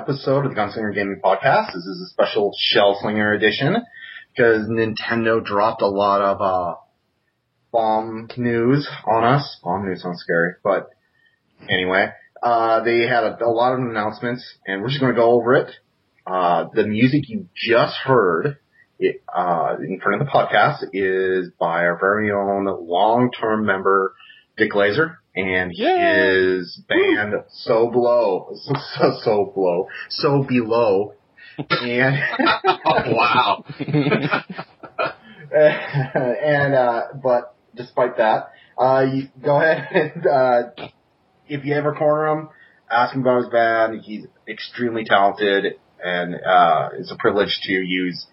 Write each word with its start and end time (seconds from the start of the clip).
episode 0.00 0.46
of 0.46 0.54
the 0.54 0.56
Gunslinger 0.58 0.94
Gaming 0.94 1.20
Podcast. 1.22 1.74
This 1.74 1.84
is 1.84 2.00
a 2.00 2.08
special 2.08 2.52
Shellslinger 2.74 3.36
edition 3.36 3.76
because 4.34 4.66
Nintendo 4.66 5.44
dropped 5.44 5.82
a 5.82 5.88
lot 5.88 6.22
of 6.22 6.40
uh, 6.40 6.76
bomb 7.70 8.26
news 8.38 8.88
on 9.06 9.24
us. 9.24 9.58
Bomb 9.62 9.84
news 9.84 10.00
sounds 10.00 10.20
scary, 10.22 10.54
but 10.64 10.88
anyway, 11.68 12.08
uh, 12.42 12.82
they 12.82 13.00
had 13.00 13.24
a, 13.24 13.44
a 13.44 13.52
lot 13.52 13.74
of 13.74 13.80
announcements, 13.80 14.42
and 14.66 14.80
we're 14.80 14.88
just 14.88 15.00
going 15.00 15.14
to 15.14 15.20
go 15.20 15.32
over 15.32 15.54
it. 15.56 15.70
Uh, 16.26 16.68
the 16.72 16.86
music 16.86 17.28
you 17.28 17.48
just 17.54 17.96
heard 18.02 18.56
it, 18.98 19.22
uh, 19.28 19.76
in 19.86 20.00
front 20.00 20.22
of 20.22 20.26
the 20.26 20.32
podcast 20.32 20.78
is 20.94 21.50
by 21.60 21.84
our 21.84 21.98
very 22.00 22.32
own 22.32 22.64
long-term 22.88 23.66
member, 23.66 24.14
Dick 24.56 24.72
Glazer, 24.72 25.16
and 25.34 25.72
Yay! 25.74 26.58
his 26.58 26.82
band 26.88 27.34
So 27.48 27.90
Below, 27.90 28.52
so, 28.54 28.72
so, 28.98 29.20
so 29.22 29.52
Below, 29.54 29.88
So 30.08 30.42
Below, 30.42 31.14
and 31.58 32.16
wow. 32.86 33.64
and 35.52 36.74
uh, 36.74 37.02
but 37.22 37.54
despite 37.74 38.16
that, 38.18 38.50
uh, 38.78 39.04
you 39.12 39.28
go 39.42 39.60
ahead 39.60 40.12
and 40.14 40.26
uh, 40.26 40.62
if 41.48 41.64
you 41.64 41.74
ever 41.74 41.94
corner 41.94 42.28
him, 42.28 42.48
ask 42.90 43.14
him 43.14 43.22
about 43.22 43.42
his 43.42 43.48
band. 43.50 44.00
He's 44.02 44.26
extremely 44.48 45.04
talented, 45.04 45.74
and 46.02 46.34
uh, 46.34 46.90
it's 46.98 47.12
a 47.12 47.16
privilege 47.16 47.60
to 47.64 47.72
use 47.72 48.26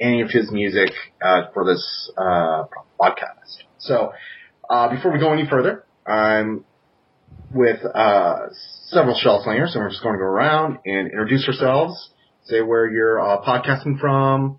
any 0.00 0.22
of 0.22 0.30
his 0.30 0.50
music 0.50 0.90
uh, 1.22 1.42
for 1.52 1.64
this 1.64 2.10
uh, 2.16 2.64
podcast. 3.00 3.64
So, 3.78 4.12
uh, 4.68 4.88
before 4.94 5.12
we 5.12 5.18
go 5.18 5.32
any 5.32 5.46
further, 5.48 5.84
I'm 6.10 6.64
with 7.54 7.78
uh, 7.84 8.48
several 8.88 9.16
shell 9.16 9.42
slingers, 9.44 9.74
and 9.74 9.82
we're 9.82 9.90
just 9.90 10.02
going 10.02 10.14
to 10.14 10.18
go 10.18 10.24
around 10.24 10.78
and 10.84 11.08
introduce 11.08 11.46
ourselves, 11.46 12.10
say 12.44 12.60
where 12.60 12.90
you're 12.90 13.20
uh, 13.20 13.40
podcasting 13.42 14.00
from, 14.00 14.58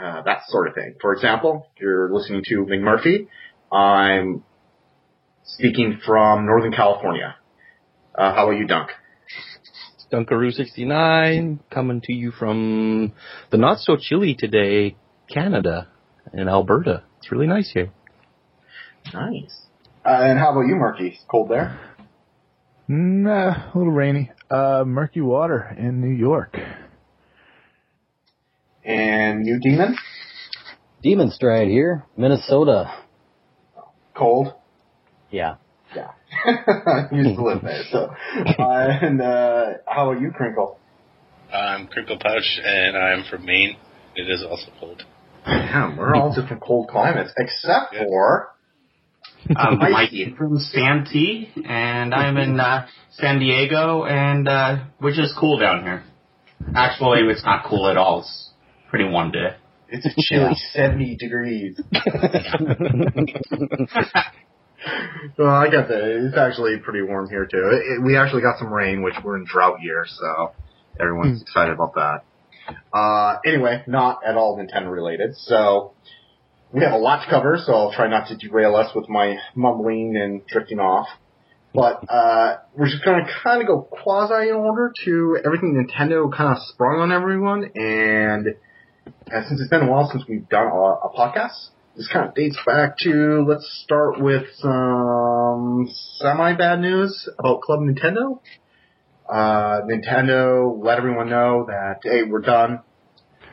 uh, 0.00 0.22
that 0.22 0.40
sort 0.48 0.68
of 0.68 0.74
thing. 0.74 0.94
For 1.00 1.12
example, 1.12 1.66
if 1.76 1.82
you're 1.82 2.12
listening 2.12 2.42
to 2.46 2.66
McMurphy, 2.66 3.28
I'm 3.70 4.42
speaking 5.44 6.00
from 6.04 6.46
Northern 6.46 6.72
California. 6.72 7.36
Uh, 8.14 8.34
how 8.34 8.48
about 8.48 8.58
you, 8.58 8.66
Dunk? 8.66 8.90
Dunkaroo69 10.12 11.58
coming 11.70 12.00
to 12.02 12.12
you 12.12 12.30
from 12.30 13.12
the 13.50 13.58
not 13.58 13.80
so 13.80 13.96
chilly 13.96 14.34
today, 14.34 14.96
Canada 15.28 15.88
and 16.32 16.48
Alberta. 16.48 17.02
It's 17.18 17.32
really 17.32 17.46
nice 17.48 17.70
here. 17.72 17.90
Nice. 19.12 19.65
Uh, 20.06 20.10
and 20.22 20.38
how 20.38 20.52
about 20.52 20.66
you, 20.68 20.74
Merky? 20.76 21.16
Cold 21.28 21.50
there? 21.50 21.78
Nah, 22.88 23.72
a 23.74 23.76
little 23.76 23.92
rainy. 23.92 24.30
Uh, 24.50 24.84
Merky 24.84 25.20
Water 25.22 25.74
in 25.76 26.00
New 26.00 26.14
York. 26.14 26.56
And 28.84 29.44
you, 29.46 29.58
Demon? 29.60 29.96
Demonstryde 31.04 31.68
here, 31.68 32.04
Minnesota. 32.16 32.92
Cold? 34.14 34.54
Yeah. 35.30 35.56
Yeah. 35.94 36.10
I 36.46 37.08
used 37.12 37.36
to 37.36 37.42
live 37.44 37.62
there, 37.62 37.82
so. 37.90 38.10
Uh, 38.58 38.98
and, 39.02 39.20
uh, 39.20 39.64
how 39.88 40.10
about 40.10 40.20
you, 40.22 40.30
Crinkle? 40.30 40.78
I'm 41.52 41.88
Crinklepouch, 41.88 42.60
and 42.64 42.96
I'm 42.96 43.24
from 43.30 43.44
Maine. 43.44 43.76
It 44.14 44.30
is 44.30 44.44
also 44.48 44.70
cold. 44.78 45.02
Damn, 45.44 45.96
we're 45.96 46.14
all 46.14 46.34
different 46.40 46.62
cold 46.62 46.88
climates, 46.88 47.32
except 47.36 47.92
Yeah. 47.94 48.04
for, 48.04 48.48
Um, 49.56 49.80
Icy. 49.80 49.92
Mikey 49.92 50.34
from 50.36 50.58
Santee, 50.58 51.48
and 51.64 52.12
I'm 52.12 52.36
in 52.36 52.58
uh, 52.58 52.86
San 53.12 53.38
Diego, 53.38 54.04
and 54.04 54.48
uh, 54.48 54.84
we're 55.00 55.14
just 55.14 55.34
cool 55.38 55.58
down 55.58 55.82
here. 55.84 56.02
Actually, 56.74 57.20
it's 57.30 57.44
not 57.44 57.64
cool 57.68 57.88
at 57.88 57.96
all. 57.96 58.20
It's 58.20 58.50
pretty 58.90 59.04
warm 59.08 59.30
today. 59.30 59.54
it's 59.88 60.04
a 60.04 60.10
chilly 60.20 60.56
70 60.72 61.16
degrees. 61.16 61.80
Well, 65.38 65.50
I 65.50 65.68
got 65.70 65.88
that. 65.88 66.26
It's 66.26 66.36
actually 66.36 66.78
pretty 66.78 67.02
warm 67.02 67.28
here 67.28 67.44
too. 67.46 67.58
It, 67.72 67.98
it- 67.98 68.02
we 68.04 68.16
actually 68.16 68.42
got 68.42 68.58
some 68.58 68.72
rain, 68.72 69.02
which 69.02 69.14
we're 69.24 69.36
in 69.36 69.44
drought 69.44 69.80
year, 69.82 70.06
so 70.08 70.52
everyone's 71.00 71.42
excited 71.42 71.74
about 71.74 71.94
that. 71.94 72.24
Uh, 72.92 73.38
anyway, 73.44 73.82
not 73.86 74.20
at 74.24 74.36
all 74.36 74.56
Nintendo 74.58 74.90
related. 74.92 75.34
So 75.36 75.92
we 76.72 76.82
have 76.82 76.92
a 76.92 76.98
lot 76.98 77.24
to 77.24 77.30
cover, 77.30 77.58
so 77.62 77.72
I'll 77.72 77.92
try 77.92 78.08
not 78.08 78.28
to 78.28 78.36
derail 78.36 78.76
us 78.76 78.94
with 78.94 79.08
my 79.08 79.36
mumbling 79.54 80.16
and 80.16 80.46
drifting 80.46 80.78
off. 80.78 81.08
But 81.74 82.04
uh, 82.08 82.58
we're 82.74 82.88
just 82.88 83.04
gonna 83.04 83.26
kind 83.44 83.60
of 83.60 83.66
go 83.66 83.82
quasi 83.82 84.48
in 84.48 84.54
order 84.54 84.92
to 85.04 85.38
everything 85.44 85.74
Nintendo 85.74 86.34
kind 86.34 86.56
of 86.56 86.62
sprung 86.68 87.00
on 87.00 87.12
everyone, 87.12 87.70
and 87.74 88.48
uh, 89.06 89.48
since 89.48 89.60
it's 89.60 89.70
been 89.70 89.82
a 89.82 89.90
while 89.90 90.08
since 90.10 90.24
we've 90.28 90.48
done 90.48 90.66
a, 90.68 91.06
a 91.06 91.12
podcast, 91.16 91.68
this 91.96 92.08
kind 92.12 92.28
of 92.28 92.34
dates 92.34 92.58
back 92.66 92.98
to, 92.98 93.44
let's 93.48 93.66
start 93.84 94.20
with 94.20 94.44
some 94.56 95.88
semi-bad 96.18 96.80
news 96.80 97.28
about 97.38 97.62
Club 97.62 97.80
Nintendo. 97.80 98.40
Uh, 99.28 99.80
Nintendo 99.82 100.82
let 100.82 100.98
everyone 100.98 101.30
know 101.30 101.66
that, 101.68 102.00
hey, 102.02 102.22
we're 102.22 102.40
done. 102.40 102.80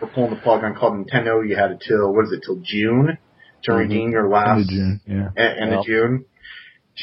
We're 0.04 0.10
pulling 0.10 0.32
the 0.32 0.42
plug 0.42 0.66
on 0.66 0.76
Club 0.76 0.94
Nintendo. 0.96 1.48
You 1.48 1.56
had 1.56 1.72
it 1.72 1.84
till, 1.88 2.14
what 2.14 2.26
is 2.26 2.34
it, 2.34 2.42
till 2.46 2.58
June 2.62 3.18
to 3.64 3.72
Mhm. 3.72 3.78
redeem 3.78 4.12
your 4.12 4.24
End 4.26 4.32
last, 4.34 4.62
of 4.64 4.68
June. 4.68 5.00
Yeah. 5.08 5.30
end 5.38 5.74
of 5.74 5.86
June 5.86 6.26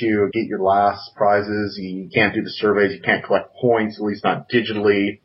to 0.00 0.28
get 0.34 0.44
your 0.46 0.58
last 0.60 1.16
prizes. 1.16 1.78
You 1.80 2.10
can't 2.12 2.34
do 2.34 2.42
the 2.42 2.50
surveys. 2.50 2.92
You 2.94 3.00
can't 3.00 3.24
collect 3.24 3.54
points, 3.56 3.98
at 3.98 4.04
least 4.04 4.22
not 4.22 4.50
digitally. 4.50 5.20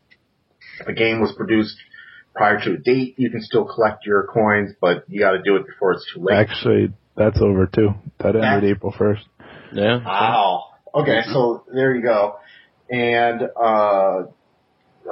If 0.80 0.88
a 0.88 0.94
game 0.94 1.20
was 1.20 1.34
produced 1.34 1.76
prior 2.34 2.58
to 2.60 2.72
a 2.72 2.76
date, 2.78 3.14
you 3.18 3.28
can 3.30 3.42
still 3.42 3.66
collect 3.66 4.06
your 4.06 4.22
coins, 4.26 4.72
but 4.80 5.04
you 5.08 5.20
got 5.20 5.32
to 5.32 5.42
do 5.42 5.56
it 5.56 5.66
before 5.66 5.92
it's 5.92 6.10
too 6.14 6.20
late. 6.22 6.34
Actually, 6.38 6.92
that's 7.14 7.42
over 7.42 7.66
too. 7.66 7.92
That 8.20 8.36
ended 8.36 8.42
That's- 8.42 8.64
April 8.70 8.92
1st. 8.92 9.24
Yeah. 9.74 9.98
Wow. 10.02 10.64
Okay, 10.94 11.24
so 11.26 11.64
there 11.70 11.94
you 11.94 12.00
go. 12.00 12.36
And 12.90 13.42
uh, 13.54 14.22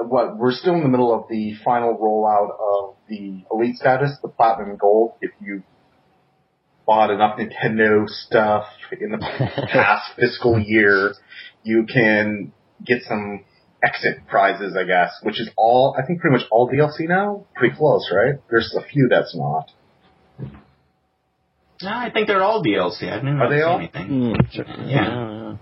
what 0.03 0.37
we're 0.37 0.53
still 0.53 0.75
in 0.75 0.83
the 0.83 0.89
middle 0.89 1.15
of 1.15 1.29
the 1.29 1.55
final 1.65 1.97
rollout 1.97 2.51
of 2.59 2.95
the 3.09 3.45
elite 3.51 3.77
status, 3.77 4.17
the 4.23 4.29
platinum 4.29 4.71
and 4.71 4.79
gold. 4.79 5.13
If 5.21 5.31
you 5.41 5.63
bought 6.87 7.11
enough 7.11 7.39
Nintendo 7.39 8.09
stuff 8.09 8.65
in 9.01 9.11
the 9.11 9.19
past 9.73 10.13
fiscal 10.17 10.59
year, 10.59 11.15
you 11.63 11.87
can 11.87 12.53
get 12.85 13.03
some 13.03 13.45
exit 13.83 14.27
prizes, 14.29 14.77
I 14.79 14.85
guess, 14.85 15.13
which 15.23 15.41
is 15.41 15.49
all 15.57 15.97
I 15.99 16.05
think 16.07 16.21
pretty 16.21 16.37
much 16.37 16.47
all 16.51 16.69
DLC 16.71 17.09
now. 17.09 17.45
Pretty 17.55 17.77
close, 17.77 18.11
right? 18.15 18.35
There's 18.51 18.75
a 18.79 18.85
few 18.87 19.09
that's 19.11 19.35
not. 19.37 19.71
No, 21.83 21.91
I 21.91 22.11
think 22.11 22.29
they're 22.29 22.43
all 22.43 22.63
DLC. 22.65 23.11
I 23.13 23.17
didn't 23.17 23.41
Are 23.41 23.51
they 23.51 23.63
all? 23.63 23.79
anything. 23.79 24.09
Mm. 24.09 24.89
Yeah. 24.89 25.57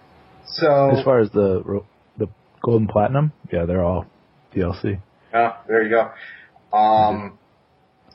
So 0.47 0.91
As 0.99 1.04
far 1.04 1.20
as 1.20 1.31
the 1.31 1.82
the 2.19 2.26
gold 2.62 2.82
and 2.82 2.88
platinum, 2.88 3.32
yeah, 3.53 3.64
they're 3.64 3.82
all 3.82 4.06
DLC. 4.55 5.01
Yeah, 5.33 5.57
there 5.67 5.83
you 5.83 5.91
go. 5.91 6.77
Um, 6.77 7.39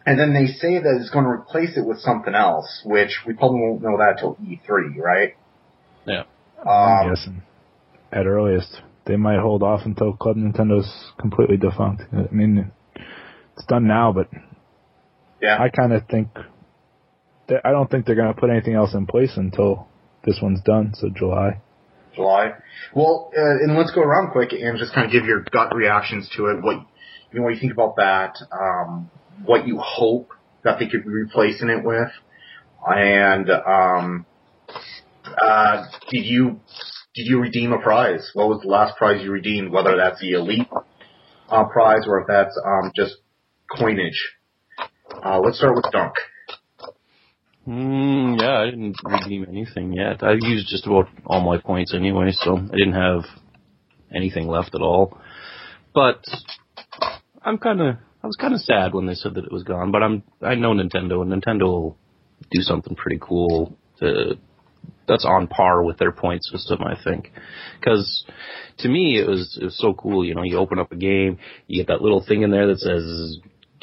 and 0.06 0.19
then 0.19 0.33
they 0.33 0.47
say 0.47 0.79
that 0.79 0.97
it's 1.01 1.09
going 1.09 1.25
to 1.25 1.31
replace 1.31 1.77
it 1.77 1.85
with 1.85 2.00
something 2.00 2.33
else, 2.33 2.81
which 2.85 3.19
we 3.25 3.33
probably 3.33 3.59
won't 3.61 3.81
know 3.81 3.97
that 3.97 4.11
until 4.13 4.35
E3, 4.35 4.97
right? 4.97 5.35
Yeah. 6.06 6.23
I'm 6.65 7.07
Um, 7.07 7.09
guessing 7.13 7.41
at 8.11 8.25
earliest 8.25 8.81
they 9.06 9.15
might 9.15 9.39
hold 9.39 9.63
off 9.63 9.81
until 9.85 10.13
Club 10.13 10.38
Nintendo's 10.38 11.11
completely 11.19 11.57
defunct. 11.57 12.03
I 12.13 12.33
mean, 12.33 12.71
it's 13.56 13.65
done 13.67 13.88
now, 13.88 14.11
but 14.11 14.27
yeah. 15.41 15.57
I 15.61 15.69
kind 15.69 15.94
of 15.94 16.07
think 16.07 16.29
that 17.47 17.61
I 17.65 17.71
don't 17.71 17.89
think 17.89 18.06
they're 18.06 18.15
going 18.15 18.33
to 18.33 18.39
put 18.39 18.50
anything 18.50 18.73
else 18.73 18.94
in 18.94 19.06
place 19.06 19.31
until 19.38 19.88
this 20.25 20.39
one's 20.41 20.61
done. 20.61 20.94
So 20.95 21.09
July. 21.09 21.61
July. 22.17 22.51
Well, 22.93 23.31
uh, 23.37 23.63
and 23.63 23.77
let's 23.77 23.91
go 23.91 24.01
around 24.01 24.31
quick 24.31 24.51
and 24.51 24.77
just 24.77 24.93
kind 24.93 25.05
of 25.05 25.11
give 25.11 25.23
your 25.23 25.45
gut 25.51 25.73
reactions 25.73 26.29
to 26.35 26.47
it. 26.47 26.61
What 26.61 26.75
you 27.31 27.39
know, 27.39 27.43
what 27.43 27.53
you 27.53 27.59
think 27.59 27.71
about 27.71 27.95
that? 27.95 28.35
Um, 28.51 29.09
what 29.45 29.67
you 29.67 29.79
hope 29.81 30.31
that 30.63 30.79
they 30.79 30.87
could 30.87 31.03
be 31.03 31.09
replacing 31.09 31.69
it 31.69 31.83
with, 31.85 32.09
and 32.85 33.49
um, 33.49 34.25
uh, 35.41 35.85
did 36.09 36.25
you 36.25 36.59
did 37.15 37.27
you 37.27 37.39
redeem 37.39 37.71
a 37.71 37.79
prize? 37.79 38.29
What 38.33 38.49
was 38.49 38.61
the 38.61 38.67
last 38.67 38.97
prize 38.97 39.23
you 39.23 39.31
redeemed? 39.31 39.71
Whether 39.71 39.95
that's 39.95 40.19
the 40.19 40.31
elite 40.31 40.67
uh, 41.49 41.65
prize 41.65 42.03
or 42.07 42.21
if 42.21 42.27
that's 42.27 42.59
um, 42.65 42.91
just 42.95 43.15
coinage. 43.77 44.35
Uh, 45.23 45.39
let's 45.39 45.57
start 45.57 45.75
with 45.75 45.85
Dunk. 45.91 46.13
Mm, 47.67 48.39
yeah, 48.39 48.61
I 48.61 48.65
didn't 48.65 48.95
redeem 49.03 49.45
anything 49.49 49.91
yet. 49.91 50.23
I 50.23 50.33
used 50.39 50.69
just 50.69 50.87
about 50.87 51.09
all 51.25 51.41
my 51.41 51.57
points 51.57 51.93
anyway, 51.93 52.31
so 52.31 52.57
I 52.57 52.75
didn't 52.75 52.93
have 52.93 53.25
anything 54.15 54.47
left 54.47 54.73
at 54.73 54.81
all. 54.81 55.19
But 55.93 56.23
I'm 57.43 57.57
kind 57.57 57.81
of, 57.81 57.95
I 58.23 58.27
was 58.27 58.37
kind 58.37 58.53
of 58.53 58.61
sad 58.61 58.93
when 58.93 59.05
they 59.05 59.15
said 59.15 59.33
that 59.35 59.43
it 59.43 59.51
was 59.51 59.63
gone. 59.63 59.91
But 59.91 60.01
I'm, 60.01 60.23
I 60.41 60.55
know 60.55 60.73
Nintendo, 60.73 61.21
and 61.21 61.31
Nintendo 61.31 61.63
will 61.63 61.97
do 62.51 62.61
something 62.61 62.95
pretty 62.95 63.19
cool 63.21 63.77
to 63.99 64.37
that's 65.07 65.25
on 65.25 65.47
par 65.47 65.83
with 65.83 65.97
their 65.97 66.11
point 66.11 66.43
system, 66.43 66.79
I 66.81 66.95
think. 67.01 67.31
Because 67.79 68.25
to 68.79 68.89
me, 68.89 69.19
it 69.19 69.27
was 69.27 69.57
it 69.59 69.65
was 69.65 69.77
so 69.77 69.93
cool. 69.93 70.23
You 70.23 70.35
know, 70.35 70.43
you 70.43 70.57
open 70.57 70.79
up 70.79 70.91
a 70.91 70.97
game, 70.97 71.39
you 71.67 71.81
get 71.81 71.87
that 71.87 72.01
little 72.01 72.23
thing 72.25 72.43
in 72.43 72.51
there 72.51 72.67
that 72.67 72.79
says 72.79 73.39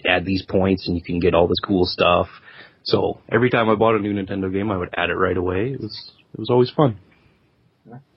add 0.06 0.24
these 0.24 0.44
points, 0.46 0.86
and 0.86 0.96
you 0.96 1.02
can 1.02 1.18
get 1.18 1.34
all 1.34 1.48
this 1.48 1.60
cool 1.64 1.86
stuff. 1.86 2.28
So 2.84 3.20
every 3.32 3.50
time 3.50 3.68
I 3.70 3.74
bought 3.74 3.96
a 3.96 3.98
new 3.98 4.12
Nintendo 4.12 4.52
game, 4.52 4.70
I 4.70 4.76
would 4.76 4.90
add 4.96 5.10
it 5.10 5.14
right 5.14 5.36
away. 5.36 5.72
It 5.72 5.80
was 5.80 6.12
it 6.34 6.38
was 6.38 6.50
always 6.50 6.70
fun. 6.70 6.98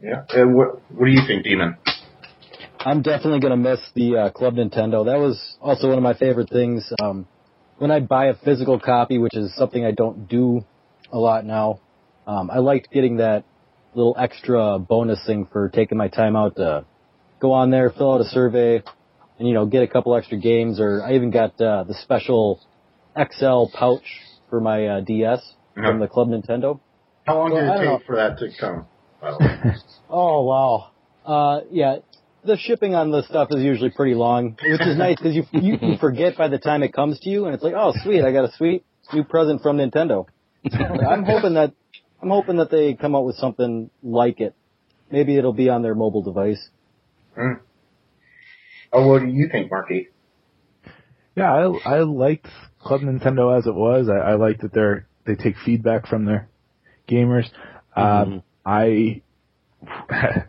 Yeah. 0.02 0.24
And 0.30 0.56
what 0.56 0.82
What 0.92 1.06
do 1.06 1.12
you 1.12 1.22
think, 1.26 1.44
Demon? 1.44 1.78
I'm 2.80 3.02
definitely 3.02 3.40
gonna 3.40 3.58
miss 3.58 3.80
the 3.96 4.18
uh, 4.18 4.30
Club 4.30 4.56
Nintendo. 4.56 5.06
That 5.06 5.18
was 5.20 5.56
also 5.62 5.88
one 5.88 5.98
of 5.98 6.04
my 6.04 6.14
favorite 6.14 6.50
things. 6.50 6.92
Um, 7.02 7.28
when 7.78 7.92
I 7.92 8.02
buy 8.02 8.28
a 8.28 8.34
physical 8.34 8.80
copy, 8.80 9.18
which 9.18 9.36
is 9.36 9.56
something 9.56 9.86
I 9.86 9.92
don't 9.92 10.28
do 10.28 10.62
a 11.12 11.18
lot 11.18 11.46
now, 11.46 11.80
um, 12.26 12.50
I 12.52 12.60
liked 12.60 12.92
getting 12.92 13.18
that 13.18 13.46
little 13.94 14.16
extra 14.20 14.80
bonus 14.80 15.26
thing 15.26 15.48
for 15.52 15.70
taking 15.70 15.98
my 15.98 16.10
time 16.10 16.36
out 16.36 16.58
to 16.58 16.86
go 17.40 17.54
on 17.54 17.72
there, 17.72 17.90
fill 17.90 18.16
out 18.16 18.22
a 18.22 18.26
survey, 18.26 18.84
and 19.40 19.48
you 19.48 19.54
know 19.54 19.66
get 19.66 19.82
a 19.84 19.88
couple 19.88 20.14
extra 20.14 20.38
games. 20.38 20.82
Or 20.82 21.02
I 21.04 21.16
even 21.16 21.32
got 21.32 21.60
uh, 21.62 21.84
the 21.84 21.94
special 21.94 22.60
XL 23.16 23.66
pouch 23.74 24.04
for 24.50 24.60
my 24.62 24.86
uh, 24.88 25.00
DS 25.02 25.42
Yeah. 25.76 25.86
from 25.88 26.00
the 26.00 26.08
Club 26.08 26.30
Nintendo. 26.30 26.80
How 27.26 27.38
long 27.40 27.52
Well, 27.52 27.62
did 27.62 27.70
it 27.82 27.86
don't 27.86 27.98
take 28.00 28.08
for 28.08 28.16
that 28.16 28.38
to 28.40 28.50
come? 28.60 28.86
By 29.22 29.32
the 29.32 29.38
way? 29.40 29.76
Oh 30.10 30.44
wow. 30.46 30.92
Uh, 31.26 31.62
yeah, 31.72 31.98
the 32.46 32.56
shipping 32.58 32.96
on 32.96 33.12
the 33.12 33.24
stuff 33.24 33.50
is 33.52 33.62
usually 33.62 33.90
pretty 33.90 34.14
long, 34.16 34.58
which 34.64 34.82
is 34.82 34.98
nice 34.98 35.18
because 35.18 35.36
you, 35.36 35.44
you 35.52 35.78
you 35.82 35.98
forget 36.00 36.38
by 36.38 36.48
the 36.48 36.58
time 36.60 36.84
it 36.84 36.94
comes 36.94 37.20
to 37.22 37.30
you, 37.30 37.46
and 37.46 37.54
it's 37.54 37.64
like, 37.64 37.74
oh 37.76 37.94
sweet, 38.04 38.24
I 38.24 38.32
got 38.32 38.46
a 38.46 38.52
sweet 38.56 38.86
new 39.14 39.24
present 39.24 39.62
from 39.62 39.78
Nintendo. 39.78 40.26
I'm 40.72 41.24
hoping 41.24 41.56
that 41.56 41.74
I'm 42.22 42.30
hoping 42.30 42.58
that 42.58 42.72
they 42.72 42.94
come 42.94 43.16
out 43.16 43.26
with 43.26 43.36
something 43.36 43.90
like 44.02 44.40
it. 44.40 44.56
Maybe 45.12 45.38
it'll 45.38 45.54
be 45.54 45.70
on 45.70 45.82
their 45.82 45.96
mobile 45.96 46.24
device. 46.24 46.70
Hmm. 47.36 47.54
Oh, 48.94 49.08
what 49.08 49.20
do 49.20 49.28
you 49.28 49.50
think, 49.52 49.70
Marky? 49.70 50.08
Yeah, 51.36 51.54
I 51.54 51.98
I 51.98 52.00
liked 52.00 52.48
Club 52.88 53.02
Nintendo 53.02 53.58
as 53.58 53.68
it 53.68 53.76
was. 53.76 54.08
I, 54.10 54.32
I 54.32 54.36
like 54.36 54.62
that 54.62 54.74
they're 54.74 55.08
they 55.26 55.36
take 55.36 55.56
feedback 55.66 56.08
from 56.08 56.24
their 56.26 56.48
gamers. 57.10 57.50
Um, 57.96 58.44
I 58.66 59.22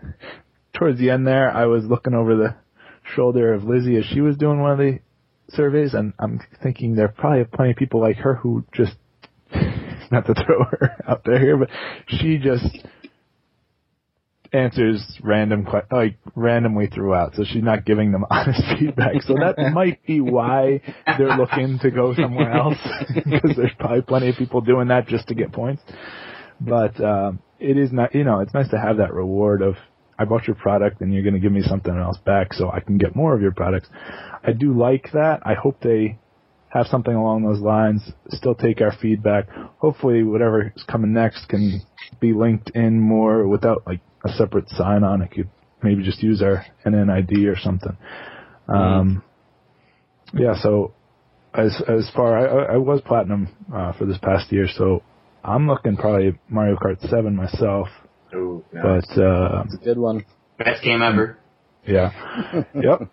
towards 0.72 0.98
the 1.00 1.10
end 1.10 1.26
there, 1.26 1.50
I 1.50 1.66
was 1.66 1.84
looking 1.84 2.14
over 2.14 2.36
the 2.36 2.54
shoulder 3.16 3.52
of 3.54 3.64
Lizzie 3.64 3.96
as 3.96 4.04
she 4.04 4.20
was 4.20 4.36
doing 4.36 4.60
one 4.60 4.70
of 4.70 4.78
the 4.78 5.00
surveys, 5.48 5.94
and 5.94 6.12
I'm 6.18 6.40
thinking 6.62 6.94
there 6.94 7.06
are 7.06 7.08
probably 7.08 7.44
plenty 7.44 7.72
of 7.72 7.76
people 7.76 8.00
like 8.00 8.18
her 8.18 8.36
who 8.36 8.64
just 8.72 8.92
not 10.12 10.26
to 10.26 10.34
throw 10.34 10.64
her 10.70 10.96
out 11.08 11.22
there 11.24 11.40
here, 11.40 11.56
but 11.56 11.70
she 12.06 12.38
just 12.38 12.64
answers 14.52 15.04
random 15.22 15.66
like 15.90 16.18
randomly 16.34 16.86
throughout, 16.86 17.34
so 17.34 17.44
she's 17.44 17.62
not 17.62 17.84
giving 17.84 18.12
them 18.12 18.24
honest 18.30 18.62
feedback. 18.78 19.22
So 19.22 19.34
that 19.34 19.56
might 19.74 20.04
be 20.06 20.20
why 20.20 20.80
they're 21.18 21.36
looking 21.36 21.78
to 21.82 21.90
go 21.90 22.14
somewhere 22.14 22.52
else 22.52 22.78
because 23.14 23.56
there's 23.56 23.74
probably 23.78 24.02
plenty 24.02 24.28
of 24.28 24.36
people 24.36 24.60
doing 24.60 24.88
that 24.88 25.06
just 25.06 25.28
to 25.28 25.34
get 25.34 25.52
points. 25.52 25.82
But 26.60 27.00
um, 27.02 27.40
it 27.58 27.76
is 27.76 27.92
not, 27.92 28.14
you 28.14 28.24
know, 28.24 28.40
it's 28.40 28.54
nice 28.54 28.68
to 28.70 28.78
have 28.78 28.96
that 28.98 29.12
reward 29.12 29.62
of 29.62 29.76
I 30.18 30.24
bought 30.24 30.46
your 30.48 30.56
product 30.56 31.00
and 31.00 31.14
you're 31.14 31.22
going 31.22 31.34
to 31.34 31.40
give 31.40 31.52
me 31.52 31.62
something 31.62 31.96
else 31.96 32.18
back 32.18 32.52
so 32.52 32.70
I 32.70 32.80
can 32.80 32.98
get 32.98 33.14
more 33.14 33.34
of 33.34 33.40
your 33.40 33.52
products. 33.52 33.88
I 34.42 34.52
do 34.52 34.72
like 34.76 35.12
that. 35.12 35.42
I 35.44 35.54
hope 35.54 35.80
they 35.80 36.18
have 36.70 36.86
something 36.86 37.14
along 37.14 37.44
those 37.44 37.60
lines. 37.60 38.02
Still 38.30 38.54
take 38.54 38.80
our 38.80 38.92
feedback. 39.00 39.48
Hopefully, 39.78 40.22
whatever 40.22 40.72
is 40.74 40.82
coming 40.84 41.12
next 41.12 41.48
can 41.48 41.80
be 42.20 42.32
linked 42.32 42.70
in 42.70 43.00
more 43.00 43.46
without 43.46 43.86
like 43.86 44.00
a 44.24 44.28
separate 44.30 44.68
sign 44.70 45.04
on. 45.04 45.22
It 45.22 45.30
could 45.30 45.48
maybe 45.82 46.02
just 46.02 46.22
use 46.22 46.42
our 46.42 46.64
NNID 46.86 47.46
or 47.46 47.56
something. 47.58 47.96
Um, 48.68 49.22
yeah. 50.34 50.54
So 50.60 50.92
as 51.54 51.80
as 51.88 52.10
far 52.14 52.38
I, 52.70 52.74
I 52.74 52.76
was 52.76 53.00
platinum 53.00 53.48
uh, 53.74 53.92
for 53.92 54.04
this 54.06 54.18
past 54.18 54.52
year, 54.52 54.66
so 54.68 55.02
I'm 55.44 55.66
looking 55.66 55.96
probably 55.96 56.38
Mario 56.48 56.76
Kart 56.76 57.00
7 57.08 57.34
myself. 57.34 57.88
Oh, 58.34 58.62
nice. 58.72 59.06
But 59.16 59.22
uh, 59.22 59.62
It's 59.66 59.74
a 59.74 59.84
good 59.84 59.98
one. 59.98 60.24
Best 60.58 60.82
game 60.82 61.00
ever. 61.02 61.38
yeah, 61.86 62.10
yep. 62.74 63.08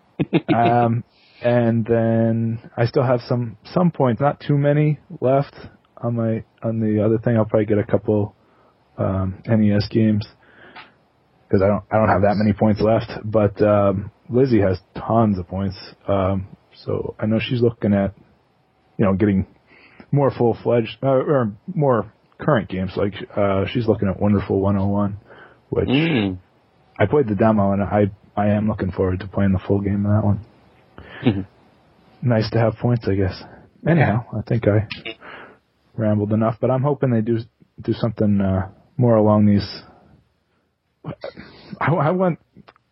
Um, 0.54 1.04
and 1.42 1.84
then 1.86 2.70
I 2.76 2.86
still 2.86 3.04
have 3.04 3.20
some 3.28 3.56
some 3.72 3.90
points, 3.90 4.20
not 4.20 4.40
too 4.46 4.58
many 4.58 4.98
left 5.20 5.54
on 5.96 6.16
my 6.16 6.44
on 6.62 6.80
the 6.80 7.02
other 7.04 7.18
thing. 7.18 7.36
I'll 7.36 7.44
probably 7.44 7.66
get 7.66 7.78
a 7.78 7.84
couple 7.84 8.34
um, 8.98 9.42
NES 9.46 9.88
games 9.88 10.26
because 11.48 11.62
I 11.62 11.66
don't 11.68 11.84
I 11.90 11.96
don't 11.98 12.08
have 12.08 12.22
that 12.22 12.36
many 12.36 12.52
points 12.52 12.80
left. 12.80 13.10
But 13.24 13.60
um, 13.62 14.10
Lizzie 14.28 14.60
has 14.60 14.78
tons 14.96 15.38
of 15.38 15.46
points, 15.48 15.76
um, 16.08 16.48
so 16.84 17.14
I 17.18 17.26
know 17.26 17.38
she's 17.40 17.60
looking 17.62 17.92
at 17.94 18.14
you 18.98 19.04
know 19.04 19.14
getting 19.14 19.46
more 20.12 20.30
full 20.30 20.56
fledged 20.62 20.98
uh, 21.02 21.08
or 21.08 21.52
more 21.74 22.12
current 22.38 22.68
games. 22.68 22.92
Like 22.96 23.14
uh, 23.36 23.64
she's 23.72 23.86
looking 23.88 24.08
at 24.08 24.20
Wonderful 24.20 24.60
101, 24.60 25.16
which 25.70 25.88
Mm. 25.88 26.38
I 26.98 27.06
played 27.06 27.28
the 27.28 27.34
demo 27.34 27.72
and 27.72 27.82
I 27.82 28.10
I 28.36 28.48
am 28.48 28.68
looking 28.68 28.90
forward 28.92 29.20
to 29.20 29.26
playing 29.26 29.52
the 29.52 29.58
full 29.66 29.80
game 29.80 30.04
of 30.06 30.12
that 30.12 30.24
one. 30.24 30.40
Mhm. 31.24 31.46
Nice 32.22 32.50
to 32.50 32.58
have 32.58 32.74
points, 32.76 33.06
I 33.08 33.14
guess. 33.14 33.42
Anyhow, 33.86 34.24
I 34.36 34.42
think 34.42 34.66
I 34.66 34.88
rambled 35.96 36.32
enough, 36.32 36.56
but 36.60 36.70
I'm 36.70 36.82
hoping 36.82 37.10
they 37.10 37.20
do 37.20 37.38
do 37.80 37.92
something 37.92 38.40
uh, 38.40 38.68
more 38.96 39.16
along 39.16 39.46
these. 39.46 39.82
I, 41.80 41.92
I 41.92 42.10
want 42.10 42.38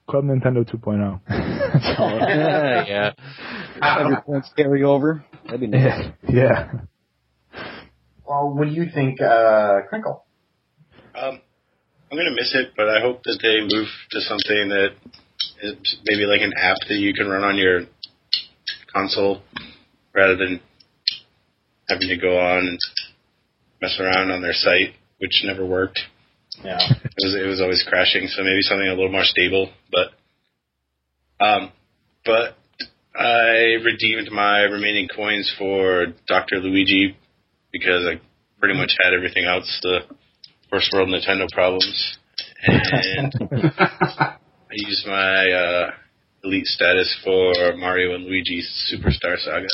Club 0.09 0.25
Nintendo 0.25 0.69
2.0. 0.69 1.21
That's 1.29 1.95
all. 1.99 2.19
yeah, 2.19 2.85
yeah. 2.87 3.11
Have 3.81 4.09
your 4.09 4.21
points 4.23 4.51
carry 4.57 4.83
over. 4.83 5.25
That'd 5.45 5.61
be 5.61 5.67
nice. 5.67 6.11
yeah, 6.29 6.33
yeah. 6.33 6.71
Well, 8.27 8.51
what 8.55 8.69
do 8.69 8.75
you 8.75 8.87
think, 8.93 9.21
uh, 9.21 9.81
Crinkle? 9.89 10.25
Um, 11.15 11.41
I'm 12.11 12.19
gonna 12.19 12.31
miss 12.35 12.55
it, 12.55 12.73
but 12.77 12.89
I 12.89 13.01
hope 13.01 13.23
that 13.25 13.39
they 13.43 13.61
move 13.61 13.89
to 14.11 14.21
something 14.21 14.69
that 14.69 14.91
is 15.63 15.97
maybe 16.05 16.25
like 16.27 16.41
an 16.41 16.53
app 16.57 16.77
that 16.89 16.97
you 16.97 17.13
can 17.13 17.29
run 17.29 17.43
on 17.43 17.57
your 17.57 17.83
console 18.93 19.43
rather 20.15 20.37
than 20.37 20.61
having 21.89 22.09
to 22.09 22.17
go 22.17 22.39
on 22.39 22.67
and 22.69 22.79
mess 23.83 23.99
around 24.01 24.31
on 24.31 24.43
their 24.43 24.53
site, 24.53 24.95
which 25.19 25.43
never 25.45 25.67
worked. 25.67 26.01
Yeah. 26.63 26.79
It 27.17 27.23
was 27.23 27.35
it 27.37 27.47
was 27.47 27.61
always 27.61 27.85
crashing, 27.89 28.27
so 28.27 28.43
maybe 28.43 28.61
something 28.63 28.89
a 28.89 28.95
little 28.95 29.13
more 29.13 29.23
stable. 29.23 29.71
But 29.93 31.45
um, 31.45 31.71
but 32.25 32.57
I 33.15 33.79
redeemed 33.85 34.33
my 34.33 34.63
remaining 34.63 35.07
coins 35.15 35.55
for 35.57 36.07
Doctor 36.27 36.57
Luigi 36.57 37.17
because 37.71 38.05
I 38.05 38.21
pretty 38.59 38.75
much 38.75 38.97
had 39.01 39.15
everything 39.15 39.45
else 39.45 39.79
the 39.83 40.01
first 40.71 40.91
world 40.93 41.09
Nintendo 41.09 41.49
problems, 41.53 42.19
and 42.67 43.33
I 43.53 44.37
used 44.73 45.07
my 45.07 45.53
uh, 45.53 45.91
elite 46.43 46.67
status 46.67 47.17
for 47.23 47.77
Mario 47.77 48.17
and 48.17 48.25
Luigi's 48.25 48.93
Superstar 48.93 49.39
Saga. 49.39 49.69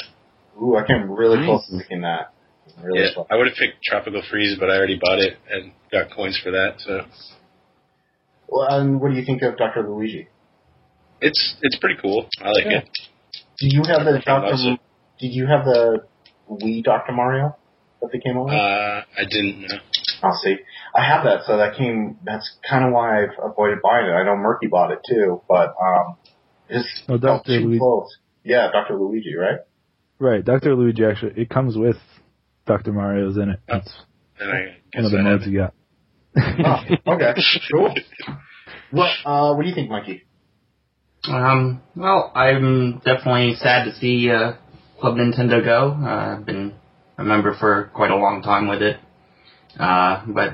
Ooh, 0.62 0.76
I 0.76 0.86
came 0.86 1.10
really 1.10 1.44
close 1.46 1.66
to 1.68 1.78
picking 1.78 2.02
that. 2.02 2.34
Really 2.82 3.00
Yeah, 3.04 3.14
close. 3.14 3.26
I 3.30 3.36
would 3.36 3.46
have 3.46 3.56
picked 3.56 3.82
Tropical 3.82 4.22
Freeze, 4.30 4.56
but 4.58 4.70
I 4.70 4.76
already 4.76 4.98
bought 5.00 5.18
it 5.18 5.36
and 5.50 5.72
got 5.92 6.10
coins 6.14 6.38
for 6.42 6.50
that. 6.52 6.74
So 6.78 7.00
Well, 8.48 8.68
and 8.70 9.00
what 9.00 9.10
do 9.10 9.16
you 9.18 9.24
think 9.24 9.42
of 9.42 9.56
Dr. 9.56 9.88
Luigi? 9.88 10.28
it's 11.20 11.56
it's 11.62 11.76
pretty 11.76 11.96
cool. 12.00 12.26
I 12.42 12.48
like 12.50 12.64
Yeah. 12.64 12.78
it. 12.78 12.88
Do 13.58 13.66
you 13.68 13.82
have 13.86 14.04
the 14.04 14.10
Everything 14.10 14.22
Dr. 14.24 14.54
it. 14.74 14.80
Did 15.18 15.34
you 15.34 15.46
have 15.46 15.64
the 15.66 16.04
Wii 16.50 16.82
Dr. 16.82 17.12
Mario 17.12 17.54
that 18.00 18.10
they 18.10 18.18
came 18.18 18.38
out 18.38 18.46
with? 18.46 18.54
Uh, 18.54 19.02
I 19.18 19.24
didn't 19.28 19.60
know. 19.60 19.78
I'll 20.22 20.38
see. 20.42 20.56
I 20.94 21.04
have 21.04 21.24
that, 21.24 21.44
so 21.46 21.58
that 21.58 21.76
came. 21.76 22.18
That's 22.24 22.50
kind 22.68 22.84
of 22.86 22.92
why 22.92 23.22
I've 23.24 23.38
avoided 23.42 23.80
buying 23.82 24.06
it. 24.06 24.12
I 24.12 24.24
know 24.24 24.34
Merky 24.34 24.70
bought 24.70 24.90
it 24.92 25.00
too, 25.06 25.42
but 25.48 25.74
um, 25.80 26.16
it's 26.70 27.02
Oh, 27.08 27.18
felt 27.18 27.44
Dr. 27.44 27.58
too 27.60 27.66
Luigi. 27.66 27.78
close. 27.78 28.16
Yeah, 28.44 28.70
Dr. 28.72 28.96
Luigi, 28.98 29.34
right? 29.36 29.60
Right, 30.18 30.42
Dr. 30.44 30.74
Luigi 30.74 31.04
actually, 31.04 31.32
it 31.40 31.48
comes 31.50 31.76
with 31.76 31.96
Dr. 32.70 32.92
Mario's 32.92 33.36
in 33.36 33.50
it. 33.50 33.58
Oh. 33.68 33.74
That's 33.74 33.92
And 34.38 34.50
I 34.50 34.54
one 34.54 34.74
guess 34.92 35.04
of 35.06 35.10
the 35.10 35.18
I 35.18 35.22
modes 35.22 35.44
have 35.44 35.52
you 35.52 35.58
got. 35.58 35.74
Oh, 36.36 37.14
okay, 37.14 37.34
cool. 37.72 37.94
What? 38.92 39.10
Uh, 39.24 39.54
what 39.54 39.62
do 39.64 39.68
you 39.68 39.74
think, 39.74 39.90
Mikey? 39.90 40.22
Um, 41.28 41.82
well, 41.96 42.30
I'm 42.32 42.98
definitely 43.04 43.54
sad 43.56 43.86
to 43.86 43.94
see 43.96 44.30
uh, 44.30 44.52
Club 45.00 45.16
Nintendo 45.16 45.64
go. 45.64 45.90
Uh, 46.00 46.36
I've 46.38 46.46
been 46.46 46.74
a 47.18 47.24
member 47.24 47.56
for 47.58 47.90
quite 47.92 48.12
a 48.12 48.16
long 48.16 48.40
time 48.42 48.68
with 48.68 48.82
it. 48.82 48.98
Uh, 49.78 50.24
but 50.28 50.50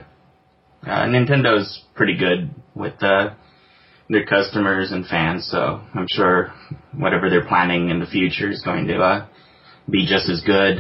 uh, 0.87 1.05
Nintendo's 1.07 1.83
pretty 1.95 2.17
good 2.17 2.51
with 2.75 2.95
uh, 3.03 3.35
their 4.09 4.25
customers 4.25 4.91
and 4.91 5.07
fans, 5.07 5.47
so 5.51 5.83
I'm 5.95 6.07
sure 6.09 6.51
whatever 6.95 7.29
they're 7.29 7.47
planning 7.47 7.91
in 7.91 8.01
the 8.01 8.07
future 8.07 8.51
is 8.51 8.63
going 8.63 8.87
to 8.87 8.97
uh, 9.01 9.27
be 9.91 10.07
just 10.07 10.31
as 10.31 10.41
good. 10.47 10.79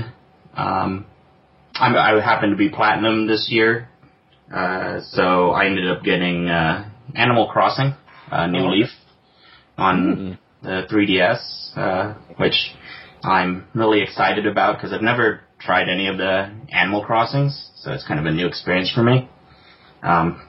Um, 0.54 1.04
I'm, 1.78 1.94
I 1.94 2.22
happen 2.22 2.50
to 2.50 2.56
be 2.56 2.68
platinum 2.68 3.26
this 3.26 3.48
year, 3.50 3.88
Uh, 4.52 5.00
so 5.10 5.50
I 5.50 5.66
ended 5.66 5.90
up 5.90 6.04
getting 6.04 6.48
uh, 6.48 6.88
Animal 7.14 7.48
Crossing, 7.48 7.94
uh, 8.30 8.46
New 8.46 8.68
Leaf, 8.70 8.88
on 9.76 10.38
the 10.62 10.86
3DS, 10.90 11.76
uh, 11.76 12.14
which 12.36 12.54
I'm 13.24 13.66
really 13.74 14.02
excited 14.02 14.46
about 14.46 14.76
because 14.76 14.92
I've 14.92 15.02
never 15.02 15.40
tried 15.58 15.88
any 15.88 16.06
of 16.06 16.16
the 16.16 16.50
Animal 16.70 17.04
Crossings, 17.04 17.70
so 17.76 17.92
it's 17.92 18.06
kind 18.06 18.20
of 18.20 18.26
a 18.26 18.30
new 18.30 18.46
experience 18.46 18.92
for 18.94 19.02
me. 19.02 19.28
Um, 20.02 20.40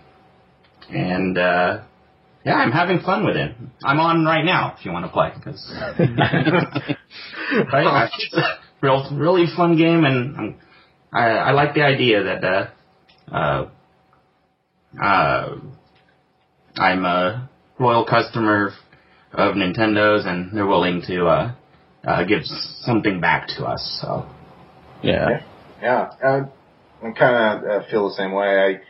and 0.90 1.38
uh, 1.38 1.84
yeah, 2.46 2.56
I'm 2.56 2.72
having 2.72 3.00
fun 3.02 3.26
with 3.26 3.36
it. 3.36 3.56
I'm 3.84 4.00
on 4.00 4.24
right 4.26 4.46
now 4.46 4.76
if 4.78 4.86
you 4.86 4.92
want 4.92 5.06
to 5.06 5.12
play 5.12 5.32
because 5.36 5.66
it's 8.20 8.34
a 8.36 8.60
real, 8.82 9.10
really 9.14 9.46
fun 9.56 9.76
game, 9.76 10.06
and 10.06 10.38
I'm, 10.38 10.56
I, 11.12 11.26
I 11.30 11.52
like 11.52 11.74
the 11.74 11.84
idea 11.84 12.24
that 12.24 12.44
uh, 12.44 12.70
uh, 13.32 13.70
uh, 15.02 15.56
I'm 16.78 17.06
a 17.06 17.50
loyal 17.80 18.06
customer 18.06 18.74
of 19.34 19.56
Nintendo's, 19.56 20.26
and 20.26 20.56
they're 20.56 20.66
willing 20.66 21.02
to 21.08 21.26
uh, 21.28 21.56
uh, 22.06 22.24
give 22.24 22.44
something 22.46 23.20
back 23.20 23.48
to 23.58 23.66
us. 23.66 24.00
So 24.02 24.28
Yeah. 25.04 25.42
Yeah, 25.82 26.10
uh, 26.24 26.46
I 27.04 27.12
kind 27.12 27.64
of 27.64 27.70
uh, 27.70 27.88
feel 27.90 28.10
the 28.10 28.16
same 28.16 28.32
way. 28.32 28.82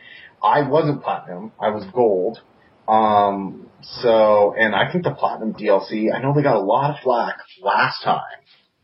I 0.42 0.56
I 0.60 0.68
wasn't 0.68 1.02
platinum. 1.02 1.52
I 1.60 1.70
was 1.70 1.84
gold. 1.92 2.38
Um, 2.86 3.68
so, 3.82 4.54
and 4.58 4.74
I 4.74 4.90
think 4.90 5.04
the 5.04 5.10
platinum 5.10 5.52
DLC. 5.52 6.06
I 6.14 6.22
know 6.22 6.32
they 6.34 6.42
got 6.42 6.56
a 6.56 6.60
lot 6.60 6.90
of 6.94 7.02
flack 7.02 7.36
last 7.60 8.02
time, 8.02 8.22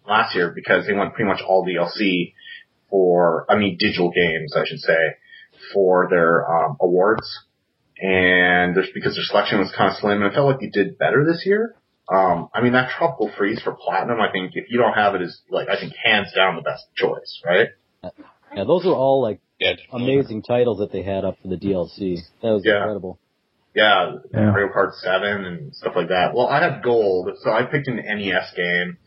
last 0.06 0.34
year, 0.34 0.52
because 0.54 0.86
they 0.86 0.92
went 0.92 1.14
pretty 1.14 1.28
much 1.28 1.40
all 1.40 1.64
DLC 1.66 2.33
for. 2.90 3.46
I 3.50 3.56
mean, 3.56 3.76
digital 3.78 4.10
games, 4.10 4.54
I 4.56 4.64
should 4.66 4.80
say, 4.80 5.16
for 5.72 6.08
their 6.10 6.44
um, 6.50 6.76
awards. 6.80 7.26
And 8.00 8.74
there's 8.76 8.90
because 8.92 9.14
their 9.14 9.24
selection 9.24 9.60
was 9.60 9.72
kind 9.76 9.90
of 9.90 9.96
slim, 9.98 10.20
and 10.22 10.30
I 10.30 10.34
felt 10.34 10.46
like 10.48 10.60
they 10.60 10.68
did 10.68 10.98
better 10.98 11.24
this 11.24 11.44
year. 11.46 11.76
Um, 12.12 12.48
I 12.52 12.60
mean, 12.60 12.72
that 12.72 12.90
Tropical 12.90 13.30
Freeze 13.38 13.62
for 13.62 13.72
platinum, 13.72 14.20
I 14.20 14.30
think 14.30 14.52
if 14.54 14.66
you 14.68 14.78
don't 14.78 14.92
have 14.92 15.14
it, 15.14 15.22
is 15.22 15.40
like 15.48 15.68
I 15.68 15.78
think 15.78 15.94
hands 16.02 16.28
down 16.34 16.56
the 16.56 16.62
best 16.62 16.84
choice, 16.96 17.40
right? 17.46 17.68
Yeah, 18.54 18.64
those 18.64 18.84
are 18.84 18.92
all 18.94 19.22
like 19.22 19.40
Yeah. 19.58 19.74
amazing 19.92 20.42
titles 20.42 20.78
that 20.78 20.92
they 20.92 21.02
had 21.02 21.24
up 21.24 21.38
for 21.40 21.48
the 21.48 21.56
DLC. 21.56 22.18
That 22.42 22.50
was 22.50 22.64
Yeah. 22.64 22.78
incredible. 22.78 23.18
Yeah, 23.74 24.16
Yeah. 24.32 24.50
Mario 24.50 24.68
Kart 24.72 24.92
7 24.94 25.44
and 25.44 25.74
stuff 25.74 25.94
like 25.96 26.08
that. 26.08 26.34
Well, 26.34 26.46
I 26.48 26.62
had 26.62 26.82
gold, 26.82 27.30
so 27.42 27.50
I 27.50 27.62
picked 27.64 27.88
an 27.88 27.96
NES 27.96 28.52
game. 28.54 28.98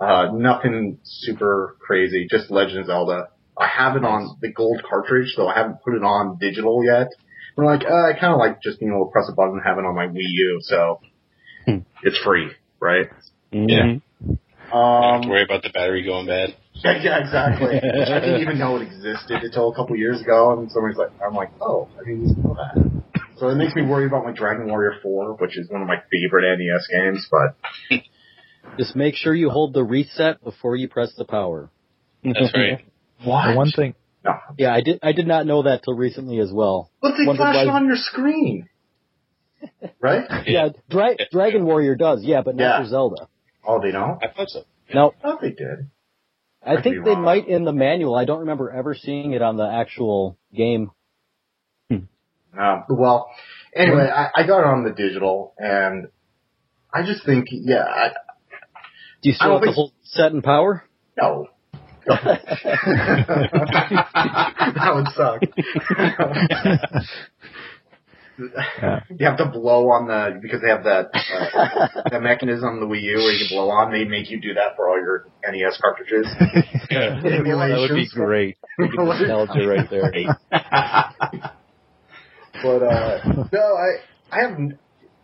Uh, 0.00 0.30
nothing 0.34 0.98
super 1.04 1.76
crazy, 1.80 2.26
just 2.30 2.50
Legend 2.50 2.80
of 2.80 2.86
Zelda. 2.86 3.28
I 3.58 3.68
have 3.68 3.96
it 3.96 4.04
on 4.04 4.36
the 4.40 4.52
gold 4.52 4.82
cartridge, 4.88 5.32
so 5.36 5.46
I 5.46 5.54
haven't 5.54 5.78
put 5.84 5.94
it 5.94 6.02
on 6.02 6.38
digital 6.40 6.84
yet. 6.84 7.08
We're 7.56 7.66
like, 7.66 7.82
uh, 7.88 7.94
I 8.10 8.18
kind 8.18 8.32
of 8.32 8.38
like 8.40 8.60
just 8.62 8.80
being 8.80 8.90
able 8.92 9.06
to 9.06 9.12
press 9.12 9.28
a 9.30 9.34
button 9.34 9.54
and 9.54 9.62
have 9.64 9.78
it 9.78 9.84
on 9.84 9.94
my 9.94 10.06
Wii 10.08 10.16
U, 10.16 10.58
so 10.62 11.00
Hmm. 11.66 11.78
it's 12.02 12.18
free, 12.18 12.50
right? 12.80 13.06
Mhm. 13.52 13.70
Yeah. 13.70 13.82
Don't 14.26 15.12
have 15.12 15.20
to 15.22 15.26
Um, 15.26 15.30
worry 15.30 15.44
about 15.44 15.62
the 15.62 15.70
battery 15.70 16.02
going 16.02 16.26
bad. 16.26 16.54
yeah, 16.84 17.00
yeah, 17.00 17.18
exactly. 17.20 17.76
I 17.78 18.20
didn't 18.20 18.40
even 18.40 18.58
know 18.58 18.76
it 18.76 18.82
existed 18.82 19.44
until 19.44 19.70
a 19.70 19.74
couple 19.76 19.94
years 19.96 20.20
ago, 20.20 20.58
and 20.58 20.68
somebody's 20.72 20.98
like, 20.98 21.10
I'm 21.24 21.34
like, 21.34 21.50
oh, 21.60 21.88
I 22.00 22.04
didn't 22.04 22.28
even 22.30 22.42
know 22.42 22.56
that. 22.58 23.22
So 23.36 23.48
it 23.48 23.54
makes 23.54 23.74
me 23.76 23.82
worry 23.82 24.06
about 24.06 24.24
my 24.24 24.32
Dragon 24.32 24.66
Warrior 24.66 24.98
4, 25.02 25.34
which 25.34 25.56
is 25.56 25.70
one 25.70 25.82
of 25.82 25.88
my 25.88 26.02
favorite 26.10 26.56
NES 26.58 26.86
games, 26.88 27.28
but 27.30 27.56
Just 28.78 28.96
make 28.96 29.14
sure 29.14 29.34
you 29.34 29.50
hold 29.50 29.72
the 29.74 29.84
reset 29.84 30.42
before 30.42 30.76
you 30.76 30.88
press 30.88 31.12
the 31.16 31.24
power. 31.24 31.70
That's 32.24 32.52
right. 32.54 32.84
what? 33.24 33.50
The 33.50 33.56
one 33.56 33.70
thing, 33.70 33.94
No. 34.24 34.32
Yeah, 34.58 34.74
I 34.74 34.80
did. 34.80 34.98
I 35.02 35.12
did 35.12 35.26
not 35.26 35.46
know 35.46 35.62
that 35.62 35.82
till 35.84 35.94
recently 35.94 36.38
as 36.40 36.50
well. 36.52 36.90
But 37.00 37.12
they 37.16 37.26
Wondered 37.26 37.42
flash 37.42 37.64
it 37.64 37.68
why- 37.68 37.74
on 37.74 37.86
your 37.86 37.96
screen. 37.96 38.68
Right? 40.00 40.24
Yeah, 40.46 40.68
Dra- 40.90 41.16
Dragon 41.30 41.64
Warrior 41.64 41.94
does. 41.94 42.22
Yeah, 42.24 42.42
but 42.42 42.56
not 42.56 42.64
Yeah. 42.64 42.82
for 42.82 42.88
Zelda. 42.88 43.28
Oh, 43.66 43.80
they 43.80 43.92
don't? 43.92 44.22
I 44.22 44.28
thought 44.34 44.48
so. 44.50 44.64
No, 44.92 45.14
I 45.18 45.22
thought 45.22 45.40
they 45.40 45.50
did. 45.52 45.90
I 46.66 46.74
could 46.76 46.84
think 46.84 47.04
they 47.04 47.10
wrong. 47.12 47.22
might 47.22 47.48
in 47.48 47.64
the 47.64 47.72
manual. 47.72 48.14
I 48.14 48.24
don't 48.24 48.40
remember 48.40 48.70
ever 48.70 48.94
seeing 48.94 49.32
it 49.32 49.40
on 49.42 49.56
the 49.56 49.66
actual 49.70 50.36
game. 50.54 50.90
Um, 51.90 52.84
well, 52.88 53.30
anyway, 53.74 54.08
I, 54.08 54.28
I 54.42 54.46
got 54.46 54.60
it 54.60 54.66
on 54.66 54.84
the 54.84 54.92
digital, 54.92 55.54
and 55.58 56.06
I 56.92 57.02
just 57.04 57.24
think, 57.26 57.46
yeah, 57.50 57.82
I, 57.84 58.10
Do 59.24 59.30
you 59.30 59.34
I 59.34 59.36
still 59.36 59.48
don't 59.48 59.56
have 59.56 59.62
to 59.62 59.66
think- 59.66 59.74
hold 59.74 59.92
set 60.02 60.32
and 60.32 60.44
power? 60.44 60.84
no. 61.20 61.48
that 62.06 62.20
would 64.94 65.08
suck. 65.16 65.40
Yeah. 68.76 69.00
You 69.16 69.26
have 69.26 69.38
to 69.38 69.46
blow 69.46 69.88
on 69.90 70.08
the 70.08 70.38
because 70.42 70.60
they 70.60 70.68
have 70.68 70.84
that 70.84 71.06
uh, 71.14 72.02
that 72.10 72.20
mechanism 72.20 72.68
on 72.68 72.80
the 72.80 72.86
Wii 72.86 73.00
U 73.00 73.16
where 73.18 73.32
you 73.32 73.48
blow 73.48 73.70
on. 73.70 73.90
They 73.92 74.04
make 74.04 74.28
you 74.30 74.40
do 74.40 74.54
that 74.54 74.74
for 74.76 74.90
all 74.90 74.98
your 75.00 75.28
NES 75.48 75.80
cartridges. 75.80 76.26
Yeah. 76.90 77.20
That 77.22 77.78
would 77.88 77.94
be 77.96 78.08
great. 78.12 78.58
Nostalgia 78.78 79.66
right 79.66 79.88
there. 79.88 80.12
But 82.62 82.82
uh, 82.82 83.20
no, 83.52 83.76
I 83.76 84.00
I 84.30 84.40
have 84.42 84.58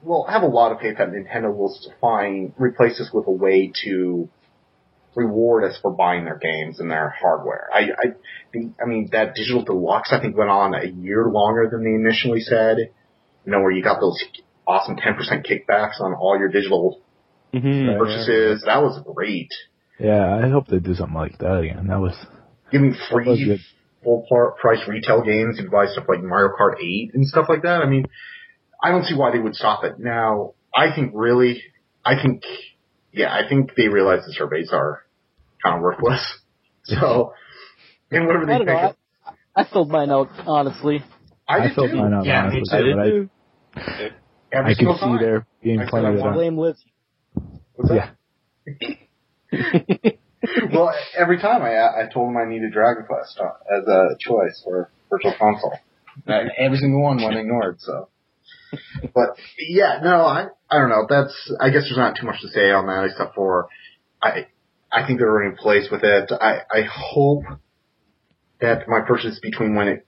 well, 0.02 0.24
I 0.28 0.32
have 0.32 0.42
a 0.42 0.46
lot 0.46 0.72
of 0.72 0.80
faith 0.80 0.96
that 0.98 1.08
Nintendo 1.10 1.54
will 1.54 1.74
find 2.00 2.52
replace 2.58 2.98
this 2.98 3.10
with 3.12 3.26
a 3.26 3.30
way 3.32 3.72
to 3.84 4.28
reward 5.14 5.64
us 5.64 5.78
for 5.82 5.90
buying 5.90 6.24
their 6.24 6.38
games 6.38 6.78
and 6.80 6.90
their 6.90 7.10
hardware. 7.20 7.68
I 7.72 7.78
I 7.80 8.06
the, 8.52 8.70
I 8.82 8.86
mean 8.86 9.08
that 9.12 9.34
digital 9.34 9.64
deluxe 9.64 10.12
I 10.12 10.20
think 10.20 10.36
went 10.36 10.50
on 10.50 10.74
a 10.74 10.86
year 10.86 11.26
longer 11.28 11.68
than 11.70 11.82
they 11.84 11.90
initially 11.94 12.40
said. 12.40 12.76
You 13.44 13.52
know 13.52 13.60
where 13.60 13.72
you 13.72 13.82
got 13.82 14.00
those 14.00 14.22
awesome 14.66 14.96
ten 14.96 15.14
percent 15.16 15.46
kickbacks 15.46 16.00
on 16.00 16.14
all 16.14 16.38
your 16.38 16.48
digital 16.48 17.00
Mhm. 17.52 17.98
purchases. 17.98 18.62
That 18.66 18.80
was 18.82 19.02
great. 19.14 19.52
yeah, 19.98 20.36
I 20.36 20.48
hope 20.48 20.68
they 20.68 20.78
do 20.78 20.94
something 20.94 21.16
like 21.16 21.38
that 21.38 21.58
again. 21.58 21.88
That 21.88 21.98
was, 22.00 22.14
Giving 22.70 22.92
that 22.92 22.98
was 23.12 23.26
free 23.26 23.60
full 24.04 24.24
par- 24.28 24.52
price 24.52 24.86
retail 24.86 25.22
games. 25.22 25.56
You 25.58 25.64
can 25.64 25.72
buy 25.72 25.86
stuff 25.86 26.04
like 26.08 26.22
Mario 26.22 26.52
Kart 26.56 26.76
8 26.80 27.10
and 27.14 27.26
stuff 27.26 27.46
like 27.48 27.62
that. 27.62 27.82
I 27.82 27.86
mean, 27.86 28.06
I 28.82 28.90
don't 28.90 29.04
see 29.04 29.14
why 29.14 29.30
they 29.32 29.38
would 29.38 29.54
stop 29.54 29.84
it. 29.84 29.98
Now, 29.98 30.54
I 30.74 30.94
think 30.94 31.12
really, 31.14 31.62
I 32.04 32.14
think, 32.22 32.42
yeah, 33.12 33.32
I 33.32 33.48
think 33.48 33.72
they 33.76 33.88
realize 33.88 34.20
the 34.26 34.32
surveys 34.32 34.70
are 34.72 35.04
kind 35.62 35.76
of 35.76 35.82
worthless. 35.82 36.24
So, 36.84 37.34
and 38.10 38.26
whatever 38.26 38.44
I 38.44 38.46
they 38.58 38.64
don't 38.64 38.66
think, 38.66 38.96
I, 39.54 39.60
I 39.62 39.64
filled 39.70 39.90
mine 39.90 40.10
out 40.10 40.28
honestly. 40.46 41.04
I, 41.46 41.56
I 41.58 41.60
did 41.68 41.74
felt 41.74 41.90
too. 41.90 41.96
mine 41.96 42.14
out 42.14 42.24
Yeah, 42.24 42.48
me 42.48 42.62
honestly, 42.72 42.82
too. 43.10 43.30
but 43.74 43.82
too. 43.82 44.10
Every 44.50 44.68
I, 44.70 44.70
I 44.70 44.74
single 44.74 44.94
see 44.96 45.00
time. 45.02 45.18
there 45.20 45.46
being 45.62 45.78
I 45.78 45.84
said 45.84 45.90
plenty 45.90 46.06
I 46.06 46.10
of 46.10 46.16
wanted- 46.16 46.30
them. 46.30 46.34
Blame 46.34 46.58
Liz. 46.58 46.76
What's 47.76 47.90
that? 47.90 48.16
Yeah. 48.80 50.10
well, 50.72 50.92
every 51.16 51.38
time 51.40 51.62
I, 51.62 51.76
I 51.76 52.08
told 52.12 52.28
them 52.28 52.36
I 52.36 52.48
needed 52.48 52.72
Dragon 52.72 53.04
Quest 53.06 53.38
uh, 53.38 53.76
as 53.76 53.86
a 53.86 54.16
choice 54.18 54.60
for 54.64 54.90
Virtual 55.10 55.34
Console. 55.38 55.74
Every 56.26 56.78
single 56.78 57.02
one 57.02 57.22
went 57.22 57.36
ignored, 57.36 57.76
so. 57.80 58.08
But, 59.14 59.30
yeah, 59.58 60.00
no, 60.02 60.24
I, 60.24 60.46
I 60.70 60.78
don't 60.78 60.88
know, 60.88 61.06
that's, 61.08 61.52
I 61.60 61.70
guess 61.70 61.82
there's 61.82 61.96
not 61.96 62.16
too 62.18 62.26
much 62.26 62.40
to 62.42 62.48
say 62.48 62.70
on 62.70 62.86
that 62.86 63.04
except 63.10 63.34
for, 63.34 63.68
I, 64.22 64.46
I 64.92 65.06
think 65.06 65.18
they're 65.18 65.42
in 65.44 65.56
place 65.56 65.88
with 65.90 66.02
it. 66.04 66.30
I, 66.32 66.60
I 66.70 66.82
hope 66.90 67.44
that 68.60 68.88
my 68.88 69.00
purchase 69.00 69.40
between 69.40 69.74
when 69.74 69.88
it, 69.88 70.06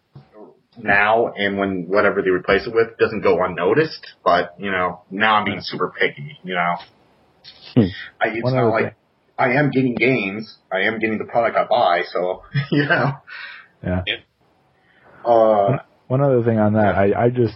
now 0.79 1.33
and 1.37 1.59
when 1.59 1.87
whatever 1.89 2.23
they 2.23 2.31
replace 2.31 2.67
it 2.67 2.75
with 2.75 2.97
doesn't 2.99 3.23
go 3.23 3.45
unnoticed, 3.45 4.07
but, 4.25 4.55
you 4.59 4.71
know, 4.71 5.03
now 5.11 5.35
I'm 5.37 5.45
being 5.45 5.61
super 5.61 5.93
picky, 5.99 6.39
you 6.45 6.55
know. 6.55 6.75
Hmm. 7.75 7.81
I, 8.21 8.29
it's 8.29 8.45
One 8.45 8.55
not 8.55 8.69
like, 8.71 8.85
thing. 8.85 8.95
I 9.39 9.53
am 9.55 9.71
getting 9.71 9.95
games. 9.95 10.57
I 10.71 10.83
am 10.83 10.99
getting 10.99 11.19
the 11.19 11.25
product 11.25 11.57
I 11.57 11.65
buy, 11.65 12.03
so 12.13 12.43
you 12.71 12.85
know. 12.85 13.13
Yeah. 13.83 14.03
Uh, 15.25 15.79
One 16.07 16.21
other 16.21 16.43
thing 16.45 16.59
on 16.59 16.75
that, 16.75 16.95
I, 16.95 17.25
I 17.25 17.31
just, 17.31 17.55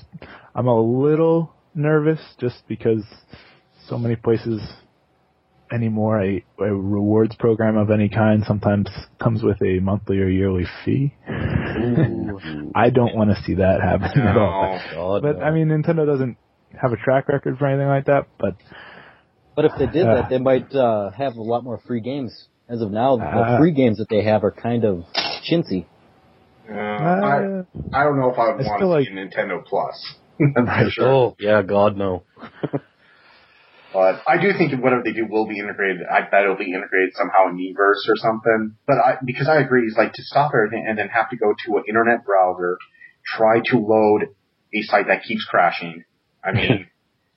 I'm 0.57 0.67
a 0.69 0.81
little 0.81 1.53
nervous 1.75 2.21
just 2.41 2.63
because 2.67 3.05
so 3.89 3.99
many 3.99 4.17
places 4.17 4.61
anymore, 5.71 6.23
a, 6.23 6.45
a 6.61 6.75
rewards 6.75 7.35
program 7.37 7.77
of 7.77 7.91
any 7.91 8.09
kind 8.09 8.43
sometimes 8.47 8.89
comes 9.21 9.43
with 9.43 9.61
a 9.63 9.81
monthly 9.81 10.19
or 10.19 10.29
yearly 10.29 10.65
fee. 10.85 11.13
I 11.29 12.91
don't 12.91 13.15
want 13.15 13.31
to 13.31 13.43
see 13.45 13.55
that 13.57 13.81
happen 13.83 14.19
at 14.21 14.37
all. 14.37 14.81
God, 14.95 15.23
But 15.23 15.39
no. 15.41 15.45
I 15.45 15.51
mean, 15.51 15.69
Nintendo 15.69 16.07
doesn't 16.07 16.37
have 16.81 16.93
a 16.93 16.97
track 16.97 17.29
record 17.29 17.59
for 17.59 17.67
anything 17.67 17.89
like 17.89 18.07
that. 18.07 18.27
But 18.39 18.57
But 19.55 19.67
if 19.67 19.73
they 19.79 19.87
did 19.87 20.07
Uh. 20.07 20.15
that, 20.23 20.31
they 20.31 20.39
might 20.39 20.73
uh, 20.75 21.11
have 21.11 21.37
a 21.37 21.43
lot 21.43 21.65
more 21.65 21.81
free 21.87 22.01
games. 22.01 22.49
As 22.69 22.81
of 22.81 22.91
now, 22.91 23.17
the 23.17 23.25
Uh. 23.25 23.59
free 23.59 23.73
games 23.73 23.99
that 23.99 24.09
they 24.09 24.23
have 24.25 24.43
are 24.43 24.51
kind 24.53 24.85
of 24.85 25.05
chintzy. 25.51 25.85
Uh, 26.69 26.75
I, 26.75 27.37
I 27.93 28.03
don't 28.05 28.19
know 28.19 28.31
if 28.33 28.39
I 28.39 28.53
would 28.55 28.65
I 28.65 28.69
want 28.69 28.81
to 28.81 28.87
like- 28.89 29.07
see 29.07 29.13
Nintendo 29.13 29.65
Plus. 29.65 30.17
That's 30.55 30.85
for 30.87 30.91
sure. 30.91 31.09
Oh, 31.09 31.37
yeah, 31.39 31.63
God, 31.63 31.97
no. 31.97 32.25
But 33.93 34.23
I 34.29 34.37
do 34.41 34.53
think 34.53 34.73
whatever 34.83 35.03
they 35.03 35.13
do 35.13 35.27
will 35.27 35.47
be 35.47 35.59
integrated. 35.59 36.03
I 36.11 36.21
bet 36.29 36.43
it'll 36.45 36.57
be 36.57 36.73
integrated 36.73 37.15
somehow 37.15 37.49
in 37.49 37.57
Miiverse 37.57 38.09
or 38.11 38.17
something. 38.17 38.77
But 38.87 38.99
I, 38.99 39.17
because 39.25 39.49
I 39.49 39.59
agree, 39.61 39.87
it's 39.87 39.97
like 39.97 40.13
to 40.15 40.23
stop 40.23 40.53
everything 40.55 40.85
and 40.87 40.99
then 40.99 41.09
have 41.09 41.31
to 41.31 41.37
go 41.37 41.55
to 41.67 41.77
an 41.79 41.85
internet 41.89 42.25
browser 42.25 42.77
try 43.25 43.61
to 43.71 43.79
load 43.79 44.29
a 44.75 44.83
site 44.83 45.07
that 45.09 45.23
keeps 45.25 45.45
crashing. 45.45 46.05
I 46.45 46.53
mean, 46.53 46.89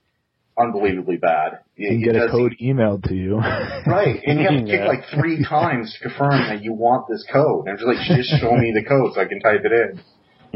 unbelievably 0.57 1.17
bad. 1.17 1.59
It- 1.77 1.93
and 1.93 2.03
get 2.03 2.15
a 2.17 2.19
does- 2.27 2.31
code 2.31 2.55
emailed 2.61 3.03
to 3.07 3.15
you. 3.15 3.37
Right, 3.87 4.19
and 4.25 4.39
you 4.39 4.45
have 4.45 4.59
to 4.59 4.65
kick 4.65 4.81
Yeah. 4.81 4.87
like 4.87 5.05
three 5.13 5.43
times 5.45 5.93
to 5.93 6.09
confirm 6.09 6.31
that 6.49 6.61
you 6.61 6.73
want 6.73 7.07
this 7.09 7.25
code. 7.31 7.67
And 7.67 7.79
it's 7.79 7.83
like, 7.83 8.05
just 8.17 8.29
show 8.41 8.55
me 8.57 8.73
the 8.75 8.83
code 8.83 9.13
so 9.13 9.21
I 9.21 9.25
can 9.25 9.39
type 9.39 9.61
it 9.63 9.71
in. 9.71 10.01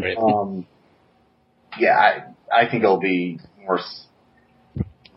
Right. 0.04 0.18
Um, 0.18 0.68
yeah, 1.80 1.98
I, 2.52 2.64
I 2.66 2.70
think 2.70 2.84
it'll 2.84 3.00
be 3.00 3.40
more 3.62 3.80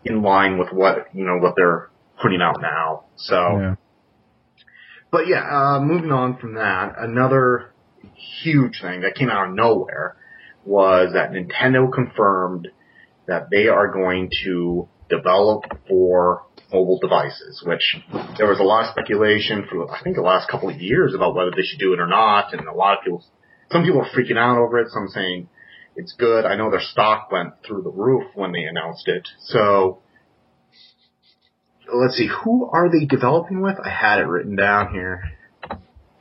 in 0.03 0.21
line 0.21 0.57
with 0.57 0.69
what 0.71 1.07
you 1.13 1.25
know 1.25 1.37
what 1.37 1.53
they're 1.55 1.89
putting 2.21 2.41
out 2.41 2.61
now. 2.61 3.05
So, 3.17 3.35
Yeah. 3.35 3.75
but 5.11 5.27
yeah, 5.27 5.43
uh, 5.43 5.79
moving 5.81 6.11
on 6.11 6.37
from 6.37 6.55
that, 6.55 6.95
another 6.97 7.73
huge 8.43 8.81
thing 8.81 9.01
that 9.01 9.15
came 9.15 9.29
out 9.29 9.49
of 9.49 9.53
nowhere 9.53 10.15
was 10.65 11.13
that 11.13 11.31
Nintendo 11.31 11.91
confirmed 11.91 12.67
that 13.27 13.49
they 13.51 13.67
are 13.67 13.91
going 13.91 14.29
to 14.43 14.87
develop 15.09 15.63
for 15.87 16.43
mobile 16.71 16.99
devices, 16.99 17.63
which 17.65 17.95
there 18.37 18.47
was 18.47 18.59
a 18.59 18.63
lot 18.63 18.83
of 18.85 18.91
speculation 18.91 19.65
for 19.69 19.89
I 19.89 20.01
think 20.03 20.15
the 20.15 20.21
last 20.21 20.49
couple 20.49 20.69
of 20.69 20.81
years 20.81 21.13
about 21.13 21.35
whether 21.35 21.51
they 21.51 21.63
should 21.63 21.79
do 21.79 21.93
it 21.93 21.99
or 21.99 22.07
not, 22.07 22.53
and 22.53 22.67
a 22.67 22.73
lot 22.73 22.97
of 22.97 23.03
people, 23.03 23.23
some 23.71 23.83
people 23.83 24.01
are 24.01 24.09
freaking 24.09 24.37
out 24.37 24.57
over 24.57 24.79
it, 24.79 24.89
some 24.89 25.07
saying 25.07 25.47
it's 25.97 26.13
good. 26.13 26.45
I 26.45 26.55
know 26.55 26.69
their 26.69 26.79
stock 26.81 27.31
went 27.31 27.53
through 27.65 27.81
the 27.81 27.89
roof 27.89 28.23
when 28.35 28.51
they 28.51 28.63
announced 28.63 29.07
it. 29.07 29.27
So 29.39 29.99
let's 31.93 32.15
see, 32.15 32.29
who 32.43 32.69
are 32.71 32.89
they 32.89 33.05
developing 33.05 33.61
with? 33.61 33.77
I 33.83 33.89
had 33.89 34.19
it 34.19 34.27
written 34.27 34.55
down 34.55 34.93
here. 34.93 35.23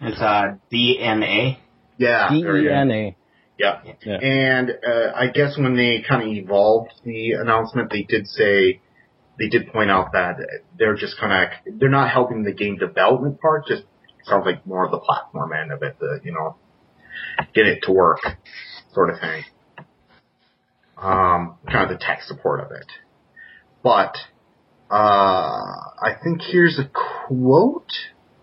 It's 0.00 0.20
uh, 0.20 0.56
DeNA. 0.72 1.58
Yeah, 1.98 2.28
DeNA. 2.30 2.42
very 2.42 2.62
good. 2.64 2.72
N 2.72 2.90
A. 2.90 3.16
Yeah. 3.58 3.80
Yeah. 4.04 4.16
And 4.16 4.70
uh, 4.70 5.12
I 5.14 5.28
guess 5.28 5.56
when 5.58 5.76
they 5.76 6.04
kind 6.06 6.22
of 6.22 6.28
evolved 6.28 6.92
the 7.04 7.32
announcement, 7.32 7.90
they 7.90 8.02
did 8.02 8.26
say 8.26 8.80
they 9.38 9.48
did 9.48 9.72
point 9.72 9.90
out 9.90 10.12
that 10.12 10.36
they're 10.78 10.96
just 10.96 11.18
kind 11.18 11.32
of 11.32 11.78
they're 11.78 11.88
not 11.88 12.10
helping 12.10 12.42
the 12.42 12.52
game 12.52 12.76
development 12.76 13.40
part. 13.40 13.66
Just 13.66 13.84
sounds 14.24 14.44
like 14.44 14.66
more 14.66 14.84
of 14.84 14.90
the 14.90 14.98
platform 14.98 15.52
end 15.52 15.72
of 15.72 15.82
it, 15.82 15.98
the 15.98 16.20
you 16.22 16.32
know, 16.32 16.56
get 17.54 17.66
it 17.66 17.80
to 17.84 17.92
work 17.92 18.20
sort 18.92 19.10
of 19.10 19.20
thing. 19.20 19.44
Um, 20.96 21.58
kind 21.70 21.90
of 21.90 21.98
the 21.98 22.02
tech 22.02 22.22
support 22.22 22.60
of 22.60 22.70
it. 22.72 22.86
But 23.82 24.16
uh, 24.90 24.94
I 24.94 26.14
think 26.22 26.40
here's 26.42 26.78
a 26.78 26.90
quote. 27.28 27.92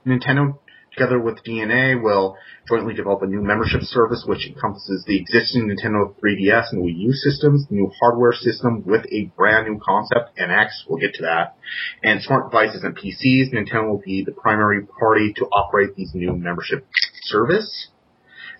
Nintendo, 0.05 0.59
together 0.91 1.19
with 1.19 1.43
DeNA, 1.43 2.03
will 2.03 2.37
jointly 2.67 2.93
develop 2.93 3.21
a 3.23 3.25
new 3.25 3.41
membership 3.41 3.81
service 3.81 4.23
which 4.27 4.45
encompasses 4.47 5.03
the 5.07 5.17
existing 5.19 5.67
Nintendo 5.67 6.13
3DS 6.15 6.73
and 6.73 6.83
Wii 6.83 6.97
U 6.97 7.13
systems, 7.13 7.65
new 7.69 7.91
hardware 8.01 8.33
system 8.33 8.83
with 8.85 9.05
a 9.11 9.31
brand 9.35 9.67
new 9.67 9.79
concept, 9.83 10.37
NX, 10.37 10.67
we'll 10.87 10.99
get 10.99 11.13
to 11.15 11.23
that, 11.23 11.55
and 12.03 12.21
smart 12.21 12.51
devices 12.51 12.83
and 12.83 12.95
PCs. 12.95 13.53
Nintendo 13.53 13.89
will 13.89 14.01
be 14.05 14.23
the 14.23 14.33
primary 14.33 14.85
party 14.85 15.33
to 15.37 15.45
operate 15.45 15.95
these 15.95 16.11
new 16.13 16.35
membership 16.35 16.85
service. 17.23 17.87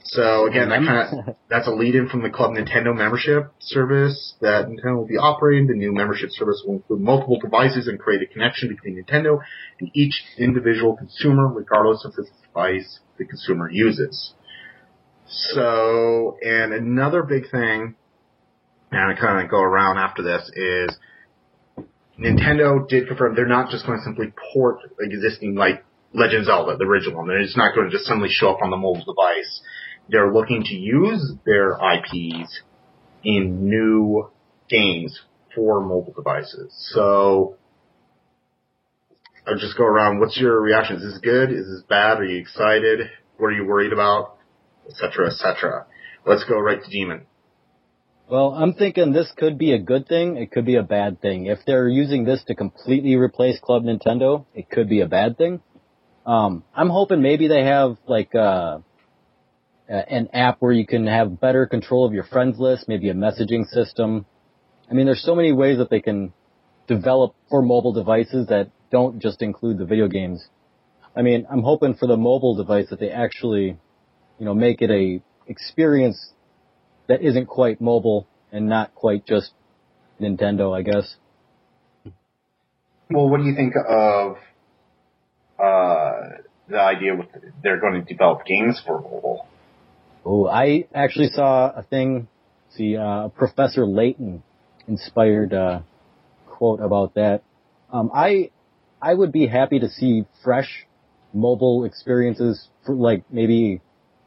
So 0.06 0.48
again, 0.48 0.70
that 0.70 0.82
mm-hmm. 0.82 1.16
kind 1.16 1.30
of 1.30 1.36
that's 1.50 1.68
a 1.68 1.72
lead 1.72 1.96
in 1.96 2.10
from 2.10 2.24
the 2.24 2.30
Club 2.30 2.52
Nintendo 2.52 2.96
membership 2.96 3.52
service 3.60 4.36
that 4.42 4.68
Nintendo 4.68 4.98
will 4.98 5.08
be 5.08 5.18
operating. 5.18 5.68
The 5.68 5.76
new 5.76 5.94
membership 5.94 6.30
service 6.32 6.62
will 6.66 6.76
include 6.76 7.02
multiple 7.02 7.40
devices 7.40 7.88
and 7.88 8.00
create 8.00 8.22
a 8.22 8.26
connection 8.26 8.70
between 8.70 9.02
Nintendo 9.02 9.40
and 9.80 9.90
each 9.94 10.24
individual 10.38 10.98
consumer, 10.98 11.48
regardless 11.48 12.04
of 12.06 12.14
the 12.16 12.26
device 12.46 13.00
the 13.18 13.26
consumer 13.26 13.70
uses. 13.72 14.34
So, 15.26 16.38
and 16.42 16.74
another 16.74 17.24
big 17.24 17.50
thing, 17.50 17.96
and 18.92 19.12
I 19.12 19.20
kind 19.20 19.44
of 19.44 19.50
go 19.50 19.62
around 19.62 19.98
after 19.98 20.22
this 20.22 20.52
is 20.54 20.98
Nintendo 22.20 22.88
did 22.88 23.08
confirm 23.08 23.36
they're 23.36 23.48
not 23.48 23.72
just 23.72 23.86
going 23.86 23.98
to 23.98 24.04
simply 24.04 24.34
port 24.54 24.80
existing 25.00 25.56
like 25.56 25.84
Legend 26.14 26.42
of 26.42 26.46
Zelda, 26.46 26.78
the 26.78 26.86
original 26.86 27.18
one. 27.18 27.28
They're 27.28 27.42
just 27.42 27.58
not 27.58 27.74
going 27.74 27.90
to 27.90 27.92
just 27.92 28.06
suddenly 28.06 28.30
show 28.30 28.52
up 28.52 28.62
on 28.62 28.70
the 28.70 28.78
mobile 28.78 29.04
device. 29.04 29.62
They're 30.10 30.32
looking 30.32 30.64
to 30.64 30.76
use 30.76 31.34
their 31.46 31.74
IPs 31.74 32.62
in 33.24 33.68
new 33.70 34.30
games 34.70 35.22
for 35.56 35.82
mobile 35.82 36.14
devices. 36.16 36.74
So 36.94 37.56
I'll 39.48 39.58
just 39.58 39.78
go 39.78 39.86
around. 39.86 40.20
What's 40.20 40.38
your 40.38 40.62
reaction? 40.62 40.98
Is 40.98 41.04
this 41.04 41.20
good? 41.20 41.52
Is 41.52 41.68
this 41.68 41.84
bad? 41.88 42.20
Are 42.20 42.26
you 42.26 42.40
excited? 42.40 43.10
What 43.38 43.48
are 43.48 43.54
you 43.54 43.66
worried 43.66 43.94
about? 43.94 44.38
Etc. 44.88 45.28
Etc. 45.28 45.86
Let's 46.26 46.44
go 46.46 46.60
right 46.60 46.82
to 46.84 46.90
Demon. 46.90 47.26
Well, 48.30 48.54
I'm 48.54 48.74
thinking 48.74 49.12
this 49.12 49.32
could 49.36 49.58
be 49.58 49.74
a 49.74 49.80
good 49.80 50.08
thing. 50.08 50.38
It 50.38 50.52
could 50.52 50.66
be 50.66 50.78
a 50.78 50.84
bad 50.84 51.22
thing. 51.22 51.48
If 51.48 51.60
they're 51.68 51.90
using 51.90 52.24
this 52.24 52.44
to 52.46 52.56
completely 52.56 53.16
replace 53.16 53.60
Club 53.60 53.84
Nintendo, 53.84 54.46
it 54.56 54.70
could 54.70 54.88
be 54.88 55.02
a 55.02 55.08
bad 55.08 55.38
thing. 55.38 55.62
Um, 56.26 56.64
I'm 56.74 56.90
hoping 56.90 57.22
maybe 57.22 57.50
they 57.50 57.66
have 57.66 57.98
like 58.08 58.34
uh, 58.34 58.80
an 59.88 60.30
app 60.34 60.58
where 60.60 60.72
you 60.72 60.86
can 60.86 61.08
have 61.08 61.40
better 61.40 61.66
control 61.66 62.06
of 62.06 62.14
your 62.14 62.24
friends 62.24 62.60
list, 62.60 62.88
maybe 62.88 63.10
a 63.10 63.14
messaging 63.14 63.66
system. 63.66 64.26
I 64.90 64.94
mean, 64.94 65.06
there's 65.06 65.24
so 65.24 65.36
many 65.36 65.52
ways 65.52 65.78
that 65.78 65.90
they 65.90 66.02
can 66.02 66.34
develop 66.88 67.36
for 67.50 67.62
mobile 67.62 67.94
devices 67.94 68.48
that 68.48 68.70
don't 68.92 69.20
just 69.20 69.42
include 69.42 69.78
the 69.78 69.86
video 69.86 70.08
games. 70.08 70.48
I 71.16 71.22
mean, 71.22 71.46
I'm 71.50 71.62
hoping 71.62 71.96
for 71.96 72.08
the 72.08 72.18
mobile 72.18 72.56
device 72.56 72.90
that 72.90 73.00
they 73.00 73.10
actually, 73.10 73.78
you 74.40 74.46
know, 74.46 74.54
make 74.54 74.82
it 74.82 74.90
a 74.90 75.22
experience 75.48 76.32
that 77.08 77.22
isn't 77.22 77.48
quite 77.48 77.82
mobile 77.82 78.28
and 78.52 78.68
not 78.68 78.96
quite 78.96 79.26
just 79.26 79.52
Nintendo, 80.20 80.78
I 80.78 80.82
guess. 80.84 81.16
Well, 83.10 83.30
what 83.30 83.42
do 83.42 83.44
you 83.44 83.56
think 83.56 83.74
of 83.76 84.38
uh, 85.60 86.22
the 86.68 86.80
idea 86.80 87.16
with 87.16 87.28
they're 87.62 87.80
going 87.80 87.94
to 87.94 88.02
develop 88.02 88.46
games 88.46 88.82
for 88.86 89.00
mobile? 89.00 89.48
Oh, 90.26 90.48
I 90.48 90.86
actually 90.94 91.30
saw 91.30 91.72
a 91.76 91.84
thing, 91.84 92.28
see, 92.76 92.96
uh, 92.96 93.28
Professor 93.30 93.86
Layton 93.86 94.42
inspired, 94.88 95.54
uh, 95.54 95.82
quote 96.48 96.80
about 96.80 97.16
that. 97.16 97.44
Um, 97.92 98.10
I, 98.14 98.52
I 99.02 99.14
would 99.14 99.34
be 99.34 99.48
happy 99.48 99.80
to 99.80 99.90
see 99.90 100.24
fresh 100.44 100.88
mobile 101.34 101.84
experiences 101.84 102.70
for 102.86 102.96
like 102.96 103.24
maybe 103.30 103.82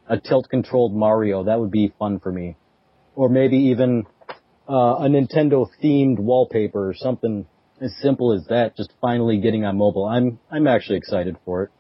a 0.07 0.21
tilt 0.21 0.49
controlled 0.51 0.95
Mario. 0.95 1.45
That 1.45 1.59
would 1.61 1.71
be 1.71 1.95
fun 1.99 2.21
for 2.21 2.31
me. 2.31 2.57
Or 3.15 3.31
maybe 3.31 3.57
even, 3.57 4.05
uh, 4.69 4.97
a 4.97 5.09
Nintendo 5.09 5.67
themed 5.83 6.19
wallpaper 6.19 6.91
or 6.91 6.95
something 6.95 7.47
as 7.81 7.95
simple 8.03 8.33
as 8.33 8.47
that, 8.49 8.77
just 8.77 8.93
finally 9.01 9.39
getting 9.39 9.65
on 9.65 9.79
mobile. 9.79 10.05
I'm, 10.05 10.39
I'm 10.51 10.67
actually 10.67 10.99
excited 10.99 11.37
for 11.47 11.63
it. 11.65 11.71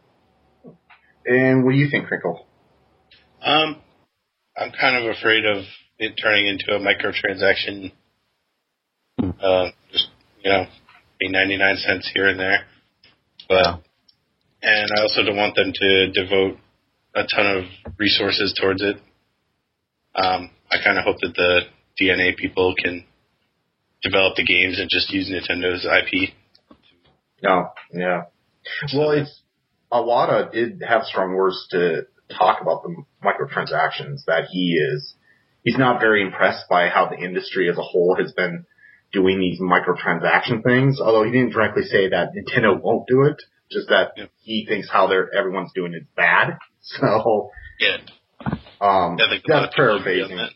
And 1.26 1.64
what 1.64 1.72
do 1.72 1.76
you 1.76 1.90
think, 1.90 2.06
Crinkle? 2.06 2.46
Um, 3.44 3.82
I'm 4.58 4.72
kind 4.72 4.96
of 4.96 5.16
afraid 5.16 5.44
of 5.44 5.64
it 5.98 6.14
turning 6.22 6.46
into 6.46 6.74
a 6.74 6.80
microtransaction. 6.80 7.92
Uh, 9.20 9.68
just 9.92 10.08
you 10.42 10.50
know, 10.50 10.66
be 11.18 11.28
99 11.28 11.76
cents 11.76 12.10
here 12.14 12.28
and 12.28 12.40
there. 12.40 12.66
But 13.48 13.82
and 14.62 14.90
I 14.96 15.02
also 15.02 15.22
don't 15.22 15.36
want 15.36 15.54
them 15.54 15.72
to 15.74 16.10
devote 16.12 16.58
a 17.14 17.22
ton 17.34 17.46
of 17.46 17.64
resources 17.98 18.54
towards 18.60 18.82
it. 18.82 18.96
Um, 20.14 20.50
I 20.70 20.76
kind 20.82 20.98
of 20.98 21.04
hope 21.04 21.16
that 21.20 21.34
the 21.34 21.60
DeNA 22.00 22.36
people 22.36 22.74
can 22.82 23.04
develop 24.02 24.36
the 24.36 24.44
games 24.44 24.78
and 24.78 24.88
just 24.90 25.12
use 25.12 25.30
Nintendo's 25.30 25.84
IP. 25.84 26.30
No, 27.42 27.70
yeah. 27.92 28.24
Well, 28.94 29.10
it's 29.10 29.42
Iwata 29.92 30.50
did 30.52 30.82
have 30.86 31.04
strong 31.04 31.34
words 31.34 31.66
to 31.70 32.06
talk 32.30 32.60
about 32.60 32.82
the 32.82 32.94
microtransactions. 33.24 34.24
That 34.26 34.46
he 34.50 34.74
is, 34.76 35.14
he's 35.64 35.78
not 35.78 36.00
very 36.00 36.22
impressed 36.22 36.64
by 36.68 36.88
how 36.88 37.08
the 37.08 37.16
industry 37.18 37.68
as 37.70 37.78
a 37.78 37.82
whole 37.82 38.16
has 38.18 38.32
been 38.32 38.64
doing 39.12 39.38
these 39.38 39.60
microtransaction 39.60 40.62
things. 40.64 41.00
Although 41.00 41.24
he 41.24 41.30
didn't 41.30 41.52
directly 41.52 41.84
say 41.84 42.08
that 42.10 42.32
Nintendo 42.34 42.80
won't 42.80 43.06
do 43.06 43.22
it, 43.22 43.40
just 43.70 43.88
that 43.88 44.12
Yeah. 44.16 44.26
he 44.42 44.64
thinks 44.66 44.88
how 44.90 45.06
they're 45.06 45.32
everyone's 45.34 45.72
doing 45.74 45.94
is 45.94 46.04
bad. 46.16 46.58
So, 46.88 47.50
Yeah, 47.80 47.96
um, 48.80 49.16
I 49.20 49.28
think 49.28 49.44
a 49.48 49.52
lot 49.52 49.60
that's 49.62 49.74
paraphrasing. 49.74 50.36
that. 50.36 50.50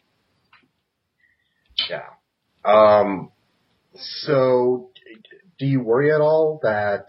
Yeah. 1.88 2.04
Um, 2.64 3.33
so, 3.96 4.90
do 5.59 5.66
you 5.66 5.80
worry 5.83 6.12
at 6.14 6.20
all 6.20 6.61
that, 6.62 7.06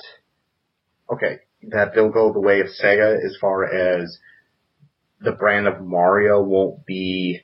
okay, 1.13 1.39
that 1.69 1.93
they'll 1.93 2.10
go 2.10 2.34
the 2.34 2.39
way 2.39 2.62
of 2.62 2.67
Sega 2.67 3.15
as 3.24 3.38
far 3.39 3.65
as 3.65 4.17
the 5.21 5.31
brand 5.31 5.67
of 5.67 5.81
Mario 5.81 6.41
won't 6.41 6.86
be 6.86 7.41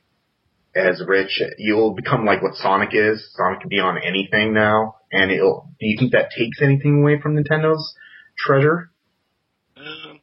as 0.75 1.01
rich? 1.05 1.41
You'll 1.57 1.93
become 1.93 2.25
like 2.25 2.41
what 2.41 2.55
Sonic 2.55 2.89
is. 2.93 3.29
Sonic 3.35 3.61
can 3.61 3.69
be 3.69 3.79
on 3.79 3.97
anything 3.97 4.53
now. 4.53 4.95
And 5.11 5.31
it'll, 5.31 5.69
do 5.79 5.87
you 5.87 5.97
think 5.97 6.11
that 6.11 6.31
takes 6.37 6.61
anything 6.61 7.01
away 7.01 7.19
from 7.21 7.35
Nintendo's 7.35 7.95
treasure? 8.37 8.91
Um, 9.77 10.19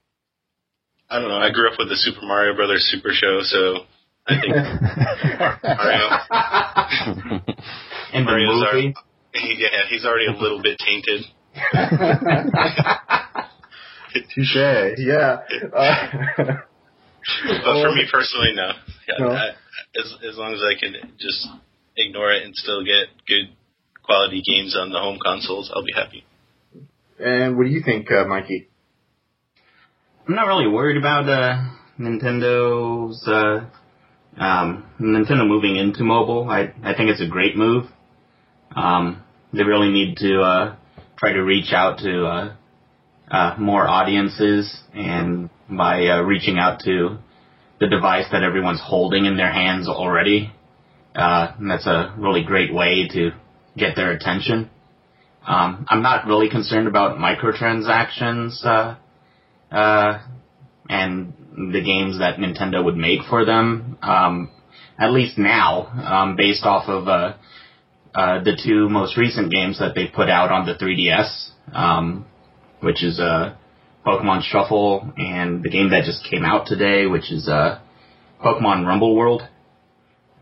I 1.08 1.18
don't 1.18 1.28
know. 1.28 1.38
I 1.38 1.50
grew 1.50 1.68
up 1.70 1.78
with 1.78 1.88
the 1.88 1.96
Super 1.96 2.20
Mario 2.22 2.54
Brothers 2.54 2.86
Super 2.90 3.10
Show, 3.12 3.40
so 3.42 3.78
I 4.26 4.40
think 4.40 4.54
Mario, 5.64 5.98
In 8.12 8.24
the 8.24 8.32
movie, 8.32 8.66
already, 8.66 8.94
yeah, 9.34 9.86
he's 9.88 10.04
already 10.04 10.26
a 10.26 10.32
little 10.32 10.60
bit 10.62 10.78
tainted. 10.78 11.24
Touche. 14.34 14.56
Yeah. 14.98 15.38
Uh, 15.72 15.96
But 17.64 17.82
for 17.82 17.94
me 17.94 18.04
personally, 18.10 18.52
no. 18.54 18.70
Yeah, 19.08 19.24
No. 19.24 19.32
I, 19.32 19.48
as 19.98 20.14
as 20.30 20.37
long 20.37 20.54
as 20.54 20.60
I 20.62 20.78
can 20.78 20.94
just 21.18 21.46
ignore 21.96 22.32
it 22.32 22.42
and 22.44 22.54
still 22.56 22.84
get 22.84 23.08
good 23.26 23.54
quality 24.02 24.42
games 24.42 24.76
on 24.76 24.90
the 24.90 24.98
home 24.98 25.18
consoles, 25.24 25.70
I'll 25.74 25.84
be 25.84 25.92
happy. 25.94 26.24
and 27.18 27.56
what 27.56 27.64
do 27.64 27.70
you 27.70 27.82
think, 27.84 28.10
uh, 28.10 28.24
Mikey? 28.26 28.68
I'm 30.26 30.34
not 30.34 30.46
really 30.46 30.68
worried 30.68 30.96
about 30.96 31.28
uh, 31.28 31.68
Nintendo's 31.98 33.26
uh, 33.28 33.66
um, 34.42 34.84
Nintendo 35.00 35.46
moving 35.46 35.76
into 35.76 36.02
mobile. 36.02 36.48
I 36.48 36.72
I 36.82 36.94
think 36.94 37.10
it's 37.10 37.20
a 37.20 37.28
great 37.28 37.56
move. 37.56 37.84
Um, 38.74 39.22
they 39.52 39.62
really 39.62 39.90
need 39.90 40.16
to 40.18 40.40
uh, 40.40 40.76
try 41.18 41.32
to 41.32 41.40
reach 41.42 41.72
out 41.72 41.98
to 41.98 42.26
uh, 42.26 42.56
uh, 43.30 43.56
more 43.58 43.87
audiences, 43.87 44.76
and 44.92 45.48
by 45.70 46.07
uh, 46.07 46.20
reaching 46.22 46.59
out 46.59 46.81
to 46.81 47.18
the 47.81 47.88
device 47.88 48.27
that 48.33 48.42
everyone's 48.42 48.81
holding 48.83 49.24
in 49.24 49.37
their 49.37 49.53
hands 49.53 49.88
already, 49.88 50.53
uh, 51.14 51.53
and 51.59 51.70
that's 51.70 51.87
a 51.87 52.14
really 52.18 52.44
great 52.44 52.72
way 52.72 53.09
to 53.12 53.31
get 53.77 53.96
their 53.96 54.12
attention. 54.12 54.70
Um, 55.46 55.87
I'm 55.88 56.03
not 56.03 56.27
really 56.27 56.48
concerned 56.48 56.88
about 56.88 57.18
microtransactions. 57.18 58.64
Uh, 58.64 58.96
uh, 59.74 60.22
and 60.88 61.33
the 61.72 61.83
games 61.85 62.18
that 62.18 62.38
Nintendo 62.38 62.85
would 62.85 62.96
make 62.96 63.20
for 63.29 63.44
them. 63.44 63.98
Um, 64.03 64.50
at 64.98 65.12
least 65.12 65.38
now, 65.38 65.87
um, 65.87 66.37
based 66.37 66.64
off 66.64 66.88
of 66.88 67.09
uh, 67.09 67.35
uh, 68.14 68.42
the 68.44 68.57
two 68.62 68.88
most 68.88 69.16
recent 69.16 69.50
games 69.50 69.79
that 69.81 69.94
they 69.94 70.07
put 70.07 70.29
out 70.29 70.53
on 70.53 70.66
the 70.66 70.74
3DS, 70.74 71.50
um, 71.72 72.27
which 72.81 73.03
is 73.03 73.18
uh, 73.18 73.57
Pokemon 74.06 74.42
Shuffle, 74.42 75.12
and 75.16 75.62
the 75.62 75.70
game 75.70 75.90
that 75.90 76.04
just 76.04 76.28
came 76.30 76.44
out 76.44 76.66
today, 76.66 77.06
which 77.06 77.32
is 77.32 77.48
uh, 77.48 77.80
Pokemon 78.44 78.86
Rumble 78.86 79.16
World. 79.16 79.42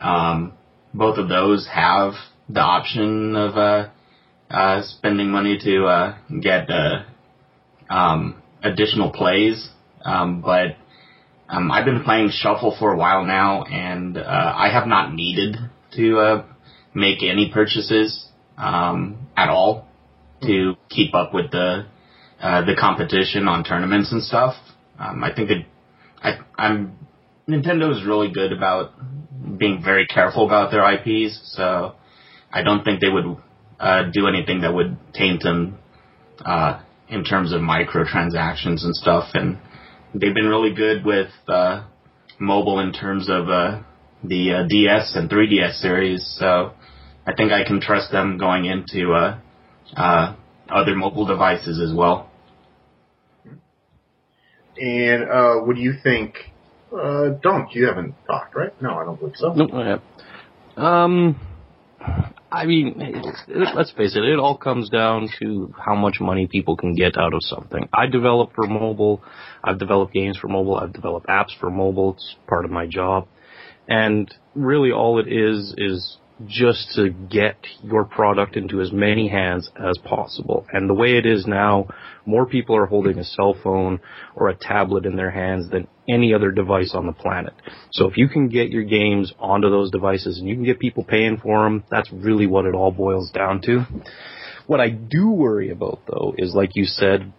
Um, 0.01 0.55
both 0.93 1.19
of 1.19 1.29
those 1.29 1.69
have 1.73 2.15
the 2.49 2.61
option 2.61 3.37
of 3.37 3.57
uh, 3.57 3.89
uh, 4.51 4.83
spending 4.83 5.31
money 5.31 5.59
to 5.63 5.85
uh, 5.85 6.19
get 6.41 6.69
uh, 6.71 7.05
um, 7.89 8.43
additional 8.63 9.11
plays, 9.11 9.69
um, 10.05 10.41
but 10.41 10.77
um, 11.49 11.71
I've 11.71 11.85
been 11.85 12.03
playing 12.03 12.31
Shuffle 12.33 12.77
for 12.79 12.93
a 12.93 12.97
while 12.97 13.25
now, 13.25 13.63
and 13.65 14.17
uh, 14.19 14.21
I 14.23 14.71
have 14.73 14.89
not 14.89 15.15
needed 15.15 15.57
to 15.97 16.19
uh, 16.19 16.47
make 16.95 17.23
any 17.23 17.51
purchases 17.53 18.27
um, 18.59 19.29
at 19.37 19.49
all 19.49 19.87
to 20.43 20.75
keep 20.89 21.15
up 21.15 21.33
with 21.33 21.51
the 21.51 21.87
uh, 22.43 22.65
the 22.65 22.75
competition 22.79 23.47
on 23.49 23.65
tournaments 23.65 24.13
and 24.13 24.23
stuff. 24.23 24.55
Um, 24.99 25.23
I 25.23 25.33
think 25.33 25.51
I, 26.23 26.39
I'm 26.57 26.99
Nintendo 27.49 27.91
is 27.93 28.05
really 28.05 28.31
good 28.33 28.53
about 28.53 28.93
being 29.59 29.83
very 29.83 30.07
careful 30.07 30.47
about 30.47 30.71
their 30.71 30.85
IPs, 30.93 31.55
so 31.57 31.95
I 32.53 32.63
don't 32.63 32.85
think 32.85 33.01
they 33.01 33.09
would 33.09 33.37
uh, 33.81 34.11
do 34.13 34.27
anything 34.27 34.61
that 34.63 34.73
would 34.73 34.97
taint 35.13 35.43
them 35.43 35.79
uh, 36.45 36.81
in 37.09 37.25
terms 37.25 37.53
of 37.53 37.61
microtransactions 37.61 38.85
and 38.85 38.95
stuff. 38.95 39.31
And 39.35 39.59
they've 40.15 40.35
been 40.35 40.49
really 40.49 40.75
good 40.75 41.05
with 41.05 41.31
uh, 41.49 41.85
mobile 42.39 42.81
in 42.81 42.93
terms 42.93 43.29
of 43.29 43.49
uh, 43.49 43.83
the 44.25 44.53
uh, 44.53 44.67
DS 44.69 45.15
and 45.17 45.31
3DS 45.31 45.81
series. 45.81 46.37
So 46.39 46.73
I 47.27 47.35
think 47.35 47.53
I 47.53 47.65
can 47.65 47.81
trust 47.81 48.11
them 48.11 48.39
going 48.39 48.65
into 48.65 49.13
uh, 49.13 49.39
uh, 49.97 50.35
other 50.69 50.95
mobile 50.95 51.27
devices 51.27 51.81
as 51.81 51.95
well. 51.97 52.31
And 54.83 55.31
uh, 55.31 55.55
what 55.65 55.77
do 55.77 55.83
you 55.83 55.95
think? 56.03 56.35
Uh, 56.93 57.29
don't 57.41 57.73
you 57.73 57.87
haven't 57.87 58.15
talked, 58.27 58.57
right? 58.57 58.83
No, 58.83 58.91
I 58.99 59.05
don't 59.05 59.19
believe 59.19 59.37
so. 59.37 59.53
Nope, 59.53 59.73
not 59.73 59.87
yet. 59.87 60.01
Um, 60.77 61.41
I 62.51 62.67
mean, 62.67 63.01
it- 63.01 63.75
let's 63.77 63.93
face 63.93 64.17
it, 64.17 64.25
it 64.25 64.41
all 64.41 64.57
comes 64.57 64.91
down 64.91 65.29
to 65.39 65.73
how 65.79 65.95
much 65.95 66.21
money 66.21 66.49
people 66.49 66.77
can 66.77 66.95
get 66.95 67.17
out 67.17 67.33
of 67.33 67.41
something. 67.45 67.89
I 67.95 68.07
develop 68.07 68.55
for 68.55 68.67
mobile, 68.67 69.23
I've 69.63 69.79
developed 69.79 70.13
games 70.13 70.37
for 70.37 70.49
mobile, 70.49 70.77
I've 70.77 70.93
developed 70.93 71.29
apps 71.29 71.57
for 71.61 71.71
mobile, 71.71 72.15
it's 72.15 72.35
part 72.49 72.65
of 72.65 72.73
my 72.73 72.87
job. 72.87 73.29
And 73.89 74.35
really 74.57 74.91
all 74.91 75.21
it 75.21 75.29
is, 75.33 75.75
is 75.79 76.19
just 76.47 76.93
to 76.95 77.11
get 77.11 77.57
your 77.83 78.05
product 78.05 78.57
into 78.57 78.81
as 78.81 78.93
many 78.93 79.29
hands 79.29 79.71
as 79.77 79.99
possible. 79.99 80.67
And 80.73 80.89
the 80.89 80.95
way 80.95 81.17
it 81.17 81.27
is 81.27 81.47
now, 81.47 81.89
more 82.27 82.47
people 82.47 82.77
are 82.77 82.87
holding 82.87 83.19
a 83.19 83.25
cell 83.25 83.57
phone 83.63 84.01
or 84.35 84.49
a 84.49 84.57
tablet 84.57 85.07
in 85.07 85.17
their 85.17 85.31
hands 85.31 85.71
than 85.71 85.89
any 86.09 86.35
other 86.35 86.51
device 86.51 86.93
on 86.95 87.07
the 87.07 87.13
planet. 87.13 87.53
So 87.93 88.09
if 88.09 88.17
you 88.17 88.29
can 88.29 88.49
get 88.49 88.71
your 88.71 88.85
games 88.85 89.33
onto 89.39 89.71
those 89.71 89.91
devices 89.91 90.39
and 90.39 90.49
you 90.49 90.55
can 90.55 90.65
get 90.65 90.79
people 90.79 91.05
paying 91.05 91.39
for 91.39 91.65
them, 91.65 91.85
that's 91.91 92.13
really 92.13 92.47
what 92.47 92.67
it 92.67 92.75
all 92.75 92.93
boils 92.93 93.31
down 93.31 93.61
to. 93.63 93.85
What 94.67 94.81
I 94.81 94.91
do 94.91 95.31
worry 95.31 95.71
about 95.71 96.01
though 96.07 96.35
is 96.39 96.55
like 96.55 96.71
you 96.75 96.85
said, 96.85 97.33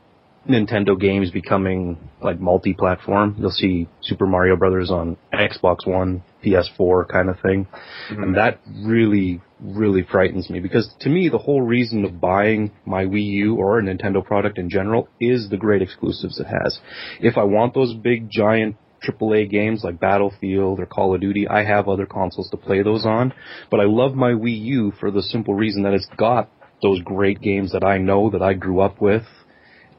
Nintendo 0.47 0.99
games 0.99 1.31
becoming 1.31 1.97
like 2.21 2.39
multi-platform. 2.39 3.35
You'll 3.39 3.51
see 3.51 3.87
Super 4.01 4.25
Mario 4.25 4.57
Brothers 4.57 4.91
on 4.91 5.15
Xbox 5.33 5.87
One, 5.87 6.21
PS4 6.43 7.07
kind 7.07 7.29
of 7.29 7.39
thing. 7.39 7.67
Mm-hmm. 8.11 8.23
And 8.23 8.37
that 8.37 8.59
really, 8.85 9.41
really 9.59 10.03
frightens 10.03 10.49
me 10.49 10.59
because 10.59 10.93
to 11.01 11.09
me, 11.09 11.29
the 11.29 11.37
whole 11.37 11.61
reason 11.61 12.05
of 12.05 12.19
buying 12.19 12.71
my 12.85 13.05
Wii 13.05 13.25
U 13.25 13.55
or 13.55 13.79
a 13.79 13.81
Nintendo 13.81 14.23
product 14.23 14.57
in 14.57 14.69
general 14.69 15.07
is 15.19 15.49
the 15.49 15.57
great 15.57 15.81
exclusives 15.81 16.39
it 16.39 16.47
has. 16.47 16.79
If 17.19 17.37
I 17.37 17.43
want 17.43 17.73
those 17.73 17.93
big, 17.93 18.29
giant 18.29 18.75
AAA 19.03 19.49
games 19.49 19.83
like 19.83 19.99
Battlefield 19.99 20.79
or 20.79 20.85
Call 20.85 21.13
of 21.13 21.21
Duty, 21.21 21.47
I 21.47 21.63
have 21.63 21.87
other 21.87 22.05
consoles 22.05 22.49
to 22.51 22.57
play 22.57 22.81
those 22.83 23.05
on. 23.05 23.33
But 23.69 23.79
I 23.79 23.85
love 23.85 24.15
my 24.15 24.31
Wii 24.31 24.59
U 24.65 24.93
for 24.99 25.11
the 25.11 25.21
simple 25.21 25.53
reason 25.53 25.83
that 25.83 25.93
it's 25.93 26.07
got 26.17 26.49
those 26.81 27.01
great 27.01 27.41
games 27.41 27.71
that 27.71 27.83
I 27.83 27.97
know 27.97 28.29
that 28.29 28.41
I 28.41 28.53
grew 28.53 28.79
up 28.81 29.01
with. 29.01 29.23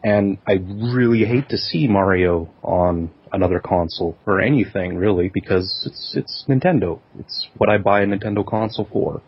And 0.03 0.39
I 0.47 0.53
really 0.53 1.25
hate 1.25 1.49
to 1.49 1.57
see 1.57 1.89
Mario 1.89 2.51
on 2.63 3.11
another 3.35 3.61
console 3.61 4.17
or 4.27 4.41
anything 4.41 4.97
really 4.97 5.29
because 5.29 5.85
it's 5.87 6.15
it's 6.17 6.45
Nintendo. 6.49 7.01
It's 7.19 7.49
what 7.57 7.69
I 7.69 7.79
buy 7.79 8.03
a 8.03 8.07
Nintendo 8.07 8.47
console 8.47 8.89
for. 8.93 9.23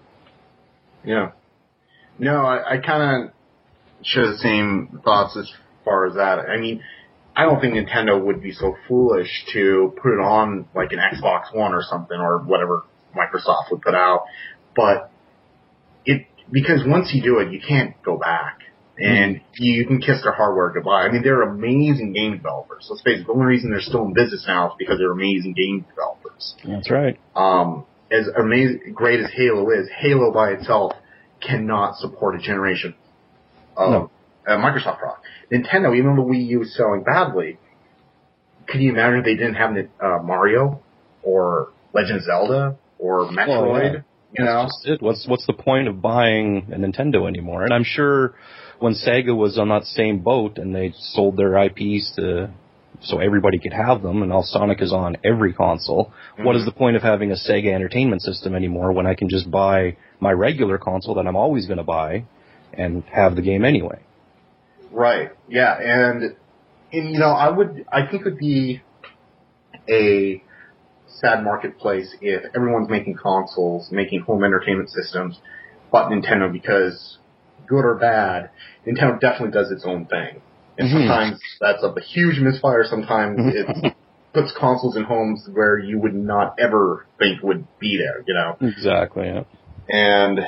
Yeah. 1.05 1.33
No, 2.19 2.47
I, 2.47 2.75
I 2.75 2.79
kind 2.79 3.27
of 3.27 3.33
share 4.03 4.27
the 4.31 4.39
same 4.39 5.01
thoughts 5.05 5.37
as 5.37 5.51
far 5.85 6.07
as 6.07 6.15
that. 6.15 6.39
I 6.41 6.59
mean, 6.59 6.83
I 7.35 7.45
don't 7.45 7.61
think 7.61 7.75
Nintendo 7.75 8.23
would 8.23 8.43
be 8.43 8.53
so 8.53 8.77
foolish 8.89 9.29
to 9.53 9.95
put 10.03 10.15
it 10.15 10.21
on 10.21 10.67
like 10.75 10.93
an 10.93 10.99
Xbox 10.99 11.55
One 11.55 11.75
or 11.75 11.83
something 11.83 12.19
or 12.19 12.39
whatever 12.39 12.85
Microsoft 13.15 13.71
would 13.71 13.83
put 13.83 13.95
out. 13.95 14.25
But 14.75 15.11
it, 16.07 16.27
because 16.51 16.83
once 16.87 17.13
you 17.13 17.23
do 17.23 17.39
it, 17.41 17.53
you 17.53 17.61
can't 17.67 17.95
go 18.03 18.17
back. 18.17 18.61
And 18.99 19.41
you 19.59 19.87
can 19.87 20.01
kiss 20.01 20.23
their 20.23 20.33
hardware 20.33 20.71
goodbye. 20.71 21.03
I 21.03 21.13
mean, 21.13 21.23
they're 21.23 21.43
amazing 21.43 22.13
game 22.15 22.37
developers. 22.39 22.87
Let's 22.89 23.03
face 23.03 23.21
it, 23.21 23.27
the 23.27 23.33
only 23.33 23.45
reason 23.47 23.71
they're 23.71 23.81
still 23.81 24.05
in 24.07 24.15
business 24.15 24.45
now 24.49 24.69
is 24.69 24.73
because 24.79 24.99
they're 24.99 25.13
amazing 25.13 25.53
game 25.53 25.85
developers 25.89 26.55
That's 26.67 26.91
right. 26.91 27.19
um, 27.35 27.85
as 28.11 28.27
amazing, 28.39 28.93
great 28.95 29.21
as 29.21 29.31
Halo 29.35 29.69
is, 29.71 29.89
Halo 29.99 30.33
by 30.33 30.51
itself 30.53 30.93
cannot 31.47 31.97
support 31.97 32.37
a 32.37 32.39
generation 32.39 32.95
of 33.77 33.91
No. 33.91 34.11
a 34.47 34.53
Microsoft 34.57 34.99
product. 34.99 35.25
Nintendo, 35.53 35.95
even 35.95 36.17
though 36.17 36.23
the 36.25 36.29
Wii 36.31 36.47
U 36.49 36.63
is 36.63 36.75
selling 36.75 37.03
badly, 37.03 37.59
could 38.67 38.81
you 38.81 38.91
imagine 38.93 39.19
if 39.21 39.25
they 39.27 39.35
didn't 39.37 39.55
have 39.57 39.77
uh, 40.03 40.23
Mario 40.23 40.81
or 41.23 41.69
Legend 41.93 42.19
of 42.19 42.25
Zelda 42.25 42.77
or 42.99 43.27
Metroid? 43.31 43.93
yeah. 43.95 44.01
You 44.39 44.45
know, 44.45 44.63
That's 44.63 44.77
just 44.85 44.89
it. 44.89 45.03
What's 45.03 45.27
what's 45.29 45.47
the 45.47 45.53
point 45.53 45.89
of 45.89 46.03
buying 46.03 46.67
a 46.73 46.77
Nintendo 46.77 47.27
anymore? 47.29 47.63
And 47.65 47.73
I'm 47.73 47.85
sure 47.85 48.35
when 48.79 48.95
Sega 48.95 49.37
was 49.37 49.59
on 49.59 49.69
that 49.69 49.85
same 49.85 50.21
boat 50.21 50.59
and 50.59 50.75
they 50.75 50.93
sold 50.97 51.37
their 51.37 51.57
IPs 51.57 52.13
to 52.17 52.51
so 53.03 53.19
everybody 53.19 53.59
could 53.59 53.73
have 53.73 54.03
them, 54.03 54.23
and 54.23 54.31
now 54.31 54.43
Sonic 54.43 54.81
is 54.81 54.93
on 54.93 55.17
every 55.25 55.53
console. 55.53 56.13
What 56.39 56.57
is 56.57 56.63
mm-hmm. 56.63 56.67
the 56.67 56.73
point 56.73 56.97
of 56.97 57.03
having 57.03 57.31
a 57.31 57.35
Sega 57.35 57.75
Entertainment 57.75 58.23
System 58.23 58.55
anymore 58.55 58.93
when 58.93 59.07
I 59.07 59.15
can 59.15 59.29
just 59.29 59.51
buy 59.51 59.97
my 60.21 60.33
regular 60.33 60.79
console 60.79 61.15
that 61.17 61.27
I'm 61.27 61.37
always 61.37 61.67
going 61.67 61.79
to 61.79 61.85
buy 61.85 62.25
and 62.73 63.05
have 63.05 63.37
the 63.37 63.43
game 63.43 63.65
anyway? 63.65 64.01
Right. 64.91 65.31
Yeah, 65.49 65.77
and 65.79 66.37
and 66.93 67.11
you 67.13 67.19
know, 67.19 67.31
I 67.31 67.51
would 67.51 67.85
I 67.93 68.07
think 68.07 68.23
it 68.23 68.31
would 68.31 68.39
be 68.39 68.83
a 69.89 70.43
sad 71.07 71.45
marketplace 71.45 72.15
if 72.21 72.45
everyone's 72.55 72.89
making 72.89 73.17
consoles, 73.23 73.89
making 73.91 74.21
home 74.21 74.45
entertainment 74.45 74.91
systems, 74.91 75.39
but 75.91 76.09
Nintendo 76.09 76.53
because 76.53 77.19
good 77.67 77.85
or 77.85 77.95
bad, 77.97 78.51
Nintendo 78.87 79.21
definitely 79.21 79.53
does 79.53 79.71
its 79.71 79.85
own 79.85 80.07
thing. 80.07 80.41
And 80.79 80.89
Mhm. 80.89 80.93
sometimes 80.93 81.41
that's 81.61 81.83
a 81.83 82.01
huge 82.01 82.41
misfire, 82.41 82.85
sometimes 82.85 83.39
it's 83.55 83.95
puts 84.33 84.53
consoles 84.53 84.97
in 84.97 85.05
homes 85.05 85.49
where 85.55 85.79
you 85.79 85.99
would 85.99 86.15
not 86.15 86.55
ever 86.59 87.07
think 87.19 87.43
would 87.43 87.67
be 87.81 87.97
there, 87.97 88.23
you 88.27 88.35
know. 88.35 88.57
Exactly. 88.61 89.27
Yeah. 89.27 89.45
And 89.89 90.41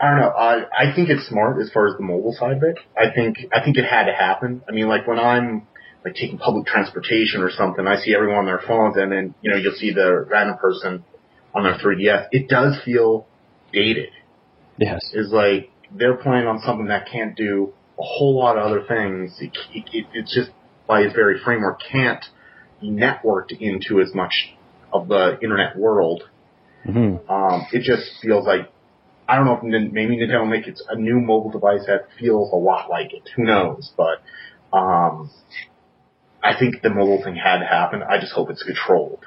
I 0.00 0.10
don't 0.10 0.20
know. 0.20 0.28
I 0.28 0.64
I 0.76 0.94
think 0.94 1.08
it's 1.08 1.26
smart 1.26 1.60
as 1.60 1.70
far 1.70 1.88
as 1.88 1.96
the 1.96 2.04
mobile 2.04 2.32
side 2.32 2.56
of 2.56 2.62
it. 2.62 2.78
I 2.96 3.10
think 3.10 3.38
I 3.52 3.64
think 3.64 3.78
it 3.78 3.84
had 3.84 4.04
to 4.04 4.12
happen. 4.12 4.62
I 4.68 4.72
mean, 4.72 4.86
like 4.88 5.06
when 5.06 5.18
I'm 5.18 5.66
like 6.04 6.14
taking 6.14 6.38
public 6.38 6.66
transportation 6.66 7.42
or 7.42 7.50
something, 7.50 7.86
I 7.86 7.96
see 7.96 8.14
everyone 8.14 8.38
on 8.38 8.46
their 8.46 8.60
phones, 8.66 8.96
and 8.96 9.10
then 9.10 9.34
you 9.40 9.50
know 9.50 9.56
you'll 9.56 9.74
see 9.74 9.92
the 9.92 10.26
random 10.28 10.58
person 10.58 11.04
on 11.54 11.62
their 11.62 11.74
3ds. 11.74 12.26
It 12.32 12.48
does 12.48 12.80
feel 12.84 13.26
dated. 13.72 14.10
Yes. 14.78 15.00
Is 15.14 15.32
like 15.32 15.70
they're 15.94 16.16
playing 16.16 16.46
on 16.46 16.60
something 16.60 16.86
that 16.86 17.08
can't 17.10 17.36
do 17.36 17.72
a 17.98 18.02
whole 18.02 18.36
lot 18.36 18.58
of 18.58 18.64
other 18.64 18.84
things. 18.86 19.36
It, 19.40 19.56
it, 19.72 20.06
it's 20.12 20.34
just 20.34 20.50
by 20.86 21.00
its 21.00 21.14
very 21.14 21.38
framework 21.42 21.80
can't 21.90 22.24
be 22.80 22.90
networked 22.90 23.52
into 23.58 24.00
as 24.00 24.14
much 24.14 24.54
of 24.92 25.08
the 25.08 25.38
internet 25.42 25.76
world. 25.76 26.24
Mm-hmm. 26.86 27.30
Um, 27.30 27.66
it 27.72 27.82
just 27.82 28.20
feels 28.20 28.46
like 28.46 28.70
I 29.26 29.36
don't 29.36 29.46
know 29.46 29.58
if 29.62 29.92
maybe 29.92 30.18
Nintendo 30.18 30.40
will 30.40 30.46
make 30.46 30.66
it 30.66 30.78
a 30.88 30.96
new 30.96 31.18
mobile 31.18 31.50
device 31.50 31.86
that 31.86 32.08
feels 32.18 32.52
a 32.52 32.56
lot 32.56 32.90
like 32.90 33.14
it. 33.14 33.30
Who 33.36 33.44
knows? 33.44 33.90
But 33.96 34.22
um, 34.76 35.30
I 36.42 36.58
think 36.58 36.82
the 36.82 36.90
mobile 36.90 37.22
thing 37.24 37.36
had 37.36 37.60
to 37.60 37.66
happen. 37.66 38.02
I 38.02 38.18
just 38.18 38.32
hope 38.32 38.50
it's 38.50 38.62
controlled. 38.62 39.24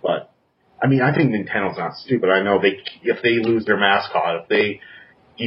But 0.00 0.32
I 0.80 0.86
mean, 0.86 1.00
I 1.00 1.14
think 1.14 1.32
Nintendo's 1.32 1.78
not 1.78 1.94
stupid. 1.96 2.30
I 2.30 2.42
know 2.42 2.60
they 2.60 2.78
if 3.02 3.22
they 3.22 3.38
lose 3.38 3.64
their 3.64 3.78
mascot, 3.78 4.42
if 4.42 4.48
they 4.48 4.80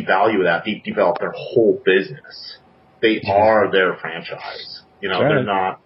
devalue 0.04 0.44
that, 0.44 0.64
they 0.66 0.82
develop 0.84 1.20
their 1.20 1.34
whole 1.36 1.82
business. 1.86 2.58
They 3.02 3.22
are 3.30 3.72
their 3.72 3.96
franchise. 3.98 4.82
You 5.02 5.10
know, 5.10 5.20
they're 5.20 5.44
not 5.44 5.82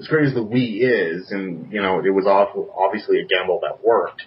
as 0.00 0.08
great 0.08 0.26
as 0.26 0.34
the 0.34 0.40
Wii 0.40 0.80
is, 0.82 1.30
and 1.30 1.72
you 1.72 1.80
know, 1.80 2.00
it 2.00 2.10
was 2.10 2.26
awful, 2.26 2.74
obviously 2.76 3.20
a 3.20 3.26
gamble 3.26 3.60
that 3.62 3.84
worked. 3.84 4.22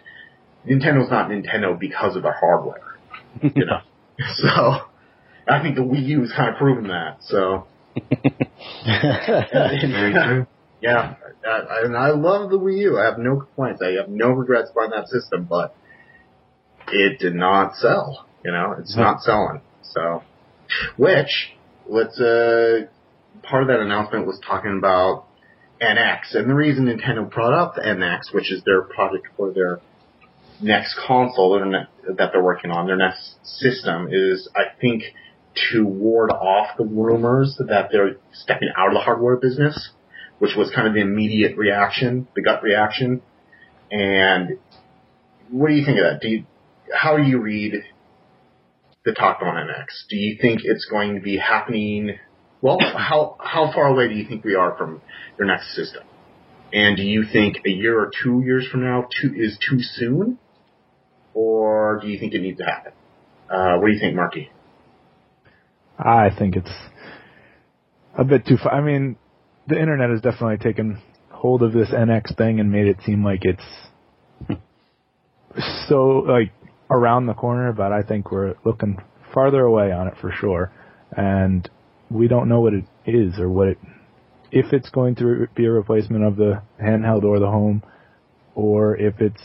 Nintendo's 0.68 1.10
not 1.10 1.30
Nintendo 1.30 1.78
because 1.78 2.16
of 2.16 2.24
their 2.24 2.36
hardware. 2.40 2.98
You 3.42 3.66
know, 3.66 3.80
so 4.36 4.82
I 5.48 5.62
think 5.62 5.76
the 5.76 5.82
Wii 5.82 6.06
U 6.08 6.22
has 6.22 6.32
kind 6.32 6.50
of 6.50 6.56
proven 6.58 6.88
that. 6.88 7.18
So 7.22 7.68
Very 8.86 10.14
true. 10.14 10.48
yeah, 10.82 11.16
I, 11.46 11.82
and 11.84 11.96
I 11.98 12.12
love 12.12 12.50
the 12.50 12.60
Wii 12.60 12.80
U. 12.80 12.98
I 13.00 13.06
have 13.06 13.18
no 13.18 13.38
complaints. 13.38 13.82
I 13.82 14.00
have 14.00 14.10
no 14.10 14.30
regrets 14.30 14.72
buying 14.76 14.92
that 14.92 15.08
system, 15.08 15.46
but 15.50 15.76
it 16.88 17.20
did 17.20 17.36
not 17.36 17.76
sell. 17.76 18.26
You 18.44 18.52
know, 18.52 18.76
it's 18.80 18.96
not 18.96 19.22
selling. 19.22 19.62
So, 19.82 20.24
which 20.98 21.52
let's 21.88 22.20
uh, 22.20 22.88
part 23.44 23.64
of 23.64 23.68
that 23.70 23.80
announcement 23.80 24.26
was 24.26 24.40
talking 24.46 24.78
about 24.78 25.26
NX, 25.82 26.36
and 26.36 26.50
the 26.50 26.54
reason 26.54 26.86
Nintendo 26.86 27.30
brought 27.30 27.54
up 27.54 27.76
the 27.76 27.82
NX, 27.82 28.34
which 28.34 28.52
is 28.52 28.64
their 28.64 28.82
project 28.82 29.28
for 29.36 29.52
their 29.52 29.80
next 30.62 31.00
console 31.08 31.60
that 31.60 32.30
they're 32.32 32.44
working 32.44 32.72
on, 32.72 32.86
their 32.86 32.98
next 32.98 33.36
system, 33.44 34.10
is 34.12 34.50
I 34.56 34.76
think 34.80 35.04
to 35.72 35.86
ward 35.86 36.32
off 36.32 36.78
the 36.78 36.86
rumors 36.86 37.56
that 37.60 37.90
they're 37.92 38.18
stepping 38.34 38.70
out 38.78 38.88
of 38.88 38.94
the 38.94 39.00
hardware 39.00 39.38
business, 39.38 39.92
which 40.40 40.52
was 40.56 40.72
kind 40.74 40.88
of 40.88 40.94
the 40.94 41.02
immediate 41.02 41.58
reaction, 41.58 42.28
the 42.36 42.42
gut 42.42 42.62
reaction. 42.64 43.22
And 43.92 44.60
what 45.50 45.70
do 45.70 45.74
you 45.74 45.86
think 45.86 45.98
of 45.98 46.06
that? 46.06 46.22
Do 46.22 46.30
you, 46.30 46.46
how 46.94 47.18
do 47.18 47.24
you 47.24 47.40
read 47.40 47.84
the 49.06 49.14
talk 49.14 49.40
on 49.42 49.56
NX? 49.56 49.86
Do 50.10 50.18
you 50.18 50.38
think 50.42 50.62
it's 50.64 50.86
going 50.86 51.16
to 51.16 51.22
be 51.22 51.38
happening? 51.38 52.18
Well, 52.62 52.78
how 52.82 53.38
how 53.40 53.72
far 53.74 53.88
away 53.88 54.10
do 54.10 54.16
you 54.16 54.28
think 54.28 54.44
we 54.44 54.56
are 54.56 54.76
from 54.78 55.02
their 55.38 55.48
next 55.48 55.76
system? 55.76 56.04
And 56.72 56.98
do 56.98 57.04
you 57.04 57.24
think 57.32 57.58
a 57.66 57.70
year 57.70 58.00
or 58.00 58.12
two 58.24 58.44
years 58.46 58.68
from 58.70 58.84
now 58.84 59.08
too, 59.22 59.34
is 59.36 59.58
too 59.58 59.80
soon, 59.80 60.38
or 61.34 62.00
do 62.02 62.08
you 62.08 62.20
think 62.20 62.34
it 62.34 62.42
needs 62.42 62.60
to 62.60 62.66
happen? 62.66 62.92
Uh, 63.50 63.78
what 63.78 63.88
do 63.88 63.94
you 63.94 64.00
think, 64.00 64.16
Marky? 64.16 64.52
I 65.98 66.30
think 66.38 66.56
it's 66.56 66.72
a 68.18 68.24
bit 68.24 68.46
too 68.46 68.58
far. 68.62 68.74
I 68.74 68.82
mean, 68.82 69.16
the 69.68 69.80
internet 69.80 70.12
has 70.12 70.22
definitely 70.22 70.58
taken 70.58 71.02
hold 71.32 71.64
of 71.64 71.74
this 71.74 71.90
NX 71.90 72.38
thing 72.38 72.60
and 72.60 72.72
made 72.72 72.88
it 72.88 72.98
seem 73.06 73.24
like 73.24 73.42
it's 73.44 73.64
so 75.88 76.24
like 76.28 76.52
around 76.90 77.28
the 77.28 77.34
corner, 77.34 77.72
but 77.74 77.92
I 77.92 78.04
think 78.04 78.32
we're 78.32 78.56
looking 78.66 78.98
farther 79.34 79.62
away 79.62 79.92
on 79.92 80.08
it 80.08 80.16
for 80.20 80.32
sure. 80.32 80.72
And 81.16 81.70
we 82.10 82.28
don't 82.28 82.50
know 82.50 82.62
what 82.62 82.74
it 82.74 82.86
is 83.06 83.40
or 83.40 83.50
what 83.50 83.70
it, 83.70 83.78
if 84.52 84.74
it's 84.74 84.90
going 84.90 85.16
to 85.16 85.48
be 85.56 85.66
a 85.66 85.72
replacement 85.72 86.24
of 86.24 86.36
the 86.36 86.62
handheld 86.82 87.24
or 87.24 87.40
the 87.40 87.48
home, 87.48 87.84
or 88.56 88.98
if 88.98 89.22
it's 89.22 89.42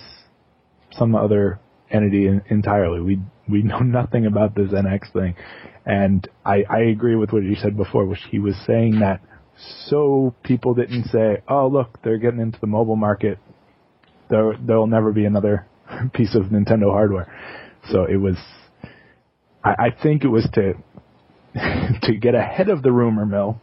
some 0.93 1.15
other 1.15 1.61
entity 1.91 2.27
in, 2.27 2.43
entirely. 2.49 3.01
We 3.01 3.21
we 3.49 3.63
know 3.63 3.79
nothing 3.81 4.27
about 4.27 4.55
this 4.55 4.71
NX 4.71 5.13
thing, 5.13 5.35
and 5.85 6.27
I 6.45 6.65
I 6.69 6.79
agree 6.81 7.17
with 7.17 7.33
what 7.33 7.43
you 7.43 7.55
said 7.57 7.77
before, 7.77 8.07
which 8.07 8.21
he 8.31 8.39
was 8.39 8.55
saying 8.67 9.01
that 9.01 9.21
so 9.87 10.35
people 10.43 10.75
didn't 10.75 11.05
say, 11.05 11.43
oh 11.49 11.69
look, 11.69 12.03
they're 12.03 12.19
getting 12.19 12.41
into 12.41 12.61
the 12.61 12.67
mobile 12.67 12.97
market. 12.97 13.39
There 14.31 14.55
there'll 14.61 14.87
never 14.87 15.13
be 15.13 15.25
another 15.25 15.67
piece 16.13 16.35
of 16.35 16.45
Nintendo 16.45 16.91
hardware. 16.91 17.33
So 17.91 18.05
it 18.05 18.17
was, 18.17 18.37
I, 19.63 19.71
I 19.71 20.03
think 20.03 20.25
it 20.25 20.29
was 20.29 20.49
to 20.55 20.75
to 22.03 22.15
get 22.17 22.35
ahead 22.35 22.69
of 22.69 22.83
the 22.83 22.91
rumor 22.93 23.27
mill, 23.27 23.61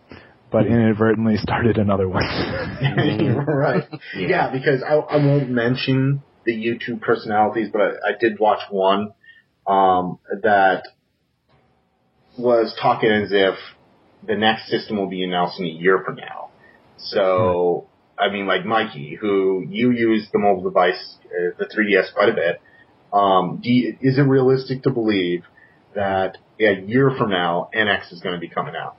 but 0.52 0.66
inadvertently 0.66 1.38
started 1.38 1.78
another 1.78 2.08
one. 2.08 2.24
right. 3.48 3.84
Yeah. 4.16 4.52
because 4.52 4.82
I, 4.84 4.94
I 4.96 5.18
won't 5.18 5.50
mention 5.50 6.24
the 6.46 6.54
YouTube 6.54 7.02
personalities, 7.02 7.70
but 7.72 7.82
I, 7.82 7.88
I 7.88 8.12
did 8.20 8.40
watch 8.40 8.62
one 8.70 9.14
um, 9.68 10.20
that 10.42 10.84
was 12.38 12.76
talking 12.82 13.12
as 13.12 13.30
if 13.32 13.56
the 14.26 14.36
next 14.36 14.70
system 14.70 14.98
will 14.98 15.10
be 15.10 15.24
announced 15.24 15.60
in 15.60 15.66
a 15.66 15.70
year 15.70 16.02
from 16.06 16.16
now. 16.16 16.50
So, 16.98 17.88
I 18.22 18.32
mean, 18.32 18.46
like 18.46 18.66
Mikey, 18.66 19.18
who 19.20 19.66
you 19.68 19.92
use 19.92 20.28
the 20.32 20.40
mobile 20.40 20.64
device, 20.64 21.18
uh, 21.26 21.56
the 21.58 21.66
3DS 21.66 22.14
quite 22.14 22.30
a 22.30 22.34
bit. 22.34 22.62
Um, 23.12 23.60
do 23.62 23.72
you, 23.72 23.98
is 24.00 24.18
it 24.18 24.22
realistic 24.22 24.84
to 24.84 24.92
believe 24.92 25.44
that 25.96 26.38
a 26.60 26.82
year 26.82 27.12
from 27.18 27.32
now, 27.32 27.70
NX 27.76 28.14
is 28.14 28.22
going 28.22 28.36
to 28.36 28.40
be 28.40 28.48
coming 28.48 28.76
out? 28.76 28.96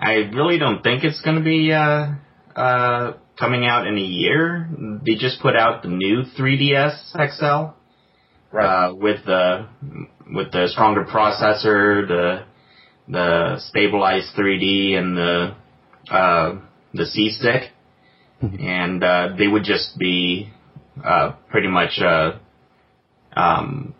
I 0.00 0.14
really 0.34 0.58
don't 0.58 0.82
think 0.82 1.04
it's 1.04 1.20
going 1.20 1.36
to 1.36 1.42
be 1.42 1.72
uh, 1.72 2.14
uh, 2.56 3.16
coming 3.38 3.66
out 3.66 3.86
in 3.86 3.96
a 3.96 4.00
year. 4.00 4.68
They 5.04 5.14
just 5.14 5.40
put 5.40 5.56
out 5.56 5.82
the 5.82 5.88
new 5.88 6.22
3DS 6.38 7.12
XL 7.12 7.74
uh, 8.58 8.94
with 8.94 9.24
the 9.24 9.68
with 10.32 10.52
the 10.52 10.68
stronger 10.68 11.04
processor, 11.04 12.06
the 12.08 12.44
the 13.08 13.58
stabilized 13.68 14.34
3D, 14.36 14.94
and 14.94 15.16
the 15.16 15.56
uh, 16.10 16.60
the 16.94 17.06
C 17.06 17.30
stick, 17.30 17.70
and 18.42 19.02
uh, 19.02 19.28
they 19.36 19.46
would 19.46 19.64
just 19.64 19.98
be 19.98 20.50
uh, 21.04 21.32
pretty 21.50 21.68
much. 21.68 22.00
Uh, 22.00 22.38
um, 23.32 23.94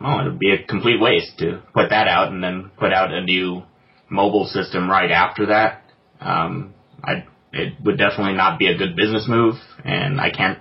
oh, 0.00 0.20
it 0.20 0.24
would 0.24 0.38
be 0.38 0.52
a 0.52 0.64
complete 0.64 1.00
waste 1.00 1.38
to 1.38 1.62
put 1.74 1.90
that 1.90 2.08
out 2.08 2.32
and 2.32 2.42
then 2.42 2.70
put 2.78 2.92
out 2.92 3.12
a 3.12 3.22
new 3.22 3.62
mobile 4.08 4.46
system 4.46 4.88
right 4.90 5.10
after 5.10 5.46
that. 5.46 5.82
Um, 6.20 6.74
I 7.02 7.24
it 7.52 7.74
would 7.84 7.98
definitely 7.98 8.34
not 8.34 8.58
be 8.58 8.66
a 8.66 8.76
good 8.76 8.96
business 8.96 9.26
move, 9.28 9.56
and 9.84 10.20
I 10.20 10.30
can't 10.30 10.58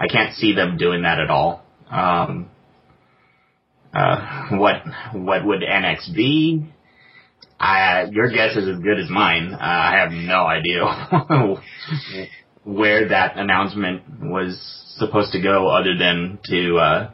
I 0.00 0.06
can't 0.06 0.34
see 0.34 0.54
them 0.54 0.76
doing 0.76 1.02
that 1.02 1.18
at 1.18 1.30
all. 1.30 1.64
Um, 1.90 2.50
uh, 3.92 4.48
what 4.52 4.82
what 5.12 5.44
would 5.44 5.60
NX 5.62 6.14
be? 6.14 6.66
I, 7.60 8.04
your 8.10 8.30
guess 8.30 8.56
is 8.56 8.68
as 8.68 8.78
good 8.82 8.98
as 9.00 9.10
mine. 9.10 9.52
Uh, 9.52 9.58
I 9.60 9.96
have 9.96 10.12
no 10.12 10.46
idea 10.46 10.84
where 12.64 13.08
that 13.08 13.36
announcement 13.36 14.02
was 14.20 14.56
supposed 14.96 15.32
to 15.32 15.42
go, 15.42 15.68
other 15.68 15.96
than 15.98 16.38
to 16.44 16.76
uh, 16.76 17.10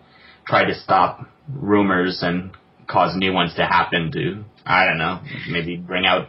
try 0.47 0.65
to 0.65 0.75
stop 0.75 1.27
rumors 1.49 2.19
and 2.23 2.53
cause 2.87 3.17
new 3.17 3.33
ones 3.33 3.55
to 3.57 3.65
happen. 3.65 4.11
To 4.13 4.45
I 4.67 4.85
don't 4.87 4.99
know, 4.99 5.21
maybe 5.49 5.77
bring 5.77 6.05
out 6.05 6.29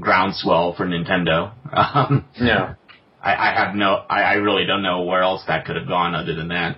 groundswell 0.00 0.74
for 0.74 0.86
Nintendo. 0.86 1.52
Um, 1.72 2.26
Yeah. 2.36 2.74
I, 3.22 3.34
I 3.34 3.64
have 3.64 3.76
no, 3.76 4.04
I, 4.10 4.22
I 4.22 4.32
really 4.34 4.64
don't 4.66 4.82
know 4.82 5.02
where 5.02 5.22
else 5.22 5.44
that 5.46 5.64
could 5.64 5.76
have 5.76 5.86
gone 5.86 6.16
other 6.16 6.34
than 6.34 6.48
that. 6.48 6.76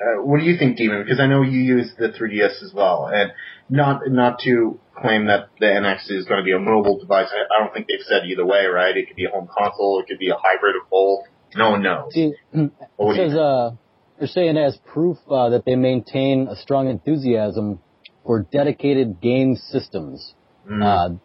Uh, 0.00 0.22
what 0.24 0.40
do 0.40 0.44
you 0.44 0.58
think, 0.58 0.76
Demon? 0.76 1.04
Because 1.04 1.20
I 1.20 1.26
know 1.28 1.42
you 1.42 1.60
use 1.60 1.92
the 1.96 2.08
3DS 2.08 2.64
as 2.64 2.72
well, 2.74 3.08
and 3.12 3.30
not 3.68 4.00
not 4.08 4.40
to 4.40 4.80
claim 5.00 5.26
that 5.26 5.48
the 5.58 5.66
NX 5.66 6.10
is 6.10 6.26
going 6.26 6.40
to 6.40 6.44
be 6.44 6.52
a 6.52 6.58
mobile 6.58 6.98
device. 6.98 7.28
I, 7.32 7.62
don't 7.62 7.72
think 7.72 7.86
they've 7.88 8.04
said 8.06 8.22
either 8.26 8.46
way, 8.46 8.66
right? 8.66 8.96
It 8.96 9.06
could 9.06 9.16
be 9.16 9.26
a 9.26 9.30
home 9.30 9.48
console, 9.56 10.00
it 10.00 10.06
could 10.08 10.18
be 10.18 10.30
a 10.30 10.36
hybrid 10.36 10.76
of 10.76 10.88
both. 10.90 11.24
No 11.54 11.70
one 11.70 11.82
knows. 11.82 12.12
See, 12.12 12.32
it 12.52 12.70
says 13.16 13.36
uh, 13.36 13.72
they're 14.18 14.28
saying 14.28 14.56
as 14.56 14.78
proof 14.92 15.16
uh, 15.28 15.50
that 15.50 15.64
they 15.64 15.74
maintain 15.74 16.46
a 16.48 16.54
strong 16.54 16.88
enthusiasm 16.88 17.80
for 18.24 18.46
dedicated 18.52 19.20
game 19.20 19.56
systems. 19.56 20.34
Mm. 20.70 20.84
Uh, 20.84 21.18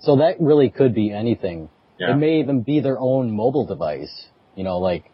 so 0.00 0.16
that 0.16 0.36
really 0.40 0.70
could 0.70 0.94
be 0.94 1.12
anything. 1.12 1.68
Yeah. 1.98 2.12
It 2.12 2.16
may 2.16 2.38
even 2.38 2.62
be 2.62 2.80
their 2.80 2.98
own 2.98 3.32
mobile 3.32 3.66
device, 3.66 4.28
you 4.54 4.64
know, 4.64 4.78
like 4.78 5.10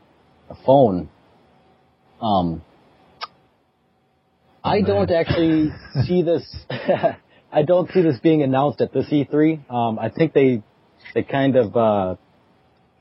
a 0.51 0.55
phone. 0.67 1.09
Um, 2.21 2.63
I 4.63 4.83
don't 4.83 5.11
actually 5.11 5.71
see 6.07 6.23
this. 6.23 6.45
I 7.55 7.63
don't 7.63 7.89
see 7.93 8.03
this 8.03 8.19
being 8.19 8.43
announced 8.43 8.81
at 8.81 8.93
this 8.93 9.07
E3. 9.11 9.71
Um, 9.71 9.97
I 10.01 10.09
think 10.09 10.33
they 10.33 10.65
they 11.15 11.23
kind 11.23 11.55
of 11.55 11.77
uh, 11.77 12.17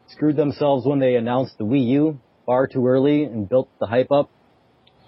screwed 0.09 0.35
themselves 0.35 0.85
when 0.85 0.99
they 0.99 1.15
announced 1.15 1.57
the 1.57 1.63
Wii 1.63 1.87
U 1.87 2.19
far 2.45 2.67
too 2.67 2.85
early 2.85 3.23
and 3.23 3.49
built 3.49 3.67
the 3.79 3.87
hype 3.87 4.11
up 4.11 4.29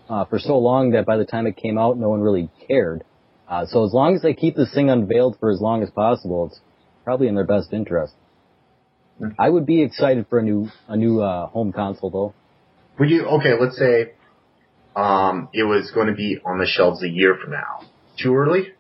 uh, 0.09 0.25
for 0.25 0.39
so 0.39 0.57
long 0.57 0.91
that 0.91 1.05
by 1.05 1.17
the 1.17 1.25
time 1.25 1.45
it 1.45 1.57
came 1.57 1.77
out, 1.77 1.95
no 1.95 2.09
one 2.09 2.21
really 2.21 2.49
cared. 2.67 3.03
Uh, 3.47 3.67
so 3.67 3.85
as 3.85 3.93
long 3.93 4.15
as 4.15 4.23
they 4.23 4.33
keep 4.33 4.55
this 4.55 4.73
thing 4.73 4.89
unveiled 4.89 5.37
for 5.39 5.51
as 5.51 5.61
long 5.61 5.83
as 5.83 5.91
possible, 5.91 6.47
it's 6.47 6.59
probably 7.03 7.27
in 7.27 7.35
their 7.35 7.45
best 7.45 7.71
interest. 7.71 8.13
I 9.37 9.47
would 9.47 9.67
be 9.67 9.83
excited 9.83 10.25
for 10.27 10.39
a 10.39 10.43
new 10.43 10.69
a 10.87 10.97
new 10.97 11.21
uh, 11.21 11.45
home 11.47 11.71
console 11.71 12.09
though. 12.09 12.33
Would 12.97 13.11
you? 13.11 13.25
Okay, 13.25 13.53
let's 13.61 13.77
say 13.77 14.13
um, 14.95 15.49
it 15.53 15.65
was 15.65 15.91
going 15.91 16.07
to 16.07 16.15
be 16.15 16.39
on 16.43 16.57
the 16.57 16.65
shelves 16.65 17.03
a 17.03 17.09
year 17.09 17.37
from 17.39 17.51
now. 17.51 17.81
Too 18.17 18.35
early? 18.35 18.73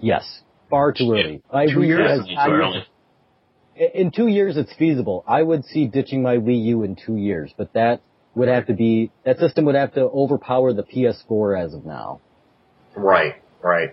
Yes, 0.00 0.42
far 0.70 0.92
too 0.92 1.12
early. 1.12 1.42
I 1.50 1.66
Two 1.66 1.82
years? 1.82 2.20
I- 2.36 2.46
I 2.46 2.48
would- 2.48 2.86
in 3.94 4.10
two 4.10 4.26
years, 4.26 4.56
it's 4.56 4.72
feasible. 4.74 5.22
I 5.26 5.42
would 5.42 5.64
see 5.66 5.86
ditching 5.86 6.22
my 6.22 6.38
Wii 6.38 6.64
U 6.64 6.82
in 6.82 6.96
two 6.96 7.16
years, 7.16 7.52
but 7.56 7.72
that 7.74 8.00
would 8.34 8.48
have 8.48 8.66
to 8.66 8.74
be 8.74 9.10
that 9.24 9.38
system 9.38 9.64
would 9.66 9.74
have 9.74 9.92
to 9.94 10.02
overpower 10.02 10.72
the 10.72 10.82
PS4 10.82 11.56
as 11.56 11.74
of 11.74 11.84
now. 11.84 12.20
Right, 12.94 13.34
right. 13.62 13.92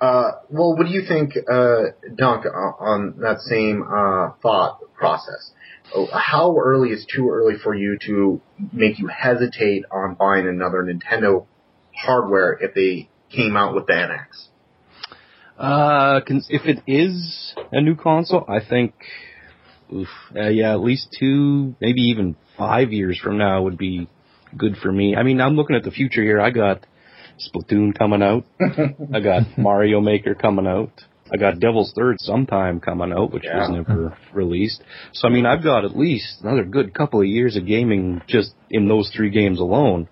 Uh, 0.00 0.32
well, 0.50 0.74
what 0.76 0.86
do 0.86 0.92
you 0.92 1.02
think, 1.06 1.36
uh, 1.48 1.82
Dunk, 2.16 2.44
on, 2.44 2.74
on 2.80 3.14
that 3.20 3.40
same 3.40 3.82
uh, 3.82 4.30
thought 4.42 4.80
process? 4.94 5.52
Oh, 5.94 6.06
How 6.12 6.56
early 6.58 6.90
is 6.90 7.06
too 7.06 7.30
early 7.30 7.54
for 7.56 7.74
you 7.74 7.98
to 8.06 8.40
make 8.72 8.98
you 8.98 9.06
hesitate 9.06 9.84
on 9.92 10.14
buying 10.14 10.48
another 10.48 10.82
Nintendo 10.82 11.46
hardware 11.94 12.58
if 12.60 12.74
they 12.74 13.08
came 13.30 13.56
out 13.56 13.74
with 13.74 13.86
the 13.86 13.92
NX? 13.92 14.48
Uh, 15.62 16.20
if 16.48 16.66
it 16.66 16.82
is 16.88 17.54
a 17.70 17.80
new 17.80 17.94
console, 17.94 18.44
I 18.48 18.58
think, 18.68 18.94
oof, 19.94 20.08
uh, 20.34 20.48
yeah, 20.48 20.72
at 20.72 20.80
least 20.80 21.16
two, 21.16 21.76
maybe 21.80 22.00
even 22.00 22.34
five 22.58 22.92
years 22.92 23.16
from 23.22 23.38
now 23.38 23.62
would 23.62 23.78
be 23.78 24.08
good 24.56 24.76
for 24.82 24.90
me. 24.90 25.14
I 25.14 25.22
mean, 25.22 25.40
I'm 25.40 25.54
looking 25.54 25.76
at 25.76 25.84
the 25.84 25.92
future 25.92 26.20
here. 26.20 26.40
I 26.40 26.50
got 26.50 26.84
Splatoon 27.38 27.96
coming 27.96 28.22
out. 28.22 28.44
I 29.14 29.20
got 29.20 29.56
Mario 29.56 30.00
Maker 30.00 30.34
coming 30.34 30.66
out. 30.66 30.90
I 31.32 31.36
got 31.36 31.60
Devil's 31.60 31.92
Third 31.96 32.16
sometime 32.18 32.80
coming 32.80 33.12
out, 33.12 33.32
which 33.32 33.44
was 33.44 33.70
never 33.70 34.18
released. 34.34 34.82
So 35.12 35.28
I 35.28 35.30
mean, 35.30 35.46
I've 35.46 35.62
got 35.62 35.84
at 35.84 35.96
least 35.96 36.42
another 36.42 36.64
good 36.64 36.92
couple 36.92 37.20
of 37.20 37.26
years 37.26 37.56
of 37.56 37.66
gaming 37.66 38.20
just 38.26 38.52
in 38.68 38.88
those 38.88 39.10
three 39.16 39.30
games 39.30 39.60
alone. 39.60 40.08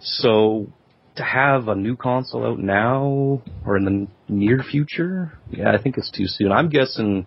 So 0.00 0.68
to 1.16 1.22
have 1.22 1.68
a 1.68 1.74
new 1.74 1.96
console 1.96 2.46
out 2.46 2.58
now 2.58 3.42
or 3.64 3.76
in 3.76 3.84
the 3.84 4.32
near 4.32 4.62
future, 4.62 5.38
yeah, 5.50 5.72
I 5.72 5.80
think 5.80 5.96
it's 5.96 6.10
too 6.10 6.26
soon. 6.26 6.50
I'm 6.52 6.68
guessing 6.68 7.26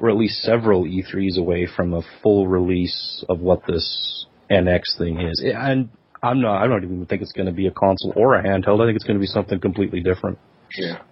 we're 0.00 0.10
at 0.10 0.16
least 0.16 0.42
several 0.42 0.84
E3s 0.84 1.38
away 1.38 1.66
from 1.74 1.94
a 1.94 2.02
full 2.22 2.46
release 2.48 3.24
of 3.28 3.40
what 3.40 3.62
this 3.66 4.26
NX 4.50 4.98
thing 4.98 5.20
is. 5.20 5.42
And 5.44 5.90
I'm 6.22 6.40
not, 6.40 6.62
I 6.62 6.66
don't 6.66 6.84
even 6.84 7.06
think 7.06 7.22
it's 7.22 7.32
going 7.32 7.46
to 7.46 7.52
be 7.52 7.66
a 7.66 7.70
console 7.70 8.12
or 8.16 8.34
a 8.34 8.42
handheld. 8.42 8.82
I 8.82 8.86
think 8.86 8.96
it's 8.96 9.04
going 9.04 9.16
to 9.16 9.20
be 9.20 9.26
something 9.26 9.60
completely 9.60 10.00
different. 10.00 10.38
Yeah. 10.76 11.02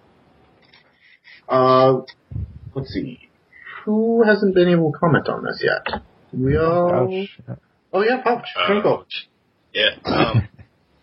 Uh, 1.47 2.01
let's 2.73 2.89
see. 2.89 3.29
Who 3.85 4.23
hasn't 4.23 4.55
been 4.55 4.69
able 4.69 4.91
to 4.91 4.97
comment 4.97 5.29
on 5.29 5.43
this 5.43 5.63
yet? 5.63 6.01
We 6.33 6.57
all. 6.57 6.91
Ouch. 6.91 7.57
Oh 7.93 8.01
yeah, 8.01 8.21
Pouch. 8.23 8.45
Uh, 8.57 8.67
Twinkle. 8.67 9.05
Yeah. 9.73 9.89
Um, 10.05 10.47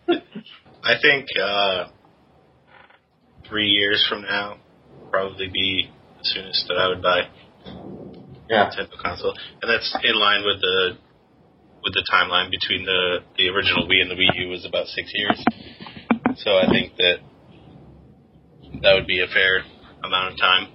I 0.83 0.95
think 1.01 1.27
uh, 1.41 1.85
three 3.47 3.67
years 3.67 4.05
from 4.09 4.23
now 4.23 4.57
probably 5.11 5.47
be 5.47 5.89
the 6.17 6.23
soonest 6.23 6.65
that 6.67 6.77
I 6.77 6.87
would 6.89 7.01
buy 7.01 7.27
Yeah. 8.49 8.69
Nintendo 8.69 8.97
console, 9.01 9.33
and 9.61 9.71
that's 9.71 9.95
in 10.03 10.15
line 10.19 10.43
with 10.45 10.59
the 10.61 10.97
with 11.83 11.93
the 11.93 12.03
timeline 12.11 12.49
between 12.51 12.85
the 12.85 13.19
the 13.37 13.49
original 13.49 13.87
Wii 13.87 14.01
and 14.01 14.11
the 14.11 14.15
Wii 14.15 14.35
U 14.43 14.49
was 14.49 14.65
about 14.65 14.87
six 14.87 15.11
years. 15.13 15.39
So 16.43 16.57
I 16.57 16.67
think 16.67 16.95
that 16.97 17.17
that 18.81 18.93
would 18.95 19.07
be 19.07 19.21
a 19.21 19.27
fair 19.27 19.63
amount 20.03 20.33
of 20.33 20.39
time, 20.39 20.67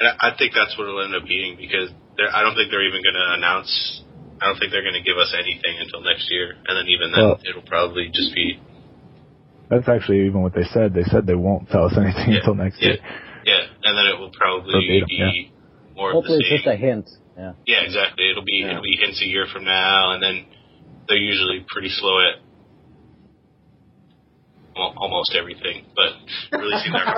and 0.00 0.08
I, 0.08 0.32
I 0.32 0.36
think 0.36 0.52
that's 0.54 0.76
what 0.76 0.88
it'll 0.88 1.04
end 1.04 1.14
up 1.14 1.24
being 1.28 1.56
because 1.56 1.88
they're, 2.16 2.28
I 2.34 2.42
don't 2.42 2.54
think 2.54 2.68
they're 2.70 2.84
even 2.86 3.00
going 3.02 3.16
to 3.16 3.28
announce. 3.40 3.70
I 4.42 4.50
don't 4.50 4.58
think 4.58 4.72
they're 4.72 4.82
going 4.84 4.98
to 4.98 5.06
give 5.06 5.16
us 5.16 5.32
anything 5.32 5.78
until 5.80 6.02
next 6.02 6.28
year, 6.28 6.52
and 6.66 6.76
then 6.76 6.88
even 6.92 7.12
then, 7.14 7.24
Well- 7.24 7.40
it'll 7.48 7.64
probably 7.64 8.10
just 8.12 8.34
be 8.34 8.60
That's 9.72 9.88
actually 9.88 10.26
even 10.28 10.42
what 10.44 10.52
they 10.52 10.64
said. 10.68 10.92
They 10.92 11.04
said 11.08 11.24
they 11.26 11.34
won't 11.34 11.70
tell 11.72 11.84
us 11.88 11.96
anything 11.96 12.32
Yeah, 12.36 12.40
until 12.44 12.54
next 12.60 12.76
yeah. 12.80 12.88
year. 12.88 12.98
Yeah, 13.44 13.60
and 13.88 13.96
then 13.96 14.04
it 14.12 14.18
will 14.20 14.30
probably 14.36 14.74
Verbatim, 14.76 15.08
be 15.08 15.16
yeah. 15.48 15.96
more 15.96 16.12
Hopefully, 16.12 16.36
of 16.36 16.40
it's 16.44 16.50
the 16.50 16.56
just 16.56 16.66
a 16.68 16.76
hint. 16.76 17.08
Yeah. 17.38 17.52
yeah, 17.66 17.80
exactly. 17.88 18.28
It'll 18.30 18.44
be 18.44 18.58
Yeah. 18.60 18.72
it'll 18.76 18.82
be 18.84 18.98
hints 19.00 19.22
a 19.22 19.26
year 19.26 19.46
from 19.50 19.64
now, 19.64 20.12
and 20.12 20.22
then 20.22 20.44
they're 21.08 21.16
usually 21.16 21.64
pretty 21.72 21.88
slow 21.88 22.20
at 22.20 22.36
well, 24.76 24.92
almost 24.96 25.34
everything, 25.36 25.84
but 25.96 26.12
releasing 26.58 26.92
their 26.92 27.04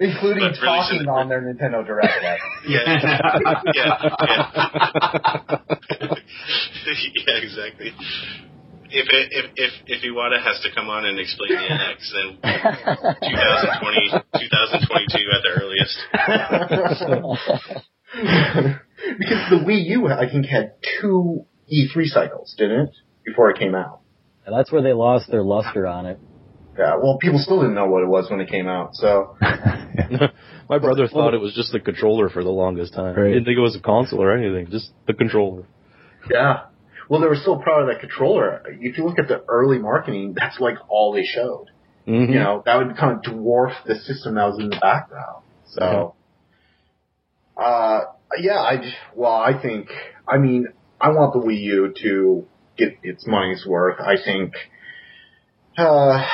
Including 0.00 0.50
But 0.50 0.56
talking 0.64 1.02
the- 1.04 1.10
on 1.10 1.28
their 1.28 1.42
Nintendo 1.42 1.84
Direct. 1.86 2.12
yeah, 2.68 2.98
yeah, 3.74 3.74
yeah. 3.74 4.10
yeah, 7.26 7.36
exactly. 7.42 7.92
If 8.90 9.06
it, 9.10 9.28
if 9.32 9.44
if 9.56 9.72
if 9.86 10.02
Iwata 10.04 10.40
has 10.42 10.60
to 10.62 10.70
come 10.74 10.88
on 10.88 11.04
and 11.04 11.18
explain 11.18 11.50
the 11.50 11.56
NX, 11.56 12.12
then 12.12 12.38
2020, 12.42 14.10
2022 14.38 15.30
at 15.32 15.42
the 15.42 15.50
earliest. 15.60 15.98
because 19.18 19.50
the 19.50 19.56
Wii 19.66 19.84
U, 19.90 20.06
I 20.08 20.26
think, 20.30 20.46
had 20.46 20.74
two 21.00 21.44
E3 21.72 22.06
cycles, 22.06 22.54
didn't 22.56 22.80
it? 22.80 22.90
Before 23.24 23.50
it 23.50 23.58
came 23.58 23.74
out. 23.74 24.00
And 24.46 24.56
that's 24.56 24.70
where 24.70 24.82
they 24.82 24.92
lost 24.92 25.30
their 25.30 25.42
luster 25.42 25.86
on 25.86 26.06
it. 26.06 26.18
Yeah, 26.78 26.96
well, 27.02 27.18
people 27.20 27.38
still 27.38 27.60
didn't 27.60 27.74
know 27.74 27.86
what 27.86 28.02
it 28.02 28.08
was 28.08 28.30
when 28.30 28.40
it 28.40 28.50
came 28.50 28.66
out, 28.66 28.94
so. 28.94 29.36
My 29.40 30.78
brother 30.78 31.06
thought 31.06 31.34
it 31.34 31.40
was 31.40 31.54
just 31.54 31.72
the 31.72 31.78
controller 31.78 32.28
for 32.28 32.42
the 32.42 32.50
longest 32.50 32.94
time. 32.94 33.14
Right. 33.14 33.28
He 33.28 33.34
didn't 33.34 33.44
think 33.44 33.58
it 33.58 33.62
was 33.62 33.76
a 33.76 33.80
console 33.80 34.22
or 34.22 34.36
anything, 34.36 34.70
just 34.70 34.90
the 35.06 35.14
controller. 35.14 35.66
Yeah. 36.28 36.64
Well, 37.08 37.20
they 37.20 37.26
were 37.26 37.36
still 37.36 37.58
proud 37.58 37.82
of 37.82 37.88
that 37.88 38.00
controller. 38.00 38.62
If 38.80 38.98
you 38.98 39.04
look 39.04 39.18
at 39.18 39.28
the 39.28 39.44
early 39.48 39.78
marketing, 39.78 40.34
that's 40.36 40.58
like 40.58 40.76
all 40.88 41.12
they 41.12 41.24
showed. 41.24 41.66
Mm-hmm. 42.06 42.32
You 42.32 42.38
know, 42.38 42.62
that 42.66 42.76
would 42.76 42.96
kind 42.96 43.16
of 43.16 43.22
dwarf 43.22 43.74
the 43.86 43.94
system 43.96 44.34
that 44.34 44.44
was 44.46 44.58
in 44.58 44.70
the 44.70 44.78
background. 44.80 45.42
So, 45.70 46.14
uh, 47.56 48.00
yeah, 48.38 48.58
I, 48.58 48.82
well, 49.14 49.32
I 49.32 49.60
think, 49.60 49.88
I 50.26 50.38
mean, 50.38 50.68
I 51.00 51.10
want 51.10 51.32
the 51.32 51.40
Wii 51.40 51.60
U 51.60 51.94
to 52.02 52.46
get 52.76 52.98
its 53.02 53.26
money's 53.26 53.64
worth. 53.66 54.00
I 54.00 54.16
think, 54.22 54.52
uh, 55.78 56.24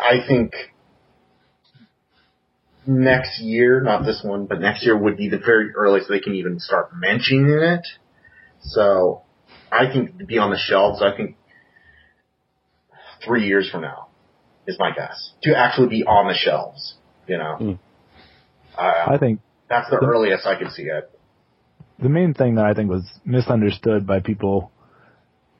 I 0.00 0.26
think 0.26 0.52
next 2.86 3.40
year, 3.40 3.80
not 3.80 4.04
this 4.04 4.22
one, 4.24 4.46
but 4.46 4.60
next 4.60 4.84
year 4.84 4.96
would 4.96 5.16
be 5.16 5.28
the 5.28 5.38
very 5.38 5.74
earliest 5.74 6.08
they 6.08 6.20
can 6.20 6.34
even 6.34 6.60
start 6.60 6.90
mentioning 6.94 7.48
it. 7.48 7.86
So, 8.66 9.22
I 9.70 9.92
think 9.92 10.18
to 10.18 10.24
be 10.24 10.38
on 10.38 10.50
the 10.50 10.58
shelves, 10.58 11.02
I 11.02 11.16
think 11.16 11.36
three 13.24 13.46
years 13.46 13.70
from 13.70 13.82
now 13.82 14.08
is 14.66 14.76
my 14.78 14.90
guess 14.94 15.32
to 15.42 15.56
actually 15.56 15.88
be 15.88 16.04
on 16.04 16.28
the 16.28 16.34
shelves. 16.34 16.94
You 17.26 17.38
know, 17.38 17.78
uh, 18.76 18.80
I 18.82 19.18
think 19.18 19.40
that's 19.68 19.88
the 19.90 19.96
earliest 19.96 20.46
I 20.46 20.58
could 20.58 20.72
see 20.72 20.84
it. 20.84 21.10
the 21.98 22.08
main 22.08 22.34
thing 22.34 22.56
that 22.56 22.64
I 22.66 22.74
think 22.74 22.90
was 22.90 23.04
misunderstood 23.24 24.06
by 24.06 24.20
people 24.20 24.70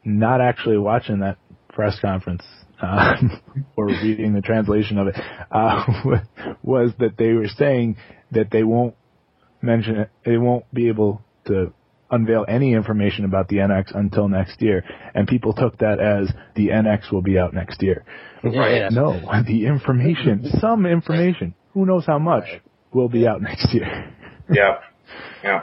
not 0.05 0.41
actually 0.41 0.77
watching 0.79 1.21
that 1.21 1.39
press 1.69 1.99
conference 2.01 2.43
um, 2.83 3.41
or 3.77 3.87
reading 3.87 4.35
the 4.35 4.43
translation 4.43 4.99
of 4.99 5.09
it 5.09 5.17
uh, 5.51 5.85
was 6.63 6.93
that 6.99 7.17
they 7.17 7.33
were 7.33 7.49
saying 7.49 7.97
that 8.33 8.51
they 8.51 8.63
won't 8.63 8.95
mention 9.63 9.97
it, 9.97 10.11
they 10.25 10.37
won't 10.37 10.73
be 10.73 10.89
able 10.89 11.23
to 11.47 11.73
unveil 12.15 12.45
any 12.49 12.73
information 12.75 13.25
about 13.25 13.49
the 13.49 13.57
NX 13.57 13.95
until 13.97 14.29
next 14.29 14.61
year, 14.63 14.85
and 15.15 15.27
people 15.29 15.53
took 15.53 15.79
that 15.79 15.99
as 16.01 16.33
the 16.55 16.69
NX 16.69 17.13
will 17.13 17.23
be 17.23 17.39
out 17.39 17.53
next 17.55 17.83
year. 17.83 18.05
Yeah. 18.43 18.89
No, 18.91 19.21
the 19.47 19.67
information, 19.67 20.51
some 20.61 20.87
information, 20.87 21.55
who 21.73 21.87
knows 21.87 22.05
how 22.07 22.19
much, 22.19 22.45
will 22.93 23.09
be 23.09 23.27
out 23.27 23.43
next 23.43 23.73
year. 23.75 24.11
Yeah, 24.47 24.81
yeah. 25.43 25.63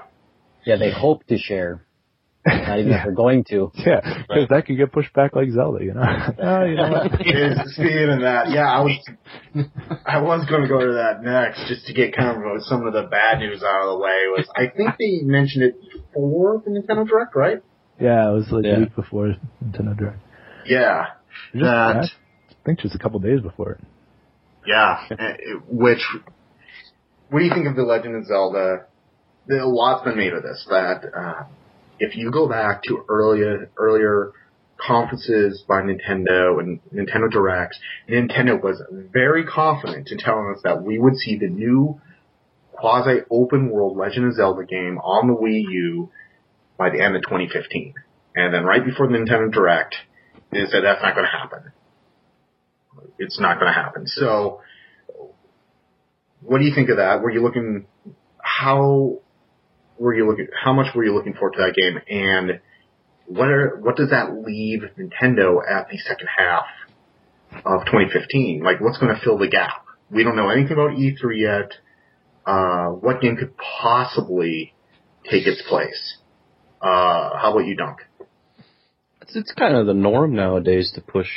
Yeah, 0.66 0.78
they 0.78 0.91
hope 0.91 1.24
to 1.28 1.38
share. 1.38 1.86
Not 2.47 2.80
even 2.80 2.91
if 2.93 3.04
they're 3.04 3.14
going 3.14 3.43
to. 3.49 3.72
Yeah, 3.76 4.02
because 4.28 4.47
that 4.49 4.66
could 4.66 4.76
get 4.78 4.91
pushed 4.91 5.14
back 5.14 5.36
like 5.36 5.52
Zelda, 5.52 5.86
you 5.86 5.93
know. 5.93 6.02
oh, 6.02 6.64
you 6.66 6.76
know 6.76 6.89
what? 6.89 7.14
Is- 7.22 7.76
Speaking 7.76 8.10
of 8.10 8.22
that, 8.22 8.49
yeah, 8.49 8.66
I 8.66 8.82
was 8.82 8.97
I 10.04 10.20
was 10.20 10.47
going 10.49 10.64
to 10.64 10.68
go 10.68 10.80
to 10.80 10.93
that 10.93 11.22
next 11.22 11.68
just 11.68 11.86
to 11.86 11.93
get 11.93 12.16
kind 12.18 12.41
of 12.43 12.64
some 12.64 12.88
of 12.88 12.93
the 12.93 13.04
bad 13.04 13.38
news 13.38 13.62
out 13.62 13.84
of 13.86 13.89
the 13.93 13.97
way. 13.99 14.18
Was 14.34 14.47
I 14.56 14.74
think 14.76 14.97
they 14.97 15.22
mentioned 15.22 15.64
it 15.66 15.76
before 16.14 16.62
the 16.66 16.72
Nintendo 16.72 17.07
Direct, 17.07 17.36
right? 17.36 17.62
Yeah, 17.99 18.30
it 18.30 18.34
was 18.34 18.47
like 18.51 18.66
Yeah. 18.66 18.78
a 18.78 18.80
week 18.82 18.95
before 18.95 19.36
Nintendo 19.64 19.97
Direct. 19.97 20.20
Yeah, 20.66 21.05
Just, 21.53 21.64
that 21.64 21.95
I 22.05 22.53
think 22.66 22.80
just 22.80 22.95
a 22.95 22.99
couple 22.99 23.20
days 23.20 23.41
before 23.41 23.72
it. 23.74 23.80
yeah, 24.66 24.99
eh, 25.12 25.34
which 25.68 26.05
what 27.30 27.39
do 27.39 27.45
you 27.45 27.53
think 27.53 27.68
of 27.68 27.76
the 27.76 27.84
Legend 27.84 28.16
of 28.16 28.26
Zelda? 28.26 28.86
There, 29.47 29.59
a 29.62 29.68
lot's 29.68 30.03
been 30.03 30.18
made 30.18 30.34
of 30.34 30.43
this. 30.43 30.66
That 30.70 31.03
uh, 31.18 31.43
if 31.99 32.16
you 32.16 32.30
go 32.32 32.47
back 32.47 32.84
to 32.84 33.03
earlier 33.09 33.70
earlier 33.78 34.32
conferences 34.86 35.64
by 35.68 35.82
Nintendo 35.82 36.59
and 36.59 36.80
Nintendo 36.93 37.30
Directs, 37.32 37.80
Nintendo 38.09 38.62
was 38.62 38.82
very 39.12 39.45
confident 39.45 40.09
in 40.12 40.18
telling 40.18 40.53
us 40.55 40.62
that 40.64 40.84
we 40.84 40.99
would 40.99 41.16
see 41.16 41.38
the 41.38 41.47
new 41.47 41.99
quasi 42.82 43.21
open 43.29 43.69
world 43.69 43.95
Legend 43.95 44.25
of 44.25 44.34
Zelda 44.34 44.65
game 44.65 44.97
on 44.97 45.27
the 45.27 45.36
Wii 45.36 45.71
U 45.71 46.09
by 46.77 46.89
the 46.89 47.01
end 47.01 47.15
of 47.15 47.21
2015. 47.21 47.93
And 48.36 48.53
then 48.53 48.63
right 48.63 48.84
before 48.84 49.07
the 49.07 49.13
Nintendo 49.13 49.51
Direct, 49.51 49.95
they 50.51 50.65
said 50.65 50.84
that's 50.84 51.01
not 51.01 51.15
going 51.15 51.27
to 51.27 51.38
happen. 51.38 51.71
It's 53.19 53.39
not 53.39 53.59
going 53.59 53.71
to 53.71 53.79
happen. 53.79 54.07
So, 54.07 54.61
what 56.41 56.57
do 56.57 56.65
you 56.65 56.73
think 56.73 56.89
of 56.89 56.97
that? 56.97 57.21
Were 57.21 57.29
you 57.29 57.43
looking? 57.43 57.86
How 58.41 59.19
were 59.97 60.15
you 60.15 60.27
looking? 60.27 60.47
How 60.59 60.73
much 60.73 60.88
were 60.95 61.03
you 61.03 61.13
looking 61.13 61.34
forward 61.34 61.53
to 61.53 61.59
that 61.59 61.75
game? 61.75 62.01
And 62.09 62.59
what 63.27 63.47
are 63.47 63.77
what 63.79 63.95
does 63.95 64.09
that 64.09 64.34
leave 64.34 64.82
Nintendo 64.97 65.59
at 65.69 65.88
the 65.89 65.97
second 65.99 66.27
half 66.36 66.65
of 67.65 67.86
2015? 67.86 68.63
Like, 68.63 68.82
what's 68.82 68.97
going 68.97 69.13
to 69.13 69.21
fill 69.21 69.38
the 69.38 69.47
gap? 69.47 69.86
We 70.09 70.23
don't 70.23 70.36
know 70.36 70.49
anything 70.49 70.73
about 70.73 70.91
E3 70.91 71.15
yet. 71.36 71.71
Uh, 72.46 72.88
what 72.88 73.22
game 73.22 73.38
could 73.38 73.54
possibly 73.58 74.74
take 75.30 75.48
its 75.48 75.62
place? 75.68 76.18
Uh, 76.82 77.38
how 77.38 77.52
about 77.52 77.66
you, 77.66 77.76
Dunk? 77.76 78.00
It's, 79.22 79.36
it's 79.36 79.54
kind 79.54 79.76
of 79.76 79.86
the 79.86 79.94
norm 79.94 80.36
nowadays 80.36 80.92
to 80.96 81.02
push 81.02 81.30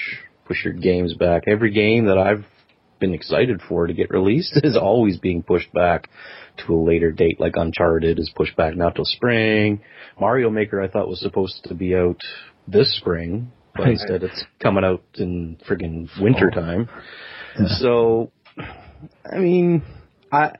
push 0.47 0.65
your 0.65 0.75
games 0.75 1.15
back. 1.15 1.45
Every 1.47 1.71
game 1.71 2.07
that 2.07 2.19
I've 2.19 2.45
been 3.01 3.15
excited 3.15 3.61
for 3.69 3.87
to 3.87 3.93
get 3.93 4.11
released 4.11 4.59
is 4.63 4.77
always 4.77 5.19
being 5.19 5.43
pushed 5.43 5.73
back 5.73 6.09
to 6.59 6.75
a 6.75 6.81
later 6.83 7.13
date. 7.13 7.41
Like 7.41 7.55
Uncharted 7.57 8.19
is 8.19 8.33
pushed 8.35 8.57
back 8.57 8.77
now 8.77 8.91
till 8.91 9.05
spring. 9.05 9.81
Mario 10.19 10.51
Maker 10.51 10.81
I 10.81 10.89
thought 10.89 11.09
was 11.09 11.21
supposed 11.21 11.65
to 11.65 11.75
be 11.75 11.95
out 11.95 12.21
this 12.67 12.97
spring, 12.97 13.53
but 13.75 13.89
instead 13.89 14.23
it's 14.23 14.45
coming 14.61 14.85
out 14.85 15.03
in 15.17 15.59
friggin' 15.69 16.09
winter 16.21 16.51
time. 16.51 16.89
So, 17.79 18.33
I 19.31 19.39
mean, 19.39 19.83
I 20.33 20.53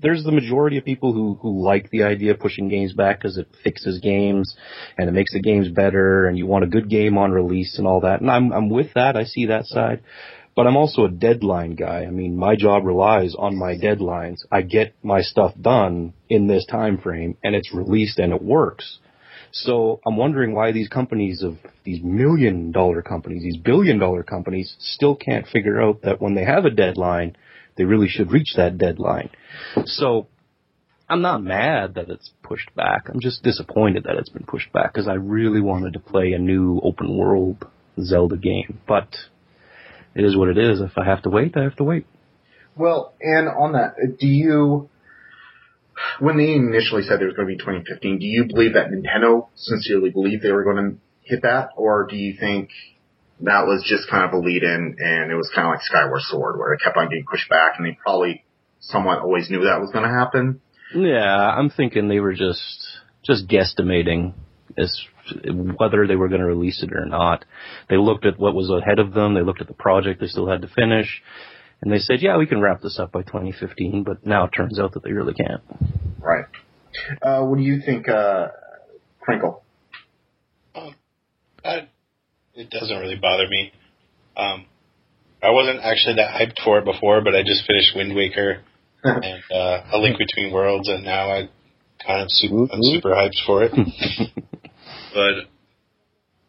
there's 0.00 0.24
the 0.24 0.32
majority 0.32 0.78
of 0.78 0.84
people 0.84 1.12
who 1.12 1.34
who 1.40 1.62
like 1.62 1.90
the 1.90 2.04
idea 2.04 2.32
of 2.32 2.40
pushing 2.40 2.68
games 2.68 2.92
back 2.92 3.18
because 3.18 3.38
it 3.38 3.48
fixes 3.62 4.00
games 4.00 4.56
and 4.98 5.08
it 5.08 5.12
makes 5.12 5.32
the 5.32 5.40
games 5.40 5.68
better, 5.68 6.26
and 6.26 6.36
you 6.36 6.46
want 6.46 6.64
a 6.64 6.68
good 6.68 6.88
game 6.88 7.18
on 7.18 7.32
release 7.32 7.78
and 7.78 7.86
all 7.86 8.00
that. 8.00 8.20
And 8.20 8.30
I'm 8.30 8.52
I'm 8.52 8.70
with 8.70 8.94
that. 8.94 9.16
I 9.16 9.24
see 9.24 9.46
that 9.46 9.66
side. 9.66 10.02
But 10.54 10.66
I'm 10.66 10.76
also 10.76 11.06
a 11.06 11.10
deadline 11.10 11.76
guy. 11.76 12.04
I 12.04 12.10
mean, 12.10 12.36
my 12.36 12.56
job 12.56 12.84
relies 12.84 13.34
on 13.34 13.56
my 13.56 13.74
deadlines. 13.74 14.40
I 14.50 14.60
get 14.60 14.94
my 15.02 15.22
stuff 15.22 15.54
done 15.58 16.12
in 16.28 16.46
this 16.46 16.66
time 16.66 16.98
frame 16.98 17.38
and 17.42 17.54
it's 17.54 17.72
released 17.72 18.18
and 18.18 18.34
it 18.34 18.42
works. 18.42 18.98
So 19.52 20.00
I'm 20.06 20.16
wondering 20.16 20.54
why 20.54 20.72
these 20.72 20.88
companies 20.88 21.42
of 21.42 21.56
these 21.84 22.02
million 22.02 22.70
dollar 22.70 23.02
companies, 23.02 23.42
these 23.42 23.56
billion 23.56 23.98
dollar 23.98 24.22
companies 24.22 24.76
still 24.78 25.14
can't 25.14 25.46
figure 25.46 25.80
out 25.80 26.02
that 26.02 26.20
when 26.20 26.34
they 26.34 26.44
have 26.44 26.64
a 26.64 26.70
deadline, 26.70 27.36
they 27.76 27.84
really 27.84 28.08
should 28.08 28.32
reach 28.32 28.54
that 28.56 28.78
deadline. 28.78 29.30
So 29.84 30.28
I'm 31.08 31.22
not 31.22 31.42
mad 31.42 31.94
that 31.94 32.08
it's 32.08 32.30
pushed 32.42 32.74
back. 32.74 33.08
I'm 33.08 33.20
just 33.20 33.42
disappointed 33.42 34.04
that 34.04 34.16
it's 34.16 34.28
been 34.28 34.44
pushed 34.44 34.72
back 34.72 34.92
because 34.92 35.08
I 35.08 35.14
really 35.14 35.60
wanted 35.60 35.94
to 35.94 35.98
play 35.98 36.32
a 36.32 36.38
new 36.38 36.80
open 36.82 37.16
world 37.16 37.66
Zelda 38.00 38.36
game. 38.36 38.80
But 38.86 39.08
it 40.14 40.24
is 40.24 40.36
what 40.36 40.48
it 40.48 40.58
is. 40.58 40.80
If 40.80 40.96
I 40.96 41.04
have 41.04 41.22
to 41.22 41.30
wait, 41.30 41.56
I 41.56 41.62
have 41.62 41.76
to 41.76 41.84
wait. 41.84 42.06
Well, 42.76 43.14
and 43.20 43.48
on 43.48 43.72
that, 43.72 43.94
do 44.18 44.26
you, 44.26 44.88
when 46.20 46.38
they 46.38 46.52
initially 46.52 47.02
said 47.02 47.20
it 47.20 47.26
was 47.26 47.34
going 47.34 47.48
to 47.48 47.54
be 47.54 47.58
2015, 47.58 48.18
do 48.18 48.26
you 48.26 48.46
believe 48.46 48.74
that 48.74 48.88
Nintendo 48.90 49.48
sincerely 49.54 50.10
believed 50.10 50.42
they 50.42 50.52
were 50.52 50.64
going 50.64 50.76
to 50.76 50.96
hit 51.22 51.42
that, 51.42 51.70
or 51.76 52.06
do 52.08 52.16
you 52.16 52.34
think 52.38 52.70
that 53.42 53.66
was 53.66 53.84
just 53.86 54.08
kind 54.08 54.24
of 54.24 54.32
a 54.32 54.38
lead-in 54.38 54.96
and 54.98 55.30
it 55.30 55.34
was 55.34 55.50
kind 55.54 55.66
of 55.66 55.72
like 55.72 55.82
Skyward 55.82 56.22
Sword, 56.22 56.58
where 56.58 56.72
it 56.72 56.80
kept 56.82 56.96
on 56.96 57.08
getting 57.08 57.24
pushed 57.28 57.48
back, 57.48 57.74
and 57.76 57.86
they 57.86 57.98
probably 58.02 58.44
somewhat 58.80 59.20
always 59.20 59.50
knew 59.50 59.64
that 59.64 59.80
was 59.80 59.90
going 59.92 60.04
to 60.04 60.14
happen? 60.14 60.60
Yeah, 60.94 61.50
I'm 61.50 61.70
thinking 61.70 62.08
they 62.08 62.20
were 62.20 62.34
just 62.34 62.86
just 63.24 63.48
guesstimating 63.48 64.34
as 64.76 65.00
whether 65.78 66.06
they 66.06 66.16
were 66.16 66.28
going 66.28 66.40
to 66.40 66.46
release 66.46 66.82
it 66.82 66.92
or 66.92 67.06
not. 67.06 67.44
They 67.88 67.96
looked 67.96 68.26
at 68.26 68.38
what 68.38 68.54
was 68.54 68.68
ahead 68.68 68.98
of 68.98 69.14
them. 69.14 69.34
They 69.34 69.42
looked 69.42 69.60
at 69.60 69.68
the 69.68 69.74
project 69.74 70.20
they 70.20 70.26
still 70.26 70.48
had 70.48 70.62
to 70.62 70.68
finish, 70.68 71.22
and 71.80 71.90
they 71.90 71.98
said, 71.98 72.20
"Yeah, 72.20 72.36
we 72.36 72.46
can 72.46 72.60
wrap 72.60 72.82
this 72.82 72.98
up 72.98 73.12
by 73.12 73.22
2015." 73.22 74.02
But 74.04 74.26
now 74.26 74.44
it 74.44 74.50
turns 74.50 74.78
out 74.78 74.92
that 74.92 75.02
they 75.02 75.12
really 75.12 75.34
can't. 75.34 75.62
Right. 76.20 76.44
Uh, 77.22 77.44
what 77.44 77.56
do 77.56 77.64
you 77.64 77.80
think, 77.80 78.08
uh, 78.08 78.48
Crinkle? 79.20 79.62
I, 81.64 81.88
it 82.54 82.70
doesn't 82.70 82.98
really 82.98 83.18
bother 83.20 83.48
me. 83.48 83.72
Um, 84.36 84.66
I 85.42 85.50
wasn't 85.50 85.80
actually 85.82 86.16
that 86.16 86.30
hyped 86.30 86.62
for 86.64 86.78
it 86.78 86.84
before, 86.84 87.20
but 87.20 87.34
I 87.34 87.42
just 87.42 87.66
finished 87.66 87.92
Wind 87.96 88.14
Waker 88.14 88.62
and 89.04 89.42
uh, 89.52 89.82
A 89.92 89.98
Link 89.98 90.18
Between 90.18 90.52
Worlds, 90.52 90.88
and 90.88 91.04
now 91.04 91.30
I 91.30 91.48
kind 92.06 92.22
of 92.22 92.28
super, 92.30 92.72
I'm 92.72 92.82
super 92.82 93.10
hyped 93.10 93.44
for 93.46 93.64
it. 93.64 93.72
but 95.14 95.48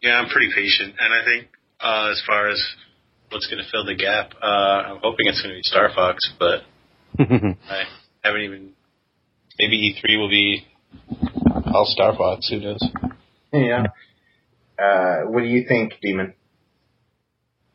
yeah, 0.02 0.20
I'm 0.20 0.28
pretty 0.28 0.50
patient, 0.54 0.94
and 0.98 1.12
I 1.12 1.24
think 1.24 1.48
uh, 1.80 2.10
as 2.12 2.22
far 2.26 2.48
as 2.48 2.62
what's 3.30 3.46
going 3.46 3.62
to 3.62 3.70
fill 3.70 3.84
the 3.84 3.96
gap, 3.96 4.32
uh, 4.40 4.94
I'm 4.94 5.00
hoping 5.02 5.26
it's 5.26 5.42
going 5.42 5.54
to 5.54 5.58
be 5.58 5.62
Star 5.64 5.90
Fox, 5.94 6.32
but 6.38 6.60
I 7.18 7.84
haven't 8.22 8.42
even. 8.42 8.72
Maybe 9.56 9.94
E3 10.02 10.18
will 10.18 10.28
be 10.28 10.66
all 11.72 11.86
Star 11.86 12.16
Fox. 12.16 12.50
Who 12.50 12.58
knows? 12.58 12.80
Yeah. 13.52 13.84
Uh, 14.78 15.22
what 15.28 15.40
do 15.40 15.46
you 15.46 15.64
think, 15.68 15.94
Demon? 16.02 16.34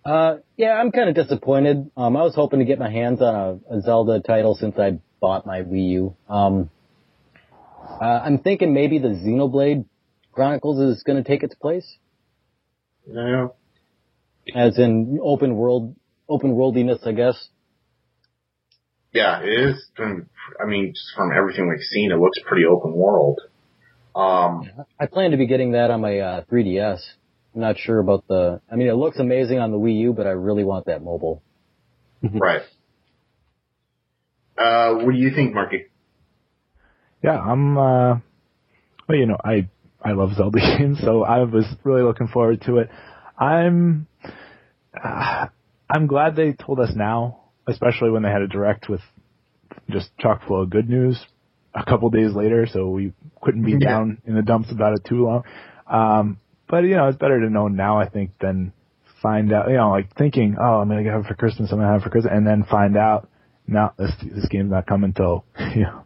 Uh, 0.03 0.37
yeah, 0.57 0.73
I'm 0.73 0.91
kind 0.91 1.09
of 1.09 1.15
disappointed. 1.15 1.91
Um, 1.95 2.17
I 2.17 2.23
was 2.23 2.33
hoping 2.35 2.59
to 2.59 2.65
get 2.65 2.79
my 2.79 2.89
hands 2.89 3.21
on 3.21 3.35
a, 3.69 3.77
a 3.77 3.81
Zelda 3.81 4.21
title 4.21 4.55
since 4.55 4.75
I 4.77 4.99
bought 5.19 5.45
my 5.45 5.61
Wii 5.61 5.89
U. 5.91 6.15
Um, 6.29 6.69
uh, 8.01 8.05
I'm 8.05 8.39
thinking 8.39 8.73
maybe 8.73 8.99
the 8.99 9.09
Xenoblade 9.09 9.85
Chronicles 10.31 10.79
is 10.79 11.03
going 11.03 11.21
to 11.21 11.27
take 11.27 11.43
its 11.43 11.53
place, 11.55 11.85
No. 13.05 13.55
as 14.55 14.77
in 14.77 15.19
open 15.21 15.55
world, 15.55 15.95
open 16.29 16.51
worldiness, 16.53 17.05
I 17.05 17.11
guess. 17.11 17.49
Yeah, 19.13 19.41
it 19.41 19.47
is. 19.49 19.89
From, 19.95 20.29
I 20.61 20.65
mean, 20.65 20.93
just 20.93 21.15
from 21.15 21.31
everything 21.35 21.67
we've 21.67 21.79
seen, 21.81 22.11
it 22.11 22.15
looks 22.19 22.39
pretty 22.47 22.65
open 22.65 22.93
world. 22.93 23.41
Um, 24.15 24.69
I 24.99 25.05
plan 25.05 25.31
to 25.31 25.37
be 25.37 25.47
getting 25.47 25.73
that 25.73 25.91
on 25.91 26.01
my 26.01 26.19
uh, 26.19 26.43
3DS. 26.51 26.99
I'm 27.55 27.61
not 27.61 27.77
sure 27.77 27.99
about 27.99 28.27
the. 28.27 28.61
I 28.71 28.75
mean, 28.75 28.87
it 28.87 28.93
looks 28.93 29.17
amazing 29.17 29.59
on 29.59 29.71
the 29.71 29.77
Wii 29.77 29.99
U, 30.01 30.13
but 30.13 30.27
I 30.27 30.31
really 30.31 30.63
want 30.63 30.85
that 30.85 31.03
mobile. 31.03 31.41
right. 32.21 32.61
Uh, 34.57 34.95
what 34.95 35.11
do 35.13 35.17
you 35.17 35.31
think, 35.33 35.55
Merky? 35.55 35.85
Yeah, 37.23 37.39
I'm. 37.39 37.77
uh 37.77 38.15
Well, 39.07 39.17
you 39.17 39.25
know, 39.25 39.37
I 39.43 39.69
I 40.03 40.11
love 40.11 40.33
Zelda 40.35 40.59
games, 40.77 40.99
so 41.01 41.23
I 41.23 41.39
was 41.43 41.65
really 41.83 42.03
looking 42.03 42.27
forward 42.27 42.61
to 42.63 42.77
it. 42.77 42.89
I'm. 43.37 44.07
Uh, 45.01 45.47
I'm 45.89 46.07
glad 46.07 46.35
they 46.35 46.53
told 46.53 46.79
us 46.79 46.91
now, 46.95 47.39
especially 47.67 48.11
when 48.11 48.21
they 48.21 48.29
had 48.29 48.41
a 48.41 48.47
direct 48.47 48.89
with 48.89 49.01
just 49.89 50.09
chock 50.19 50.41
full 50.47 50.61
of 50.61 50.69
good 50.69 50.87
news 50.87 51.25
a 51.73 51.83
couple 51.85 52.09
days 52.09 52.33
later, 52.33 52.67
so 52.67 52.89
we 52.89 53.13
couldn't 53.41 53.63
be 53.63 53.73
Yeah. 53.73 53.89
down 53.89 54.17
in 54.25 54.35
the 54.35 54.41
dumps 54.41 54.71
about 54.71 54.93
it 54.93 55.03
too 55.05 55.25
long. 55.25 55.43
Um, 55.87 56.37
but 56.67 56.83
you 56.83 56.95
know, 56.95 57.07
it's 57.07 57.17
better 57.17 57.39
to 57.39 57.49
know 57.49 57.67
now, 57.67 57.99
I 57.99 58.07
think, 58.09 58.31
than 58.39 58.73
find 59.21 59.51
out. 59.53 59.69
You 59.69 59.77
know, 59.77 59.91
like 59.91 60.13
thinking, 60.15 60.57
oh, 60.59 60.81
I'm 60.81 60.89
gonna 60.89 61.03
have 61.11 61.21
it 61.25 61.27
for 61.27 61.35
Christmas, 61.35 61.71
I'm 61.71 61.79
gonna 61.79 61.91
have 61.91 62.01
it 62.01 62.03
for 62.03 62.09
Christmas, 62.09 62.33
and 62.35 62.45
then 62.45 62.63
find 62.63 62.97
out, 62.97 63.27
no, 63.67 63.91
this 63.97 64.11
this 64.21 64.47
game's 64.49 64.71
not 64.71 64.85
coming 64.87 65.13
till 65.13 65.45
you 65.75 65.83
know 65.83 66.03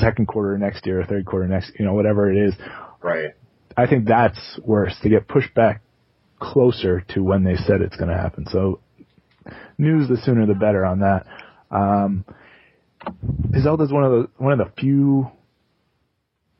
second 0.00 0.26
quarter 0.26 0.58
next 0.58 0.86
year 0.86 1.00
or 1.00 1.04
third 1.04 1.24
quarter 1.26 1.46
next, 1.48 1.72
you 1.78 1.84
know, 1.84 1.94
whatever 1.94 2.30
it 2.30 2.36
is. 2.36 2.54
Right. 3.02 3.30
I 3.76 3.86
think 3.86 4.06
that's 4.06 4.58
worse 4.64 4.94
to 5.02 5.08
get 5.08 5.28
pushed 5.28 5.54
back 5.54 5.82
closer 6.38 7.00
to 7.14 7.22
when 7.22 7.44
they 7.44 7.56
said 7.56 7.80
it's 7.80 7.96
going 7.96 8.10
to 8.10 8.16
happen. 8.16 8.46
So 8.50 8.80
news 9.78 10.08
the 10.08 10.16
sooner 10.18 10.46
the 10.46 10.54
better 10.54 10.84
on 10.84 11.00
that. 11.00 11.26
Um, 11.70 12.24
Zelda's 13.60 13.92
one 13.92 14.04
of 14.04 14.12
the 14.12 14.28
one 14.38 14.52
of 14.52 14.58
the 14.58 14.72
few 14.80 15.30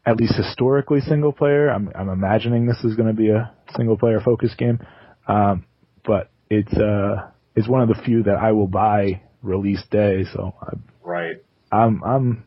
at 0.04 0.16
least 0.16 0.34
historically 0.36 1.00
single 1.00 1.32
player. 1.32 1.68
I'm 1.68 1.90
I'm 1.94 2.08
imagining 2.08 2.66
this 2.66 2.82
is 2.84 2.94
going 2.94 3.08
to 3.08 3.14
be 3.14 3.30
a 3.30 3.52
single 3.76 3.98
player 3.98 4.20
focused 4.20 4.56
game, 4.56 4.78
um, 5.26 5.66
but 6.04 6.30
it's 6.48 6.72
uh 6.74 7.30
it's 7.54 7.68
one 7.68 7.82
of 7.82 7.88
the 7.88 8.00
few 8.04 8.22
that 8.24 8.36
I 8.36 8.52
will 8.52 8.68
buy 8.68 9.22
release 9.42 9.82
day. 9.90 10.24
So 10.32 10.54
I'm, 10.60 10.84
Right. 11.02 11.36
I'm 11.72 12.02
I'm 12.04 12.44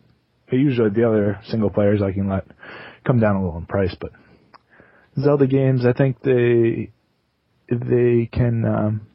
usually 0.52 0.89
the 0.89 1.08
other 1.08 1.39
single 1.47 1.70
players 1.70 2.02
I 2.02 2.12
can 2.12 2.30
let 2.30 2.45
come 3.06 3.20
down 3.20 3.36
a 3.36 3.43
little 3.43 3.58
in 3.58 3.66
price, 3.66 3.95
but 4.00 4.12
Zelda 5.20 5.47
games 5.47 5.86
I 5.86 5.93
think 5.93 6.22
they 6.22 6.91
they 7.70 8.30
can 8.32 8.66
um 8.66 9.08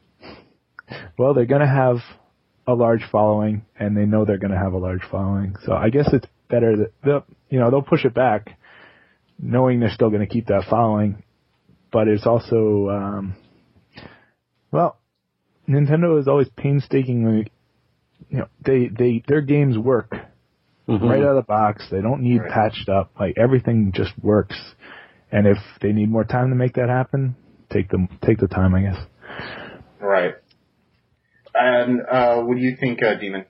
well 1.17 1.33
they're 1.33 1.45
gonna 1.45 1.67
have 1.67 1.97
a 2.67 2.73
large 2.73 3.01
following 3.11 3.65
and 3.79 3.95
they 3.95 4.05
know 4.05 4.25
they're 4.25 4.37
gonna 4.37 4.57
have 4.59 4.73
a 4.73 4.77
large 4.77 5.03
following. 5.09 5.55
So 5.65 5.73
I 5.73 5.89
guess 5.89 6.09
it's 6.13 6.27
better 6.49 6.75
that 6.77 6.91
they'll 7.03 7.25
you 7.49 7.59
know, 7.59 7.69
they'll 7.69 7.81
push 7.81 8.05
it 8.05 8.13
back 8.13 8.57
knowing 9.39 9.79
they're 9.79 9.89
still 9.91 10.09
gonna 10.09 10.25
keep 10.27 10.47
that 10.47 10.63
following. 10.69 11.23
But 11.91 12.07
it's 12.07 12.25
also 12.25 12.89
um 12.89 13.35
well 14.71 14.97
Nintendo 15.67 16.19
is 16.19 16.27
always 16.27 16.49
painstakingly 16.55 17.51
you 18.29 18.37
know, 18.39 18.47
they, 18.65 18.87
they, 18.87 19.23
their 19.27 19.41
games 19.41 19.77
work 19.77 20.15
Mhm. 20.87 21.01
right 21.09 21.21
out 21.21 21.29
of 21.29 21.35
the 21.35 21.41
box. 21.41 21.87
They 21.89 22.01
don't 22.01 22.21
need 22.21 22.41
Right. 22.41 22.51
patched 22.51 22.89
up. 22.89 23.11
Like 23.19 23.37
everything 23.37 23.91
just 23.91 24.13
works. 24.23 24.55
And 25.31 25.47
if 25.47 25.57
they 25.81 25.91
need 25.91 26.09
more 26.09 26.23
time 26.23 26.49
to 26.49 26.55
make 26.55 26.73
that 26.75 26.89
happen, 26.89 27.35
take 27.71 27.89
them, 27.89 28.07
take 28.23 28.37
the 28.39 28.47
time, 28.47 28.73
I 28.75 28.81
guess. 28.83 28.97
Right. 29.99 30.35
And 31.57 32.01
uh, 32.01 32.41
what 32.41 32.55
do 32.55 32.61
you 32.61 32.75
think, 32.79 33.01
uh, 33.01 33.15
Demon? 33.15 33.45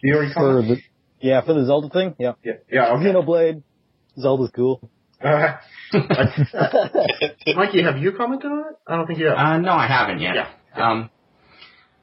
Do 0.00 0.08
you 0.08 0.14
already 0.14 0.32
For 0.34 0.62
the, 0.62 0.76
yeah, 1.20 1.40
for 1.44 1.54
the 1.54 1.64
Zelda 1.64 1.88
thing, 1.88 2.14
yeah. 2.18 2.32
Yeah. 2.44 2.52
Yeah. 2.70 2.92
Okay. 2.94 3.04
Xenoblade, 3.06 3.62
Zelda's 4.18 4.50
cool. 4.54 4.88
Uh, 5.22 5.56
Mikey, 7.56 7.82
have 7.82 7.96
you 7.98 8.12
commented 8.12 8.50
on 8.50 8.58
it? 8.60 8.76
I 8.86 8.96
don't 8.96 9.06
think 9.06 9.18
you 9.18 9.26
have. 9.26 9.38
Uh, 9.38 9.58
no, 9.58 9.72
I 9.72 9.86
haven't 9.86 10.20
yet. 10.20 10.34
Yeah. 10.34 10.90
Um, 10.90 11.10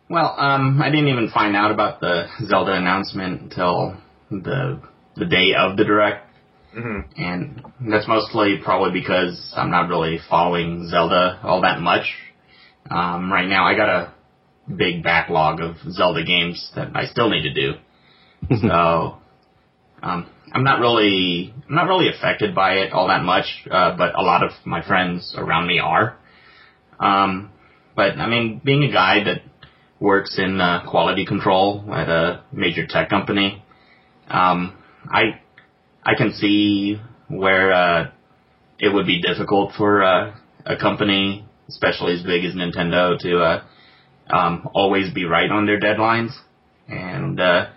well, 0.10 0.36
um, 0.38 0.82
I 0.82 0.90
didn't 0.90 1.08
even 1.08 1.30
find 1.30 1.56
out 1.56 1.72
about 1.72 2.02
the 2.02 2.26
Zelda 2.48 2.74
announcement 2.74 3.42
until 3.42 3.96
the 4.30 4.82
the 5.16 5.26
day 5.26 5.54
of 5.58 5.78
the 5.78 5.84
direct, 5.84 6.26
hmm 6.74 7.02
and 7.18 7.62
that's 7.90 8.08
mostly 8.08 8.60
probably 8.64 9.00
because 9.00 9.54
I'm 9.56 9.70
not 9.72 9.88
really 9.90 10.20
following 10.30 10.88
Zelda 10.90 11.40
all 11.44 11.62
that 11.62 11.80
much. 11.80 12.06
Um, 12.90 13.32
right 13.32 13.48
now, 13.48 13.66
I 13.66 13.76
got 13.76 13.90
a 13.90 14.14
big 14.76 15.04
backlog 15.04 15.60
of 15.60 15.76
Zelda 15.92 16.24
games 16.24 16.72
that 16.76 16.96
I 16.96 17.06
still 17.06 17.30
need 17.30 17.44
to 17.44 17.54
do. 17.54 17.74
so, 18.62 19.18
um, 20.04 20.30
I'm 20.54 20.64
not 20.64 20.80
really 20.80 21.54
I'm 21.70 21.76
not 21.76 21.88
really 21.88 22.10
affected 22.10 22.54
by 22.54 22.74
it 22.74 22.92
all 22.92 23.08
that 23.08 23.24
much, 23.24 23.46
uh, 23.70 23.96
but 23.96 24.18
a 24.18 24.22
lot 24.22 24.44
of 24.44 24.52
my 24.66 24.86
friends 24.86 25.34
around 25.38 25.68
me 25.68 25.80
are. 25.80 26.18
Um, 27.00 27.52
but 27.96 28.18
I 28.18 28.28
mean, 28.28 28.62
being 28.64 28.84
a 28.84 28.92
guy 28.92 29.24
that 29.24 29.42
works 30.00 30.38
in 30.38 30.60
uh, 30.60 30.90
quality 30.90 31.26
control 31.26 31.86
at 31.94 32.10
a 32.10 32.44
major 32.52 32.86
tech 32.88 33.10
company, 33.10 33.64
um, 34.28 34.78
I 35.10 35.40
I 36.04 36.16
can 36.16 36.34
see 36.34 37.00
where 37.30 37.72
uh, 37.72 38.12
it 38.78 38.94
would 38.94 39.06
be 39.06 39.22
difficult 39.22 39.74
for 39.78 40.04
uh, 40.04 40.36
a 40.66 40.76
company, 40.76 41.46
especially 41.72 42.14
as 42.14 42.24
big 42.24 42.46
as 42.46 42.54
Nintendo, 42.54 43.18
to 43.20 43.40
uh, 43.40 43.64
um, 44.30 44.70
always 44.74 45.14
be 45.14 45.26
right 45.26 45.50
on 45.50 45.66
their 45.66 45.80
deadlines, 45.80 46.32
and 46.88 47.40
uh, 47.40 47.70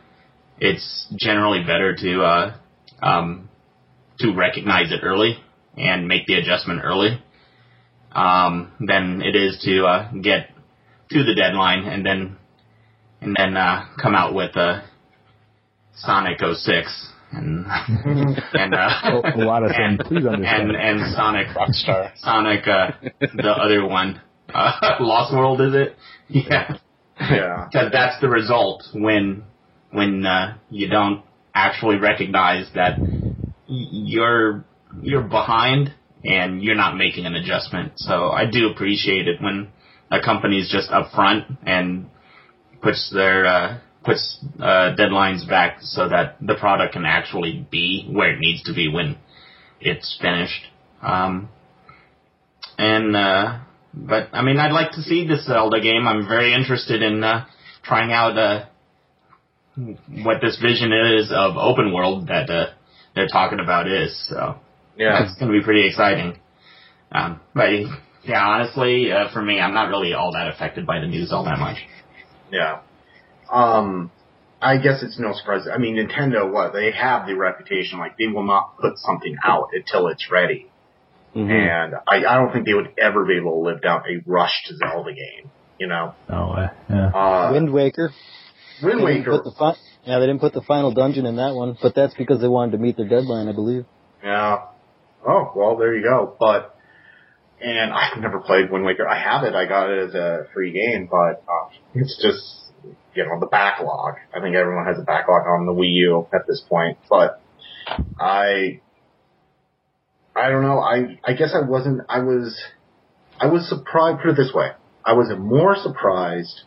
it's 0.59 1.07
generally 1.17 1.63
better 1.63 1.95
to 1.95 2.23
uh, 2.23 2.57
um, 3.03 3.49
to 4.19 4.33
recognize 4.35 4.93
it 4.93 5.01
early 5.03 5.37
and 5.77 6.07
make 6.07 6.27
the 6.27 6.35
adjustment 6.35 6.81
early 6.85 7.23
um, 8.13 8.73
than 8.81 9.23
it 9.23 9.35
is 9.35 9.61
to 9.65 9.85
uh, 9.85 10.13
get 10.13 10.51
to 11.11 11.25
the 11.25 11.35
deadline 11.35 11.85
and 11.85 12.05
then 12.05 12.37
and 13.21 13.35
then 13.39 13.57
uh, 13.57 13.87
come 14.01 14.15
out 14.15 14.35
with 14.35 14.57
uh, 14.57 14.83
Sonic 15.97 16.39
06 16.41 17.14
and 17.37 17.67
and 18.55 18.75
uh, 18.75 18.89
A 19.35 19.39
lot 19.39 19.63
of 19.63 19.71
and, 19.75 19.99
things. 19.99 20.09
Please 20.09 20.27
understand. 20.27 20.71
and 20.71 21.01
and 21.01 21.15
Sonic 21.17 21.49
Rockstar. 21.49 22.11
Sonic 22.19 22.67
uh, 22.67 22.91
the 23.37 23.51
other 23.51 23.87
one 23.87 24.21
uh, 24.53 24.73
Lost 25.01 25.33
World 25.35 25.61
is 25.61 25.75
it? 25.75 25.97
Yeah, 26.29 26.77
Yeah. 27.19 27.67
because 27.73 27.91
that's 27.93 28.21
the 28.21 28.29
result 28.29 28.85
when 28.95 29.45
when 29.91 30.25
uh, 30.27 30.57
you 30.71 30.89
don't 30.89 31.23
actually 31.55 31.97
recognize 31.97 32.67
that 32.75 32.99
you're 33.67 34.65
you're 35.03 35.23
behind 35.23 35.95
and 36.25 36.63
you're 36.63 36.75
not 36.75 36.97
making 36.97 37.27
an 37.27 37.35
adjustment. 37.35 37.93
So 37.97 38.31
I 38.31 38.45
do 38.51 38.69
appreciate 38.69 39.29
it 39.29 39.41
when 39.43 39.69
a 40.11 40.21
company 40.21 40.59
is 40.59 40.71
just 40.71 40.91
upfront 40.91 41.59
and 41.67 42.07
puts 42.83 43.11
their 43.13 43.47
uh, 43.47 43.79
puts 44.05 44.39
uh, 44.59 44.95
deadlines 44.99 45.49
back 45.49 45.79
so 45.81 46.09
that 46.09 46.37
the 46.41 46.55
product 46.55 46.93
can 46.93 47.05
actually 47.05 47.67
be 47.71 48.09
where 48.11 48.35
it 48.35 48.39
needs 48.41 48.63
to 48.65 48.75
be 48.75 48.89
when 48.89 49.17
it's 49.81 50.19
finished. 50.21 50.67
Um, 51.03 51.49
and 52.79 53.17
uh, 53.17 53.61
but 53.95 54.29
I 54.33 54.43
mean, 54.43 54.59
I'd 54.59 54.73
like 54.73 54.93
to 54.93 55.03
see 55.03 55.27
this 55.27 55.47
Zelda 55.47 55.81
game. 55.81 56.07
I'm 56.07 56.27
very 56.27 56.55
interested 56.55 57.03
in 57.03 57.23
uh, 57.23 57.47
trying 57.83 58.13
out 58.13 58.37
uh, 58.37 58.67
what 60.23 60.41
this 60.41 60.59
vision 60.61 60.93
is 60.93 61.33
of 61.35 61.57
open 61.57 61.93
world 61.93 62.29
that 62.29 62.51
uh, 62.51 62.67
they're 63.15 63.29
talking 63.29 63.61
about 63.61 63.87
is. 63.89 64.27
So 64.29 64.57
Yeah. 64.97 65.21
that's 65.21 65.35
going 65.39 65.53
to 65.53 65.59
be 65.59 65.65
pretty 65.65 65.87
exciting. 65.87 66.39
Um, 67.13 67.41
but 67.55 67.71
yeah, 68.25 68.45
honestly, 68.45 69.13
uh, 69.13 69.33
for 69.33 69.43
me, 69.43 69.61
I'm 69.61 69.75
not 69.75 69.89
really 69.89 70.15
all 70.15 70.33
that 70.33 70.49
affected 70.49 70.87
by 70.87 71.01
the 71.01 71.07
news 71.07 71.33
all 71.33 71.45
that 71.45 71.59
much. 71.59 71.79
Yeah. 72.51 72.81
Um, 73.53 74.11
I 74.61 74.79
guess 74.79 75.03
it's 75.03 75.19
no 75.19 75.33
surprise. 75.35 75.67
I 75.73 75.79
mean, 75.79 75.97
Nintendo, 75.97 76.51
what 76.51 76.73
they 76.73 76.91
have 76.93 77.27
the 77.27 77.35
reputation 77.35 77.99
like 77.99 78.17
they 78.19 78.27
will 78.29 78.47
not 78.47 78.79
put 78.79 78.97
something 78.99 79.37
out 79.45 79.69
until 79.75 80.09
it's 80.09 80.31
ready, 80.31 80.71
Mhm. 81.37 81.51
and 81.51 81.95
I, 82.09 82.25
I 82.25 82.37
don't 82.39 82.53
think 82.53 82.65
they 82.67 82.75
would 82.75 82.93
ever 82.99 83.25
be 83.25 83.37
able 83.37 83.63
to 83.63 83.69
live 83.71 83.83
down 83.83 84.03
a 84.09 84.23
rushed 84.27 84.73
Zelda 84.79 85.13
game. 85.13 85.51
You 85.79 85.89
know, 85.89 86.15
No 86.31 86.55
way. 86.57 86.69
Yeah. 86.89 87.07
uh, 87.09 87.51
Wind 87.53 87.73
Waker. 87.73 88.13
Wind 88.83 89.01
They 89.01 89.05
Waker. 89.05 89.31
put 89.33 89.45
the 89.45 89.51
fi- 89.59 89.77
yeah, 90.05 90.19
they 90.21 90.27
didn't 90.27 90.41
put 90.41 90.53
the 90.53 90.63
final 90.63 90.93
dungeon 90.93 91.27
in 91.27 91.37
that 91.37 91.55
one, 91.55 91.77
but 91.83 91.95
that's 91.95 92.15
because 92.15 92.41
they 92.41 92.49
wanted 92.49 92.73
to 92.73 92.79
meet 92.79 92.97
their 92.97 93.09
deadline, 93.09 93.49
I 93.49 93.53
believe. 93.53 93.85
Yeah. 94.23 94.59
Oh 95.27 95.53
well, 95.57 95.77
there 95.77 95.95
you 95.95 96.03
go. 96.03 96.35
But 96.39 96.75
and 97.61 97.93
I've 97.93 98.19
never 98.21 98.41
played 98.41 98.71
Wind 98.71 98.85
Waker. 98.85 99.07
I 99.09 99.19
have 99.19 99.43
it. 99.45 99.55
I 99.55 99.67
got 99.67 99.91
it 99.91 100.09
as 100.09 100.15
a 100.15 100.47
free 100.55 100.71
game, 100.73 101.09
but 101.11 101.43
uh, 101.49 101.69
it's 101.95 102.17
just 102.23 102.64
you 103.15 103.25
know 103.25 103.39
the 103.41 103.47
backlog. 103.47 104.17
I 104.35 104.41
think 104.41 104.57
everyone 104.57 104.87
has 104.87 104.99
a 104.99 105.05
backlog 105.05 105.47
on 105.47 105.67
the 105.67 105.73
Wii 105.73 105.93
U 105.95 106.27
at 106.33 106.47
this 106.47 106.63
point. 106.69 106.99
But 107.09 107.41
I 108.19 108.81
I 110.35 110.49
don't 110.51 110.63
know. 110.63 110.81
I 110.81 111.19
I 111.25 111.35
guess 111.35 111.55
I 111.55 111.67
wasn't. 111.67 112.03
I 112.09 112.21
was 112.21 112.61
I 113.39 113.47
was 113.47 113.69
surprised. 113.69 114.21
Put 114.21 114.31
it 114.31 114.37
this 114.37 114.53
way. 114.55 114.71
I 115.05 115.13
was 115.13 115.33
more 115.39 115.77
surprised 115.77 116.63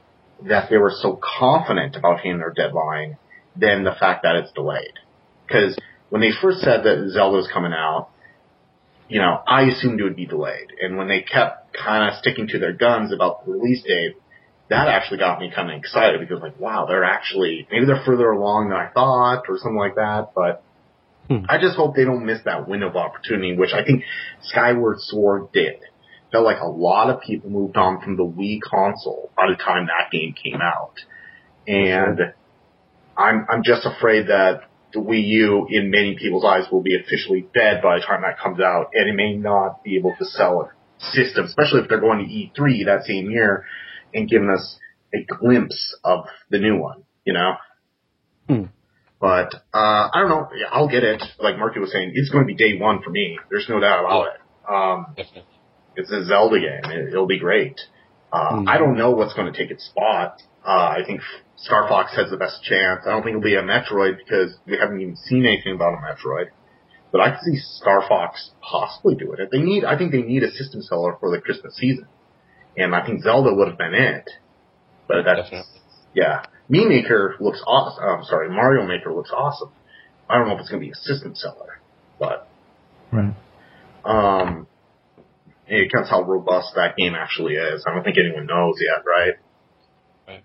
that 0.48 0.70
they 0.70 0.78
were 0.78 0.94
so 0.94 1.20
confident 1.40 1.96
about 1.96 2.22
hitting 2.22 2.38
their 2.38 2.54
deadline 2.54 3.18
than 3.56 3.84
the 3.84 3.96
fact 4.00 4.24
that 4.24 4.36
it's 4.36 4.52
delayed. 4.54 4.94
Because 5.46 5.78
when 6.10 6.22
they 6.22 6.32
first 6.42 6.60
said 6.60 6.84
that 6.84 7.10
Zelda 7.10 7.38
was 7.38 7.50
coming 7.52 7.74
out, 7.74 8.10
you 9.10 9.20
know, 9.20 9.42
I 9.48 9.64
assumed 9.64 10.00
it 10.00 10.04
would 10.04 10.16
be 10.16 10.26
delayed. 10.26 10.68
And 10.82 10.98
when 10.98 11.08
they 11.08 11.22
kept 11.22 11.76
kind 11.76 12.10
of 12.10 12.20
sticking 12.20 12.48
to 12.50 12.60
their 12.60 12.74
guns 12.74 13.14
about 13.14 13.46
the 13.46 13.54
release 13.54 13.84
date, 13.84 14.18
that 14.70 14.88
actually 14.88 15.20
got 15.20 15.40
me 15.40 15.52
kind 15.54 15.72
of 15.72 15.78
excited 15.78 16.20
because 16.20 16.42
like, 16.42 16.60
wow, 16.60 16.86
they're 16.88 17.06
actually, 17.06 17.68
maybe 17.72 17.86
they're 17.86 18.04
further 18.06 18.32
along 18.32 18.70
than 18.70 18.78
I 18.78 18.90
thought 18.90 19.44
or 19.48 19.58
something 19.58 19.78
like 19.78 19.96
that, 19.96 20.32
but 20.36 20.64
Hmm. 21.30 21.44
I 21.50 21.58
just 21.58 21.76
hope 21.76 21.96
they 21.96 22.06
don't 22.06 22.26
miss 22.26 22.40
that 22.46 22.68
window 22.68 22.88
of 22.88 22.96
opportunity, 22.96 23.56
which 23.56 23.74
I 23.74 23.84
think 23.84 24.04
Skyward 24.44 25.00
Sword 25.00 25.52
did. 25.52 25.80
Felt 26.32 26.46
like 26.46 26.60
a 26.62 26.68
lot 26.68 27.10
of 27.10 27.22
people 27.22 27.50
moved 27.50 27.78
on 27.78 28.02
from 28.02 28.18
the 28.18 28.24
Wii 28.24 28.60
console 28.62 29.30
by 29.36 29.50
the 29.50 29.56
time 29.56 29.88
that 29.88 30.12
game 30.12 30.34
came 30.34 30.62
out. 30.62 30.96
And 31.68 32.34
I'm, 33.18 33.46
I'm 33.50 33.64
just 33.64 33.86
afraid 33.86 34.28
that 34.28 34.62
the 34.94 35.00
Wii 35.00 35.26
U, 35.28 35.68
in 35.70 35.90
many 35.90 36.16
people's 36.18 36.46
eyes, 36.46 36.66
will 36.72 36.82
be 36.82 36.98
officially 36.98 37.48
dead 37.54 37.82
by 37.82 38.00
the 38.00 38.06
time 38.06 38.22
that 38.22 38.40
comes 38.40 38.62
out, 38.62 38.92
and 38.94 39.10
it 39.10 39.14
may 39.14 39.36
not 39.36 39.84
be 39.84 39.98
able 39.98 40.16
to 40.18 40.26
sell 40.26 40.62
a 40.62 41.06
system, 41.14 41.46
especially 41.46 41.82
if 41.82 41.90
they're 41.90 42.00
going 42.00 42.20
to 42.20 42.62
E3 42.62 42.86
that 42.86 43.04
same 43.06 43.30
year 43.30 43.66
and 44.18 44.30
giving 44.30 44.50
us 44.50 44.78
a 45.14 45.24
glimpse 45.24 45.96
of 46.04 46.26
the 46.50 46.60
new 46.60 46.78
one, 46.78 47.04
you 47.26 47.34
know? 47.34 47.54
Hmm. 48.48 48.64
But, 49.20 49.54
uh, 49.74 50.10
I 50.14 50.20
don't 50.20 50.30
know. 50.30 50.48
Yeah, 50.56 50.68
I'll 50.72 50.90
get 50.90 51.04
it. 51.04 51.24
Like 51.40 51.56
Merky 51.56 51.80
was 51.80 51.92
saying, 51.92 52.12
it's 52.14 52.30
going 52.30 52.44
to 52.44 52.48
be 52.48 52.56
day 52.56 52.78
one 52.80 53.02
for 53.02 53.10
me. 53.10 53.40
There's 53.50 53.68
no 53.70 53.80
doubt 53.80 54.06
about 54.06 54.28
it. 54.28 54.42
Um, 54.70 55.16
it's 55.96 56.12
a 56.12 56.26
Zelda 56.26 56.60
game. 56.60 56.92
It, 56.92 57.14
it'll 57.14 57.28
be 57.28 57.40
great. 57.40 57.80
Uh, 58.32 58.58
Hmm. 58.60 58.68
I 58.68 58.78
don't 58.78 58.98
know 58.98 59.12
what's 59.12 59.34
going 59.34 59.52
to 59.52 59.58
take 59.58 59.72
its 59.72 59.86
spot. 59.86 60.42
Uh, 60.66 60.70
I 60.70 61.00
think 61.06 61.22
Star 61.56 61.88
Fox 61.88 62.14
has 62.16 62.30
the 62.30 62.38
best 62.38 62.62
chance. 62.64 63.02
I 63.06 63.12
don't 63.12 63.24
think 63.24 63.38
it'll 63.38 63.42
be 63.42 63.56
a 63.56 63.64
Metroid 63.64 64.18
because 64.18 64.56
we 64.66 64.78
haven't 64.78 65.00
even 65.02 65.16
seen 65.16 65.46
anything 65.46 65.74
about 65.76 65.94
a 65.94 65.98
Metroid. 65.98 66.48
But 67.12 67.22
I 67.22 67.30
can 67.30 67.40
see 67.42 67.58
Star 67.58 68.04
Fox 68.08 68.52
possibly 68.62 69.16
doing 69.16 69.40
it. 69.40 69.50
They 69.52 69.62
need, 69.62 69.86
I 69.86 69.98
think 69.98 70.12
they 70.12 70.22
need 70.22 70.44
a 70.44 70.52
system 70.52 70.82
seller 70.82 71.16
for 71.20 71.32
the 71.32 71.42
Christmas 71.42 71.76
season. 71.78 72.06
And 72.78 72.96
I 72.96 73.06
think 73.06 73.24
Zelda 73.24 73.54
would 73.54 73.68
have 73.68 73.78
been 73.78 73.94
it. 73.96 74.30
But 75.08 75.24
that's, 75.26 75.50
Definitely. 75.50 75.82
yeah. 76.14 76.44
Me 76.70 76.86
Maker 76.86 77.36
looks 77.40 77.62
awesome. 77.66 78.04
I'm 78.04 78.24
sorry, 78.26 78.50
Mario 78.50 78.86
Maker 78.86 79.14
looks 79.14 79.32
awesome. 79.36 79.72
I 80.30 80.38
don't 80.38 80.48
know 80.48 80.56
if 80.56 80.62
it's 80.62 80.70
going 80.70 80.82
to 80.82 80.86
be 80.86 80.92
a 80.92 80.96
system 80.96 81.34
seller, 81.36 81.80
but 82.20 82.50
Right. 83.12 83.34
um, 84.04 84.68
it 85.66 85.92
counts 85.92 86.10
how 86.10 86.22
robust 86.24 86.74
that 86.76 86.96
game 86.98 87.16
actually 87.16 87.54
is. 87.56 87.84
I 87.88 87.94
don't 87.94 88.04
think 88.04 88.18
anyone 88.18 88.46
knows 88.46 88.76
yet, 88.82 89.04
right? 89.08 89.34
Right. 90.28 90.44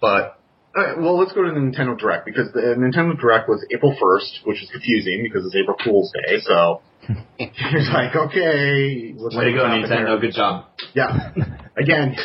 But 0.00 0.37
uh, 0.78 0.94
well, 0.98 1.18
let's 1.18 1.32
go 1.32 1.42
to 1.42 1.50
the 1.50 1.58
Nintendo 1.58 1.98
Direct 1.98 2.24
because 2.24 2.52
the 2.52 2.60
Nintendo 2.60 3.18
Direct 3.18 3.48
was 3.48 3.64
April 3.74 3.96
1st, 4.00 4.46
which 4.46 4.62
is 4.62 4.70
confusing 4.70 5.22
because 5.22 5.44
it's 5.46 5.56
April 5.56 5.76
Fool's 5.84 6.12
Day. 6.12 6.38
So 6.40 6.82
it's 7.38 7.90
like, 7.92 8.14
okay, 8.14 9.12
what's 9.16 9.36
Way 9.36 9.44
to 9.46 9.52
go, 9.52 9.64
Nintendo. 9.64 10.20
Good 10.20 10.34
job. 10.34 10.66
Yeah, 10.94 11.30
again, 11.76 12.16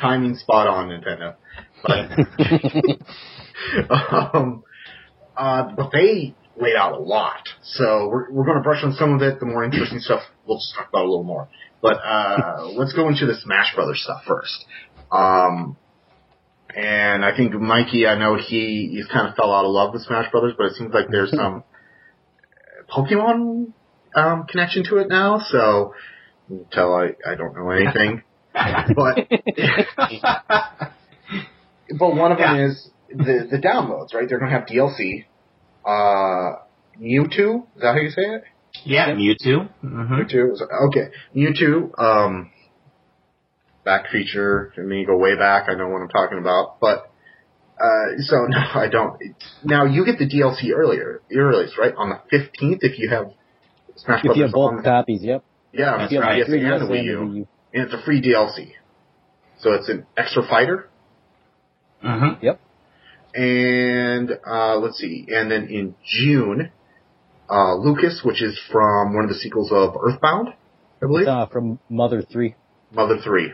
timing 0.00 0.36
spot 0.36 0.66
on, 0.66 0.88
Nintendo. 0.88 1.34
But 1.82 2.10
um, 4.34 4.64
uh, 5.36 5.74
but 5.76 5.90
they 5.92 6.34
laid 6.60 6.76
out 6.76 6.92
a 6.92 6.98
lot. 6.98 7.48
So 7.62 8.08
we're 8.08 8.30
we're 8.30 8.44
going 8.44 8.56
to 8.56 8.62
brush 8.62 8.82
on 8.82 8.94
some 8.94 9.14
of 9.14 9.22
it. 9.22 9.40
The 9.40 9.46
more 9.46 9.64
interesting 9.64 10.00
stuff, 10.00 10.22
we'll 10.46 10.58
just 10.58 10.74
talk 10.76 10.88
about 10.88 11.04
a 11.04 11.08
little 11.08 11.24
more. 11.24 11.48
But 11.82 11.98
uh, 12.04 12.68
let's 12.72 12.94
go 12.94 13.08
into 13.08 13.26
the 13.26 13.34
Smash 13.34 13.74
Brothers 13.74 14.02
stuff 14.02 14.22
first. 14.26 14.64
Um, 15.12 15.76
and 16.74 17.24
I 17.24 17.36
think 17.36 17.52
Mikey, 17.54 18.06
I 18.06 18.18
know 18.18 18.36
he 18.36 18.88
he's 18.92 19.06
kind 19.06 19.28
of 19.28 19.34
fell 19.34 19.52
out 19.52 19.64
of 19.64 19.70
love 19.70 19.92
with 19.92 20.02
Smash 20.02 20.30
Brothers, 20.30 20.54
but 20.56 20.66
it 20.66 20.74
seems 20.74 20.92
like 20.92 21.06
there's 21.10 21.30
some 21.30 21.64
Pokemon 22.90 23.72
um, 24.14 24.46
connection 24.46 24.84
to 24.84 24.96
it 24.98 25.08
now. 25.08 25.40
So 25.48 25.94
you 26.48 26.58
can 26.58 26.66
tell 26.72 26.94
I 26.94 27.10
I 27.26 27.34
don't 27.34 27.54
know 27.54 27.70
anything, 27.70 28.22
but 28.54 29.18
but 31.98 32.16
one 32.16 32.32
of 32.32 32.38
them 32.38 32.60
is 32.60 32.90
the 33.10 33.46
the 33.50 33.58
downloads, 33.58 34.14
right? 34.14 34.28
They're 34.28 34.38
going 34.38 34.50
to 34.50 34.58
have 34.58 34.66
DLC. 34.66 35.24
Uh, 35.84 36.58
Mewtwo, 37.00 37.66
is 37.76 37.82
that 37.82 37.92
how 37.94 38.00
you 38.00 38.10
say 38.10 38.22
it? 38.22 38.44
Yeah, 38.84 39.14
Mewtwo. 39.14 39.68
hmm 39.80 40.14
Mewtwo. 40.14 40.56
Okay, 40.88 41.10
Mewtwo. 41.34 41.98
Um, 41.98 42.50
back 43.86 44.10
feature. 44.12 44.74
I 44.76 44.82
mean, 44.82 44.98
you 45.00 45.06
go 45.06 45.16
way 45.16 45.34
back. 45.36 45.68
I 45.70 45.74
know 45.74 45.88
what 45.88 46.02
I'm 46.02 46.08
talking 46.10 46.38
about, 46.38 46.78
but. 46.80 47.10
Uh, 47.78 48.16
so 48.20 48.36
no, 48.48 48.58
I 48.58 48.88
don't. 48.90 49.20
Now 49.62 49.84
you 49.84 50.04
get 50.06 50.18
the 50.18 50.26
DLC 50.26 50.72
earlier, 50.74 51.20
earliest, 51.34 51.76
right? 51.78 51.92
On 51.96 52.08
the 52.08 52.16
15th, 52.34 52.78
if 52.80 52.98
you 52.98 53.10
have 53.10 53.26
Smash 53.96 54.20
If 54.20 54.24
you 54.24 54.28
Brothers 54.30 54.42
have 54.44 54.52
both 54.52 54.82
copies, 54.84 55.22
yep. 55.22 55.44
yeah, 55.74 55.98
That's 55.98 56.04
If 56.06 56.12
you 56.12 56.20
have 56.22 56.28
right. 56.30 56.46
the 56.46 56.52
3DS 56.56 56.80
and 56.80 56.88
the 56.88 56.94
Wii 56.94 57.04
U, 57.04 57.46
and 57.74 57.82
it's 57.84 57.92
a 57.92 58.02
free 58.02 58.22
DLC. 58.22 58.72
So 59.60 59.72
it's 59.74 59.90
an 59.90 60.06
extra 60.16 60.42
fighter, 60.48 60.88
hmm 62.00 62.40
Yep. 62.42 62.60
and 63.34 64.30
uh, 64.50 64.76
let's 64.78 64.96
see, 64.96 65.26
and 65.28 65.50
then 65.50 65.64
in 65.68 65.94
June, 66.04 66.70
uh, 67.50 67.74
Lucas, 67.74 68.22
which 68.24 68.42
is 68.42 68.58
from 68.72 69.14
one 69.14 69.24
of 69.24 69.28
the 69.28 69.36
sequels 69.36 69.70
of 69.70 69.96
Earthbound, 70.02 70.48
I 71.02 71.06
believe, 71.06 71.28
Uh, 71.28 71.46
from 71.46 71.78
Mother 71.90 72.22
3. 72.22 72.54
Mother 72.92 73.18
Three. 73.22 73.52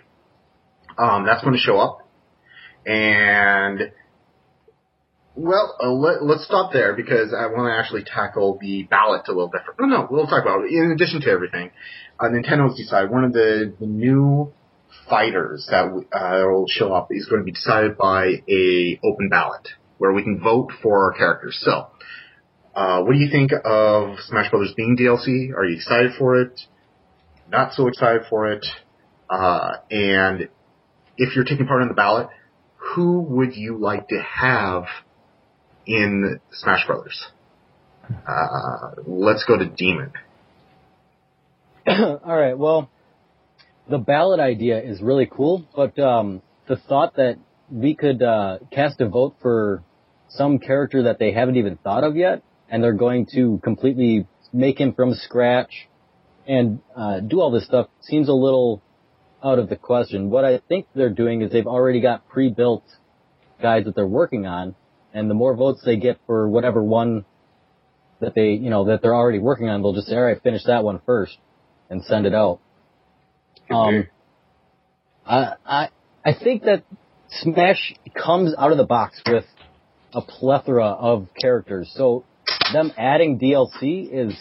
Um, 0.99 1.25
that's 1.27 1.43
going 1.43 1.55
to 1.55 1.61
show 1.61 1.79
up, 1.79 2.09
and 2.87 3.93
well, 5.35 5.77
uh, 5.83 5.91
let, 5.91 6.23
let's 6.23 6.45
stop 6.45 6.73
there 6.73 6.95
because 6.95 7.33
I 7.33 7.47
want 7.47 7.73
to 7.73 7.79
actually 7.79 8.05
tackle 8.05 8.59
the 8.61 8.83
ballot 8.85 9.23
a 9.29 9.33
little 9.33 9.49
different. 9.49 9.81
No, 9.81 9.87
no, 9.87 10.09
we'll 10.11 10.27
talk 10.27 10.43
about 10.43 10.65
it. 10.65 10.73
In 10.73 10.91
addition 10.91 11.21
to 11.23 11.31
everything, 11.31 11.71
uh, 12.21 12.27
Nintendo's 12.27 12.77
decided 12.77 13.11
one 13.11 13.25
of 13.25 13.33
the, 13.33 13.73
the 13.81 13.87
new 13.87 14.53
fighters 15.09 15.67
that 15.71 15.87
uh, 16.13 16.45
will 16.47 16.67
show 16.69 16.93
up 16.93 17.09
is 17.11 17.27
going 17.27 17.41
to 17.41 17.45
be 17.45 17.53
decided 17.53 17.97
by 17.97 18.43
a 18.49 19.01
open 19.03 19.29
ballot 19.31 19.69
where 19.99 20.13
we 20.13 20.23
can 20.23 20.39
vote 20.39 20.71
for 20.83 21.05
our 21.05 21.19
characters. 21.19 21.59
So, 21.63 21.87
uh, 22.75 23.03
what 23.03 23.13
do 23.13 23.19
you 23.19 23.31
think 23.31 23.53
of 23.65 24.19
Smash 24.27 24.51
Brothers 24.51 24.75
being 24.77 24.97
DLC? 24.99 25.57
Are 25.57 25.65
you 25.65 25.77
excited 25.77 26.13
for 26.19 26.41
it? 26.41 26.61
Not 27.49 27.73
so 27.73 27.87
excited 27.89 28.23
for 28.29 28.53
it? 28.53 28.67
Uh, 29.31 29.77
and 29.91 30.49
if 31.17 31.35
you're 31.35 31.45
taking 31.45 31.67
part 31.67 31.83
in 31.83 31.89
the 31.89 31.95
ballot, 31.95 32.29
who 32.77 33.21
would 33.21 33.55
you 33.55 33.79
like 33.79 34.09
to 34.09 34.21
have 34.21 34.85
in 35.87 36.41
Smash 36.53 36.87
Brothers? 36.87 37.27
Uh, 38.27 39.03
let's 39.07 39.45
go 39.45 39.57
to 39.57 39.67
Demon. 39.67 40.13
All 41.87 42.21
right. 42.25 42.57
Well, 42.57 42.91
the 43.89 43.99
ballot 43.99 44.41
idea 44.41 44.81
is 44.81 45.01
really 45.01 45.27
cool, 45.31 45.65
but 45.75 45.99
um, 45.99 46.43
the 46.69 46.77
thought 46.77 47.17
that 47.17 47.39
we 47.71 47.95
could 47.95 48.23
uh, 48.23 48.59
cast 48.71 49.01
a 49.01 49.09
vote 49.09 49.37
for 49.41 49.83
some 50.29 50.59
character 50.59 51.05
that 51.05 51.19
they 51.19 51.33
haven't 51.33 51.57
even 51.57 51.77
thought 51.77 52.05
of 52.05 52.17
yet, 52.17 52.43
and 52.69 52.83
they're 52.83 52.93
going 52.93 53.27
to 53.35 53.61
completely 53.63 54.27
make 54.53 54.79
him 54.79 54.93
from 54.93 55.15
scratch 55.15 55.89
and 56.47 56.81
uh, 56.97 57.21
do 57.21 57.41
all 57.41 57.51
this 57.51 57.65
stuff 57.65 57.89
seems 58.01 58.29
a 58.29 58.33
little 58.33 58.83
out 59.43 59.59
of 59.59 59.69
the 59.69 59.77
question. 59.77 60.31
What 60.31 60.45
I 60.45 60.61
think 60.69 60.87
they're 60.95 61.11
doing 61.11 61.43
is 61.43 61.53
they've 61.53 61.67
already 61.67 62.01
got 62.01 62.29
pre-built 62.29 62.85
guys 63.61 63.85
that 63.85 63.95
they're 63.95 64.07
working 64.07 64.47
on, 64.47 64.75
and 65.13 65.29
the 65.29 65.35
more 65.35 65.55
votes 65.55 65.83
they 65.85 65.97
get 65.97 66.19
for 66.27 66.49
whatever 66.49 66.83
one 66.83 67.25
that 68.21 68.35
they, 68.35 68.51
you 68.51 68.71
know, 68.71 68.85
that 68.87 69.03
they're 69.03 69.15
already 69.15 69.39
working 69.39 69.69
on, 69.69 69.83
they'll 69.83 69.95
just 69.95 70.07
say, 70.07 70.17
all 70.17 70.23
right, 70.23 70.41
finish 70.43 70.63
that 70.65 70.85
one 70.85 71.01
first 71.05 71.37
and 71.91 72.05
send 72.05 72.25
it 72.25 72.35
out. 72.35 72.61
Um, 73.69 74.09
I, 75.27 75.55
I, 75.67 75.89
I 76.25 76.35
think 76.35 76.63
that 76.65 76.85
Smash 77.29 77.95
comes 78.15 78.55
out 78.57 78.71
of 78.71 78.79
the 78.79 78.85
box 78.85 79.21
with 79.27 79.45
a 80.15 80.21
plethora 80.21 80.87
of 80.87 81.29
characters. 81.41 81.91
So 81.97 82.25
them 82.73 82.93
adding 82.97 83.39
DLC 83.39 84.09
is, 84.13 84.35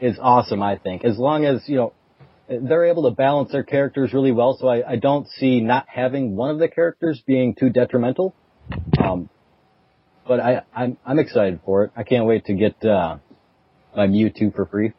is 0.00 0.18
awesome, 0.20 0.62
I 0.62 0.76
think. 0.76 1.04
As 1.04 1.18
long 1.18 1.44
as, 1.44 1.62
you 1.66 1.76
know, 1.76 1.92
they're 2.48 2.86
able 2.86 3.04
to 3.04 3.10
balance 3.10 3.52
their 3.52 3.64
characters 3.64 4.12
really 4.12 4.32
well, 4.32 4.56
so 4.60 4.68
I, 4.68 4.92
I 4.92 4.96
don't 4.96 5.28
see 5.28 5.60
not 5.60 5.86
having 5.88 6.36
one 6.36 6.50
of 6.50 6.58
the 6.58 6.68
characters 6.68 7.22
being 7.26 7.54
too 7.54 7.70
detrimental. 7.70 8.34
Um, 9.02 9.28
but 10.26 10.40
I, 10.40 10.62
I'm, 10.74 10.96
I'm 11.06 11.18
excited 11.18 11.60
for 11.64 11.84
it. 11.84 11.92
I 11.96 12.02
can't 12.02 12.26
wait 12.26 12.46
to 12.46 12.54
get, 12.54 12.84
uh, 12.84 13.18
my 13.96 14.06
Mewtwo 14.06 14.54
for 14.54 14.66
free. 14.66 14.92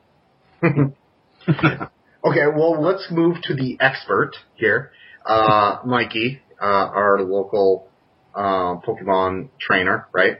Okay, 2.27 2.47
well, 2.53 2.81
let's 2.81 3.07
move 3.09 3.37
to 3.43 3.53
the 3.53 3.77
expert 3.79 4.31
here, 4.55 4.91
uh, 5.25 5.77
Mikey, 5.85 6.41
uh, 6.61 6.65
our 6.65 7.21
local 7.21 7.87
uh, 8.35 8.75
Pokemon 8.85 9.49
trainer, 9.59 10.07
right? 10.11 10.39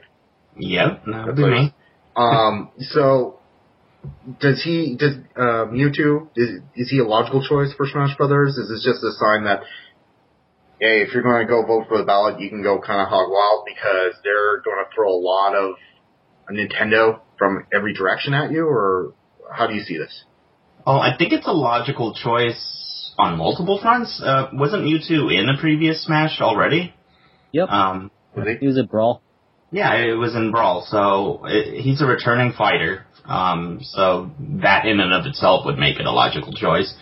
Yep, 0.57 1.03
that 1.05 1.25
would 1.27 1.35
be 1.35 1.45
me. 1.45 1.73
Um, 2.15 2.71
so 2.79 3.36
does 4.39 4.61
he 4.63 4.95
does 4.97 5.15
uh, 5.35 5.65
Mewtwo 5.71 6.29
is, 6.35 6.61
is 6.75 6.89
he 6.89 6.99
a 6.99 7.05
logical 7.05 7.45
choice 7.47 7.73
for 7.75 7.87
Smash 7.87 8.17
Brothers? 8.17 8.57
Is 8.57 8.69
this 8.69 8.83
just 8.83 9.03
a 9.03 9.11
sign 9.13 9.45
that 9.45 9.61
hey, 10.79 11.01
if 11.01 11.13
you're 11.13 11.23
going 11.23 11.45
to 11.45 11.51
go 11.51 11.65
vote 11.65 11.85
for 11.87 11.97
the 11.97 12.03
ballot, 12.03 12.39
you 12.39 12.49
can 12.49 12.61
go 12.61 12.79
kind 12.79 13.01
of 13.01 13.07
hog 13.07 13.29
wild 13.31 13.65
because 13.65 14.13
they're 14.23 14.61
going 14.61 14.77
to 14.77 14.95
throw 14.95 15.09
a 15.09 15.17
lot 15.19 15.55
of 15.55 15.75
Nintendo 16.51 17.19
from 17.37 17.65
every 17.73 17.93
direction 17.93 18.33
at 18.33 18.51
you, 18.51 18.65
or 18.65 19.13
how 19.51 19.67
do 19.67 19.73
you 19.73 19.81
see 19.81 19.97
this? 19.97 20.23
Oh, 20.85 20.97
I 20.97 21.17
think 21.17 21.33
it's 21.33 21.47
a 21.47 21.51
logical 21.51 22.13
choice 22.13 23.11
on 23.17 23.37
multiple 23.37 23.79
fronts. 23.81 24.21
Uh, 24.23 24.49
wasn't 24.53 24.83
Mewtwo 24.83 25.37
in 25.37 25.49
a 25.49 25.59
previous 25.59 26.05
Smash 26.05 26.39
already? 26.41 26.93
Yep. 27.51 27.69
Um, 27.69 28.11
Was 28.35 28.47
he? 28.47 28.55
He 28.59 28.67
was 28.67 28.77
at 28.77 28.89
Brawl. 28.89 29.21
Yeah, 29.71 29.93
it 29.95 30.13
was 30.13 30.35
in 30.35 30.51
Brawl, 30.51 30.85
so 30.89 31.45
it, 31.45 31.81
he's 31.81 32.01
a 32.01 32.05
returning 32.05 32.53
fighter. 32.57 33.05
Um, 33.25 33.79
so 33.81 34.31
that 34.61 34.85
in 34.85 35.01
and 35.01 35.11
of 35.13 35.25
itself 35.25 35.65
would 35.65 35.77
make 35.77 35.99
it 35.99 36.05
a 36.05 36.11
logical 36.11 36.53
choice. 36.53 36.93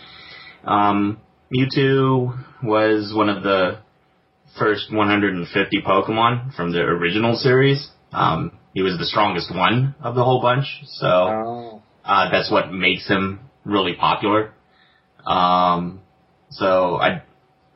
Um, 0.64 1.20
Mewtwo 1.54 2.36
was 2.64 3.12
one 3.14 3.28
of 3.28 3.44
the 3.44 3.78
first 4.58 4.92
150 4.92 5.82
Pokemon 5.82 6.54
from 6.56 6.72
the 6.72 6.80
original 6.80 7.36
series. 7.36 7.88
Um, 8.12 8.58
he 8.74 8.82
was 8.82 8.98
the 8.98 9.04
strongest 9.04 9.54
one 9.54 9.94
of 10.02 10.16
the 10.16 10.24
whole 10.24 10.42
bunch, 10.42 10.66
so 10.86 11.06
Oh. 11.06 11.82
uh, 12.04 12.30
that's 12.30 12.50
what 12.50 12.72
makes 12.72 13.06
him 13.06 13.40
really 13.64 13.94
popular. 13.94 14.52
Um, 15.24 16.00
so 16.50 16.96
I, 16.96 17.22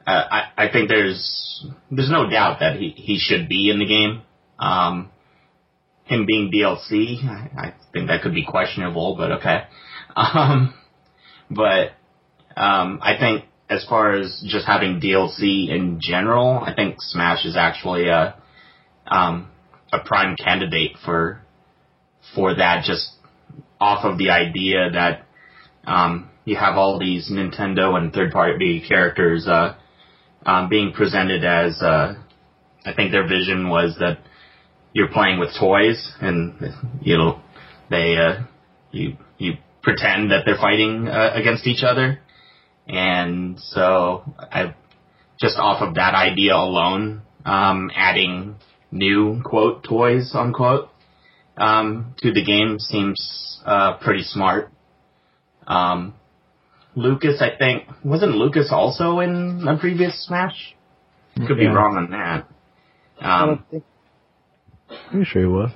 I, 0.07 0.43
I 0.57 0.69
think 0.73 0.89
there's 0.89 1.65
there's 1.91 2.11
no 2.11 2.29
doubt 2.29 2.59
that 2.61 2.77
he, 2.77 2.91
he 2.91 3.19
should 3.19 3.49
be 3.49 3.71
in 3.71 3.79
the 3.79 3.87
game. 3.87 4.23
Um, 4.61 5.11
him 6.05 6.27
being 6.27 6.51
DLC, 6.53 7.25
I, 7.25 7.69
I 7.69 7.75
think 7.93 8.09
that 8.09 8.23
could 8.23 8.35
be 8.35 8.45
questionable, 8.45 9.17
but 9.17 9.33
okay. 9.33 9.63
Um, 10.17 10.75
but 11.51 11.93
um, 12.57 12.99
I 13.01 13.17
think 13.19 13.45
as 13.69 13.87
far 13.89 14.15
as 14.15 14.43
just 14.47 14.67
having 14.67 15.01
DLC 15.01 15.69
in 15.69 16.01
general, 16.01 16.59
I 16.59 16.75
think 16.75 16.97
Smash 16.99 17.45
is 17.45 17.57
actually 17.57 18.09
a 18.09 18.35
um, 19.07 19.49
a 19.93 20.01
prime 20.01 20.37
candidate 20.37 20.97
for 21.05 21.41
for 22.35 22.57
that. 22.57 22.85
Just 22.85 23.13
off 23.81 24.05
of 24.05 24.19
the 24.19 24.31
idea 24.31 24.91
that 24.91 25.27
um, 25.85 26.29
you 26.45 26.57
have 26.57 26.75
all 26.77 26.99
these 26.99 27.31
Nintendo 27.31 27.97
and 27.97 28.13
third 28.13 28.33
party 28.33 28.85
characters 28.87 29.47
uh, 29.47 29.77
um, 30.45 30.69
being 30.69 30.93
presented 30.93 31.45
as. 31.45 31.81
Uh, 31.81 32.15
I 32.85 32.95
think 32.95 33.13
their 33.13 33.29
vision 33.29 33.69
was 33.69 33.97
that 34.01 34.19
you're 34.93 35.09
playing 35.09 35.39
with 35.39 35.51
toys, 35.59 36.13
and 36.21 36.55
you 37.01 37.17
know 37.17 37.41
they 37.91 38.17
uh, 38.17 38.43
you 38.91 39.17
you 39.39 39.55
pretend 39.83 40.31
that 40.31 40.43
they're 40.45 40.57
fighting 40.57 41.09
uh, 41.09 41.31
against 41.35 41.67
each 41.67 41.83
other, 41.83 42.21
and 42.87 43.59
so 43.61 44.25
I 44.39 44.75
just 45.41 45.57
off 45.59 45.81
of 45.83 45.95
that 45.95 46.15
idea 46.15 46.55
alone, 46.55 47.23
um, 47.45 47.91
adding 47.95 48.57
new 48.91 49.41
quote 49.45 49.85
toys 49.85 50.33
unquote 50.35 50.89
um, 51.57 52.15
to 52.23 52.33
the 52.33 52.45
game 52.45 52.79
seems 52.79 53.61
uh, 53.65 53.97
pretty 53.99 54.23
smart. 54.23 54.71
Um, 55.67 56.15
Lucas, 56.97 57.41
I 57.41 57.57
think, 57.57 57.85
wasn't 58.05 58.33
Lucas 58.33 58.71
also 58.73 59.21
in 59.21 59.65
a 59.69 59.79
previous 59.79 60.27
Smash? 60.27 60.75
Could 61.47 61.57
be 61.57 61.67
wrong 61.67 61.97
on 61.97 62.11
that. 62.11 62.49
I 63.21 63.43
Um, 63.43 63.49
don't 63.49 63.71
think 63.71 63.85
I'm 65.13 65.25
sure 65.25 65.43
he 65.43 65.49
was. 65.49 65.71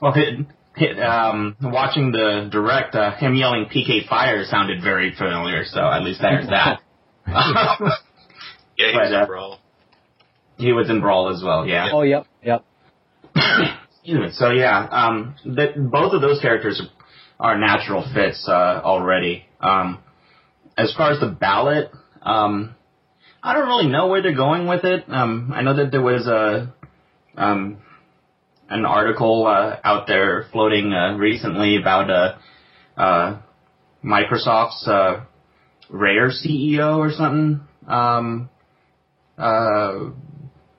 Well, 0.00 0.12
hit, 0.12 0.40
hit, 0.76 1.00
um, 1.00 1.56
watching 1.62 2.12
the 2.12 2.48
direct, 2.50 2.94
uh, 2.94 3.16
him 3.16 3.34
yelling 3.34 3.66
PK 3.66 4.06
Fire 4.08 4.44
sounded 4.44 4.82
very 4.82 5.14
familiar, 5.16 5.64
so 5.64 5.80
at 5.80 6.02
least 6.02 6.20
there's 6.20 6.48
that. 6.48 6.80
Yeah, 8.78 8.88
he 8.88 8.92
But, 8.92 9.02
was 9.04 9.12
uh, 9.12 9.26
brawl. 9.26 9.58
he 10.58 10.72
was 10.74 10.90
in 10.90 11.00
Brawl 11.00 11.34
as 11.34 11.42
well, 11.42 11.66
yeah. 11.66 11.88
Oh, 11.94 12.02
yep, 12.02 12.26
yep. 12.44 12.62
Excuse 13.34 14.20
me. 14.20 14.28
So 14.32 14.50
yeah, 14.50 14.86
um, 14.90 15.34
that 15.46 15.70
both 15.90 16.12
of 16.12 16.20
those 16.20 16.40
characters 16.42 16.82
are 17.40 17.58
natural 17.58 18.04
fits 18.14 18.46
uh, 18.46 18.82
already. 18.84 19.46
Um, 19.60 20.00
as 20.76 20.94
far 20.94 21.10
as 21.10 21.20
the 21.20 21.28
ballot, 21.28 21.90
um, 22.20 22.74
I 23.42 23.54
don't 23.54 23.66
really 23.66 23.88
know 23.88 24.08
where 24.08 24.20
they're 24.20 24.36
going 24.36 24.66
with 24.66 24.84
it. 24.84 25.04
Um, 25.08 25.52
I 25.54 25.62
know 25.62 25.74
that 25.76 25.90
there 25.90 26.02
was 26.02 26.26
a 26.26 26.74
um, 27.36 27.78
an 28.68 28.84
article 28.84 29.46
uh, 29.46 29.78
out 29.84 30.06
there 30.06 30.46
floating 30.52 30.92
uh, 30.92 31.16
recently 31.16 31.76
about 31.76 32.10
uh, 32.10 33.00
uh, 33.00 33.40
Microsoft's 34.04 34.86
uh, 34.88 35.24
Rare 35.90 36.30
CEO 36.30 36.98
or 36.98 37.10
something. 37.12 37.60
Um, 37.86 38.50
uh, 39.38 40.10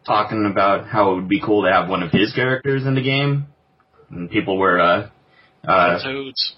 talking 0.05 0.47
about 0.49 0.87
how 0.87 1.11
it 1.11 1.15
would 1.15 1.29
be 1.29 1.41
cool 1.41 1.63
to 1.63 1.71
have 1.71 1.89
one 1.89 2.01
of 2.01 2.11
his 2.11 2.33
characters 2.33 2.85
in 2.85 2.95
the 2.95 3.03
game, 3.03 3.47
and 4.09 4.29
people 4.29 4.57
were 4.57 4.79
uh, 4.79 5.09
uh, 5.67 6.01
Toads. 6.03 6.55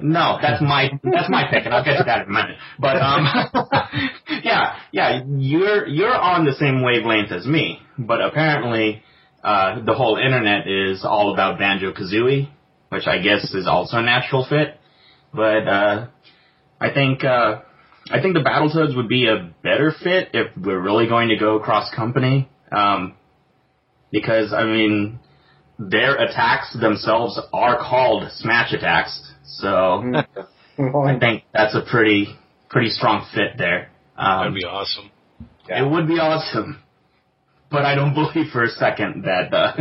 no, 0.00 0.38
that's 0.40 0.60
my 0.62 0.90
that's 1.04 1.30
my 1.30 1.44
pick, 1.50 1.64
and 1.64 1.74
I'll 1.74 1.84
get 1.84 1.98
to 1.98 2.04
that 2.04 2.22
in 2.22 2.28
a 2.28 2.32
minute. 2.32 2.56
But 2.78 2.96
um, 2.96 3.26
yeah, 4.42 4.78
yeah, 4.90 5.22
you're 5.26 5.86
you're 5.86 6.16
on 6.16 6.44
the 6.44 6.54
same 6.54 6.82
wavelength 6.82 7.30
as 7.30 7.46
me, 7.46 7.78
but 7.98 8.20
apparently, 8.20 9.02
uh, 9.42 9.84
the 9.84 9.94
whole 9.94 10.16
internet 10.16 10.68
is 10.68 11.04
all 11.04 11.32
about 11.32 11.58
Banjo 11.58 11.92
Kazooie, 11.92 12.48
which 12.90 13.06
I 13.06 13.18
guess 13.18 13.52
is 13.54 13.66
also 13.66 13.98
a 13.98 14.02
natural 14.02 14.46
fit. 14.48 14.78
But 15.34 15.66
uh, 15.68 16.06
I 16.80 16.92
think 16.92 17.24
uh, 17.24 17.62
I 18.10 18.20
think 18.20 18.34
the 18.34 18.40
Battletoads 18.40 18.96
would 18.96 19.08
be 19.08 19.28
a 19.28 19.50
better 19.62 19.92
fit 20.02 20.28
if 20.34 20.48
we're 20.56 20.80
really 20.80 21.06
going 21.08 21.28
to 21.28 21.36
go 21.36 21.58
cross 21.58 21.92
company, 21.94 22.48
um, 22.70 23.14
because 24.10 24.52
I 24.52 24.64
mean 24.64 25.18
their 25.78 26.16
attacks 26.16 26.76
themselves 26.78 27.40
are 27.52 27.78
called 27.78 28.30
smash 28.32 28.72
attacks, 28.72 29.32
so 29.44 30.02
I 30.78 31.18
think 31.18 31.44
that's 31.52 31.74
a 31.74 31.82
pretty 31.90 32.28
pretty 32.68 32.90
strong 32.90 33.26
fit 33.34 33.56
there. 33.58 33.90
That'd 34.16 34.48
Um, 34.48 34.54
be 34.54 34.64
awesome. 34.64 35.10
It 35.68 35.90
would 35.90 36.06
be 36.06 36.14
awesome, 36.18 36.78
but 37.72 37.84
I 37.84 37.94
don't 37.94 38.14
believe 38.14 38.50
for 38.52 38.62
a 38.64 38.68
second 38.70 39.24
that 39.24 39.52
uh, 39.52 39.76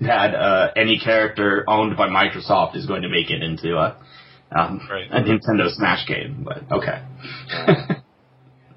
that 0.00 0.34
uh, 0.34 0.68
any 0.76 0.98
character 0.98 1.64
owned 1.68 1.96
by 1.96 2.08
Microsoft 2.08 2.76
is 2.76 2.86
going 2.86 3.02
to 3.02 3.08
make 3.08 3.30
it 3.30 3.42
into 3.42 3.76
a 3.76 3.96
um, 4.56 4.80
Right. 4.90 5.10
a 5.10 5.20
Nintendo 5.22 5.68
Smash 5.70 6.06
game. 6.06 6.44
But 6.44 6.70
okay. 6.78 7.02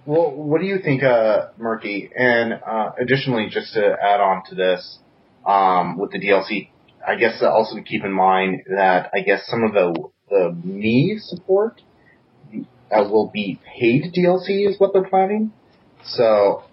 Well, 0.06 0.32
what 0.32 0.60
do 0.60 0.66
you 0.66 0.80
think, 0.80 1.04
uh, 1.04 1.50
Merky? 1.62 2.10
And 2.18 2.54
uh, 2.54 2.94
additionally, 3.00 3.48
just 3.52 3.74
to 3.76 3.96
add 4.02 4.20
on 4.20 4.42
to 4.50 4.56
this, 4.56 4.98
um, 5.46 6.00
with 6.00 6.10
the 6.12 6.20
DLC, 6.20 6.70
I 7.08 7.14
guess 7.16 7.44
uh, 7.44 7.50
also 7.52 7.76
to 7.76 7.84
keep 7.84 8.04
in 8.04 8.12
mind 8.12 8.62
that 8.76 9.12
I 9.14 9.20
guess 9.20 9.46
some 9.46 9.64
of 9.64 9.74
the 9.74 10.10
the 10.28 10.56
Mii 10.66 11.20
support 11.20 11.82
uh, 12.92 13.04
will 13.08 13.30
be 13.32 13.60
paid 13.80 14.12
DLC, 14.12 14.68
is 14.68 14.80
what 14.80 14.94
they're 14.94 15.08
planning. 15.08 15.52
So, 16.04 16.64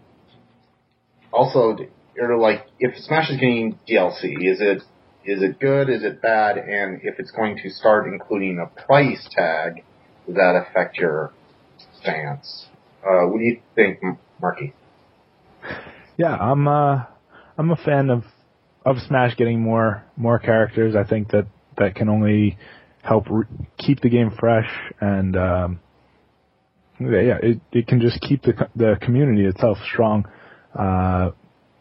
also, 1.33 1.77
or 2.21 2.39
like, 2.39 2.67
if 2.79 2.97
Smash 2.97 3.31
is 3.31 3.37
getting 3.37 3.79
DLC, 3.89 4.37
is 4.41 4.61
it 4.61 4.83
is 5.25 5.43
it 5.43 5.59
good? 5.59 5.91
Is 5.91 6.05
it 6.05 6.23
bad? 6.23 6.57
And 6.57 7.01
if 7.03 7.19
it's 7.19 7.33
going 7.33 7.59
to 7.63 7.71
start 7.71 8.07
including 8.07 8.59
a 8.65 8.85
price 8.87 9.29
tag, 9.33 9.83
does 10.27 10.37
that 10.37 10.65
affect 10.69 10.99
your 10.99 11.33
stance? 12.01 12.67
Uh, 13.03 13.27
what 13.27 13.39
do 13.39 13.45
you 13.45 13.61
think, 13.75 13.99
Merky? 14.41 14.73
Yeah, 16.17 16.35
I'm 16.35 16.67
uh 16.67 17.05
I'm 17.59 17.71
a 17.71 17.77
fan 17.77 18.11
of 18.11 18.25
of 18.85 18.97
Smash 19.07 19.37
getting 19.37 19.61
more 19.61 20.05
more 20.17 20.39
characters. 20.39 20.95
I 20.95 21.05
think 21.05 21.31
that 21.31 21.47
that 21.77 21.95
can 21.95 22.09
only 22.09 22.57
help 23.03 23.27
re- 23.31 23.47
keep 23.79 24.01
the 24.01 24.09
game 24.09 24.31
fresh 24.39 24.71
and 25.01 25.37
um 25.37 25.81
yeah, 26.99 27.21
yeah, 27.21 27.39
it 27.43 27.61
it 27.73 27.87
can 27.87 28.01
just 28.01 28.21
keep 28.21 28.43
the 28.43 28.69
the 28.75 28.97
community 29.01 29.45
itself 29.45 29.79
strong 29.93 30.27
uh 30.79 31.31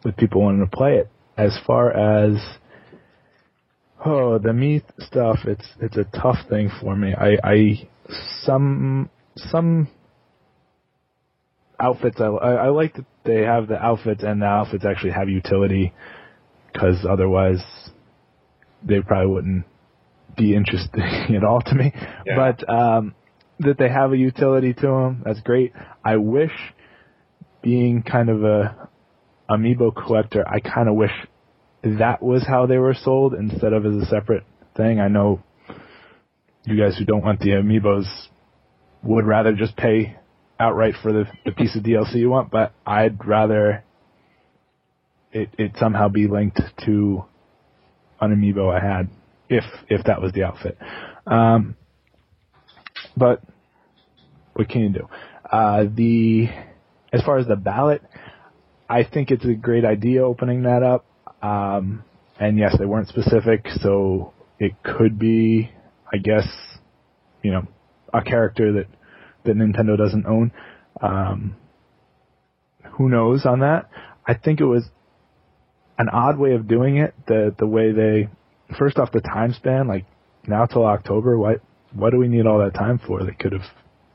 with 0.03 0.15
people 0.17 0.41
wanting 0.41 0.65
to 0.65 0.75
play 0.75 0.97
it. 0.97 1.09
As 1.37 1.57
far 1.65 1.91
as 1.91 2.37
oh, 4.05 4.37
the 4.37 4.53
meat 4.53 4.83
stuff, 4.99 5.39
it's 5.45 5.65
it's 5.81 5.97
a 5.97 6.05
tough 6.05 6.37
thing 6.49 6.69
for 6.81 6.95
me. 6.95 7.13
I 7.13 7.37
I 7.43 7.89
some 8.43 9.09
some 9.35 9.89
outfits. 11.79 12.21
I, 12.21 12.25
I, 12.25 12.51
I 12.53 12.67
like 12.69 12.93
that 12.95 13.05
they 13.25 13.41
have 13.41 13.67
the 13.67 13.75
outfits 13.75 14.23
and 14.23 14.41
the 14.41 14.45
outfits 14.45 14.85
actually 14.85 15.11
have 15.11 15.27
utility 15.27 15.93
because 16.71 17.05
otherwise 17.09 17.63
they 18.83 19.01
probably 19.01 19.33
wouldn't 19.33 19.65
be 20.37 20.55
interesting 20.55 21.01
at 21.35 21.43
all 21.43 21.61
to 21.61 21.75
me. 21.75 21.93
Yeah. 22.25 22.35
But 22.35 22.69
um, 22.69 23.15
that 23.59 23.77
they 23.77 23.89
have 23.89 24.13
a 24.13 24.17
utility 24.17 24.73
to 24.73 24.87
them, 24.87 25.23
that's 25.25 25.41
great. 25.41 25.73
I 26.03 26.17
wish 26.17 26.51
being 27.65 28.03
kind 28.03 28.29
of 28.29 28.43
a 28.43 28.89
amiibo 29.49 29.93
collector, 29.93 30.47
I 30.47 30.59
kind 30.59 30.87
of 30.87 30.93
wish 30.93 31.11
that 31.83 32.21
was 32.21 32.45
how 32.47 32.67
they 32.67 32.77
were 32.77 32.93
sold 32.93 33.33
instead 33.33 33.73
of 33.73 33.87
as 33.87 33.95
a 33.95 34.05
separate 34.05 34.43
thing. 34.77 34.99
I 34.99 35.07
know 35.07 35.41
you 36.63 36.77
guys 36.77 36.95
who 36.95 37.05
don't 37.05 37.23
want 37.23 37.39
the 37.39 37.49
amiibos 37.49 38.05
would 39.01 39.25
rather 39.25 39.53
just 39.53 39.75
pay 39.75 40.15
outright 40.59 40.93
for 41.01 41.11
the, 41.11 41.25
the 41.43 41.51
piece 41.51 41.75
of 41.75 41.81
DLC 41.81 42.17
you 42.17 42.29
want, 42.29 42.51
but 42.51 42.71
I'd 42.85 43.25
rather 43.25 43.83
it, 45.31 45.49
it 45.57 45.71
somehow 45.79 46.07
be 46.07 46.27
linked 46.27 46.61
to 46.85 47.25
an 48.21 48.31
amiibo 48.31 48.71
I 48.73 48.79
had, 48.79 49.09
if 49.49 49.63
if 49.89 50.05
that 50.05 50.21
was 50.21 50.33
the 50.33 50.43
outfit. 50.43 50.77
Um, 51.25 51.75
but 53.17 53.41
what 54.53 54.69
can 54.69 54.81
you 54.81 54.89
do? 54.89 55.09
Uh, 55.51 55.85
the 55.91 56.49
as 57.15 57.23
far 57.23 57.37
as 57.37 57.47
the 57.47 57.55
ballot, 57.55 58.01
I 58.89 59.03
think 59.03 59.31
it's 59.31 59.45
a 59.45 59.53
great 59.53 59.85
idea 59.85 60.23
opening 60.23 60.63
that 60.63 60.83
up. 60.83 61.05
Um, 61.41 62.03
and 62.39 62.57
yes, 62.57 62.75
they 62.77 62.85
weren't 62.85 63.07
specific, 63.07 63.65
so 63.79 64.33
it 64.59 64.73
could 64.83 65.17
be, 65.17 65.71
I 66.11 66.17
guess, 66.17 66.47
you 67.41 67.51
know, 67.51 67.67
a 68.13 68.21
character 68.21 68.73
that 68.73 68.87
that 69.45 69.55
Nintendo 69.55 69.97
doesn't 69.97 70.25
own. 70.25 70.51
Um, 71.01 71.55
who 72.97 73.09
knows 73.09 73.45
on 73.45 73.59
that? 73.61 73.89
I 74.27 74.33
think 74.33 74.59
it 74.59 74.65
was 74.65 74.83
an 75.97 76.09
odd 76.09 76.37
way 76.37 76.53
of 76.53 76.67
doing 76.67 76.97
it. 76.97 77.13
The 77.27 77.55
the 77.57 77.67
way 77.67 77.93
they 77.93 78.27
first 78.77 78.97
off 78.97 79.11
the 79.13 79.21
time 79.21 79.53
span, 79.53 79.87
like 79.87 80.05
now 80.47 80.65
till 80.65 80.85
October. 80.85 81.37
What 81.37 81.61
what 81.93 82.09
do 82.09 82.17
we 82.17 82.27
need 82.27 82.45
all 82.45 82.59
that 82.59 82.73
time 82.73 82.99
for? 82.99 83.23
They 83.23 83.35
could 83.39 83.53
have 83.53 83.69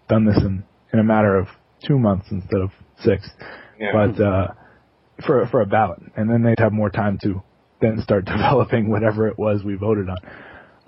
done 0.09 0.27
this 0.27 0.39
in 0.39 0.65
in 0.93 0.99
a 0.99 1.05
matter 1.05 1.39
of 1.39 1.47
two 1.87 1.99
months 1.99 2.27
instead 2.31 2.61
of 2.61 2.71
six. 3.05 3.29
Yeah. 3.79 3.93
But 3.93 4.23
uh, 4.23 4.49
for 5.27 5.47
for 5.49 5.61
a 5.61 5.67
ballot, 5.67 6.01
and 6.17 6.31
then 6.31 6.43
they'd 6.43 6.59
have 6.59 6.73
more 6.73 6.91
time 6.91 7.19
to 7.23 7.43
then 7.81 8.01
start 8.03 8.25
developing 8.27 8.91
whatever 8.91 9.29
it 9.29 9.39
was 9.39 9.63
we 9.65 9.75
voted 9.75 10.09
on. 10.09 10.19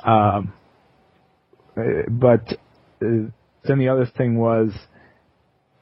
Um, 0.04 0.52
but 2.08 2.52
uh, 3.02 3.30
then 3.64 3.78
the 3.78 3.88
other 3.88 4.06
thing 4.06 4.38
was 4.38 4.70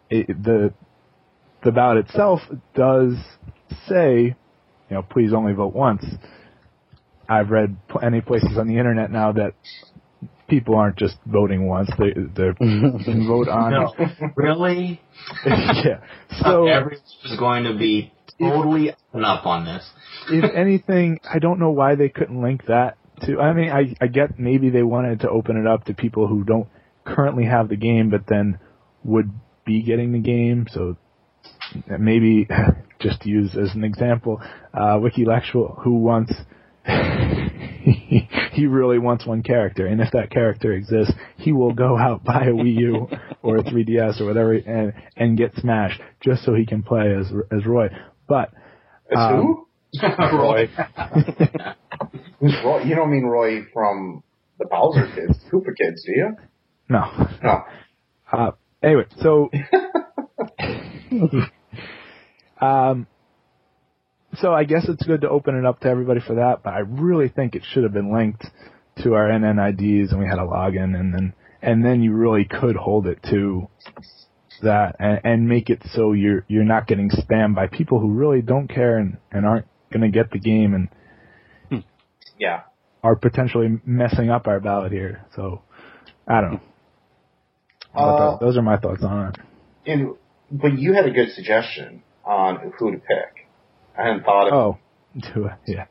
it, 0.08 0.26
the 0.28 0.72
the 1.64 1.72
ballot 1.72 2.06
itself 2.06 2.40
does 2.74 3.14
say, 3.88 4.22
you 4.22 4.34
know, 4.90 5.02
please 5.02 5.32
only 5.32 5.52
vote 5.52 5.74
once. 5.74 6.04
I've 7.28 7.50
read 7.50 7.76
plenty 7.88 8.20
places 8.20 8.58
on 8.58 8.66
the 8.66 8.78
internet 8.78 9.10
now 9.10 9.32
that 9.32 9.54
people 10.50 10.76
aren't 10.76 10.96
just 10.96 11.16
voting 11.24 11.66
once; 11.66 11.88
they 11.98 12.12
they 12.12 12.52
can 12.58 13.26
vote 13.26 13.48
on. 13.48 13.72
No, 13.72 13.94
really? 14.36 15.00
yeah. 15.46 16.00
So 16.42 16.66
everyone's 16.66 17.36
going 17.38 17.64
to 17.64 17.76
be 17.78 18.12
totally 18.38 18.90
up 18.90 19.46
on 19.46 19.64
this. 19.64 19.88
if 20.28 20.44
anything, 20.54 21.20
I 21.32 21.38
don't 21.38 21.58
know 21.58 21.70
why 21.70 21.94
they 21.94 22.08
couldn't 22.08 22.42
link 22.42 22.66
that 22.66 22.98
to. 23.22 23.40
I 23.40 23.52
mean, 23.52 23.70
I 23.70 23.94
I 24.00 24.08
get 24.08 24.38
maybe 24.38 24.70
they 24.70 24.82
wanted 24.82 25.20
to 25.20 25.30
open 25.30 25.56
it 25.56 25.66
up 25.66 25.84
to 25.84 25.94
people 25.94 26.26
who 26.26 26.44
don't 26.44 26.68
currently 27.04 27.44
have 27.46 27.68
the 27.68 27.76
game, 27.76 28.10
but 28.10 28.22
then 28.28 28.58
would 29.04 29.30
be 29.64 29.82
getting 29.82 30.12
the 30.12 30.18
game. 30.18 30.66
So 30.70 30.96
maybe 31.98 32.48
just 33.00 33.22
to 33.22 33.28
use 33.28 33.56
as 33.56 33.74
an 33.74 33.84
example, 33.84 34.40
uh, 34.74 34.98
Wikilectual, 34.98 35.82
who 35.82 35.94
wants 35.94 36.32
he, 37.82 38.28
he 38.52 38.66
really 38.66 38.98
wants 38.98 39.26
one 39.26 39.42
character, 39.42 39.86
and 39.86 40.00
if 40.00 40.10
that 40.12 40.30
character 40.30 40.72
exists, 40.72 41.14
he 41.36 41.52
will 41.52 41.72
go 41.72 41.96
out 41.98 42.24
buy 42.24 42.44
a 42.44 42.52
Wii 42.52 42.74
U 42.78 43.08
or 43.42 43.58
a 43.58 43.62
3DS 43.62 44.20
or 44.20 44.26
whatever, 44.26 44.54
and 44.54 44.92
and 45.16 45.36
get 45.38 45.54
Smash 45.56 45.98
just 46.20 46.44
so 46.44 46.54
he 46.54 46.66
can 46.66 46.82
play 46.82 47.14
as 47.14 47.32
as 47.50 47.66
Roy. 47.66 47.88
But 48.28 48.52
It's 49.08 49.18
Um, 49.18 49.36
who? 49.36 49.66
Roy. 50.38 50.68
Who's 52.38 52.54
Roy? 52.64 52.82
You 52.84 52.94
don't 52.94 53.10
mean 53.10 53.24
Roy 53.24 53.64
from 53.72 54.22
the 54.58 54.66
Bowser 54.66 55.08
kids, 55.14 55.38
Koopa 55.50 55.74
kids, 55.76 56.04
do 56.04 56.12
you? 56.12 56.36
no, 56.88 57.04
No. 57.42 57.64
Uh, 58.30 58.50
anyway, 58.82 59.06
so 59.20 59.50
um, 62.60 63.06
so 64.38 64.52
I 64.54 64.64
guess 64.64 64.86
it's 64.88 65.04
good 65.04 65.22
to 65.22 65.28
open 65.28 65.56
it 65.56 65.66
up 65.66 65.80
to 65.80 65.88
everybody 65.88 66.20
for 66.20 66.36
that, 66.36 66.62
but 66.62 66.72
I 66.72 66.80
really 66.80 67.28
think 67.28 67.54
it 67.54 67.62
should 67.72 67.82
have 67.84 67.92
been 67.92 68.12
linked 68.12 68.44
to 69.02 69.14
our 69.14 69.28
NNIDs 69.28 70.10
and 70.10 70.18
we 70.20 70.26
had 70.26 70.38
a 70.38 70.42
login 70.46 70.98
and 70.98 71.14
then 71.14 71.32
and 71.62 71.84
then 71.84 72.02
you 72.02 72.12
really 72.12 72.44
could 72.44 72.76
hold 72.76 73.06
it 73.06 73.18
to 73.30 73.68
that 74.62 74.96
and, 74.98 75.20
and 75.24 75.48
make 75.48 75.70
it 75.70 75.82
so 75.92 76.12
you're 76.12 76.44
you're 76.48 76.64
not 76.64 76.86
getting 76.86 77.10
spammed 77.10 77.54
by 77.54 77.66
people 77.66 77.98
who 77.98 78.10
really 78.12 78.42
don't 78.42 78.68
care 78.68 78.98
and, 78.98 79.16
and 79.30 79.46
aren't 79.46 79.66
going 79.92 80.02
to 80.02 80.08
get 80.10 80.30
the 80.30 80.38
game 80.38 80.74
and 81.70 81.82
Yeah. 82.38 82.62
are 83.02 83.16
potentially 83.16 83.80
messing 83.84 84.30
up 84.30 84.46
our 84.46 84.60
ballot 84.60 84.92
here. 84.92 85.24
So 85.34 85.62
I 86.28 86.40
don't 86.40 86.52
know. 86.52 86.60
Uh, 87.94 88.38
those 88.38 88.56
are 88.56 88.62
my 88.62 88.76
thoughts 88.76 89.02
on 89.02 89.28
it. 89.34 89.38
and, 89.86 90.14
but 90.50 90.78
you 90.78 90.92
had 90.94 91.06
a 91.06 91.10
good 91.10 91.30
suggestion 91.32 92.02
on 92.24 92.72
who 92.78 92.92
to 92.92 92.98
pick. 92.98 93.39
I 93.98 94.06
hadn't 94.06 94.24
thought 94.24 94.48
of 94.48 94.52
Oh, 94.52 94.78
do 95.34 95.46
it. 95.46 95.52
Yeah. 95.66 95.86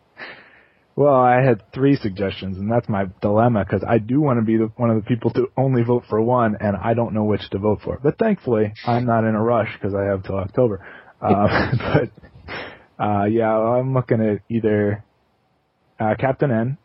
Well, 0.96 1.16
I 1.16 1.42
had 1.42 1.64
three 1.74 1.96
suggestions, 1.96 2.58
and 2.58 2.70
that's 2.70 2.90
my 2.90 3.06
dilemma 3.22 3.64
because 3.64 3.86
I 3.88 4.00
do 4.00 4.20
want 4.20 4.40
to 4.40 4.46
be 4.46 4.58
the, 4.58 4.66
one 4.76 4.90
of 4.90 4.98
the 4.98 5.08
people 5.08 5.32
to 5.32 5.48
only 5.56 5.82
vote 5.82 6.04
for 6.10 6.22
one, 6.22 6.58
and 6.60 6.76
I 6.76 6.94
don't 6.94 7.14
know 7.14 7.24
which 7.24 7.50
to 7.52 7.58
vote 7.58 7.80
for. 7.86 8.00
But 8.04 8.18
thankfully, 8.18 8.74
I'm 8.86 9.06
not 9.06 9.24
in 9.24 9.34
a 9.34 9.42
rush 9.42 9.70
because 9.74 9.96
I 9.96 10.04
have 10.06 10.24
till 10.24 10.36
October. 10.38 10.86
Uh, 11.22 11.76
but 12.98 13.04
uh, 13.04 13.26
yeah, 13.26 13.54
I'm 13.54 13.94
looking 13.94 14.22
at 14.22 14.40
either 14.50 15.04
uh, 16.00 16.16
Captain 16.18 16.50
N. 16.50 16.78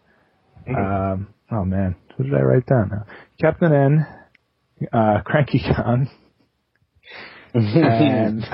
Um, 0.77 1.29
oh 1.53 1.65
man, 1.65 1.95
who 2.17 2.25
did 2.25 2.35
I 2.35 2.41
write 2.41 2.67
down? 2.67 2.91
now? 2.91 3.07
Captain 3.41 3.73
N, 3.73 4.07
uh, 4.93 5.21
Cranky 5.25 5.61
Kong, 5.61 6.11
and 7.55 8.45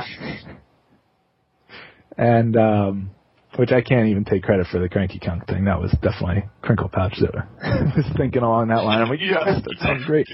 and 2.20 2.56
um, 2.56 3.10
which 3.56 3.72
I 3.72 3.80
can't 3.80 4.08
even 4.08 4.26
take 4.26 4.42
credit 4.42 4.66
for 4.70 4.78
the 4.78 4.90
Cranky 4.90 5.18
Kong 5.18 5.42
thing. 5.48 5.64
That 5.64 5.80
was 5.80 5.90
definitely 6.02 6.44
Crinklepouch 6.62 7.18
that 7.20 7.34
was 7.96 8.04
thinking 8.16 8.42
along 8.42 8.68
that 8.68 8.84
line. 8.84 9.00
I'm 9.00 9.08
like, 9.08 9.20
yes, 9.20 9.62
that 9.64 9.76
sounds 9.80 10.04
great. 10.04 10.28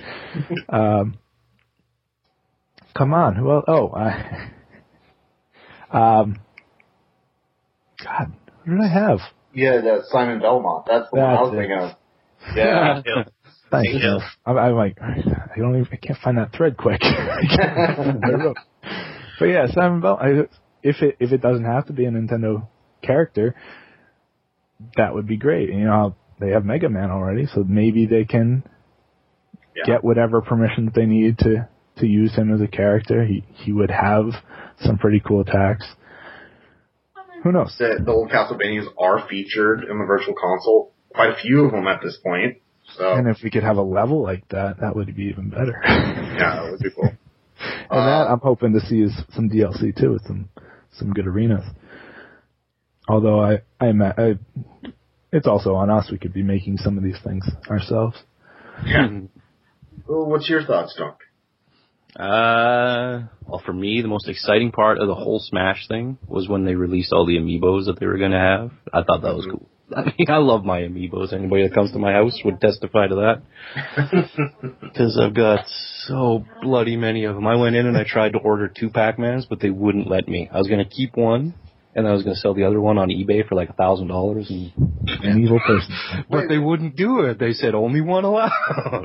Um, 0.68 1.16
come 2.96 3.14
on, 3.14 3.36
who 3.36 3.52
else? 3.52 3.64
Oh, 3.68 3.90
I, 3.90 4.50
um, 5.92 6.40
God, 8.02 8.32
who 8.64 8.72
did 8.72 8.80
I 8.84 8.88
have? 8.88 9.20
Yeah, 9.54 9.80
the 9.80 10.02
Simon 10.10 10.40
Belmont. 10.40 10.86
That's 10.88 11.08
the 11.10 11.20
one 11.20 11.30
I 11.30 11.40
was 11.40 11.54
it. 11.54 11.58
thinking 11.58 11.78
of. 11.78 11.92
Yeah. 12.56 13.02
Yeah. 13.06 13.24
Thanks. 13.70 13.92
Yeah. 13.92 14.18
I'm, 14.44 14.58
I'm 14.58 14.74
like, 14.74 14.98
I 15.00 15.22
don't 15.56 15.80
even, 15.80 15.86
I 15.92 15.96
can't 15.96 16.18
find 16.18 16.36
that 16.38 16.52
thread 16.52 16.76
quick. 16.76 17.00
but 19.38 19.44
yeah, 19.46 19.68
Simon 19.72 20.00
Bell. 20.00 20.18
If 20.82 21.02
it 21.02 21.16
if 21.20 21.32
it 21.32 21.40
doesn't 21.40 21.64
have 21.64 21.86
to 21.86 21.92
be 21.92 22.04
a 22.06 22.10
Nintendo 22.10 22.66
character, 23.02 23.54
that 24.96 25.14
would 25.14 25.26
be 25.26 25.36
great. 25.36 25.70
You 25.70 25.84
know, 25.84 26.14
they 26.40 26.50
have 26.50 26.64
Mega 26.64 26.88
Man 26.88 27.10
already, 27.10 27.46
so 27.46 27.64
maybe 27.66 28.06
they 28.06 28.24
can 28.24 28.62
Yeah. 29.74 29.84
get 29.86 30.04
whatever 30.04 30.40
permissions 30.42 30.92
they 30.94 31.06
need 31.06 31.38
to 31.38 31.68
to 31.96 32.06
use 32.06 32.34
him 32.34 32.52
as 32.52 32.60
a 32.60 32.66
character. 32.68 33.24
He 33.24 33.44
he 33.54 33.72
would 33.72 33.90
have 33.90 34.26
some 34.80 34.98
pretty 34.98 35.20
cool 35.20 35.40
attacks. 35.40 35.86
Who 37.42 37.52
knows? 37.52 37.76
the, 37.78 38.02
the 38.04 38.10
old 38.12 38.30
Castlevanias 38.30 38.86
are 38.98 39.26
featured 39.28 39.84
in 39.84 39.98
the 39.98 40.04
Virtual 40.04 40.34
Console. 40.34 40.92
Quite 41.14 41.30
a 41.30 41.36
few 41.36 41.64
of 41.64 41.72
them 41.72 41.86
at 41.86 42.00
this 42.02 42.16
point. 42.22 42.58
So 42.96 43.12
And 43.14 43.28
if 43.28 43.38
we 43.42 43.50
could 43.50 43.62
have 43.62 43.76
a 43.76 43.82
level 43.82 44.22
like 44.22 44.48
that, 44.48 44.80
that 44.80 44.96
would 44.96 45.14
be 45.14 45.24
even 45.24 45.50
better. 45.50 45.80
yeah, 45.86 46.56
that 46.62 46.70
would 46.70 46.80
be 46.80 46.90
cool. 46.90 47.10
And 47.88 48.00
that 48.06 48.26
uh, 48.28 48.32
I'm 48.32 48.40
hoping 48.40 48.72
to 48.74 48.80
see 48.80 49.00
is 49.00 49.12
some 49.32 49.48
DLC 49.48 49.96
too 49.98 50.10
with 50.12 50.22
some 50.26 50.50
some 50.98 51.12
good 51.12 51.26
arenas. 51.26 51.64
Although 53.08 53.40
I 53.40 53.62
I, 53.80 53.88
ima- 53.88 54.14
I 54.16 54.38
it's 55.32 55.46
also 55.46 55.74
on 55.74 55.90
us. 55.90 56.10
We 56.10 56.18
could 56.18 56.32
be 56.32 56.42
making 56.42 56.78
some 56.78 56.96
of 56.96 57.04
these 57.04 57.18
things 57.22 57.48
ourselves. 57.68 58.16
Yeah. 58.84 59.08
Well, 60.06 60.26
what's 60.26 60.48
your 60.48 60.62
thoughts, 60.62 60.94
Doc? 60.96 61.20
Uh, 62.14 63.26
well, 63.46 63.62
for 63.64 63.72
me, 63.72 64.00
the 64.00 64.08
most 64.08 64.28
exciting 64.28 64.72
part 64.72 64.98
of 64.98 65.06
the 65.06 65.14
whole 65.14 65.38
Smash 65.38 65.86
thing 65.88 66.16
was 66.26 66.48
when 66.48 66.64
they 66.64 66.74
released 66.74 67.12
all 67.12 67.26
the 67.26 67.36
amiibos 67.36 67.86
that 67.86 67.98
they 68.00 68.06
were 68.06 68.16
going 68.16 68.30
to 68.30 68.38
have. 68.38 68.70
I 68.92 69.02
thought 69.02 69.22
that 69.22 69.34
was 69.34 69.46
cool. 69.50 69.68
I 69.94 70.02
mean, 70.04 70.26
I 70.28 70.38
love 70.38 70.64
my 70.64 70.80
amiibos. 70.80 71.32
Anybody 71.32 71.62
that 71.68 71.74
comes 71.74 71.92
to 71.92 71.98
my 71.98 72.12
house 72.12 72.40
would 72.44 72.60
testify 72.60 73.06
to 73.08 73.14
that. 73.16 73.42
Because 74.82 75.18
I've 75.20 75.34
got 75.34 75.64
so 76.06 76.44
bloody 76.62 76.96
many 76.96 77.24
of 77.24 77.34
them. 77.34 77.46
I 77.46 77.56
went 77.56 77.76
in 77.76 77.86
and 77.86 77.96
I 77.96 78.04
tried 78.04 78.32
to 78.32 78.38
order 78.38 78.68
two 78.68 78.88
Pac-Mans, 78.90 79.46
but 79.46 79.60
they 79.60 79.70
wouldn't 79.70 80.08
let 80.08 80.26
me. 80.26 80.48
I 80.52 80.58
was 80.58 80.66
going 80.68 80.82
to 80.82 80.88
keep 80.90 81.16
one, 81.16 81.54
and 81.94 82.08
I 82.08 82.12
was 82.12 82.22
going 82.22 82.34
to 82.34 82.40
sell 82.40 82.54
the 82.54 82.64
other 82.64 82.80
one 82.80 82.96
on 82.98 83.08
eBay 83.10 83.46
for 83.46 83.54
like 83.54 83.68
a 83.68 83.74
thousand 83.74 84.08
dollars, 84.08 84.48
and 84.50 84.72
An 85.22 85.42
evil 85.42 85.60
person. 85.66 86.24
but 86.30 86.48
they 86.48 86.58
wouldn't 86.58 86.96
do 86.96 87.20
it. 87.20 87.38
They 87.38 87.52
said 87.52 87.74
only 87.74 88.00
one 88.00 88.24
allowed. 88.24 88.50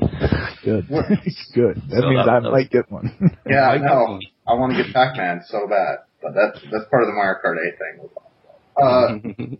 Good. 0.64 0.88
Good. 0.88 1.76
That 1.90 2.00
So 2.00 2.08
means 2.08 2.24
that- 2.24 2.28
I 2.28 2.40
that 2.40 2.42
was- 2.42 2.52
might 2.52 2.70
get 2.70 2.90
one. 2.90 3.36
Yeah, 3.48 3.68
I 3.68 3.74
I 3.74 3.78
know. 3.78 4.18
I 4.48 4.54
want 4.54 4.72
to 4.76 4.82
get 4.82 4.92
Pac-Man 4.94 5.42
so 5.46 5.66
bad, 5.68 5.98
but 6.22 6.32
that's 6.34 6.58
that's 6.72 6.84
part 6.90 7.02
of 7.02 7.08
the 7.08 7.14
Mario 7.14 7.38
Kart 7.44 7.56
8 7.58 7.78
thing. 7.78 8.08
Uh, 8.82 9.56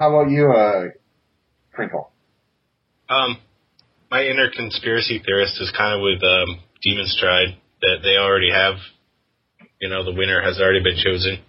how 0.00 0.08
about 0.08 0.30
you, 0.30 0.50
uh, 0.50 0.84
Crinkle? 1.72 2.10
Um, 3.10 3.36
my 4.10 4.22
inner 4.22 4.50
conspiracy 4.50 5.20
theorist 5.24 5.60
is 5.60 5.70
kind 5.76 5.94
of 5.94 6.00
with 6.02 6.22
um, 6.24 6.58
Demonstryde 6.84 7.58
that 7.82 7.98
they 8.02 8.16
already 8.16 8.50
have, 8.50 8.76
you 9.78 9.90
know, 9.90 10.02
the 10.02 10.14
winner 10.14 10.40
has 10.42 10.58
already 10.58 10.82
been 10.82 10.96
chosen. 10.96 11.44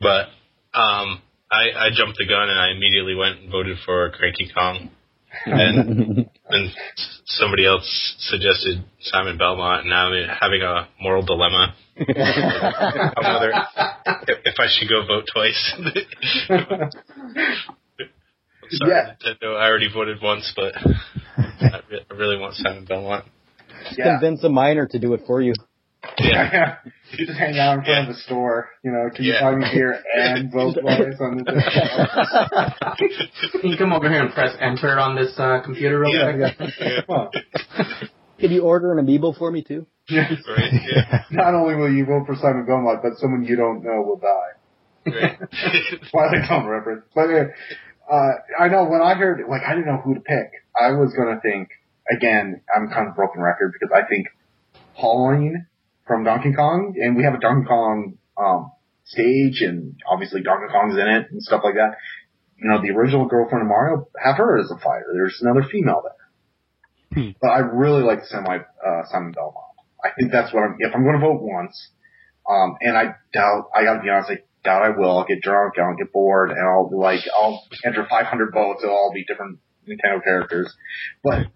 But 0.00 0.32
um, 0.72 1.20
I, 1.52 1.76
I 1.76 1.88
jumped 1.94 2.16
the 2.16 2.26
gun 2.26 2.48
and 2.48 2.58
I 2.58 2.70
immediately 2.70 3.14
went 3.14 3.40
and 3.40 3.52
voted 3.52 3.76
for 3.84 4.10
Cranky 4.12 4.50
Kong. 4.54 4.88
And 5.44 6.26
then 6.50 6.72
somebody 7.26 7.66
else 7.66 8.14
suggested 8.18 8.82
Simon 9.02 9.36
Belmont, 9.36 9.82
and 9.82 9.90
now 9.90 10.08
I'm 10.08 10.28
having 10.40 10.62
a 10.62 10.88
moral 11.02 11.22
dilemma 11.22 11.74
whether 11.96 13.52
if, 14.26 14.38
if 14.44 14.54
I 14.58 14.66
should 14.68 14.88
go 14.88 15.06
vote 15.06 15.24
twice. 15.32 15.72
Sorry, 18.70 18.90
Yeah. 18.90 19.14
Nintendo. 19.24 19.56
I 19.56 19.66
already 19.68 19.88
voted 19.92 20.18
once, 20.22 20.52
but 20.56 20.74
I, 20.76 21.80
re- 21.90 22.04
I 22.10 22.14
really 22.14 22.38
want 22.38 22.54
Simon 22.54 22.84
Belmont. 22.86 23.24
Yeah. 23.96 24.18
Convince 24.18 24.42
a 24.44 24.48
minor 24.48 24.86
to 24.86 24.98
do 24.98 25.12
it 25.14 25.20
for 25.26 25.42
you. 25.42 25.52
Yeah. 26.18 26.76
you 27.18 27.26
just 27.26 27.38
hang 27.38 27.58
out 27.58 27.78
in 27.78 27.84
front 27.84 28.08
of 28.08 28.14
the 28.16 28.20
store. 28.22 28.68
You 28.82 28.92
know, 28.92 29.10
can 29.14 29.24
you 29.24 29.32
Yeah. 29.34 29.40
buy 29.42 29.54
me 29.56 29.66
beer 29.72 30.02
and 30.14 30.50
vote 30.52 30.76
twice 30.80 31.14
on 31.20 31.36
the 31.38 31.44
Can 33.60 33.70
you 33.70 33.76
come 33.76 33.92
over 33.92 34.08
here 34.08 34.22
and 34.22 34.32
press 34.32 34.56
enter 34.60 34.98
on 34.98 35.14
this 35.16 35.32
uh, 35.38 35.60
computer 35.64 36.00
real 36.00 36.14
Yeah. 36.14 36.52
quick? 36.54 36.70
yeah. 36.80 38.08
Huh. 38.34 38.40
Could 38.40 38.50
you 38.50 38.62
order 38.62 38.96
an 38.96 39.04
amiibo 39.04 39.36
for 39.36 39.50
me 39.50 39.62
too? 39.62 39.86
Right. 40.10 40.38
Yeah. 40.84 41.24
Not 41.30 41.54
only 41.54 41.76
will 41.76 41.92
you 41.92 42.04
vote 42.04 42.26
for 42.26 42.36
Simon 42.36 42.66
Belmont, 42.66 43.00
but 43.02 43.16
someone 43.16 43.44
you 43.44 43.56
don't 43.56 43.82
know 43.82 44.02
will 44.02 44.20
die. 44.20 45.10
Right. 45.10 45.38
Why 46.12 46.28
they 46.30 46.46
come 46.46 46.66
reference? 46.66 47.04
But 47.14 47.28
uh, 48.10 48.30
I 48.58 48.68
know 48.68 48.84
when 48.84 49.00
I 49.00 49.14
heard, 49.14 49.40
like, 49.48 49.62
I 49.66 49.74
didn't 49.74 49.86
know 49.86 50.00
who 50.04 50.14
to 50.14 50.20
pick. 50.20 50.50
I 50.78 50.92
was 50.92 51.14
gonna 51.16 51.40
think 51.40 51.68
again. 52.10 52.60
I'm 52.74 52.88
kind 52.88 53.08
of 53.08 53.16
broken 53.16 53.40
record 53.40 53.72
because 53.72 53.94
I 53.94 54.06
think 54.06 54.26
Pauline 54.96 55.66
from 56.06 56.24
Donkey 56.24 56.52
Kong, 56.52 56.94
and 57.00 57.16
we 57.16 57.24
have 57.24 57.34
a 57.34 57.40
Donkey 57.40 57.66
Kong 57.66 58.18
um, 58.36 58.72
stage, 59.04 59.62
and 59.62 59.96
obviously 60.10 60.42
Donkey 60.42 60.70
Kong's 60.70 60.94
in 60.98 61.08
it 61.08 61.30
and 61.30 61.42
stuff 61.42 61.62
like 61.64 61.74
that. 61.74 61.96
You 62.58 62.68
know, 62.70 62.80
the 62.80 62.90
original 62.90 63.26
girlfriend 63.26 63.62
of 63.62 63.68
Mario, 63.68 64.08
have 64.22 64.36
her 64.36 64.58
as 64.58 64.70
a 64.70 64.76
fighter. 64.76 65.06
There's 65.12 65.38
another 65.40 65.66
female 65.70 66.02
there. 66.02 66.23
But 67.40 67.48
I 67.48 67.58
really 67.58 68.02
like 68.02 68.24
semi 68.24 68.58
uh, 68.58 69.02
Simon 69.10 69.32
Belmont. 69.32 69.56
I 70.04 70.08
think 70.18 70.32
that's 70.32 70.52
what 70.52 70.62
I'm. 70.62 70.76
If 70.78 70.94
I'm 70.94 71.02
going 71.02 71.20
to 71.20 71.26
vote 71.26 71.40
once, 71.42 71.90
um, 72.48 72.76
and 72.80 72.96
I 72.96 73.14
doubt, 73.32 73.70
I 73.74 73.84
gotta 73.84 74.02
be 74.02 74.10
honest, 74.10 74.30
I 74.30 74.38
doubt 74.64 74.82
I 74.82 74.90
will. 74.90 75.18
I'll 75.18 75.24
get 75.26 75.40
drunk, 75.40 75.74
I'll 75.78 75.96
get 75.96 76.12
bored, 76.12 76.50
and 76.50 76.60
I'll 76.60 76.88
be 76.90 76.96
like, 76.96 77.20
I'll 77.36 77.62
enter 77.84 78.06
500 78.08 78.52
votes. 78.52 78.80
It'll 78.82 78.94
all 78.94 79.12
be 79.14 79.24
different 79.24 79.58
Nintendo 79.88 80.22
characters. 80.22 80.74
But 81.22 81.46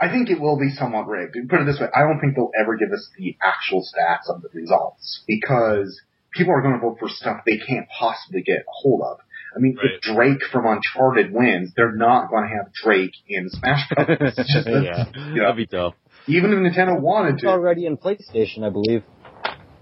I 0.00 0.08
think 0.10 0.30
it 0.30 0.40
will 0.40 0.58
be 0.58 0.70
somewhat 0.70 1.06
rigged. 1.06 1.36
Put 1.48 1.60
it 1.60 1.64
this 1.64 1.80
way, 1.80 1.88
I 1.94 2.00
don't 2.00 2.20
think 2.20 2.34
they'll 2.34 2.50
ever 2.58 2.76
give 2.76 2.90
us 2.92 3.08
the 3.16 3.36
actual 3.42 3.82
stats 3.82 4.32
of 4.34 4.42
the 4.42 4.48
results 4.52 5.22
because 5.28 6.00
people 6.32 6.52
are 6.52 6.62
going 6.62 6.74
to 6.74 6.80
vote 6.80 6.96
for 6.98 7.08
stuff 7.08 7.42
they 7.46 7.58
can't 7.58 7.86
possibly 7.88 8.42
get 8.42 8.60
a 8.60 8.72
hold 8.82 9.02
of. 9.02 9.18
I 9.54 9.58
mean, 9.58 9.76
Right. 9.76 9.92
if 9.94 10.00
Drake 10.14 10.42
from 10.50 10.66
Uncharted 10.66 11.32
wins, 11.32 11.72
they're 11.76 11.94
not 11.94 12.30
going 12.30 12.48
to 12.48 12.56
have 12.56 12.72
Drake 12.72 13.12
in 13.28 13.48
Smash 13.50 13.88
Bros. 13.90 14.06
It's 14.20 14.36
just 14.52 14.66
a- 14.66 14.82
yeah, 14.82 15.04
Yeah. 15.34 15.42
that'd 15.42 15.56
be 15.56 15.66
tough. 15.66 15.94
Even 16.26 16.52
if 16.52 16.58
Nintendo 16.58 17.00
wanted 17.00 17.34
It's 17.34 17.42
to, 17.42 17.48
already 17.48 17.84
in 17.86 17.96
PlayStation, 17.96 18.64
I 18.64 18.70
believe. 18.70 19.02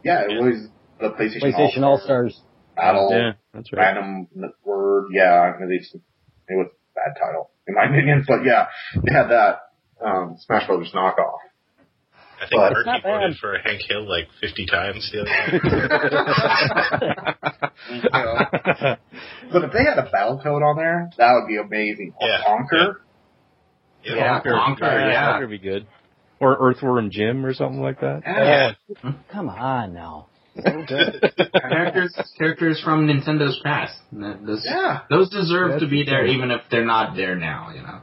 yeah, 0.02 0.22
it 0.28 0.42
was 0.42 0.68
the 0.98 1.10
PlayStation, 1.10 1.42
PlayStation 1.54 1.82
All 1.82 1.98
Stars. 1.98 2.40
Battle, 2.76 3.08
Yeah, 3.12 3.32
that's 3.52 3.70
right. 3.72 3.94
random 3.94 4.26
word, 4.64 5.08
yeah, 5.12 5.52
they 5.68 5.78
just, 5.78 5.94
it 5.96 6.00
was 6.56 6.68
a 6.68 6.94
bad 6.94 7.20
title, 7.20 7.50
in 7.68 7.74
my 7.74 7.84
opinion, 7.90 8.24
but 8.26 8.44
yeah, 8.44 8.66
they 8.94 9.12
had 9.12 9.28
that, 9.28 9.60
um, 10.04 10.36
Smash 10.38 10.66
Brothers 10.66 10.92
knockoff. 10.94 11.38
I 12.40 12.46
think 12.46 12.60
But- 12.60 12.72
It's 12.72 12.86
Murphy 12.86 13.00
voted 13.04 13.36
for 13.38 13.58
Hank 13.58 13.80
Hill 13.88 14.08
like 14.08 14.28
50 14.40 14.66
times 14.66 15.10
the 15.12 15.20
other 15.20 15.30
day. 17.50 18.96
But 19.52 19.64
if 19.64 19.72
they 19.72 19.84
had 19.84 19.98
a 19.98 20.08
Battletoad 20.10 20.62
on 20.62 20.76
there, 20.76 21.10
that 21.18 21.32
would 21.34 21.48
be 21.48 21.56
amazing. 21.58 22.14
Or 22.20 22.28
Yeah, 22.28 22.42
Conker. 22.46 22.94
Yeah, 24.04 24.40
Conker, 24.40 24.80
yeah. 25.12 25.32
Conker 25.34 25.40
would 25.40 25.50
be 25.50 25.58
good. 25.58 25.86
Or 26.40 26.56
Earthworm 26.58 27.10
Jim 27.10 27.44
or 27.44 27.52
something 27.52 27.82
like 27.82 28.00
that. 28.00 28.22
Yeah. 28.24 28.72
Come 29.32 29.48
on 29.50 29.92
now. 29.92 30.26
characters 30.62 32.14
characters 32.38 32.80
from 32.82 33.06
Nintendo's 33.06 33.60
past. 33.62 33.94
Those, 34.12 34.64
Yeah. 34.64 35.00
those 35.08 35.28
deserve 35.30 35.70
That's 35.72 35.82
to 35.82 35.88
be 35.88 36.04
there 36.04 36.22
true. 36.24 36.32
even 36.32 36.50
if 36.50 36.62
they're 36.70 36.84
not 36.86 37.14
there 37.14 37.36
now, 37.36 37.70
you 37.74 37.82
know. 37.82 38.00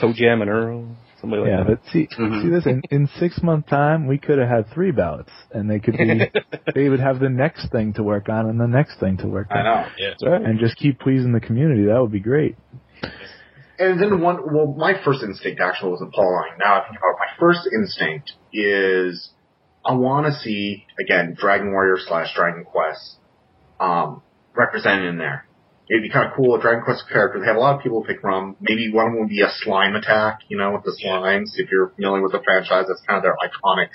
ToeJam 0.00 0.42
and 0.42 0.50
Earl, 0.50 0.96
somebody 1.20 1.42
like 1.42 1.50
Yeah, 1.50 1.64
that. 1.64 1.66
but 1.82 1.86
see, 1.92 2.06
Mhm. 2.18 2.42
see 2.42 2.48
this 2.48 2.66
in, 2.66 2.82
in 2.90 3.06
six 3.18 3.42
month 3.42 3.66
time, 3.66 4.06
we 4.06 4.18
could 4.18 4.38
have 4.38 4.48
had 4.48 4.68
three 4.68 4.90
ballots, 4.92 5.32
and 5.52 5.70
they 5.70 5.78
could 5.80 5.96
be, 5.96 6.30
they 6.74 6.88
would 6.88 7.00
have 7.00 7.18
the 7.20 7.28
next 7.28 7.70
thing 7.72 7.92
to 7.94 8.02
work 8.02 8.28
on 8.28 8.46
and 8.48 8.60
the 8.60 8.66
next 8.68 8.98
thing 9.00 9.16
to 9.18 9.26
work 9.26 9.48
on. 9.50 9.58
I 9.58 9.62
know. 9.62 9.86
Yeah. 9.98 10.28
Right. 10.30 10.42
and 10.42 10.58
just 10.58 10.76
keep 10.76 11.00
pleasing 11.00 11.32
the 11.32 11.40
community. 11.40 11.84
That 11.86 12.00
would 12.00 12.12
be 12.12 12.20
great. 12.20 12.56
And 13.80 14.00
then 14.02 14.20
one, 14.20 14.38
well, 14.52 14.74
my 14.76 14.94
first 15.04 15.22
instinct 15.22 15.60
actually 15.60 15.92
wasn't 15.92 16.12
Pauline. 16.12 16.58
Now 16.58 16.80
I 16.80 16.84
think 16.88 16.98
about 16.98 17.10
it, 17.10 17.18
my 17.20 17.38
first 17.38 17.60
instinct 17.72 18.32
is 18.52 19.30
I 19.84 19.92
want 19.94 20.26
to 20.26 20.32
see 20.32 20.84
again 21.00 21.36
Dragon 21.38 21.70
Warrior 21.70 21.96
slash 21.98 22.34
Dragon 22.34 22.64
Quest 22.64 23.18
um, 23.78 24.22
represented 24.56 25.06
in 25.06 25.18
there. 25.18 25.46
It'd 25.90 26.02
be 26.02 26.10
kind 26.10 26.28
of 26.28 26.36
cool. 26.36 26.54
A 26.54 26.60
Dragon 26.60 26.82
Quest 26.84 27.04
character. 27.10 27.40
They 27.40 27.46
have 27.46 27.56
a 27.56 27.60
lot 27.60 27.76
of 27.76 27.82
people 27.82 28.04
pick 28.04 28.20
from. 28.20 28.56
Maybe 28.60 28.92
one 28.92 29.06
of 29.06 29.12
them 29.12 29.20
would 29.20 29.28
be 29.30 29.40
a 29.40 29.48
slime 29.62 29.94
attack. 29.94 30.40
You 30.48 30.58
know, 30.58 30.72
with 30.72 30.84
the 30.84 30.96
slimes. 31.02 31.52
If 31.56 31.70
you're 31.70 31.88
familiar 31.96 32.22
with 32.22 32.32
the 32.32 32.42
franchise, 32.44 32.84
that's 32.88 33.00
kind 33.06 33.16
of 33.16 33.22
their 33.22 33.36
iconic 33.36 33.88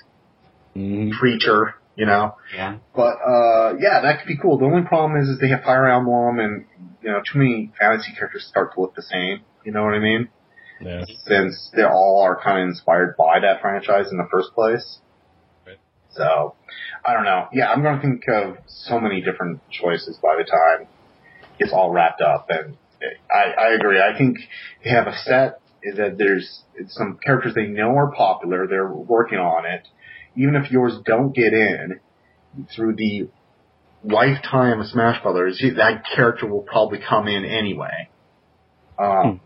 Mhm. 0.76 1.12
creature. 1.20 1.76
You 1.96 2.08
know. 2.08 2.36
Yeah. 2.56 2.78
But 2.96 3.18
uh 3.22 3.76
yeah, 3.80 4.02
that 4.02 4.20
could 4.20 4.28
be 4.28 4.38
cool. 4.38 4.58
The 4.58 4.66
only 4.66 4.82
problem 4.88 5.22
is, 5.22 5.30
is 5.30 5.40
they 5.40 5.50
have 5.50 5.62
Fire 5.64 5.88
Emblem, 5.88 6.40
and 6.40 6.66
you 7.04 7.12
know, 7.12 7.22
too 7.22 7.38
many 7.38 7.72
fantasy 7.80 8.14
characters 8.18 8.46
start 8.48 8.74
to 8.74 8.82
look 8.82 8.96
the 8.96 9.04
same. 9.04 9.42
You 9.64 9.72
know 9.74 9.84
what 9.84 9.94
I 9.94 10.00
mean? 10.00 10.30
Yeah. 10.82 11.04
Since 11.28 11.70
they 11.76 11.84
all 11.84 12.22
are 12.26 12.36
kind 12.42 12.60
of 12.64 12.70
inspired 12.70 13.16
by 13.18 13.40
that 13.42 13.62
franchise 13.62 14.12
in 14.12 14.18
the 14.18 14.28
first 14.32 14.54
place. 14.56 15.00
Right. 15.68 15.78
So, 16.10 16.56
I 17.06 17.14
don't 17.14 17.24
know. 17.26 17.48
Yeah, 17.54 17.72
I'm 17.72 17.82
going 17.84 17.96
to 17.96 18.02
think 18.02 18.28
of 18.28 18.58
so 18.68 19.00
many 19.00 19.22
different 19.22 19.62
choices 19.70 20.18
by 20.18 20.36
the 20.38 20.44
time 20.44 20.88
it's 21.64 21.74
all 21.74 21.92
wrapped 21.92 22.22
up. 22.22 22.48
And 22.50 22.78
I, 23.34 23.52
I 23.52 23.74
agree. 23.74 24.00
I 24.00 24.18
think 24.18 24.38
they 24.84 24.92
have 24.92 25.08
a 25.08 25.16
set 25.24 25.60
that 25.96 26.18
there's 26.18 26.62
some 26.90 27.20
characters 27.24 27.54
they 27.56 27.68
know 27.68 27.96
are 27.96 28.12
popular. 28.12 28.68
They're 28.68 28.92
working 28.92 29.38
on 29.38 29.66
it. 29.66 29.88
Even 30.36 30.56
if 30.56 30.72
yours 30.72 30.94
don't 31.06 31.34
get 31.34 31.54
in 31.54 32.00
through 32.76 32.96
the 32.96 33.28
lifetime 34.04 34.80
of 34.80 34.88
Smash 34.88 35.22
Brothers, 35.22 35.64
that 35.76 36.04
character 36.16 36.48
will 36.48 36.62
probably 36.62 37.00
come 37.08 37.28
in 37.28 37.46
anyway. 37.46 38.10
Um, 38.98 39.42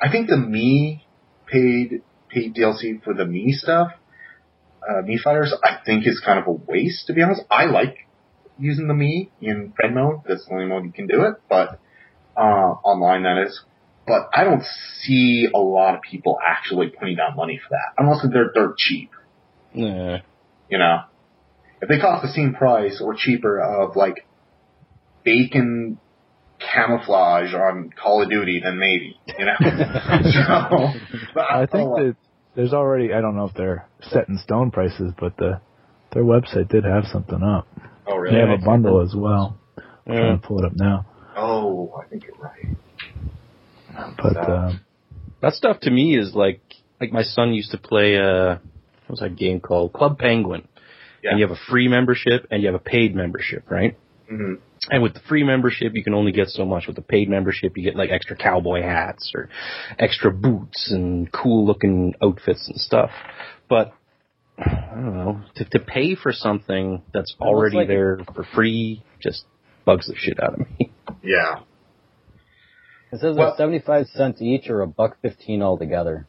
I 0.00 0.10
think 0.10 0.28
the 0.28 0.36
Mii 0.36 1.02
paid 1.46 2.02
paid 2.28 2.54
DLC 2.54 3.02
for 3.02 3.14
the 3.14 3.24
Mii 3.24 3.52
stuff, 3.52 3.92
uh, 4.88 5.02
Mii 5.02 5.20
fighters, 5.20 5.54
I 5.62 5.78
think 5.84 6.06
is 6.06 6.20
kind 6.24 6.38
of 6.38 6.46
a 6.46 6.52
waste 6.52 7.06
to 7.06 7.12
be 7.12 7.22
honest. 7.22 7.42
I 7.50 7.66
like 7.66 7.96
using 8.62 8.86
the 8.86 8.94
Mii 8.94 9.28
in 9.40 9.72
friend 9.76 9.94
mode. 9.94 10.20
That's 10.26 10.46
the 10.46 10.54
only 10.54 10.66
mode 10.66 10.84
you 10.84 10.92
can 10.92 11.06
do 11.06 11.22
it, 11.22 11.34
but 11.48 11.80
uh, 12.36 12.40
online 12.40 13.24
that 13.24 13.44
is. 13.46 13.60
But 14.06 14.30
I 14.34 14.44
don't 14.44 14.62
see 15.00 15.48
a 15.52 15.58
lot 15.58 15.94
of 15.94 16.02
people 16.02 16.38
actually 16.44 16.88
putting 16.88 17.16
down 17.16 17.36
money 17.36 17.60
for 17.62 17.70
that, 17.70 18.02
unless 18.02 18.24
they're 18.32 18.52
dirt 18.52 18.76
cheap. 18.76 19.10
Yeah. 19.74 20.18
You 20.68 20.78
know, 20.78 21.02
if 21.80 21.88
they 21.88 21.98
cost 21.98 22.22
the 22.22 22.32
same 22.32 22.54
price 22.54 23.00
or 23.04 23.14
cheaper 23.14 23.60
of 23.60 23.96
like 23.96 24.26
bacon 25.24 25.98
camouflage 26.58 27.54
on 27.54 27.90
Call 28.00 28.22
of 28.22 28.30
Duty, 28.30 28.60
then 28.62 28.78
maybe, 28.78 29.18
you 29.38 29.44
know. 29.44 29.54
so, 29.60 30.88
but 31.34 31.44
I 31.50 31.66
think 31.66 31.90
oh, 31.90 31.96
that 31.96 32.16
there's 32.54 32.72
already. 32.72 33.12
I 33.12 33.20
don't 33.20 33.36
know 33.36 33.46
if 33.46 33.54
they're 33.54 33.86
set 34.10 34.28
in 34.28 34.38
stone 34.38 34.70
prices, 34.70 35.12
but 35.18 35.36
the 35.36 35.60
their 36.12 36.24
website 36.24 36.68
did 36.68 36.84
have 36.84 37.04
something 37.10 37.42
up. 37.42 37.66
Oh, 38.06 38.22
They 38.24 38.38
have 38.38 38.50
a 38.50 38.58
bundle 38.58 39.00
as 39.00 39.14
well. 39.14 39.58
I'm 39.78 39.84
trying 40.06 40.40
to 40.40 40.46
pull 40.46 40.58
it 40.58 40.64
up 40.64 40.72
now, 40.74 41.06
Oh, 41.36 41.94
I 42.02 42.06
think 42.08 42.24
you're 42.24 42.36
right. 42.36 42.76
but 44.16 44.34
So- 44.34 44.52
um, 44.56 44.80
That 45.40 45.54
stuff 45.54 45.80
to 45.80 45.90
me 45.90 46.16
is 46.16 46.34
like 46.34 46.60
like 47.00 47.12
my 47.12 47.22
son 47.22 47.52
used 47.52 47.72
to 47.72 47.78
play 47.78 48.16
uh 48.16 48.56
what 49.06 49.10
was 49.10 49.20
that 49.20 49.36
game 49.36 49.60
called? 49.60 49.92
Club 49.92 50.18
Penguin. 50.18 50.68
Yeah. 51.22 51.30
And 51.30 51.38
you 51.40 51.46
have 51.46 51.56
a 51.56 51.60
free 51.70 51.88
membership 51.88 52.46
and 52.50 52.62
you 52.62 52.68
have 52.68 52.74
a 52.80 52.84
paid 52.84 53.14
membership, 53.14 53.70
right? 53.70 53.96
hmm 54.28 54.54
And 54.90 55.02
with 55.02 55.14
the 55.14 55.20
free 55.28 55.42
membership, 55.44 55.94
you 55.94 56.02
can 56.04 56.14
only 56.14 56.32
get 56.32 56.48
so 56.48 56.64
much. 56.64 56.86
With 56.86 56.96
the 56.96 57.02
paid 57.02 57.28
membership, 57.28 57.76
you 57.76 57.82
get 57.84 57.96
like 57.96 58.10
extra 58.10 58.36
cowboy 58.36 58.82
hats 58.82 59.30
or 59.34 59.48
extra 59.98 60.30
boots 60.32 60.90
and 60.92 61.30
cool 61.32 61.66
looking 61.66 62.14
outfits 62.22 62.68
and 62.68 62.78
stuff. 62.80 63.10
But 63.68 63.92
I 64.66 64.94
don't 64.94 65.14
know 65.16 65.40
to 65.56 65.64
to 65.64 65.78
pay 65.78 66.14
for 66.14 66.32
something 66.32 67.02
that's 67.12 67.34
Well, 67.38 67.50
already 67.50 67.76
like- 67.78 67.88
there 67.88 68.18
for 68.34 68.44
free 68.54 69.02
just 69.20 69.44
bugs 69.84 70.06
the 70.06 70.14
shit 70.16 70.42
out 70.42 70.54
of 70.54 70.60
me. 70.78 70.90
Yeah. 71.22 71.60
It 73.12 73.20
says 73.20 73.36
Well- 73.36 73.54
75 73.56 74.06
cents 74.08 74.40
each 74.42 74.68
or 74.68 74.80
a 74.80 74.86
buck 74.86 75.18
15 75.22 75.62
altogether. 75.62 76.26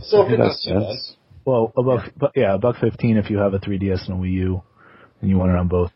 So 0.00 0.22
if 0.22 0.30
That's- 0.30 0.62
it's, 0.64 0.66
that's- 0.66 1.16
well, 1.44 1.72
a 1.76 1.82
buck, 1.82 2.12
bu- 2.16 2.28
yeah, 2.40 2.54
a 2.54 2.58
buck 2.58 2.76
fifteen 2.76 3.16
if 3.16 3.28
you 3.28 3.38
have 3.38 3.52
a 3.52 3.58
3DS 3.58 4.08
and 4.08 4.16
a 4.18 4.22
Wii 4.22 4.32
U, 4.32 4.62
and 5.20 5.28
you 5.28 5.36
want 5.38 5.50
it 5.50 5.56
on 5.56 5.66
both. 5.66 5.90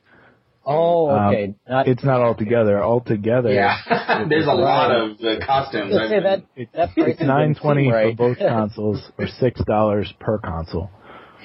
Oh, 0.64 1.09
Um, 1.11 1.29
okay. 1.29 1.55
Not, 1.69 1.87
It's 1.87 2.03
not 2.03 2.21
all 2.21 2.35
together. 2.35 2.83
All 2.83 3.01
together, 3.01 3.53
Yeah. 3.53 4.25
There's 4.29 4.49
a 4.49 4.53
lot 4.53 4.91
of 4.91 5.12
uh, 5.21 5.47
costumes. 5.47 5.93
Just 5.95 6.09
say 6.11 6.19
that, 6.21 6.43
that 6.75 6.95
price 6.97 7.11
it's 7.12 7.21
nine 7.21 7.55
twenty 7.55 7.85
seen 7.85 7.93
for 7.93 8.14
both 8.17 8.39
consoles, 8.55 9.01
or 9.19 9.29
six 9.29 9.62
dollars 9.64 10.12
per 10.19 10.39
console 10.39 10.91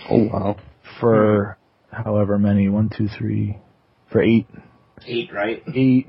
oh 0.09 0.23
wow. 0.27 0.57
for 0.99 1.57
however 1.91 2.37
many. 2.39 2.69
One, 2.69 2.89
two, 2.95 3.07
three, 3.17 3.57
for 4.11 4.21
eight, 4.21 4.47
Eight, 5.05 5.29
right? 5.33 5.63
eight, 5.75 6.07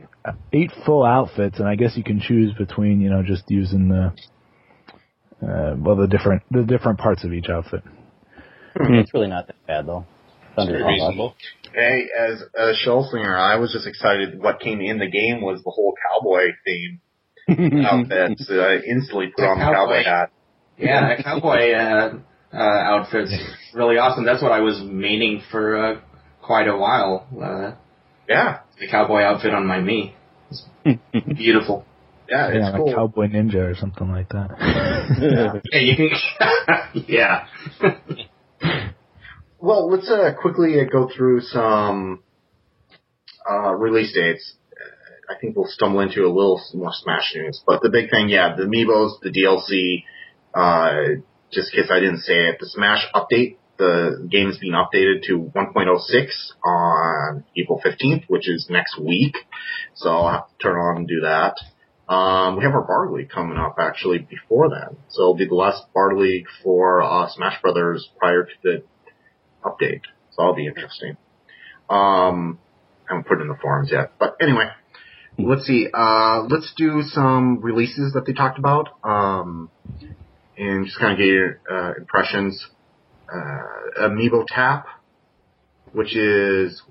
eight 0.52 0.70
full 0.84 1.04
outfits, 1.04 1.58
and 1.58 1.66
I 1.68 1.74
guess 1.76 1.96
you 1.96 2.04
can 2.04 2.20
choose 2.20 2.52
between 2.58 3.00
you 3.00 3.10
know 3.10 3.22
just 3.22 3.44
using 3.48 3.88
the, 3.88 4.12
uh, 5.46 5.74
well 5.78 5.96
the 5.96 6.06
different 6.06 6.42
the 6.50 6.62
different 6.62 6.98
parts 6.98 7.24
of 7.24 7.32
each 7.32 7.46
outfit. 7.48 7.82
It's 8.74 9.12
really 9.12 9.28
not 9.28 9.46
that 9.48 9.56
bad 9.66 9.86
though. 9.86 10.06
It's 10.50 10.58
under 10.58 10.72
Very 10.78 10.84
reasonable. 10.94 11.34
hey, 11.74 12.06
as 12.18 12.42
a 12.56 12.72
Shellslinger, 12.86 13.38
I 13.38 13.56
was 13.56 13.72
just 13.72 13.86
excited. 13.86 14.38
What 14.42 14.60
came 14.60 14.80
in 14.80 14.98
the 14.98 15.10
game 15.10 15.40
was 15.42 15.62
the 15.64 15.70
whole 15.70 15.94
cowboy 16.10 16.48
theme 16.64 17.00
outfit. 17.86 18.38
So 18.40 18.60
I 18.60 18.76
instantly 18.76 19.32
put 19.34 19.44
on 19.44 19.58
the 19.58 19.64
cowboy 19.64 20.02
Cowboy. 20.02 20.04
hat. 20.04 20.30
Yeah, 20.78 21.08
that 21.08 21.24
cowboy 21.24 21.72
uh, 21.72 22.14
uh, 22.52 22.56
outfit's 22.58 23.32
really 23.74 23.96
awesome. 23.96 24.24
That's 24.24 24.42
what 24.42 24.52
I 24.52 24.60
was 24.60 24.80
meaning 24.82 25.42
for 25.50 25.76
uh, 25.76 26.00
quite 26.42 26.68
a 26.68 26.76
while. 26.76 27.26
Uh, 27.32 27.76
Yeah. 28.28 28.60
the 28.78 28.88
cowboy 28.88 29.20
outfit 29.22 29.54
on 29.54 29.66
my 29.66 29.78
Mii. 29.78 30.12
It's 30.50 30.64
beautiful. 31.36 31.84
Yeah, 32.28 32.48
it's 32.48 32.56
yeah, 32.58 32.70
like 32.70 32.76
cool. 32.80 32.94
Cowboy 32.94 33.26
Ninja 33.28 33.70
or 33.70 33.74
something 33.74 34.10
like 34.10 34.28
that. 34.30 34.50
Yeah, 35.20 35.60
you 35.80 35.96
can. 35.96 37.04
yeah. 37.08 37.46
well, 39.60 39.90
let's 39.90 40.08
uh, 40.10 40.30
quickly 40.40 40.80
uh, 40.80 40.84
go 40.90 41.08
through 41.14 41.40
some 41.42 42.22
uh, 43.48 43.72
release 43.72 44.14
dates. 44.14 44.54
Uh, 44.72 45.34
I 45.34 45.38
think 45.40 45.56
we'll 45.56 45.66
stumble 45.68 46.00
into 46.00 46.22
a 46.22 46.28
little 46.32 46.60
more 46.74 46.90
Smash 46.92 47.32
news, 47.34 47.62
but 47.66 47.82
the 47.82 47.90
big 47.90 48.10
thing, 48.10 48.28
yeah, 48.28 48.54
the 48.56 48.64
amiibos, 48.64 49.20
the 49.20 49.30
DLC. 49.30 50.04
Just 51.52 51.74
in 51.74 51.82
case 51.82 51.90
I 51.90 52.00
didn't 52.00 52.20
say 52.20 52.48
it, 52.48 52.58
the 52.60 52.66
Smash 52.66 53.06
update. 53.14 53.56
The 53.78 54.28
game 54.30 54.48
is 54.48 54.58
being 54.58 54.74
updated 54.74 55.22
to 55.24 55.50
1.06 55.54 56.28
on 56.64 57.44
April 57.56 57.80
15th, 57.84 58.24
which 58.28 58.48
is 58.48 58.68
next 58.70 58.98
week. 58.98 59.36
So 59.94 60.10
I'll 60.10 60.30
have 60.30 60.48
to 60.48 60.62
turn 60.62 60.76
on 60.76 60.96
and 60.98 61.08
do 61.08 61.20
that. 61.22 61.56
Um, 62.12 62.56
we 62.56 62.64
have 62.64 62.74
our 62.74 62.82
Bar 62.82 63.10
League 63.10 63.30
coming 63.30 63.58
up 63.58 63.76
actually 63.78 64.18
before 64.18 64.68
then. 64.68 64.98
So 65.08 65.22
it'll 65.22 65.36
be 65.36 65.46
the 65.46 65.54
last 65.54 65.82
Bar 65.94 66.16
League 66.16 66.46
for 66.62 67.02
uh, 67.02 67.28
Smash 67.30 67.60
Brothers 67.62 68.08
prior 68.18 68.44
to 68.44 68.52
the 68.62 68.82
update. 69.64 70.02
So 70.30 70.42
that'll 70.42 70.54
be 70.54 70.66
interesting. 70.66 71.16
Um, 71.88 72.58
I 73.08 73.14
haven't 73.14 73.26
put 73.26 73.38
it 73.38 73.42
in 73.42 73.48
the 73.48 73.56
forums 73.60 73.90
yet. 73.92 74.12
But 74.18 74.36
anyway, 74.40 74.66
let's 75.38 75.64
see. 75.64 75.88
Uh, 75.92 76.42
let's 76.48 76.72
do 76.76 77.02
some 77.02 77.60
releases 77.60 78.12
that 78.14 78.26
they 78.26 78.32
talked 78.32 78.58
about. 78.58 78.88
Um, 79.04 79.70
and 80.58 80.84
just 80.86 80.98
kind 80.98 81.12
of 81.12 81.18
get 81.18 81.26
your 81.26 81.60
uh, 81.70 81.94
impressions. 81.98 82.68
Uh, 83.32 84.02
Amiibo 84.08 84.44
Tap, 84.46 84.86
which 85.92 86.14
is, 86.16 86.82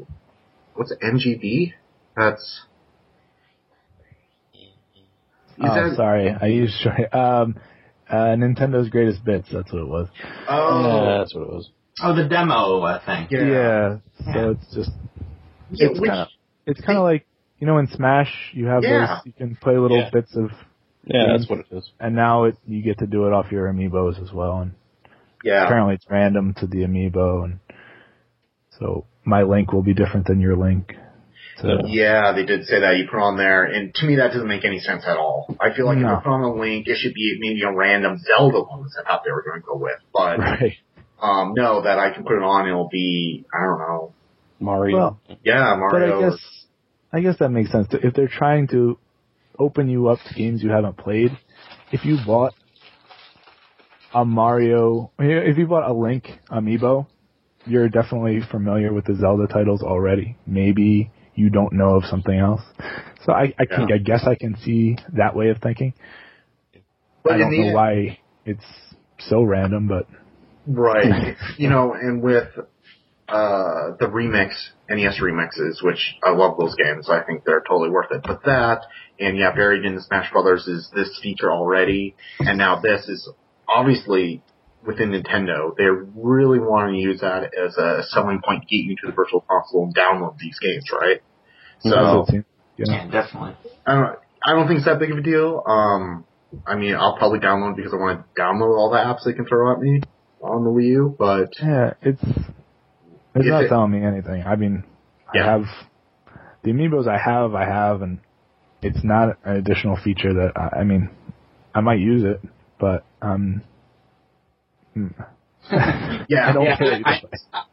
what's 0.74 0.92
it, 0.92 1.00
MGB? 1.02 1.74
That's, 2.16 2.62
Oh, 5.64 5.90
that- 5.90 5.96
sorry, 5.96 6.30
I 6.42 6.48
used 6.48 6.74
short. 6.82 7.14
Um, 7.14 7.56
uh, 8.10 8.16
Nintendo's 8.36 8.90
greatest 8.90 9.24
bits. 9.24 9.48
That's 9.52 9.72
what 9.72 9.82
it 9.82 9.88
was. 9.88 10.08
Oh, 10.50 11.06
Yeah, 11.06 11.18
that's 11.20 11.36
what 11.36 11.42
it 11.44 11.50
was. 11.50 11.70
Oh, 12.02 12.16
the 12.16 12.28
demo 12.28 12.82
I 12.82 13.00
think. 13.06 13.30
Yeah. 13.32 13.46
yeah 13.46 13.98
So 14.34 14.52
it's 14.52 14.74
just 14.74 14.90
it's 15.72 16.00
which- 16.00 16.10
kind 16.10 16.22
of 16.22 16.28
it's 16.66 16.82
kind 16.82 16.98
of 16.98 17.04
like 17.04 17.26
you 17.60 17.68
know 17.68 17.78
in 17.78 17.88
Smash 17.88 18.34
you 18.54 18.66
have 18.68 18.82
Yeah. 18.84 19.08
those 19.08 19.26
you 19.26 19.34
can 19.34 19.56
play 19.56 19.78
little 19.78 19.98
Yeah. 19.98 20.10
bits 20.12 20.36
of 20.36 20.50
Yeah, 21.06 21.26
Games. 21.28 21.42
that's 21.42 21.50
what 21.50 21.60
it 21.60 21.66
is. 21.72 21.90
and 22.00 22.16
now 22.16 22.44
it 22.46 22.58
you 22.68 22.82
get 22.84 23.00
to 23.00 23.08
do 23.08 23.26
it 23.28 23.34
off 23.34 23.52
your 23.52 23.72
amiibos 23.72 24.22
as 24.22 24.32
well 24.32 24.60
and 24.60 24.74
yeah. 25.44 25.66
apparently 25.66 25.96
it's 25.96 26.06
random 26.10 26.54
to 26.60 26.68
the 26.68 26.80
amiibo 26.80 27.44
and 27.46 27.60
so 28.80 29.06
my 29.26 29.44
link 29.44 29.72
will 29.74 29.84
be 29.84 29.94
different 29.94 30.28
than 30.28 30.40
your 30.40 30.56
link. 30.56 30.94
So 31.58 31.68
Yeah, 31.86 32.32
they 32.34 32.44
did 32.46 32.66
say 32.66 32.80
that. 32.80 32.98
You 32.98 33.06
put 33.12 33.20
on 33.20 33.38
there, 33.38 33.66
and 33.66 33.94
to 33.96 34.06
me 34.08 34.16
that 34.16 34.30
doesn't 34.32 34.48
make 34.48 34.66
any 34.66 34.80
sense 34.80 35.04
at 35.06 35.18
all. 35.18 35.56
I 35.60 35.76
feel 35.76 35.86
like 35.86 35.98
if 35.98 36.04
No. 36.04 36.14
you 36.14 36.18
put 36.24 36.30
on 36.32 36.42
a 36.42 36.54
link, 36.56 36.88
it 36.88 36.98
should 36.98 37.14
be 37.14 37.38
maybe 37.40 37.62
a 37.62 37.72
random 37.72 38.18
Zelda 38.18 38.62
ones 38.64 38.96
I 39.00 39.08
thought 39.08 39.22
they 39.24 39.32
were 39.32 39.44
going 39.44 39.62
to 39.62 39.66
go 39.68 39.78
with. 39.78 40.00
But 40.12 40.40
right. 40.40 40.74
um, 41.22 41.54
no, 41.56 41.84
that 41.84 42.00
I 42.00 42.12
can 42.12 42.24
put 42.24 42.34
it 42.38 42.42
on, 42.44 42.68
it'll 42.68 42.90
be 42.90 43.46
I 43.54 43.64
don't 43.64 43.78
know. 43.80 44.14
Mario. 44.60 44.98
Well, 44.98 45.20
Yeah, 45.44 45.80
But 45.92 46.02
I 46.02 46.20
guess 46.22 46.40
I 47.14 47.20
guess 47.20 47.38
that 47.40 47.50
makes 47.50 47.72
sense. 47.72 47.88
If 47.92 48.16
they're 48.16 48.28
trying 48.28 48.68
to 48.70 48.98
open 49.60 49.90
you 49.90 50.10
up 50.10 50.24
to 50.26 50.34
games 50.34 50.64
you 50.64 50.70
haven't 50.72 50.98
played, 50.98 51.38
if 51.92 52.06
you 52.06 52.18
bought 52.18 52.56
a 54.14 54.26
Mario, 54.26 55.12
if 55.20 55.58
you 55.58 55.68
bought 55.68 55.90
a 55.90 55.94
Link 55.94 56.26
amiibo, 56.52 57.08
you're 57.66 57.90
definitely 57.90 58.42
familiar 58.52 58.94
with 58.94 59.06
the 59.06 59.16
Zelda 59.16 59.48
titles 59.48 59.82
already. 59.84 60.38
Maybe 60.46 61.12
you 61.36 61.50
don't 61.50 61.74
know 61.74 61.96
of 61.96 62.06
something 62.06 62.38
else. 62.38 62.62
So 63.26 63.34
I, 63.34 63.54
I 63.60 63.66
think 63.76 63.92
Yeah. 63.92 63.96
I 63.96 64.00
guess 64.00 64.26
I 64.28 64.36
can 64.36 64.58
see 64.64 64.98
that 65.16 65.36
way 65.36 65.50
of 65.50 65.60
thinking. 65.62 65.94
but 67.24 67.34
I 67.34 67.38
don't 67.38 67.58
know 67.58 67.68
why 67.74 68.20
it's 68.46 68.66
so 69.20 69.44
random, 69.44 69.88
but 69.88 70.08
Right. 70.68 71.38
you 71.58 71.70
know, 71.70 71.94
and 71.94 72.22
with 72.22 72.48
uh 73.32 73.96
the 74.00 74.08
remix, 74.08 74.52
NES 74.90 75.20
remixes, 75.22 75.84
which 75.84 76.16
I 76.24 76.32
love 76.32 76.58
those 76.60 76.76
games, 76.76 77.10
I 77.10 77.24
think 77.24 77.44
they're 77.46 77.64
totally 77.68 77.90
worth 77.90 78.12
it. 78.12 78.22
But 78.24 78.44
that, 78.46 78.82
and 79.20 79.38
yeah, 79.38 79.54
buried 79.54 79.86
in 79.86 79.96
the 79.96 80.02
Smash 80.02 80.32
Brothers 80.32 80.68
is 80.68 80.90
this 80.94 81.20
feature 81.22 81.52
already, 81.52 82.16
and 82.40 82.58
now 82.58 82.82
this 82.82 83.08
is 83.08 83.30
obviously 83.68 84.44
within 84.86 85.12
Nintendo. 85.12 85.76
They 85.78 85.86
really 85.86 86.60
want 86.60 86.92
to 86.92 86.98
use 86.98 87.22
that 87.22 87.52
as 87.54 87.78
a 87.78 88.04
selling 88.10 88.42
point 88.46 88.64
to 88.64 88.68
get 88.68 88.84
you 88.84 88.96
to 89.02 89.08
the 89.08 89.14
virtual 89.14 89.42
console 89.50 89.86
and 89.86 89.96
download 89.96 90.38
these 90.38 90.58
games, 90.60 90.90
right? 90.92 91.22
So 91.82 91.90
that's 91.90 92.32
what 92.32 92.46
yeah. 92.78 92.86
Yeah, 92.88 93.12
definitely. 93.12 93.56
I 93.86 93.94
don't 93.96 94.20
I 94.44 94.54
don't 94.54 94.68
think 94.68 94.78
it's 94.80 94.88
that 94.88 95.00
big 95.00 95.12
of 95.12 95.18
a 95.18 95.22
deal. 95.22 95.64
Um 95.66 96.26
I 96.66 96.76
mean 96.76 96.96
I'll 96.96 97.18
probably 97.18 97.40
download 97.40 97.76
because 97.76 97.94
I 97.94 97.98
want 97.98 98.24
to 98.24 98.42
download 98.42 98.78
all 98.78 98.90
the 98.92 98.98
apps 98.98 99.24
they 99.26 99.34
can 99.34 99.46
throw 99.46 99.72
at 99.74 99.80
me 99.80 100.02
on 100.42 100.64
the 100.64 100.70
Wii 100.70 100.88
U, 100.88 101.16
but 101.18 101.50
Yeah, 101.62 101.94
it's 102.02 102.24
it's 103.36 103.46
If 103.46 103.52
not 103.52 103.64
it- 103.64 103.70
telling 103.70 103.92
me 103.92 104.04
anything. 104.04 104.44
I 104.44 104.56
mean, 104.56 104.84
Yeah. 105.34 105.44
I 105.48 105.52
have 105.52 105.66
the 106.64 106.72
amiibos. 106.72 107.08
I 107.08 107.18
have, 107.18 107.56
I 107.56 107.66
have, 107.66 108.02
and 108.02 108.20
it's 108.82 109.04
not 109.04 109.38
an 109.46 109.56
additional 109.58 109.96
feature 109.98 110.34
that 110.34 110.52
I, 110.56 110.80
I 110.82 110.84
mean, 110.84 111.10
I 111.74 111.80
might 111.82 112.00
use 112.00 112.24
it, 112.24 112.42
but 112.80 113.06
um, 113.22 113.62
hmm. 114.94 115.08
yeah, 115.72 116.50
I 116.50 116.54
don't 116.54 116.66
Yeah, 116.66 117.00
I. 117.06 117.22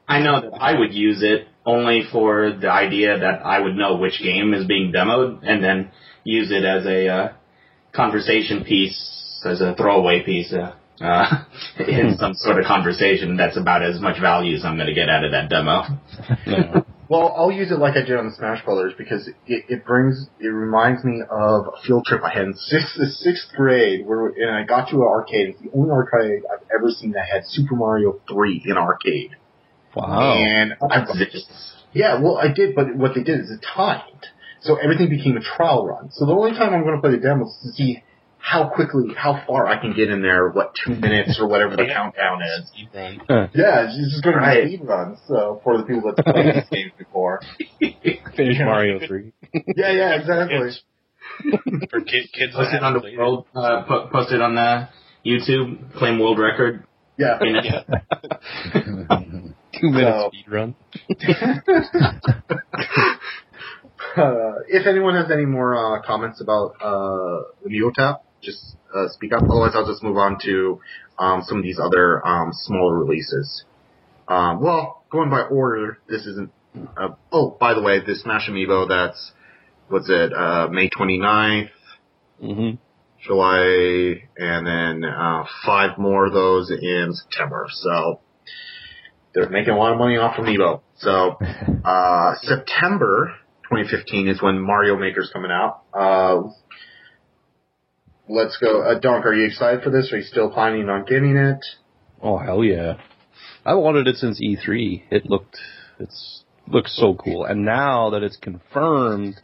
I 0.06 0.20
know 0.22 0.40
that 0.40 0.52
I 0.60 0.78
would 0.78 0.94
use 0.94 1.22
it 1.22 1.48
only 1.66 2.02
for 2.12 2.52
the 2.52 2.70
idea 2.70 3.18
that 3.18 3.44
I 3.44 3.58
would 3.60 3.74
know 3.76 3.96
which 3.96 4.20
game 4.22 4.54
is 4.54 4.66
being 4.66 4.92
demoed 4.92 5.40
and 5.42 5.62
then 5.62 5.90
use 6.24 6.50
it 6.50 6.64
as 6.64 6.86
a 6.86 7.08
uh, 7.08 7.32
conversation 7.92 8.64
piece, 8.64 9.40
as 9.44 9.60
a 9.60 9.74
throwaway 9.74 10.22
piece 10.24 10.52
uh, 10.52 10.74
uh, 11.00 11.44
in 11.78 12.16
some 12.18 12.34
sort 12.34 12.58
of 12.58 12.64
conversation 12.66 13.36
that's 13.36 13.56
about 13.56 13.82
as 13.82 14.00
much 14.00 14.20
value 14.20 14.56
as 14.56 14.64
I'm 14.64 14.76
going 14.76 14.88
to 14.88 14.94
get 14.94 15.08
out 15.08 15.24
of 15.24 15.32
that 15.32 15.48
demo. 15.48 15.82
Yeah. 16.46 16.80
Well, 17.08 17.34
I'll 17.34 17.50
use 17.50 17.72
it 17.72 17.78
like 17.78 17.96
I 17.96 18.02
did 18.02 18.18
on 18.18 18.26
the 18.26 18.34
Smash 18.36 18.62
Brothers 18.66 18.92
because 18.98 19.28
it, 19.28 19.34
it 19.46 19.86
brings, 19.86 20.26
it 20.40 20.48
reminds 20.48 21.04
me 21.04 21.22
of 21.22 21.66
a 21.68 21.86
field 21.86 22.04
trip 22.04 22.22
I 22.22 22.28
had 22.28 22.42
in 22.42 22.54
sixth, 22.54 23.00
sixth 23.16 23.48
grade 23.56 24.06
where, 24.06 24.28
and 24.28 24.54
I 24.54 24.64
got 24.64 24.90
to 24.90 24.96
an 24.96 25.08
arcade. 25.08 25.48
It's 25.48 25.62
the 25.62 25.70
only 25.74 25.90
arcade 25.90 26.42
I've 26.52 26.66
ever 26.70 26.90
seen 26.90 27.12
that 27.12 27.24
had 27.32 27.46
Super 27.46 27.76
Mario 27.76 28.20
3 28.28 28.62
in 28.66 28.76
arcade. 28.76 29.36
Wow. 29.96 30.34
And 30.34 30.74
I, 30.82 31.06
yeah, 31.94 32.20
well, 32.20 32.36
I 32.36 32.52
did, 32.52 32.74
but 32.74 32.94
what 32.94 33.14
they 33.14 33.22
did 33.22 33.40
is 33.40 33.50
it 33.50 33.64
timed. 33.74 34.26
So 34.60 34.76
everything 34.76 35.08
became 35.08 35.38
a 35.38 35.40
trial 35.40 35.86
run. 35.86 36.10
So 36.10 36.26
the 36.26 36.32
only 36.32 36.52
time 36.52 36.74
I'm 36.74 36.82
going 36.82 36.96
to 36.96 37.00
play 37.00 37.12
the 37.12 37.22
demo 37.22 37.46
is 37.46 37.58
to 37.62 37.68
see 37.72 38.02
how 38.38 38.68
quickly, 38.74 39.14
how 39.16 39.42
far 39.46 39.66
I 39.66 39.78
can 39.80 39.94
get 39.94 40.08
in 40.10 40.22
there, 40.22 40.48
what, 40.50 40.72
two 40.84 40.94
minutes 41.00 41.38
or 41.40 41.48
whatever 41.48 41.76
the 41.76 41.86
countdown 41.86 42.40
is. 42.42 42.70
Yeah, 42.94 43.18
it's 43.86 44.12
just 44.12 44.22
going 44.24 44.36
to 44.36 44.40
Right. 44.40 44.64
be 44.64 44.76
speed 44.76 44.86
runs, 44.86 45.18
so, 45.26 45.60
for 45.64 45.76
the 45.78 45.84
people 45.84 46.12
that 46.14 46.24
played 46.24 46.54
these 46.54 46.68
games 46.70 46.92
before. 46.98 47.40
Finish 47.80 48.58
Mario 48.60 49.00
3. 49.06 49.32
Yeah, 49.76 49.90
yeah, 49.92 50.14
exactly. 50.20 50.70
For 51.90 52.00
kid, 52.00 52.30
kids 52.32 52.52
that 52.54 52.64
Post 52.64 52.74
it 52.74 52.82
on 52.82 52.94
the 52.94 53.00
played 53.00 53.14
it. 53.14 53.18
world, 53.18 53.46
uh, 53.54 53.82
po- 53.86 54.08
post 54.10 54.32
it 54.32 54.40
on 54.40 54.54
the 54.54 54.88
YouTube, 55.26 55.94
claim 55.96 56.18
world 56.18 56.38
record. 56.38 56.84
Yeah. 57.18 57.38
In. 57.42 57.56
Yeah. 57.56 57.82
Two 59.80 59.90
minutes 59.90 60.16
So- 60.16 60.30
speed 60.32 60.44
run. 60.48 60.74
Uh, 64.16 64.54
if 64.68 64.86
anyone 64.86 65.14
has 65.14 65.30
any 65.30 65.44
more 65.44 65.76
uh, 65.76 66.02
comments 66.02 66.40
about 66.40 66.74
uh, 66.80 67.42
the 67.62 67.70
Neotap, 67.70 68.20
just 68.42 68.76
uh, 68.94 69.08
speak 69.08 69.32
up. 69.32 69.44
Otherwise, 69.50 69.72
I'll 69.74 69.86
just 69.86 70.02
move 70.02 70.16
on 70.16 70.38
to 70.44 70.80
um, 71.18 71.42
some 71.46 71.58
of 71.58 71.62
these 71.62 71.78
other 71.82 72.26
um, 72.26 72.50
smaller 72.52 72.98
releases. 72.98 73.64
Um, 74.28 74.60
well, 74.62 75.04
going 75.10 75.30
by 75.30 75.42
order, 75.42 75.98
this 76.08 76.26
isn't. 76.26 76.52
Uh, 76.96 77.08
oh, 77.32 77.56
by 77.58 77.74
the 77.74 77.82
way, 77.82 78.00
this 78.04 78.22
Smash 78.22 78.48
Amiibo, 78.48 78.88
that's 78.88 79.32
what's 79.88 80.08
it? 80.08 80.32
Uh, 80.32 80.68
May 80.70 80.88
29th, 80.90 81.70
hmm 82.40 82.70
July, 83.26 84.22
and 84.36 84.66
then 84.66 85.04
uh, 85.04 85.44
five 85.66 85.98
more 85.98 86.26
of 86.26 86.32
those 86.32 86.70
in 86.70 87.10
September. 87.12 87.66
So 87.70 88.20
they're 89.34 89.50
making 89.50 89.74
a 89.74 89.78
lot 89.78 89.92
of 89.92 89.98
money 89.98 90.16
off 90.16 90.36
Amiibo. 90.36 90.82
So 90.96 91.36
uh, 91.84 92.34
September 92.42 93.34
2015 93.70 94.28
is 94.28 94.42
when 94.42 94.60
Mario 94.60 94.96
Maker's 94.96 95.30
coming 95.32 95.50
out. 95.50 95.82
Let's 98.28 98.58
go. 98.58 98.82
Uh, 98.82 98.98
Donk, 98.98 99.24
are 99.24 99.34
you 99.34 99.46
excited 99.46 99.82
for 99.82 99.90
this? 99.90 100.12
Are 100.12 100.18
you 100.18 100.24
still 100.24 100.50
planning 100.50 100.88
on 100.88 101.04
getting 101.06 101.36
it? 101.36 101.64
Oh 102.20 102.36
hell 102.36 102.62
yeah! 102.62 102.94
I 103.64 103.74
wanted 103.74 104.06
it 104.06 104.16
since 104.16 104.40
E3. 104.40 105.04
It 105.10 105.26
looked 105.26 105.56
it's 105.98 106.44
looks 106.66 106.96
so 106.96 107.14
cool, 107.14 107.44
and 107.44 107.64
now 107.64 108.10
that 108.10 108.22
it's 108.22 108.36
confirmed 108.36 109.40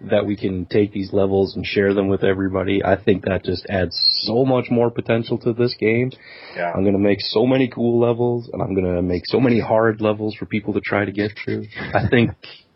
that 0.00 0.26
we 0.26 0.36
can 0.36 0.66
take 0.66 0.92
these 0.92 1.12
levels 1.12 1.56
and 1.56 1.64
share 1.64 1.94
them 1.94 2.08
with 2.08 2.22
everybody, 2.22 2.84
I 2.84 3.02
think 3.02 3.24
that 3.24 3.44
just 3.44 3.64
adds 3.68 3.96
so 4.24 4.44
much 4.44 4.66
more 4.70 4.90
potential 4.90 5.38
to 5.38 5.52
this 5.52 5.74
game. 5.78 6.10
Yeah. 6.54 6.72
I'm 6.72 6.84
gonna 6.84 6.98
make 6.98 7.20
so 7.20 7.46
many 7.46 7.68
cool 7.68 8.00
levels, 8.00 8.50
and 8.52 8.60
I'm 8.60 8.74
gonna 8.74 9.02
make 9.02 9.22
so 9.26 9.40
many 9.40 9.60
hard 9.60 10.00
levels 10.00 10.34
for 10.34 10.46
people 10.46 10.74
to 10.74 10.80
try 10.80 11.04
to 11.04 11.12
get 11.12 11.32
through. 11.42 11.66
I 11.94 12.08
think 12.08 12.32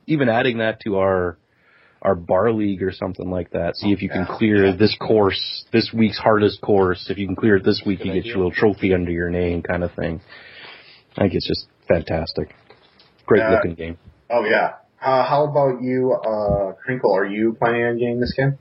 even 0.07 0.29
adding 0.29 0.59
that 0.59 0.81
to 0.85 0.99
our 0.99 1.39
our 2.03 2.15
bar 2.15 2.53
league 2.53 2.83
or 2.83 2.93
something 2.93 3.31
like 3.31 3.51
that. 3.51 3.77
See 3.77 3.93
if 3.93 4.01
you 4.03 4.09
can 4.09 4.27
Yeah. 4.29 4.37
clear 4.39 4.73
this 4.73 4.97
course, 4.97 5.65
this 5.73 5.93
week's 5.93 6.19
hardest 6.19 6.61
course. 6.63 7.11
If 7.11 7.19
you 7.19 7.27
can 7.27 7.37
clear 7.37 7.57
it 7.57 7.65
this 7.65 7.83
week, 7.85 7.99
Good 7.99 8.07
you 8.09 8.13
get 8.15 8.25
your 8.25 8.37
little 8.39 8.53
trophy 8.53 8.95
under 8.95 9.11
your 9.11 9.29
name, 9.31 9.63
kind 9.63 9.85
of 9.85 9.93
thing. 9.93 10.21
I 11.19 11.23
think 11.23 11.35
it's 11.35 11.47
just 11.47 11.67
fantastic. 11.89 12.55
Great 13.27 13.41
Yeah. 13.41 13.51
looking 13.51 13.75
game. 13.75 13.99
Oh 14.31 14.45
yeah. 14.45 14.75
Uh, 15.03 15.25
how 15.25 15.45
about 15.45 15.83
you, 15.83 16.13
uh, 16.13 16.73
Crinkle? 16.85 17.15
Are 17.15 17.27
you 17.27 17.55
planning 17.59 17.85
on 17.85 17.99
getting 17.99 18.21
this 18.21 18.35
game? 18.37 18.59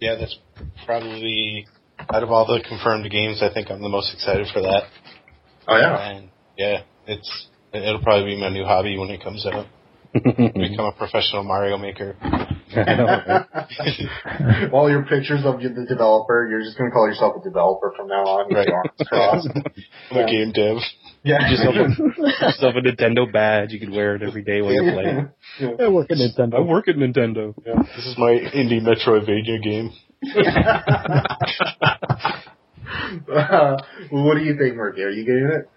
Yeah, 0.00 0.14
that's 0.16 0.38
probably 0.86 1.66
out 2.12 2.22
of 2.22 2.30
all 2.32 2.46
the 2.46 2.60
confirmed 2.66 3.08
games, 3.10 3.42
I 3.42 3.52
think 3.52 3.70
I'm 3.70 3.80
the 3.82 3.88
most 3.88 4.12
excited 4.12 4.48
for 4.52 4.60
that. 4.62 4.84
Oh 5.68 5.76
yeah. 5.76 6.08
And 6.10 6.28
yeah, 6.56 6.82
it's 7.06 7.46
it'll 7.72 8.02
probably 8.02 8.34
be 8.34 8.40
my 8.40 8.48
new 8.48 8.64
hobby 8.64 8.98
when 8.98 9.10
it 9.10 9.22
comes 9.22 9.46
out. 9.46 9.66
Become 10.12 10.84
a 10.86 10.92
professional 10.92 11.42
Mario 11.44 11.78
maker. 11.78 12.16
All 14.72 14.88
your 14.90 15.02
pictures 15.02 15.42
of 15.44 15.60
the 15.60 15.84
developer, 15.88 16.48
you're 16.48 16.62
just 16.62 16.78
gonna 16.78 16.90
call 16.90 17.06
yourself 17.06 17.36
a 17.40 17.44
developer 17.44 17.92
from 17.96 18.08
now 18.08 18.24
on. 18.24 18.52
Right. 18.52 18.66
your 18.66 18.76
arms 18.76 18.90
crossed. 19.06 19.48
I'm 20.10 20.16
a 20.16 20.26
game 20.26 20.50
dev. 20.52 20.78
Yeah. 21.22 21.48
Yourself 21.50 21.74
a, 21.76 21.88
yourself 22.46 22.74
a 22.76 22.80
Nintendo 22.80 23.30
badge. 23.30 23.72
You 23.72 23.80
could 23.80 23.90
wear 23.90 24.16
it 24.16 24.22
every 24.22 24.42
day 24.42 24.62
while 24.62 24.72
you're 24.72 24.92
playing. 24.92 25.28
I 25.80 25.88
work 25.88 26.10
at 26.10 26.16
Nintendo. 26.16 26.54
I 26.56 26.60
work 26.60 26.88
at 26.88 26.96
Nintendo. 26.96 27.54
Yeah, 27.64 27.82
this 27.96 28.06
is 28.06 28.16
my 28.18 28.30
indie 28.54 28.80
Metroidvania 28.80 29.62
game. 29.62 29.90
uh, 33.34 33.76
what 34.10 34.38
do 34.38 34.44
you 34.44 34.56
think, 34.56 34.76
Merky? 34.76 35.00
Are 35.00 35.10
you 35.10 35.24
getting 35.24 35.50
it? 35.52 35.68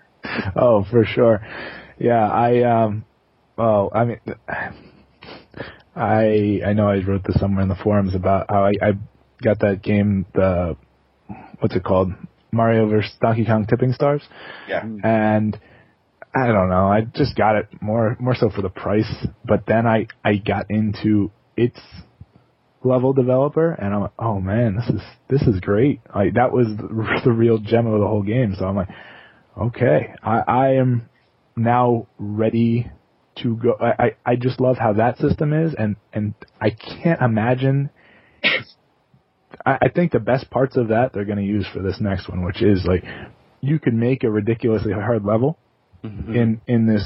Oh, 0.55 0.83
for 0.89 1.03
sure. 1.05 1.45
Yeah, 1.99 2.29
I 2.29 2.61
um 2.63 3.05
well, 3.57 3.91
I 3.93 4.05
mean 4.05 4.19
I 5.95 6.61
I 6.65 6.73
know 6.73 6.89
I 6.89 7.01
wrote 7.03 7.23
this 7.23 7.39
somewhere 7.39 7.63
in 7.63 7.69
the 7.69 7.75
forums 7.75 8.15
about 8.15 8.47
how 8.49 8.65
I, 8.65 8.73
I 8.81 8.91
got 9.41 9.59
that 9.59 9.81
game 9.81 10.25
the 10.33 10.75
what's 11.59 11.75
it 11.75 11.83
called? 11.83 12.11
Mario 12.51 12.87
vs. 12.87 13.11
Donkey 13.21 13.45
Kong 13.45 13.65
Tipping 13.65 13.93
Stars. 13.93 14.21
Yeah. 14.67 14.83
And 15.03 15.59
I 16.33 16.47
don't 16.47 16.69
know, 16.69 16.87
I 16.87 17.01
just 17.01 17.35
got 17.35 17.55
it 17.55 17.67
more 17.81 18.17
more 18.19 18.35
so 18.35 18.49
for 18.49 18.61
the 18.61 18.69
price, 18.69 19.27
but 19.45 19.65
then 19.67 19.87
I 19.87 20.07
I 20.23 20.35
got 20.35 20.69
into 20.69 21.31
its 21.55 21.79
level 22.83 23.13
developer 23.13 23.71
and 23.71 23.93
I'm 23.93 24.01
like, 24.01 24.13
"Oh 24.19 24.39
man, 24.39 24.75
this 24.75 24.89
is 24.89 25.01
this 25.29 25.41
is 25.43 25.59
great." 25.59 26.01
Like 26.13 26.33
that 26.33 26.51
was 26.51 26.67
the, 26.67 27.21
the 27.25 27.31
real 27.31 27.57
gem 27.57 27.87
of 27.87 27.99
the 27.99 28.07
whole 28.07 28.23
game. 28.23 28.55
So 28.57 28.65
I'm 28.65 28.75
like, 28.75 28.89
okay, 29.57 30.13
I, 30.23 30.39
I 30.39 30.67
am 30.73 31.09
now 31.55 32.07
ready 32.17 32.91
to 33.43 33.55
go. 33.55 33.73
I, 33.79 34.03
I, 34.03 34.15
I 34.25 34.35
just 34.35 34.59
love 34.59 34.77
how 34.77 34.93
that 34.93 35.17
system 35.17 35.53
is, 35.53 35.73
and, 35.77 35.95
and 36.13 36.33
I 36.59 36.71
can't 36.71 37.21
imagine. 37.21 37.89
I, 39.65 39.77
I 39.83 39.89
think 39.89 40.11
the 40.11 40.19
best 40.19 40.49
parts 40.49 40.77
of 40.77 40.89
that 40.89 41.13
they're 41.13 41.25
going 41.25 41.37
to 41.37 41.43
use 41.43 41.67
for 41.71 41.81
this 41.81 41.97
next 41.99 42.29
one, 42.29 42.43
which 42.43 42.61
is 42.61 42.85
like 42.85 43.03
you 43.61 43.79
could 43.79 43.93
make 43.93 44.23
a 44.23 44.29
ridiculously 44.29 44.93
hard 44.93 45.23
level 45.25 45.57
mm-hmm. 46.03 46.35
in 46.35 46.61
in 46.67 46.87
this 46.87 47.05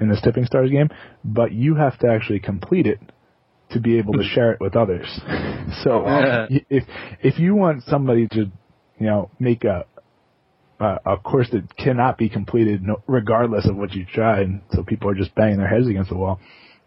in 0.00 0.08
this 0.08 0.20
Tipping 0.22 0.46
Stars 0.46 0.70
game, 0.70 0.88
but 1.24 1.52
you 1.52 1.74
have 1.74 1.98
to 2.00 2.08
actually 2.08 2.40
complete 2.40 2.86
it 2.86 3.00
to 3.70 3.80
be 3.80 3.98
able 3.98 4.14
to 4.14 4.22
share 4.34 4.52
it 4.52 4.60
with 4.60 4.76
others. 4.76 5.06
so 5.82 6.04
if 6.48 6.84
if 7.22 7.38
you 7.38 7.54
want 7.54 7.82
somebody 7.84 8.28
to 8.28 8.50
you 8.98 9.06
know 9.06 9.30
make 9.38 9.64
a 9.64 9.84
uh, 10.80 10.98
a 11.04 11.16
course 11.16 11.48
that 11.52 11.76
cannot 11.76 12.18
be 12.18 12.28
completed 12.28 12.82
no, 12.82 13.02
regardless 13.06 13.66
of 13.68 13.76
what 13.76 13.92
you 13.92 14.04
try, 14.04 14.40
and 14.40 14.62
so 14.72 14.82
people 14.82 15.10
are 15.10 15.14
just 15.14 15.34
banging 15.34 15.58
their 15.58 15.68
heads 15.68 15.86
against 15.88 16.10
the 16.10 16.16
wall. 16.16 16.40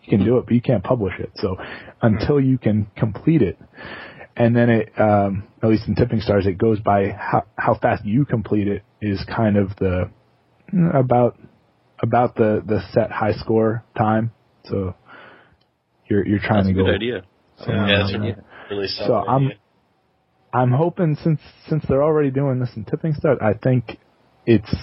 You 0.04 0.18
can 0.18 0.26
do 0.26 0.38
it, 0.38 0.46
but 0.46 0.54
you 0.54 0.62
can't 0.62 0.84
publish 0.84 1.14
it. 1.20 1.32
So 1.36 1.58
until 2.02 2.40
you 2.40 2.58
can 2.58 2.88
complete 2.98 3.42
it, 3.42 3.60
and 4.36 4.56
then 4.56 4.70
it, 4.70 4.92
um, 5.00 5.44
at 5.62 5.70
least 5.70 5.88
in 5.88 5.96
Tipping 5.96 6.22
Stars, 6.22 6.48
it 6.48 6.58
goes 6.58 6.80
by 6.80 7.10
how 7.10 7.44
how 7.58 7.76
fast 7.76 8.04
you 8.06 8.26
complete 8.26 8.68
it 8.68 8.84
is 9.02 9.24
kind 9.34 9.58
of 9.58 9.76
the 9.78 10.10
about 10.94 11.38
about 12.02 12.36
the 12.36 12.64
the 12.66 12.82
set 12.94 13.12
high 13.12 13.34
score 13.34 13.84
time. 13.98 14.32
So 14.66 14.96
you're 16.10 16.26
you're 16.28 16.40
trying 16.40 16.64
That's 16.66 16.70
a 16.70 16.74
to 16.74 16.80
go. 16.80 16.86
good 16.86 16.96
idea. 16.96 17.24
somewhere 17.58 17.88
Yeah, 17.88 17.98
that's 18.00 18.14
around 18.14 18.24
a 18.24 18.34
there. 18.36 18.44
really 18.72 18.88
solid 18.88 19.08
So 19.08 19.14
I'm 19.16 19.46
idea. 19.48 19.56
I'm 19.56 19.62
hoping 20.72 21.18
since 21.24 21.40
since 21.68 21.84
they're 21.88 22.04
already 22.04 22.32
doing 22.32 22.60
this 22.60 22.72
in 22.76 22.86
Tipping 22.86 23.14
Stars, 23.14 23.40
I 23.42 23.54
think 23.54 23.98
it's 24.46 24.74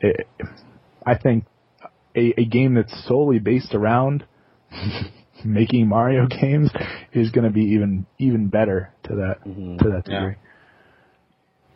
it, 0.00 0.26
I 1.06 1.16
think 1.16 1.44
a, 2.16 2.34
a 2.40 2.44
game 2.44 2.74
that's 2.74 3.06
solely 3.06 3.38
based 3.38 3.74
around 3.74 4.24
making 5.44 5.88
Mario 5.88 6.26
games 6.26 6.70
is 7.12 7.30
going 7.30 7.44
to 7.44 7.50
be 7.52 7.62
even 7.62 8.06
even 8.18 8.48
better 8.48 8.92
to 9.04 9.14
that 9.16 9.44
Mhm. 9.46 9.78
to 9.78 9.90
that 9.90 10.02
Yeah. 10.08 10.20
degree. 10.20 10.34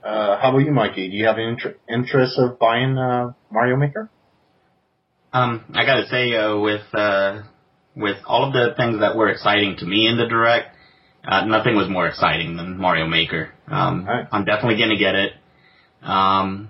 Uh, 0.04 0.40
how 0.40 0.50
about 0.50 0.58
you, 0.58 0.72
Mikey? 0.72 1.08
Do 1.10 1.16
you 1.16 1.26
have 1.26 1.38
an 1.38 1.44
inter- 1.44 1.76
interest 1.88 2.36
of 2.38 2.58
buying 2.58 2.98
uh, 2.98 3.32
Mario 3.52 3.76
Maker? 3.76 4.10
Um, 5.32 5.64
I 5.74 5.86
gotta 5.86 6.06
say, 6.08 6.34
uh, 6.34 6.58
with, 6.58 6.82
uh, 6.92 7.42
with 7.94 8.16
all 8.26 8.48
of 8.48 8.52
the 8.52 8.74
things 8.76 8.98
that 9.00 9.16
were 9.16 9.28
exciting 9.30 9.76
to 9.78 9.86
me 9.86 10.06
in 10.08 10.18
the 10.18 10.26
direct, 10.26 10.71
uh, 11.24 11.44
nothing 11.44 11.76
was 11.76 11.88
more 11.88 12.06
exciting 12.06 12.56
than 12.56 12.78
Mario 12.78 13.06
Maker. 13.06 13.52
Um, 13.68 14.06
Alright. 14.08 14.28
I'm 14.32 14.44
definitely 14.44 14.78
gonna 14.78 14.98
get 14.98 15.14
it. 15.14 15.32
Um, 16.02 16.68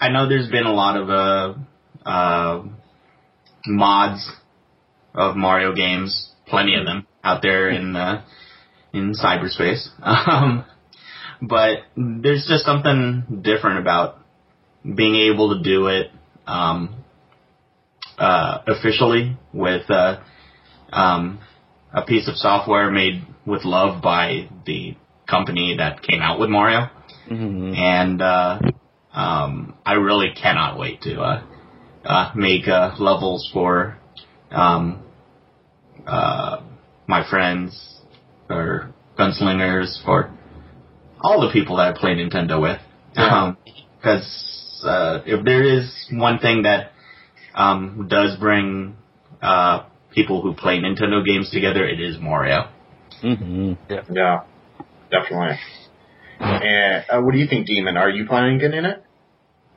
I 0.00 0.08
know 0.08 0.28
there's 0.28 0.50
been 0.50 0.66
a 0.66 0.72
lot 0.72 0.96
of, 0.96 1.10
uh, 1.10 2.08
uh, 2.08 2.64
mods 3.66 4.30
of 5.14 5.36
Mario 5.36 5.74
games, 5.74 6.30
plenty 6.46 6.74
of 6.74 6.86
them 6.86 7.06
out 7.22 7.42
there 7.42 7.70
in, 7.70 7.94
uh, 7.94 8.24
in 8.92 9.12
cyberspace. 9.14 9.88
Um, 10.02 10.64
but 11.42 11.78
there's 11.96 12.46
just 12.46 12.64
something 12.64 13.40
different 13.42 13.78
about 13.78 14.18
being 14.84 15.14
able 15.14 15.56
to 15.56 15.62
do 15.62 15.86
it 15.86 16.10
um, 16.46 17.04
uh, 18.18 18.58
officially 18.66 19.38
with 19.52 19.90
uh, 19.90 20.20
um, 20.92 21.40
a 21.92 22.02
piece 22.02 22.28
of 22.28 22.36
software 22.36 22.90
made 22.90 23.24
with 23.46 23.64
love 23.64 24.02
by 24.02 24.48
the 24.66 24.94
company 25.28 25.76
that 25.78 26.02
came 26.02 26.20
out 26.20 26.38
with 26.38 26.50
Mario, 26.50 26.88
Mhm. 27.30 27.76
and 27.76 28.22
uh, 28.22 28.58
um, 29.14 29.74
I 29.84 29.94
really 29.94 30.30
cannot 30.32 30.78
wait 30.78 31.02
to 31.02 31.20
uh, 31.20 31.42
uh, 32.04 32.32
make 32.34 32.66
uh, 32.68 32.92
levels 32.98 33.48
for 33.52 33.96
um, 34.50 35.02
uh, 36.06 36.58
my 37.06 37.28
friends 37.28 38.00
or 38.48 38.92
gunslingers 39.18 40.02
for 40.04 40.30
all 41.20 41.40
the 41.40 41.52
people 41.52 41.76
that 41.76 41.94
I 41.94 41.98
play 41.98 42.14
Nintendo 42.14 42.60
with. 42.60 42.80
Yeah. 43.16 43.54
Because 43.98 44.82
uh, 44.84 45.20
if 45.26 45.44
there 45.44 45.62
is 45.62 45.92
one 46.10 46.38
thing 46.38 46.62
that 46.62 46.92
um, 47.54 48.06
does 48.08 48.36
bring 48.38 48.96
uh, 49.42 49.84
people 50.14 50.42
who 50.42 50.54
play 50.54 50.78
Nintendo 50.78 51.24
games 51.24 51.50
together, 51.50 51.84
it 51.86 52.00
is 52.00 52.18
Mario. 52.18 52.68
Mhm. 53.22 53.76
Yeah, 53.88 54.42
definitely. 55.10 55.58
And 56.40 57.04
uh, 57.10 57.20
what 57.20 57.32
do 57.32 57.38
you 57.38 57.46
think, 57.46 57.66
Demon? 57.66 57.96
Are 57.96 58.08
you 58.08 58.26
planning 58.26 58.54
on 58.54 58.58
getting 58.58 58.78
in 58.78 58.84
it? 58.86 59.04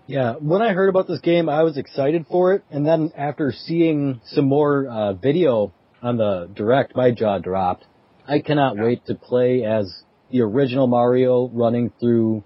Yeah, 0.08 0.34
when 0.40 0.62
I 0.62 0.74
heard 0.74 0.90
about 0.90 1.08
this 1.08 1.20
game, 1.22 1.48
I 1.50 1.64
was 1.64 1.78
excited 1.78 2.26
for 2.30 2.54
it, 2.54 2.64
and 2.70 2.86
then 2.86 3.12
after 3.18 3.52
seeing 3.52 4.22
some 4.26 4.46
more 4.46 4.86
uh, 4.88 5.14
video 5.14 5.74
on 6.02 6.18
the 6.18 6.50
direct, 6.54 6.96
my 6.96 7.12
jaw 7.12 7.38
dropped. 7.40 7.86
I 8.28 8.40
cannot 8.40 8.76
Yeah. 8.76 8.84
wait 8.84 9.06
to 9.08 9.16
play 9.16 9.64
as 9.64 10.04
the 10.30 10.42
original 10.42 10.88
Mario 10.88 11.50
running 11.54 11.92
through 12.00 12.44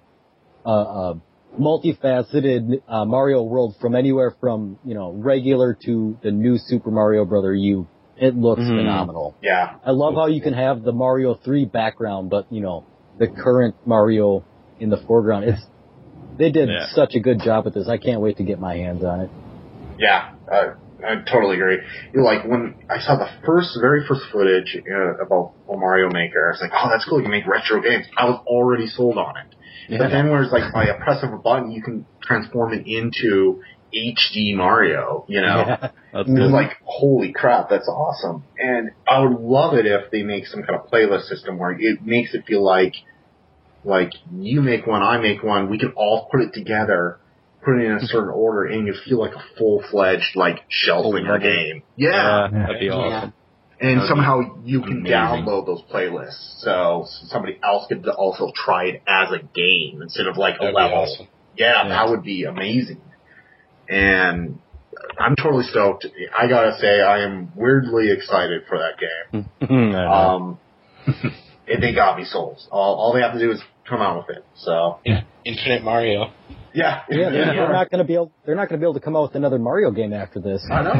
uh, 0.66 0.70
a 0.72 1.22
multifaceted 1.60 2.82
uh, 2.88 3.06
Mario 3.06 3.44
world 3.44 3.76
from 3.82 3.96
anywhere 3.96 4.34
from 4.40 4.78
you 4.86 4.94
know 4.94 5.12
regular 5.12 5.78
to 5.86 6.18
the 6.24 6.32
new 6.32 6.58
Super 6.58 6.92
Mario 6.92 7.26
Brother 7.26 7.54
U. 7.54 7.88
It 8.16 8.36
looks 8.36 8.62
Mhm. 8.64 8.78
phenomenal. 8.78 9.36
Yeah, 9.42 9.76
I 9.86 9.92
love 9.92 10.16
how 10.16 10.26
you 10.28 10.42
can 10.42 10.54
have 10.54 10.82
the 10.84 10.92
Mario 10.92 11.36
3 11.36 11.66
background, 11.66 12.30
but 12.32 12.46
you 12.52 12.62
know, 12.62 12.84
the 13.20 13.28
current 13.28 13.76
Mario 13.86 14.44
in 14.80 14.90
the 14.90 14.98
foreground. 14.98 15.46
It's, 15.46 15.62
they 16.38 16.52
did 16.52 16.70
Yeah. 16.70 16.88
such 16.88 17.16
a 17.16 17.20
good 17.20 17.40
job 17.42 17.66
with 17.66 17.74
this. 17.76 17.88
I 17.88 17.98
can't 17.98 18.22
wait 18.22 18.38
to 18.38 18.44
get 18.44 18.60
my 18.60 18.76
hands 18.76 19.04
on 19.04 19.22
it. 19.22 19.30
yeah, 20.00 20.30
uh, 20.52 20.74
I 21.04 21.16
totally 21.32 21.56
agree. 21.58 21.78
You 22.14 22.20
know, 22.22 22.26
like 22.26 22.44
when 22.46 22.76
I 22.90 23.00
saw 23.00 23.16
the 23.18 23.28
first, 23.46 23.78
very 23.82 24.04
first 24.08 24.22
footage 24.32 24.78
uh, 24.92 25.16
about 25.26 25.54
Mario 25.68 26.10
Maker, 26.12 26.48
I 26.48 26.52
was 26.54 26.62
like, 26.62 26.72
"Oh, 26.74 26.90
that's 26.90 27.06
cool! 27.06 27.18
You 27.18 27.24
can 27.24 27.32
make 27.32 27.48
retro 27.48 27.82
games." 27.82 28.06
I 28.18 28.26
was 28.26 28.40
already 28.48 28.88
sold 28.88 29.18
on 29.18 29.34
it. 29.38 29.56
But 29.90 30.10
then, 30.10 30.30
whereas 30.30 30.52
like 30.52 30.74
by 30.74 30.86
a 30.86 30.98
press 30.98 31.24
of 31.24 31.34
a 31.34 31.38
button, 31.38 31.72
you 31.72 31.82
can 31.82 32.06
transform 32.22 32.74
it 32.74 32.86
into 32.88 33.62
HD 33.94 34.56
Mario. 34.56 35.26
You 35.30 35.42
know, 35.42 35.48
Yeah. 35.68 35.90
That's 36.14 36.28
And 36.28 36.36
good. 36.38 36.46
it's 36.46 36.54
like, 36.54 36.72
holy 36.84 37.32
crap, 37.32 37.70
that's 37.70 37.88
awesome. 37.88 38.44
And 38.58 38.92
I 39.10 39.20
would 39.22 39.40
love 39.40 39.76
it 39.76 39.86
if 39.86 40.12
they 40.12 40.24
make 40.24 40.46
some 40.48 40.64
kind 40.64 40.76
of 40.80 40.90
playlist 40.92 41.24
system 41.28 41.58
where 41.58 41.72
it 41.72 42.02
makes 42.06 42.34
it 42.34 42.44
feel 42.46 42.64
like, 42.64 42.94
like 43.84 44.12
you 44.34 44.62
make 44.62 44.86
one, 44.88 45.02
I 45.04 45.20
make 45.20 45.44
one, 45.44 45.70
we 45.70 45.78
can 45.78 45.94
all 45.96 46.28
put 46.32 46.42
it 46.42 46.54
together, 46.54 47.20
put 47.64 47.80
it 47.80 47.86
in 47.86 47.94
a 47.94 48.02
certain 48.02 48.30
order, 48.34 48.66
and 48.66 48.88
you 48.88 48.94
feel 49.06 49.20
like 49.20 49.34
a 49.34 49.44
full 49.58 49.82
fledged 49.90 50.36
like 50.36 50.60
Shellslinger 50.70 51.24
level. 51.24 51.40
game. 51.40 51.84
Yeah. 51.96 52.50
Yeah, 52.52 52.60
that'd 52.60 52.80
be 52.80 52.86
Yeah. 52.88 52.94
awesome. 52.94 53.34
And 53.80 54.02
somehow 54.08 54.42
you 54.64 54.82
can 54.82 55.00
amazing. 55.06 55.12
download 55.12 55.66
those 55.68 55.82
playlists, 55.84 56.62
so 56.62 57.06
somebody 57.28 57.60
else 57.64 57.86
could 57.88 58.08
also 58.08 58.52
try 58.56 58.86
it 58.86 59.04
as 59.08 59.30
a 59.32 59.40
game 59.54 60.02
instead 60.02 60.26
of 60.28 60.36
like 60.38 60.56
a 60.56 60.60
That'd 60.60 60.74
be 60.76 60.82
level. 60.82 60.98
awesome. 60.98 61.28
Yeah, 61.56 61.84
Yeah. 61.84 61.90
that 61.90 62.10
would 62.10 62.24
be 62.24 62.44
amazing. 62.46 63.02
and 63.90 64.60
I'm 65.20 65.36
totally 65.36 65.64
stoked. 65.66 66.06
I 66.38 66.48
gotta 66.48 66.78
say, 66.80 67.02
I 67.02 67.24
am 67.24 67.52
weirdly 67.56 68.12
excited 68.12 68.64
for 68.68 68.80
that 68.80 68.98
game. 69.00 69.50
Um, 69.96 70.60
they 71.68 71.94
got 71.94 72.18
me 72.18 72.26
sold. 72.26 72.60
All, 72.72 72.96
all 72.96 73.14
they 73.14 73.22
have 73.22 73.34
to 73.34 73.40
do 73.40 73.52
is 73.52 73.62
come 73.88 74.02
out 74.02 74.26
with 74.28 74.38
it. 74.38 74.46
So 74.56 75.00
Yeah. 75.06 75.22
Infinite 75.46 75.84
Mario. 75.84 76.32
Yeah, 76.78 77.02
Yeah, 77.10 77.30
they're, 77.32 77.46
they're 77.56 77.72
not 77.74 77.90
going 77.90 78.00
to 78.00 78.04
be 78.08 78.14
able. 78.14 78.32
They're 78.46 78.56
not 78.56 78.70
going 78.70 78.80
to 78.80 78.84
be 78.84 78.88
able 78.88 78.94
to 78.94 79.00
come 79.00 79.16
out 79.16 79.24
with 79.24 79.36
another 79.36 79.58
Mario 79.60 79.92
game 79.92 80.14
after 80.14 80.40
this. 80.40 80.64
I 80.72 80.84
know. 80.84 80.94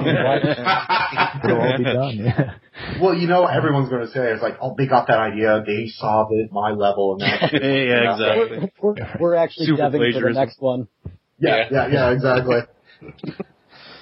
It'll 1.44 1.62
all 1.62 1.78
be 1.78 1.84
done. 1.84 2.18
Yeah. 2.28 2.54
well, 3.02 3.14
you 3.16 3.28
know, 3.28 3.46
everyone's 3.46 3.90
going 3.90 4.06
to 4.06 4.12
say 4.12 4.32
it's 4.32 4.42
like, 4.42 4.58
oh, 4.62 4.76
they 4.78 4.88
got 4.88 5.08
that 5.08 5.18
idea. 5.20 5.64
They 5.66 5.88
saw 5.88 6.28
the, 6.30 6.48
my 6.52 6.72
level 6.72 7.14
and 7.14 7.22
that. 7.22 7.54
yeah, 7.54 8.14
exactly. 8.14 8.72
We're, 8.82 8.94
we're, 8.94 9.18
we're 9.20 9.36
actually 9.36 9.68
Super 9.68 9.82
deving 9.84 10.14
for 10.20 10.28
the 10.30 10.34
next 10.34 10.62
one. 10.62 10.88
Yeah, 11.40 11.68
yeah, 11.72 11.88
yeah, 11.88 12.12
exactly. 12.12 12.60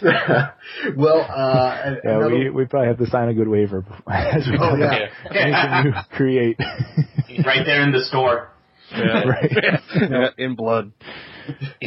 well, 0.98 1.22
uh, 1.22 1.82
and 1.86 1.98
Yeah, 2.04 2.12
another- 2.18 2.36
we 2.36 2.50
we 2.50 2.66
probably 2.66 2.88
have 2.90 2.98
to 3.00 3.08
sign 3.08 3.30
a 3.30 3.34
good 3.34 3.48
waiver 3.48 3.84
as 4.08 4.46
we 4.50 4.58
Oh, 4.60 4.76
yeah. 4.76 5.08
anything 5.32 5.86
you 5.86 5.94
create. 6.16 6.58
right 7.46 7.66
there 7.66 7.82
in 7.84 7.92
the 7.92 8.04
store. 8.04 8.50
right. 8.94 10.34
in 10.38 10.56
blood. 10.56 10.92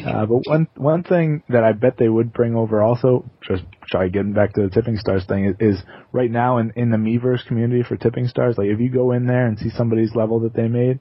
Uh, 0.06 0.26
but 0.26 0.46
one 0.46 0.68
one 0.76 1.02
thing 1.02 1.42
that 1.48 1.64
I 1.64 1.72
bet 1.72 1.96
they 1.98 2.08
would 2.08 2.32
bring 2.32 2.54
over 2.54 2.82
also, 2.82 3.28
just 3.46 3.64
sorry, 3.88 4.10
getting 4.10 4.32
back 4.32 4.54
to 4.54 4.62
the 4.62 4.70
tipping 4.70 4.96
stars 4.96 5.24
thing, 5.26 5.44
is, 5.46 5.56
is 5.76 5.82
right 6.12 6.30
now 6.30 6.58
in, 6.58 6.72
in 6.76 6.90
the 6.90 6.96
Miiverse 6.96 7.46
community 7.46 7.82
for 7.82 7.96
tipping 7.96 8.28
stars, 8.28 8.56
like 8.56 8.68
if 8.68 8.80
you 8.80 8.90
go 8.90 9.12
in 9.12 9.26
there 9.26 9.46
and 9.46 9.58
see 9.58 9.70
somebody's 9.70 10.14
level 10.14 10.40
that 10.40 10.54
they 10.54 10.68
made, 10.68 11.00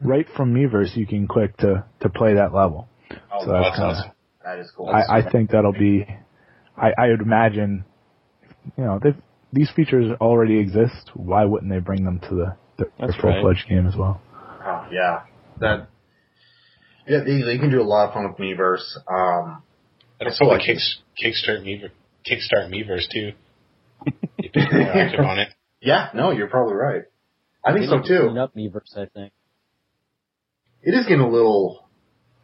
right 0.00 0.26
from 0.36 0.54
Miiverse 0.54 0.96
you 0.96 1.06
can 1.06 1.26
click 1.28 1.56
to 1.58 1.84
to 2.00 2.08
play 2.08 2.34
that 2.34 2.54
level. 2.54 2.88
oh, 3.32 3.44
so 3.44 3.52
that's 3.52 3.64
that's 3.64 3.76
kinda, 3.76 3.92
awesome. 3.92 4.10
that 4.44 4.58
is 4.58 4.70
cool. 4.76 4.88
I, 4.88 5.18
I 5.18 5.30
think 5.30 5.50
that'll 5.50 5.72
be, 5.72 6.06
I, 6.76 6.92
I 6.98 7.08
would 7.08 7.20
imagine, 7.20 7.84
you 8.76 8.84
know, 8.84 8.98
they've, 9.02 9.16
these 9.52 9.70
features 9.74 10.16
already 10.20 10.58
exist. 10.58 11.10
Why 11.14 11.44
wouldn't 11.44 11.70
they 11.70 11.80
bring 11.80 12.04
them 12.04 12.20
to 12.20 12.28
the, 12.34 12.56
the 12.78 12.84
their 12.98 13.08
That's 13.08 13.20
full 13.20 13.30
right. 13.30 13.42
fledged 13.42 13.68
game 13.68 13.86
as 13.86 13.96
well? 13.96 14.20
Oh, 14.64 14.86
yeah, 14.90 15.22
that. 15.60 15.88
Yeah, 17.08 17.20
they, 17.24 17.42
they 17.42 17.58
can 17.58 17.70
do 17.70 17.80
a 17.80 17.84
lot 17.84 18.08
of 18.08 18.14
fun 18.14 18.28
with 18.28 18.36
Miiverse. 18.38 18.84
Um, 19.10 19.62
And 20.20 20.28
it's 20.28 20.38
probably 20.38 20.58
kicks, 20.64 20.98
kickstart 21.22 21.62
Meaver, 21.64 21.90
kickstart 22.26 22.70
Miiverse 22.70 23.08
too. 23.12 23.32
If 24.38 24.52
people 24.52 24.78
are 24.82 24.92
active 24.92 25.20
on 25.24 25.38
it. 25.40 25.48
yeah, 25.80 26.10
no, 26.14 26.30
you're 26.30 26.46
probably 26.48 26.74
right. 26.74 27.02
I 27.64 27.72
think 27.72 27.84
They 27.84 27.88
so 27.88 27.96
need 27.98 28.06
clean 28.06 28.34
too. 28.34 28.40
up 28.40 28.54
Miiverse, 28.54 28.96
I 28.96 29.06
think. 29.06 29.32
It 30.82 30.94
is 30.94 31.04
getting 31.06 31.20
a 31.24 31.28
little, 31.28 31.84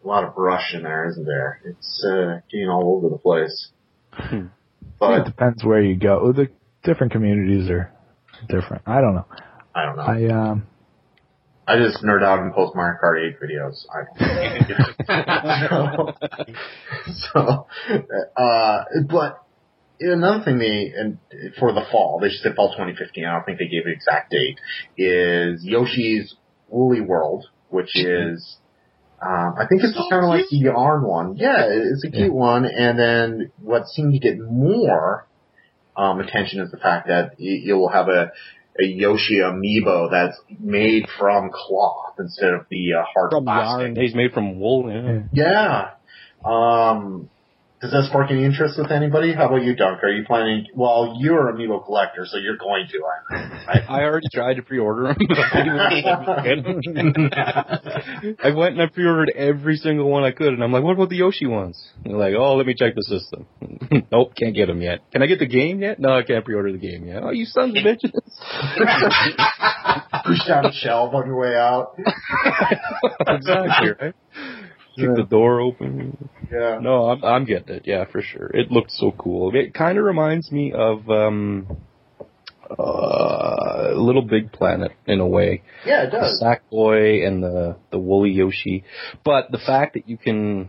a 0.05 0.07
lot 0.09 0.25
of 0.25 0.35
brush 0.35 0.75
in 0.75 0.83
there, 0.83 1.09
isn't 1.09 1.25
there? 1.25 1.61
It's 1.65 2.05
uh, 2.05 2.41
getting 2.51 2.69
all 2.69 2.97
over 2.97 3.09
the 3.11 3.19
place. 3.19 3.69
but 4.99 5.21
it 5.21 5.25
depends 5.25 5.65
where 5.65 5.81
you 5.83 5.97
go. 5.97 6.33
The 6.33 6.49
different 6.83 7.13
communities 7.13 7.71
are 7.71 7.93
different. 8.49 8.83
I 8.87 9.01
don't 9.01 9.15
know. 9.15 9.27
I 9.75 9.85
don't 9.87 9.97
know. 9.97 10.03
I 10.03 10.27
um 10.51 10.67
I 11.67 11.79
just 11.79 12.03
nerd 12.05 12.23
out 12.23 12.41
and 12.41 12.53
post 12.53 12.75
Mario 12.75 12.99
Kart 13.03 13.27
8 13.27 13.41
videos. 13.41 13.87
I 13.91 15.69
don't. 15.69 16.17
so, 17.33 17.67
uh, 18.37 18.85
but 19.09 19.45
another 20.01 20.45
thing 20.45 20.59
they, 20.59 20.93
and 20.97 21.19
for 21.59 21.73
the 21.73 21.83
fall, 21.91 22.19
they 22.21 22.29
should 22.29 22.41
say 22.41 22.53
fall 22.55 22.71
2015, 22.73 23.25
I 23.25 23.33
don't 23.33 23.45
think 23.47 23.59
they 23.59 23.69
gave 23.69 23.87
an 23.87 23.93
exact 23.93 24.31
date, 24.31 24.59
is 24.99 25.65
Yoshi's 25.65 26.35
Woolly 26.69 27.01
World, 27.01 27.47
which 27.71 27.97
is, 27.97 28.57
um, 29.23 29.55
I 29.59 29.67
think 29.67 29.83
it's 29.83 29.95
kind 30.11 30.23
of 30.25 30.29
like 30.29 30.45
the 30.51 30.59
yarn 30.59 31.03
one. 31.03 31.37
Yeah, 31.37 31.65
it's 31.69 32.05
a 32.05 32.11
cute 32.11 32.33
one. 32.33 32.67
And 32.67 32.99
then 32.99 33.53
what 33.63 33.87
seemed 33.89 34.13
to 34.13 34.19
get 34.19 34.39
more, 34.39 35.27
um, 35.97 36.21
attention 36.21 36.61
is 36.61 36.71
the 36.71 36.77
fact 36.77 37.07
that 37.09 37.37
y- 37.39 37.61
you'll 37.63 37.89
have 37.89 38.09
a, 38.09 38.33
a 38.81 38.85
Yoshi 38.85 39.39
amiibo 39.41 40.11
that's 40.11 40.37
made 40.61 41.07
from 41.19 41.51
cloth 41.53 42.15
instead 42.19 42.53
of 42.55 42.67
the 42.71 42.95
uh, 42.95 43.05
hard 43.15 43.31
From 43.31 43.45
plastic. 43.45 43.81
yarn. 43.81 43.97
He's 43.97 44.15
made 44.15 44.33
from 44.33 44.59
wool. 44.59 44.91
Yeah. 44.91 45.23
Yeah. 45.33 45.91
Um, 46.45 47.31
does 47.85 47.93
that 47.93 48.09
spark 48.09 48.31
any 48.31 48.47
interest 48.47 48.79
with 48.79 48.91
anybody? 48.91 49.35
How 49.35 49.49
about 49.49 49.63
you, 49.63 49.77
Dunk? 49.77 50.03
Are 50.03 50.09
you 50.09 50.25
planning? 50.25 50.65
Well, 50.75 51.17
you're 51.19 51.51
an 51.51 51.57
amiibo 51.57 51.85
collector, 51.85 52.25
so 52.25 52.39
you're 52.39 52.57
going 52.57 52.87
to. 52.91 53.03
I, 53.69 53.81
I 54.01 54.05
already 54.05 54.29
tried 54.33 54.55
to 54.55 54.63
pre-order 54.63 55.09
them. 55.09 55.17
I 58.43 58.51
went 58.57 58.73
and 58.73 58.81
I 58.81 58.87
pre-ordered 58.87 59.35
every 59.37 59.77
single 59.77 60.09
one 60.09 60.25
I 60.25 60.31
could, 60.31 60.55
and 60.55 60.65
I'm 60.65 60.73
like, 60.73 60.83
"What 60.83 60.93
about 60.93 61.11
the 61.11 61.17
Yoshi 61.17 61.45
ones?" 61.45 61.79
And 62.03 62.15
they're 62.15 62.21
like, 62.21 62.33
"Oh, 62.35 62.57
let 62.57 62.67
me 62.67 62.75
check 62.75 62.95
the 62.95 63.03
system." 63.03 63.45
nope, 64.11 64.33
can't 64.35 64.55
get 64.55 64.69
them 64.69 64.81
yet. 64.81 65.01
Can 65.13 65.23
I 65.23 65.27
get 65.27 65.39
the 65.39 65.47
game 65.47 65.83
yet? 65.83 66.01
No, 66.01 66.17
I 66.17 66.23
can't 66.23 66.43
pre-order 66.43 66.73
the 66.73 66.79
game 66.79 67.07
yet. 67.07 67.23
Oh, 67.23 67.33
you 67.33 67.45
sons 67.45 67.77
of 67.77 67.85
bitches! 67.85 68.13
push 70.25 70.43
down 70.49 70.65
a 70.65 70.73
shelf 70.73 71.13
on 71.13 71.27
your 71.27 71.37
way 71.37 71.55
out. 71.55 71.99
exactly 73.27 73.91
right. 74.01 74.15
Keep 74.97 75.15
the 75.17 75.27
door 75.29 75.61
open. 75.61 76.29
Yeah. 76.53 76.79
No, 76.81 77.11
I'm 77.11 77.25
I'm 77.25 77.45
getting 77.45 77.77
it. 77.77 77.83
Yeah, 77.87 78.05
for 78.11 78.23
sure. 78.23 78.47
It 78.55 78.71
looked 78.71 78.91
so 78.93 79.13
cool. 79.13 79.51
It 79.55 79.75
kind 79.75 79.99
of 79.99 80.05
reminds 80.05 80.51
me 80.53 80.73
of 80.73 81.09
um, 81.11 81.67
uh, 82.71 83.93
LittleBigPlanet 83.95 84.91
in 85.07 85.21
a 85.21 85.27
way. 85.27 85.63
Yeah, 85.87 86.05
it 86.05 86.11
the 86.13 86.19
does. 86.19 86.43
Sackboy 86.43 87.27
and 87.27 87.43
the 87.43 87.77
the 87.91 87.99
woolly 87.99 88.31
Yoshi. 88.31 88.85
But 89.25 89.51
the 89.51 89.59
fact 89.59 89.95
that 89.95 90.09
you 90.09 90.17
can 90.17 90.69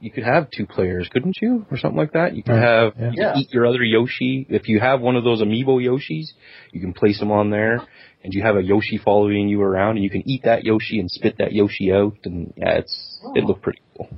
you 0.00 0.10
could 0.10 0.24
have 0.24 0.50
two 0.50 0.66
players, 0.66 1.08
couldn't 1.12 1.36
you, 1.40 1.66
or 1.70 1.78
something 1.78 1.98
like 1.98 2.12
that? 2.12 2.34
You 2.34 2.42
could 2.42 2.54
Yeah. 2.54 2.82
have 2.84 2.92
Yeah. 2.98 3.10
you 3.12 3.22
Yeah. 3.22 3.36
eat 3.36 3.52
your 3.52 3.66
other 3.66 3.82
Yoshi. 3.82 4.46
If 4.48 4.68
you 4.68 4.80
have 4.80 5.00
one 5.00 5.16
of 5.16 5.24
those 5.24 5.40
amiibo 5.42 5.80
Yoshis, 5.82 6.32
you 6.72 6.80
can 6.80 6.92
place 6.92 7.18
them 7.20 7.30
on 7.30 7.50
there, 7.50 7.82
and 8.22 8.32
you 8.32 8.42
have 8.42 8.56
a 8.56 8.62
Yoshi 8.62 8.98
following 8.98 9.48
you 9.48 9.62
around, 9.62 9.96
and 9.96 10.04
you 10.04 10.10
can 10.10 10.28
eat 10.28 10.42
that 10.44 10.64
Yoshi 10.64 11.00
and 11.00 11.10
spit 11.10 11.36
that 11.38 11.52
Yoshi 11.52 11.92
out. 11.92 12.16
And 12.24 12.52
yeah, 12.56 12.78
it's 12.78 13.18
it 13.34 13.44
looked 13.44 13.62
pretty 13.62 13.82
cool. 13.96 14.08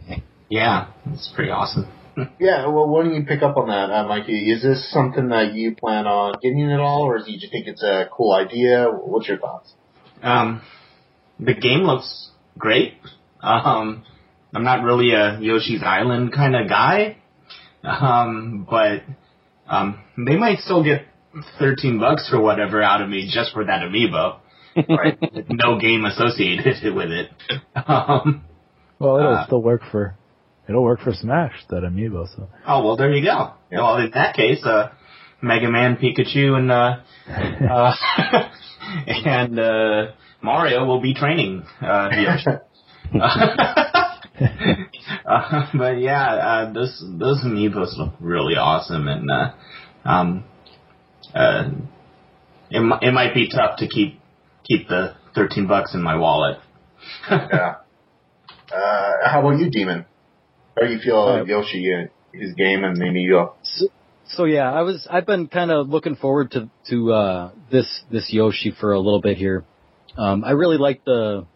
Yeah, 0.49 0.89
it's 1.07 1.33
pretty 1.35 1.51
awesome. 1.51 1.87
Yeah. 2.39 2.69
Well, 2.69 2.87
why 2.87 3.03
don't 3.03 3.15
you 3.15 3.25
pick 3.25 3.43
up 3.43 3.57
on 3.57 3.67
that, 3.67 3.91
uh, 3.91 4.07
Mikey? 4.07 4.53
Is 4.53 4.63
this 4.63 4.89
something 4.93 5.31
that 5.31 5.53
you 5.55 5.75
plan 5.75 6.07
on 6.07 6.35
getting 6.41 6.71
at 6.71 6.79
all, 6.79 7.03
or 7.03 7.19
do 7.19 7.25
you 7.29 7.41
just 7.41 7.51
think 7.51 7.67
it's 7.67 7.83
a 7.83 8.09
cool 8.13 8.33
idea? 8.33 8.87
What's 8.89 9.27
your 9.27 9.39
thoughts? 9.39 9.75
Um, 10.23 10.63
the 11.41 11.55
game 11.55 11.81
looks 11.81 12.31
great. 12.57 12.95
Um, 13.43 14.05
I'm 14.55 14.63
not 14.63 14.85
really 14.85 15.13
a 15.13 15.41
Yoshi's 15.41 15.83
Island 15.85 16.33
kind 16.33 16.55
of 16.55 16.69
guy, 16.69 17.17
um, 17.83 18.65
but 18.71 19.03
um, 19.69 20.01
they 20.17 20.37
might 20.37 20.59
still 20.61 20.85
get 20.85 21.07
13 21.59 21.99
bucks 21.99 22.31
or 22.33 22.41
whatever 22.41 22.83
out 22.83 23.03
of 23.03 23.09
me 23.09 23.31
just 23.33 23.53
for 23.53 23.65
that 23.65 23.83
amiibo, 23.83 24.39
right? 24.89 25.19
With 25.21 25.47
no 25.51 25.79
game 25.79 26.05
associated 26.05 26.95
with 26.95 27.11
it. 27.11 27.31
Um, 27.77 28.45
well 28.99 29.17
it'll 29.19 29.35
Uh, 29.35 29.47
still 29.47 29.63
work 29.63 29.83
for 29.91 30.15
it'll 30.69 30.83
work 30.85 31.01
for 31.01 31.13
Smash 31.13 31.53
that 31.71 31.83
amiibo. 31.83 32.27
So 32.35 32.49
oh 32.67 32.85
well, 32.85 32.97
there 32.97 33.13
you 33.13 33.25
go. 33.25 33.53
Well, 33.73 33.97
in 33.99 34.11
that 34.15 34.35
case, 34.37 34.65
uh, 34.65 34.91
Mega 35.43 35.69
Man, 35.71 35.97
Pikachu, 35.97 36.57
and 36.57 36.71
uh, 36.71 36.97
uh, 37.75 38.49
and 39.07 39.59
uh, 39.59 40.07
Mario 40.43 40.85
will 40.87 41.01
be 41.01 41.15
training 41.15 41.65
uh, 41.83 42.11
Yoshi. 42.13 42.51
uh, 45.27 45.67
but 45.77 45.99
yeah, 45.99 46.27
uh, 46.35 46.73
this 46.73 47.03
those 47.19 47.43
amiibos 47.45 47.97
look 47.99 48.15
really 48.21 48.55
awesome, 48.55 49.09
and 49.09 49.31
uh, 49.31 49.51
um, 50.05 50.45
uh, 51.35 51.71
it 52.71 52.99
it 53.03 53.13
might 53.13 53.35
be 53.35 53.49
tough 53.49 53.79
to 53.79 53.89
keep 53.89 54.21
keep 54.65 54.89
the 54.89 55.15
thirteen 55.35 55.67
bucks 55.67 55.95
in 55.95 56.03
my 56.03 56.17
wallet. 56.17 56.59
yeah. 57.31 57.77
Uh, 58.73 59.13
how 59.31 59.41
about 59.41 59.59
you, 59.59 59.71
Demon? 59.71 60.05
How 60.79 60.87
do 60.87 60.93
you 60.93 60.99
feel 60.99 61.19
Uh, 61.19 61.45
Yoshi, 61.45 61.93
uh, 61.93 62.07
his 62.33 62.55
game, 62.55 62.83
and 62.85 62.97
the 62.97 63.05
amiibo? 63.05 63.53
So, 63.63 63.87
so 64.27 64.45
yeah, 64.45 64.73
I 64.73 64.83
was 64.83 65.07
I've 65.11 65.27
been 65.27 65.47
kind 65.49 65.71
of 65.71 65.89
looking 65.89 66.17
forward 66.17 66.51
to 66.53 66.69
to 66.91 67.13
uh, 67.13 67.51
this 67.71 68.03
this 68.11 68.33
Yoshi 68.33 68.73
for 68.81 68.93
a 68.93 68.99
little 68.99 69.21
bit 69.21 69.37
here. 69.37 69.65
Um, 70.17 70.45
I 70.45 70.53
really 70.53 70.79
liked 70.79 71.05
the 71.05 71.47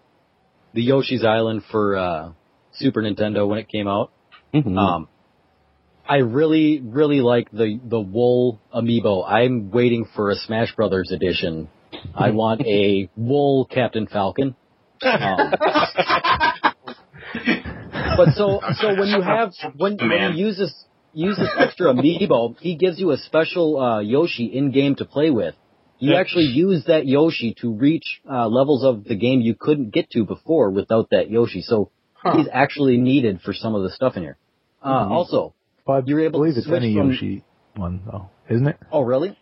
the 0.74 0.82
Yoshi's 0.82 1.24
Island 1.24 1.62
for 1.70 1.96
uh, 1.96 2.32
Super 2.72 3.02
Nintendo 3.02 3.48
when 3.48 3.58
it 3.58 3.68
came 3.68 3.88
out. 3.88 4.12
Mhm. 4.54 4.76
Um, 4.78 5.08
I 6.08 6.16
really 6.18 6.80
really 6.80 7.20
like 7.20 7.50
the 7.50 7.78
the 7.84 8.00
wool 8.00 8.60
amiibo. 8.74 9.28
I'm 9.28 9.70
waiting 9.70 10.06
for 10.16 10.30
a 10.30 10.34
Smash 10.34 10.74
Brothers 10.74 11.10
edition. 11.12 11.68
I 12.14 12.30
want 12.40 12.62
a 12.62 13.10
wool 13.16 13.66
Captain 13.66 14.06
Falcon. 14.06 14.56
Um, 15.02 15.50
but 18.16 18.30
so 18.34 18.60
so 18.80 18.94
when 18.94 19.08
you 19.08 19.20
have 19.22 19.52
when, 19.76 19.96
when 19.98 20.32
you 20.36 20.46
use 20.46 20.56
this 20.58 20.74
use 21.12 21.36
this 21.36 21.50
extra 21.58 21.92
amiibo, 21.92 22.58
he 22.58 22.76
gives 22.76 22.98
you 22.98 23.10
a 23.10 23.16
special 23.18 23.78
uh, 23.78 24.00
Yoshi 24.00 24.46
in 24.46 24.70
game 24.72 24.94
to 24.96 25.04
play 25.04 25.30
with. 25.30 25.54
You 25.98 26.12
Yeah. 26.12 26.20
actually 26.20 26.44
use 26.44 26.84
that 26.86 27.06
Yoshi 27.06 27.54
to 27.60 27.72
reach 27.74 28.20
uh, 28.30 28.46
levels 28.48 28.84
of 28.84 29.04
the 29.04 29.16
game 29.16 29.40
you 29.40 29.54
couldn't 29.58 29.90
get 29.90 30.10
to 30.10 30.24
before 30.24 30.70
without 30.70 31.10
that 31.10 31.30
Yoshi. 31.30 31.60
So 31.62 31.90
Huh. 32.14 32.34
he's 32.36 32.48
actually 32.52 32.96
needed 32.96 33.40
for 33.42 33.52
some 33.52 33.74
of 33.76 33.82
the 33.84 33.90
stuff 33.90 34.16
in 34.16 34.22
here. 34.22 34.38
Uh, 34.82 35.04
Mhm. 35.04 35.10
Also, 35.12 35.54
Well, 35.88 35.96
I 35.96 36.02
You're 36.04 36.20
able 36.20 36.32
to 36.32 36.38
believe 36.44 36.56
it's 36.58 36.66
switch 36.66 36.82
any 36.82 36.94
from- 36.94 37.10
Yoshi 37.12 37.42
one 37.76 38.02
though, 38.04 38.28
isn't 38.50 38.66
it? 38.66 38.76
Oh, 38.92 39.00
really? 39.02 39.36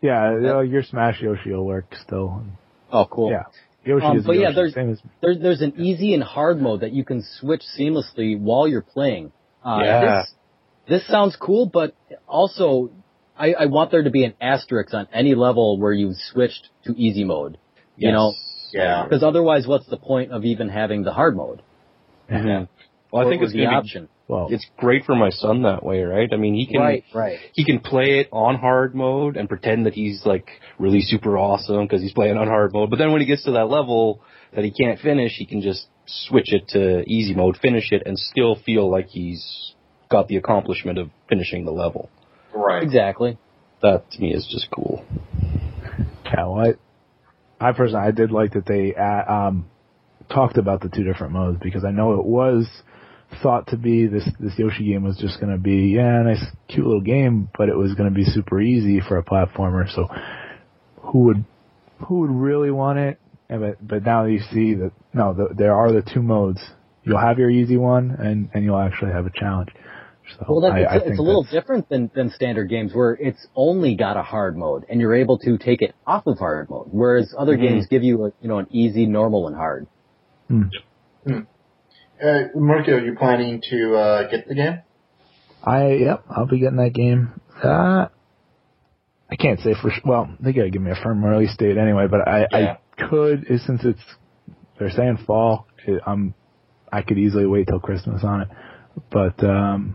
Yeah, 0.00 0.38
Yeah. 0.40 0.56
uh, 0.56 0.60
your 0.60 0.82
Smash 0.82 1.20
Yoshi 1.20 1.50
will 1.52 1.66
work 1.66 1.94
still. 1.96 2.42
Oh, 2.90 3.04
cool. 3.04 3.30
Yeah, 3.30 3.42
Yoshi 3.84 4.06
Um, 4.06 4.16
is 4.16 4.26
but 4.26 4.36
yeah, 4.38 4.52
there's- 4.52 4.72
same 4.74 4.90
as 4.90 5.02
There, 5.20 5.34
there's 5.36 5.60
an 5.60 5.74
easy 5.76 6.14
and 6.14 6.22
hard 6.22 6.60
mode 6.62 6.80
that 6.80 6.92
you 6.92 7.04
can 7.04 7.20
switch 7.22 7.62
seamlessly 7.78 8.40
while 8.40 8.66
you're 8.66 8.80
playing. 8.82 9.32
Uh, 9.64 9.80
Yeah. 9.84 10.00
This, 10.00 10.34
this 10.86 11.06
sounds 11.06 11.36
cool, 11.36 11.66
but 11.66 11.94
also 12.26 12.90
I, 13.36 13.52
I 13.54 13.66
want 13.66 13.90
there 13.90 14.02
to 14.02 14.10
be 14.10 14.24
an 14.24 14.34
asterisk 14.40 14.94
on 14.94 15.08
any 15.12 15.34
level 15.34 15.78
where 15.78 15.92
you've 15.92 16.16
switched 16.16 16.68
to 16.84 16.94
easy 16.96 17.24
mode. 17.24 17.58
You 17.96 18.08
Yes. 18.08 18.12
know, 18.14 18.32
Yeah. 18.72 19.04
because 19.04 19.22
otherwise, 19.22 19.66
what's 19.66 19.86
the 19.86 19.96
point 19.98 20.32
of 20.32 20.44
even 20.44 20.68
having 20.70 21.02
the 21.02 21.12
hard 21.12 21.36
mode? 21.36 21.60
Mhm. 22.30 22.68
Well, 23.10 23.26
I 23.26 23.28
think 23.30 23.42
it's 23.42 23.52
the 23.52 23.64
gonna 23.64 23.76
option. 23.76 24.08
Well. 24.32 24.48
it's 24.50 24.66
great 24.76 25.04
for 25.04 25.14
my 25.14 25.30
son 25.30 25.62
that 25.62 25.84
way, 25.84 26.02
right? 26.02 26.28
I 26.32 26.36
mean, 26.36 26.54
he 26.54 26.66
can 26.66 26.80
Right, 26.80 27.04
right. 27.14 27.38
he 27.52 27.64
can 27.64 27.80
play 27.80 28.20
it 28.20 28.28
on 28.32 28.56
hard 28.56 28.94
mode 28.94 29.36
and 29.36 29.48
pretend 29.48 29.86
that 29.86 29.94
he's 29.94 30.24
like 30.24 30.48
really 30.78 31.02
super 31.02 31.38
awesome 31.38 31.84
because 31.86 32.02
he's 32.02 32.12
playing 32.12 32.36
on 32.36 32.46
hard 32.48 32.72
mode. 32.72 32.90
But 32.90 32.98
then 32.98 33.12
when 33.12 33.20
he 33.20 33.26
gets 33.26 33.44
to 33.44 33.52
that 33.52 33.66
level 33.68 34.20
that 34.54 34.64
he 34.64 34.70
can't 34.70 34.98
finish, 34.98 35.32
he 35.36 35.46
can 35.46 35.60
just 35.60 35.86
switch 36.06 36.52
it 36.52 36.68
to 36.68 37.02
easy 37.08 37.34
mode, 37.34 37.56
finish 37.60 37.92
it, 37.92 38.02
and 38.06 38.18
still 38.18 38.56
feel 38.66 38.90
like 38.90 39.08
he's 39.08 39.74
got 40.10 40.28
the 40.28 40.36
accomplishment 40.36 40.98
of 40.98 41.10
finishing 41.28 41.64
the 41.64 41.72
level. 41.72 42.10
Right. 42.54 42.82
Exactly. 42.82 43.38
That 43.82 44.10
to 44.12 44.20
me 44.20 44.32
is 44.32 44.46
just 44.50 44.68
cool. 44.70 45.04
Yeah, 46.24 46.46
well, 46.46 46.74
I, 47.60 47.68
I 47.68 47.72
personally, 47.72 48.06
I 48.06 48.10
did 48.10 48.30
like 48.30 48.52
that 48.52 48.64
they 48.66 48.94
uh, 48.94 49.32
um, 49.32 49.66
talked 50.32 50.56
about 50.56 50.80
the 50.80 50.88
two 50.88 51.04
different 51.04 51.32
modes 51.32 51.58
because 51.62 51.84
I 51.84 51.90
know 51.90 52.14
it 52.14 52.24
was 52.24 52.66
thought 53.42 53.68
to 53.68 53.76
be 53.76 54.06
this 54.06 54.28
this 54.40 54.58
Yoshi 54.58 54.86
game 54.88 55.04
was 55.04 55.16
just 55.16 55.40
going 55.40 55.52
to 55.52 55.58
be 55.58 55.92
yeah, 55.94 56.22
nice, 56.22 56.44
cute 56.68 56.86
little 56.86 57.00
game, 57.00 57.48
but 57.56 57.68
it 57.68 57.76
was 57.76 57.94
going 57.94 58.08
to 58.08 58.14
be 58.14 58.24
super 58.24 58.60
easy 58.60 59.00
for 59.00 59.16
a 59.18 59.22
platformer. 59.24 59.88
So 59.94 60.08
who 61.00 61.18
would 61.24 61.44
who 62.06 62.20
would 62.20 62.30
really 62.30 62.70
want 62.70 62.98
it? 62.98 63.18
And 63.48 63.60
but 63.60 63.86
but 63.86 64.04
now 64.04 64.24
you 64.24 64.40
see 64.52 64.74
that 64.74 64.92
no, 65.12 65.32
the, 65.34 65.48
there 65.54 65.74
are 65.74 65.92
the 65.92 66.02
two 66.02 66.22
modes. 66.22 66.60
You'll 67.04 67.18
have 67.20 67.38
your 67.38 67.50
easy 67.50 67.76
one, 67.76 68.10
and 68.10 68.48
and 68.54 68.64
you'll 68.64 68.78
actually 68.78 69.12
have 69.12 69.26
a 69.26 69.30
challenge. 69.34 69.70
So 70.38 70.44
Well, 70.48 70.60
that's, 70.60 70.74
I, 70.74 70.78
it's, 70.78 71.04
I 71.04 71.08
it's 71.10 71.18
a 71.18 71.22
little 71.22 71.42
that's- 71.42 71.52
different 71.60 71.88
than, 71.88 72.08
than 72.14 72.30
standard 72.30 72.68
games 72.70 72.94
where 72.94 73.12
it's 73.14 73.44
only 73.56 73.96
got 73.96 74.16
a 74.16 74.22
hard 74.22 74.56
mode 74.56 74.84
and 74.88 75.00
you're 75.00 75.16
able 75.16 75.36
to 75.40 75.58
take 75.58 75.82
it 75.82 75.96
off 76.06 76.28
of 76.28 76.38
hard 76.38 76.70
mode, 76.70 76.86
whereas 76.92 77.34
other 77.36 77.56
Mhm. 77.58 77.60
games 77.60 77.86
give 77.88 78.04
you 78.04 78.26
a, 78.26 78.32
you 78.40 78.48
know, 78.48 78.58
an 78.58 78.68
easy, 78.70 79.04
normal, 79.04 79.48
and 79.48 79.56
hard. 79.56 79.88
Uh, 82.22 82.48
Marco, 82.54 82.92
are 82.92 83.04
you 83.04 83.16
planning 83.16 83.60
to 83.70 83.96
uh, 83.96 84.30
get 84.30 84.48
the 84.48 84.54
game? 84.54 84.80
I 85.64 85.92
yep, 85.92 86.24
I'll 86.30 86.46
be 86.46 86.60
getting 86.60 86.76
that 86.78 86.92
game. 86.92 87.40
Uh, 87.62 88.06
I 89.30 89.36
can't 89.36 89.60
say 89.60 89.74
for 89.80 89.90
sure. 89.90 90.02
Well, 90.04 90.36
they 90.40 90.52
gotta 90.52 90.70
give 90.70 90.82
me 90.82 90.90
a 90.90 91.02
firm 91.02 91.24
release 91.24 91.56
date 91.56 91.78
anyway, 91.78 92.06
but 92.10 92.28
I 92.28 92.46
Yeah. 92.50 92.76
I 92.98 93.08
could 93.08 93.46
eh, 93.48 93.58
since 93.66 93.82
it's 93.84 94.02
they're 94.78 94.90
saying 94.90 95.18
fall. 95.26 95.66
It, 95.86 96.02
I'm 96.06 96.34
I 96.92 97.02
could 97.02 97.18
easily 97.18 97.46
wait 97.46 97.66
till 97.68 97.80
Christmas 97.80 98.22
on 98.22 98.42
it, 98.42 98.48
but 99.10 99.42
um, 99.44 99.94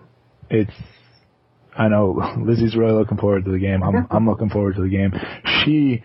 it's. 0.49 0.72
I 1.78 1.90
know 1.90 2.36
Lizzie's 2.40 2.76
really 2.76 2.94
looking 2.94 3.18
forward 3.18 3.45
to 3.45 3.52
the 3.52 3.60
game. 3.60 3.84
I'm 3.84 4.08
I'm 4.10 4.28
looking 4.28 4.49
forward 4.49 4.76
to 4.76 4.82
the 4.82 4.90
game. 4.90 5.14
She, 5.64 6.04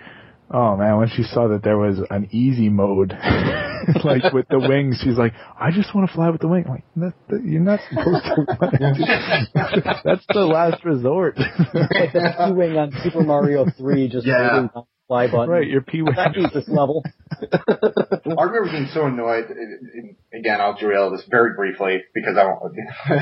oh 0.53 0.77
man, 0.77 0.97
when 0.99 1.09
she 1.09 1.23
saw 1.23 1.49
that 1.49 1.63
there 1.63 1.79
was 1.79 1.99
an 2.11 2.29
easy 2.33 2.69
mode, 2.69 3.11
like 4.05 4.33
with 4.33 4.47
the 4.49 4.59
wings, 4.61 5.01
she's 5.03 5.17
like, 5.19 5.33
I 5.59 5.71
just 5.71 5.95
want 5.95 6.09
to 6.09 6.15
fly 6.15 6.31
with 6.31 6.41
the 6.41 6.49
wing. 6.49 6.65
I'm 6.67 6.73
like 6.73 6.85
that, 6.97 7.15
that, 7.29 7.45
you're 7.45 7.61
not 7.61 7.81
supposed 7.89 8.25
to. 8.25 10.01
That's 10.05 10.25
the 10.33 10.41
last 10.47 10.85
resort. 10.85 11.39
Like 11.39 12.13
the 12.13 12.35
P-Wing 12.49 12.77
on 12.77 12.93
Super 13.03 13.23
Mario 13.23 13.67
3 13.79 14.09
just 14.09 14.27
Yeah. 14.27 14.39
waiting 14.43 14.55
on 14.59 14.71
the 14.75 14.83
fly 15.09 15.27
button. 15.27 15.49
right, 15.51 15.67
your 15.67 15.83
P 15.83 16.03
wing. 16.03 16.15
That 16.17 16.33
beats 16.35 16.55
this 16.55 16.69
level. 16.69 17.05
I 17.43 18.43
remember 18.45 18.71
being 18.71 18.89
so 18.95 19.07
annoyed. 19.07 19.47
and- 19.51 19.59
and 19.59 20.17
Again, 20.35 20.61
I'll 20.63 20.77
derail 20.79 21.11
this 21.11 21.25
very 21.31 21.55
briefly 21.55 22.03
because 22.15 22.37
I 22.39 22.45
won't. 22.47 22.75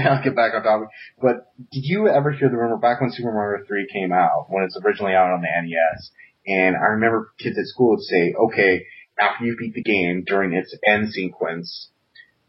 I'll 0.07 0.23
get 0.23 0.37
back 0.37 0.55
on 0.55 0.63
topic. 0.63 0.89
But 1.21 1.47
did 1.73 1.83
you 1.85 2.07
ever 2.09 2.31
hear 2.31 2.49
the 2.49 2.57
rumor 2.57 2.77
back 2.79 3.01
when 3.01 3.11
Super 3.11 3.33
Mario 3.33 3.65
3 3.67 3.89
came 3.93 4.13
out, 4.13 4.47
when 4.49 4.63
it's 4.65 4.79
originally 4.85 5.13
out 5.15 5.33
on 5.33 5.41
the 5.43 5.49
NES? 5.49 6.11
And 6.47 6.77
I 6.77 6.93
remember 6.95 7.33
kids 7.39 7.59
at 7.59 7.67
school 7.67 7.91
would 7.91 8.01
say, 8.03 8.33
"Okay, 8.35 8.87
after 9.21 9.45
you 9.45 9.57
beat 9.59 9.75
the 9.75 9.83
game 9.83 10.25
during 10.27 10.53
its 10.55 10.75
end 10.87 11.11
sequence, 11.11 11.91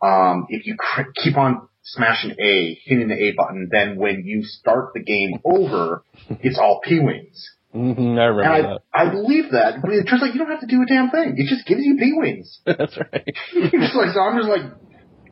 um, 0.01 0.45
if 0.49 0.65
you 0.65 0.75
cr- 0.77 1.11
keep 1.15 1.37
on 1.37 1.67
smashing 1.83 2.31
A, 2.39 2.77
hitting 2.85 3.07
the 3.09 3.15
A 3.15 3.33
button, 3.35 3.69
then 3.71 3.97
when 3.97 4.23
you 4.25 4.43
start 4.43 4.93
the 4.93 5.01
game 5.03 5.39
over, 5.45 6.03
it's 6.41 6.57
all 6.57 6.79
P 6.83 6.99
wings." 6.99 7.47
hmm 7.73 8.17
I 8.19 8.25
remember 8.25 8.41
And 8.43 8.67
I, 8.93 9.07
I 9.07 9.09
believe 9.11 9.51
that, 9.51 9.81
but 9.81 9.91
it 9.91 10.03
turns 10.05 10.23
out 10.23 10.33
you 10.33 10.39
don't 10.39 10.49
have 10.51 10.59
to 10.61 10.67
do 10.67 10.81
a 10.81 10.85
damn 10.85 11.09
thing. 11.09 11.35
It 11.37 11.47
just 11.49 11.65
gives 11.65 11.81
you 11.83 11.95
P 11.97 12.11
wings. 12.15 12.59
That's 12.65 12.97
right. 12.97 13.23
just 13.53 13.95
like 13.95 14.11
so, 14.13 14.19
I'm 14.21 14.37
just 14.37 14.49
like 14.49 14.71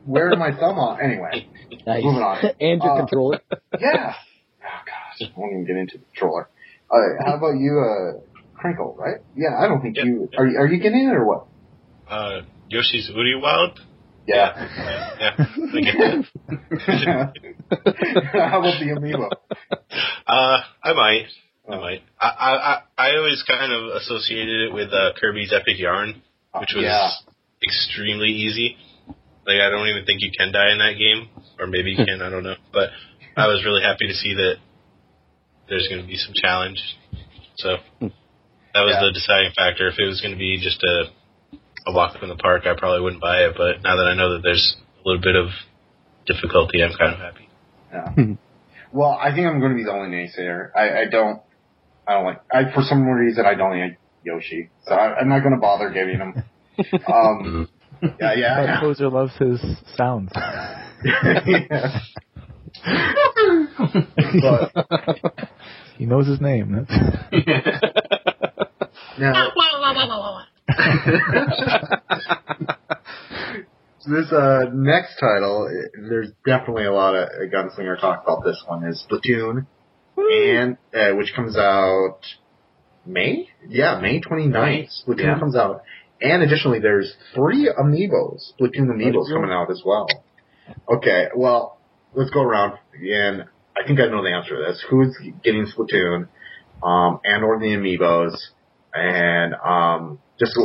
wearing 0.05 0.39
my 0.39 0.51
thumb 0.51 0.79
off. 0.79 0.99
Anyway, 1.01 1.47
Nice. 1.85 2.03
Moving 2.03 2.21
on. 2.23 2.37
and 2.59 2.81
your 2.83 2.91
Uh, 2.93 2.97
controller. 2.97 3.41
yeah. 3.79 4.13
Oh 4.61 4.81
gosh, 4.85 5.27
I 5.27 5.39
won't 5.39 5.53
even 5.53 5.65
get 5.65 5.75
into 5.77 5.97
the 5.97 6.05
controller. 6.13 6.49
Uh, 6.91 7.23
how 7.25 7.37
about 7.37 7.57
you, 7.57 7.77
uh, 7.79 8.19
Crinkle? 8.59 8.95
Right? 8.97 9.17
Yeah, 9.35 9.57
I 9.57 9.67
don't 9.67 9.81
think 9.81 9.97
Yeah. 9.97 10.05
you 10.05 10.29
are. 10.37 10.45
Are 10.45 10.67
you 10.67 10.79
getting 10.79 11.07
it 11.09 11.15
or 11.15 11.25
what? 11.25 11.45
Uh, 12.09 12.41
Yoshi's 12.69 13.09
Woody 13.15 13.35
Wild? 13.35 13.79
Yeah. 14.27 14.67
Yeah, 15.19 15.35
I 15.39 15.81
get 15.81 15.95
that. 15.97 17.33
how 18.33 18.59
about 18.59 18.79
the 18.79 18.93
amiibo? 18.95 19.29
Uh, 20.27 20.59
I 20.83 20.93
might. 20.93 21.25
I 21.67 21.77
might. 21.77 22.01
I, 22.19 22.27
I, 22.27 22.51
I 22.51 22.81
I 22.97 23.17
always 23.17 23.43
kind 23.47 23.71
of 23.71 23.95
associated 23.97 24.69
it 24.69 24.73
with 24.73 24.89
uh, 24.93 25.13
Kirby's 25.19 25.51
Epic 25.53 25.79
Yarn, 25.79 26.21
which 26.59 26.73
was 26.75 26.83
yeah. 26.83 27.09
extremely 27.63 28.29
easy. 28.29 28.77
Like 29.47 29.61
I 29.61 29.69
don't 29.69 29.87
even 29.87 30.05
think 30.05 30.21
you 30.21 30.31
can 30.37 30.51
die 30.51 30.71
in 30.71 30.77
that 30.79 30.93
game, 30.97 31.29
or 31.59 31.67
maybe 31.67 31.91
you 31.91 31.97
can. 32.05 32.21
I 32.21 32.29
don't 32.29 32.43
know. 32.43 32.55
But 32.71 32.89
I 33.35 33.47
was 33.47 33.63
really 33.65 33.81
happy 33.81 34.07
to 34.07 34.13
see 34.13 34.35
that 34.35 34.55
there's 35.69 35.87
going 35.87 36.01
to 36.01 36.07
be 36.07 36.17
some 36.17 36.33
challenge. 36.35 36.79
So 37.57 37.77
that 38.73 38.81
was 38.81 38.93
Yeah. 38.95 39.05
the 39.07 39.11
deciding 39.13 39.51
factor. 39.57 39.87
If 39.87 39.99
it 39.99 40.05
was 40.07 40.21
going 40.21 40.33
to 40.33 40.37
be 40.39 40.57
just 40.61 40.83
a 40.83 41.09
a 41.87 41.93
walk 41.93 42.15
in 42.21 42.29
the 42.29 42.35
park, 42.35 42.63
I 42.65 42.73
probably 42.77 43.01
wouldn't 43.01 43.21
buy 43.21 43.43
it. 43.45 43.53
But 43.57 43.81
now 43.83 43.95
that 43.95 44.05
I 44.07 44.13
know 44.15 44.33
that 44.33 44.41
there's 44.43 44.75
a 45.03 45.07
little 45.07 45.21
bit 45.21 45.35
of 45.35 45.47
difficulty, 46.27 46.83
I'm 46.83 46.91
kind 46.97 47.13
of 47.13 47.19
happy. 47.19 47.49
Yeah. 47.91 48.35
well, 48.91 49.11
I 49.19 49.33
think 49.33 49.47
I'm 49.47 49.59
going 49.59 49.71
to 49.71 49.77
be 49.77 49.83
the 49.85 49.91
only 49.93 50.09
naysayer. 50.15 50.69
I, 50.75 51.01
I 51.01 51.05
don't. 51.09 51.41
I 52.07 52.13
don't 52.15 52.25
like. 52.25 52.41
I 52.51 52.71
for 52.73 52.81
some 52.81 53.05
reason 53.07 53.45
I 53.45 53.55
don't 53.55 53.79
like 53.79 53.97
Yoshi, 54.23 54.69
so 54.85 54.93
I, 54.93 55.19
I'm 55.19 55.29
not 55.29 55.39
going 55.39 55.53
to 55.53 55.59
bother 55.59 55.89
giving 55.89 56.17
him. 56.17 56.43
Um. 57.11 57.67
Yeah, 58.01 58.33
yeah. 58.33 58.77
But 58.77 58.79
Poser 58.79 59.09
loves 59.09 59.35
his 59.37 59.59
sounds. 59.97 60.31
yeah. 61.03 61.99
but 64.41 65.49
he 65.97 66.05
knows 66.05 66.25
his 66.27 66.39
name. 66.39 66.87
Now, 69.17 69.33
so 73.99 74.11
this 74.11 74.31
uh, 74.31 74.59
next 74.73 75.17
title, 75.19 75.69
there's 76.09 76.29
definitely 76.45 76.85
a 76.85 76.93
lot 76.93 77.15
of 77.15 77.27
uh, 77.29 77.45
gunslinger 77.53 77.99
talk 77.99 78.23
about 78.23 78.43
this 78.43 78.61
one. 78.67 78.83
Is 78.85 79.03
Splatoon, 79.09 79.65
and 80.17 80.77
uh, 80.93 81.15
which 81.15 81.33
comes 81.35 81.57
out 81.57 82.19
May? 83.05 83.49
Yeah, 83.67 83.99
May 83.99 84.21
29th. 84.21 84.89
Splatoon 85.05 85.19
Yeah. 85.19 85.39
comes 85.39 85.55
out, 85.55 85.81
and 86.21 86.43
additionally, 86.43 86.79
there's 86.79 87.13
three 87.33 87.69
amiibos, 87.77 88.53
Splatoon 88.59 88.87
amiibos 88.91 89.29
coming 89.33 89.51
out 89.51 89.69
as 89.71 89.81
well. 89.85 90.07
Okay, 90.87 91.27
well, 91.35 91.79
let's 92.13 92.29
go 92.29 92.41
around 92.43 92.77
and 92.93 93.45
I 93.75 93.87
think 93.87 93.99
I 93.99 94.05
know 94.07 94.21
the 94.23 94.29
answer 94.29 94.55
to 94.57 94.63
this. 94.71 94.83
Who's 94.89 95.17
getting 95.43 95.65
Splatoon, 95.65 96.27
um, 96.83 97.19
and 97.23 97.43
or 97.43 97.59
the 97.59 97.67
amiibos, 97.67 98.35
and 98.93 99.53
um, 99.55 100.19
just 100.39 100.57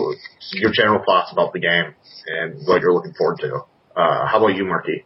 your 0.52 0.72
general 0.72 1.02
thoughts 1.05 1.32
about 1.32 1.52
the 1.52 1.60
game 1.60 1.94
and 2.26 2.66
what 2.66 2.80
you're 2.80 2.92
looking 2.92 3.14
forward 3.14 3.38
to. 3.40 3.56
Uh, 3.96 4.26
how 4.26 4.38
about 4.38 4.56
you, 4.56 4.64
Merky? 4.64 5.05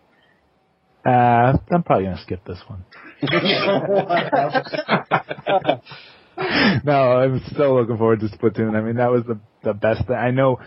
uh, 1.04 1.58
I'm 1.70 1.82
probably 1.82 2.04
gonna 2.04 2.22
skip 2.22 2.44
this 2.44 2.60
one. 2.66 2.84
no, 6.84 6.92
I'm 6.92 7.42
still 7.52 7.74
looking 7.74 7.96
forward 7.96 8.20
to 8.20 8.28
Splatoon. 8.28 8.76
I 8.76 8.80
mean, 8.80 8.96
that 8.96 9.10
was 9.10 9.24
the 9.26 9.38
the 9.62 9.74
best 9.74 10.06
thing. 10.06 10.16
I 10.16 10.30
know, 10.30 10.60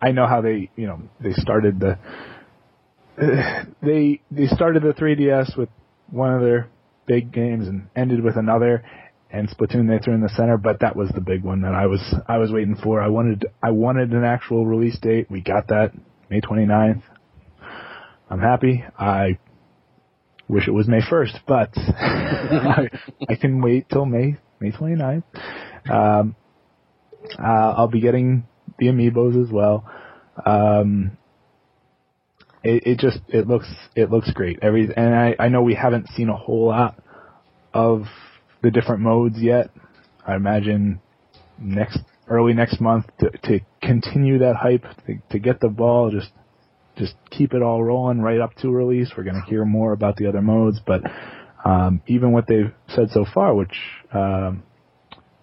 I 0.00 0.12
know 0.12 0.26
how 0.26 0.40
they, 0.40 0.70
you 0.76 0.86
know, 0.86 1.02
they 1.20 1.32
started 1.32 1.80
the, 1.80 1.98
they 3.82 4.20
they 4.30 4.46
started 4.46 4.82
the 4.82 4.94
3DS 4.94 5.56
with 5.56 5.68
one 6.10 6.34
of 6.34 6.40
their 6.40 6.68
big 7.06 7.32
games 7.32 7.68
and 7.68 7.88
ended 7.96 8.22
with 8.22 8.36
another, 8.36 8.84
and 9.30 9.48
Splatoon 9.48 9.88
they 9.88 10.02
threw 10.02 10.14
in 10.14 10.20
the 10.20 10.28
center. 10.30 10.56
But 10.56 10.80
that 10.80 10.96
was 10.96 11.10
the 11.14 11.20
big 11.20 11.42
one 11.42 11.62
that 11.62 11.74
I 11.74 11.86
was 11.86 12.00
I 12.26 12.38
was 12.38 12.52
waiting 12.52 12.76
for. 12.76 13.00
I 13.00 13.08
wanted 13.08 13.46
I 13.62 13.70
wanted 13.70 14.12
an 14.12 14.24
actual 14.24 14.66
release 14.66 14.98
date. 14.98 15.30
We 15.30 15.40
got 15.40 15.68
that 15.68 15.92
May 16.30 16.40
29th. 16.40 17.02
I'm 18.30 18.40
happy. 18.40 18.84
I 18.98 19.38
wish 20.48 20.68
it 20.68 20.72
was 20.72 20.88
May 20.88 21.00
1st, 21.00 21.40
but 21.46 21.70
I, 21.76 22.88
I 23.28 23.34
can 23.36 23.62
wait 23.62 23.88
till 23.90 24.06
May 24.06 24.36
May 24.60 24.72
29th. 24.72 25.24
Um, 25.90 26.36
uh, 27.38 27.74
I'll 27.76 27.88
be 27.88 28.00
getting 28.00 28.46
the 28.78 28.86
amiibos 28.86 29.42
as 29.42 29.52
well. 29.52 29.84
Um, 30.44 31.16
it, 32.62 32.86
it 32.86 32.98
just 32.98 33.18
it 33.28 33.46
looks 33.46 33.68
it 33.94 34.10
looks 34.10 34.30
great. 34.32 34.58
Every 34.62 34.88
and 34.94 35.14
I 35.14 35.36
I 35.38 35.48
know 35.48 35.62
we 35.62 35.74
haven't 35.74 36.08
seen 36.16 36.28
a 36.28 36.36
whole 36.36 36.68
lot 36.68 37.00
of 37.72 38.04
the 38.62 38.70
different 38.70 39.00
modes 39.02 39.38
yet. 39.38 39.70
I 40.26 40.34
imagine 40.34 41.00
next 41.58 42.00
early 42.28 42.52
next 42.52 42.80
month 42.80 43.06
to 43.20 43.30
to 43.30 43.60
continue 43.82 44.38
that 44.38 44.56
hype 44.56 44.84
to, 45.06 45.14
to 45.30 45.38
get 45.38 45.60
the 45.60 45.68
ball 45.68 46.10
just 46.10 46.30
just 46.98 47.14
keep 47.30 47.54
it 47.54 47.62
all 47.62 47.82
rolling 47.82 48.20
right 48.20 48.40
up 48.40 48.54
to 48.56 48.70
release. 48.70 49.12
We're 49.16 49.24
going 49.24 49.40
to 49.40 49.48
hear 49.48 49.64
more 49.64 49.92
about 49.92 50.16
the 50.16 50.26
other 50.26 50.42
modes, 50.42 50.80
but 50.84 51.02
um, 51.64 52.02
even 52.06 52.32
what 52.32 52.46
they've 52.46 52.72
said 52.88 53.10
so 53.10 53.24
far, 53.32 53.54
which 53.54 53.74
um, 54.12 54.62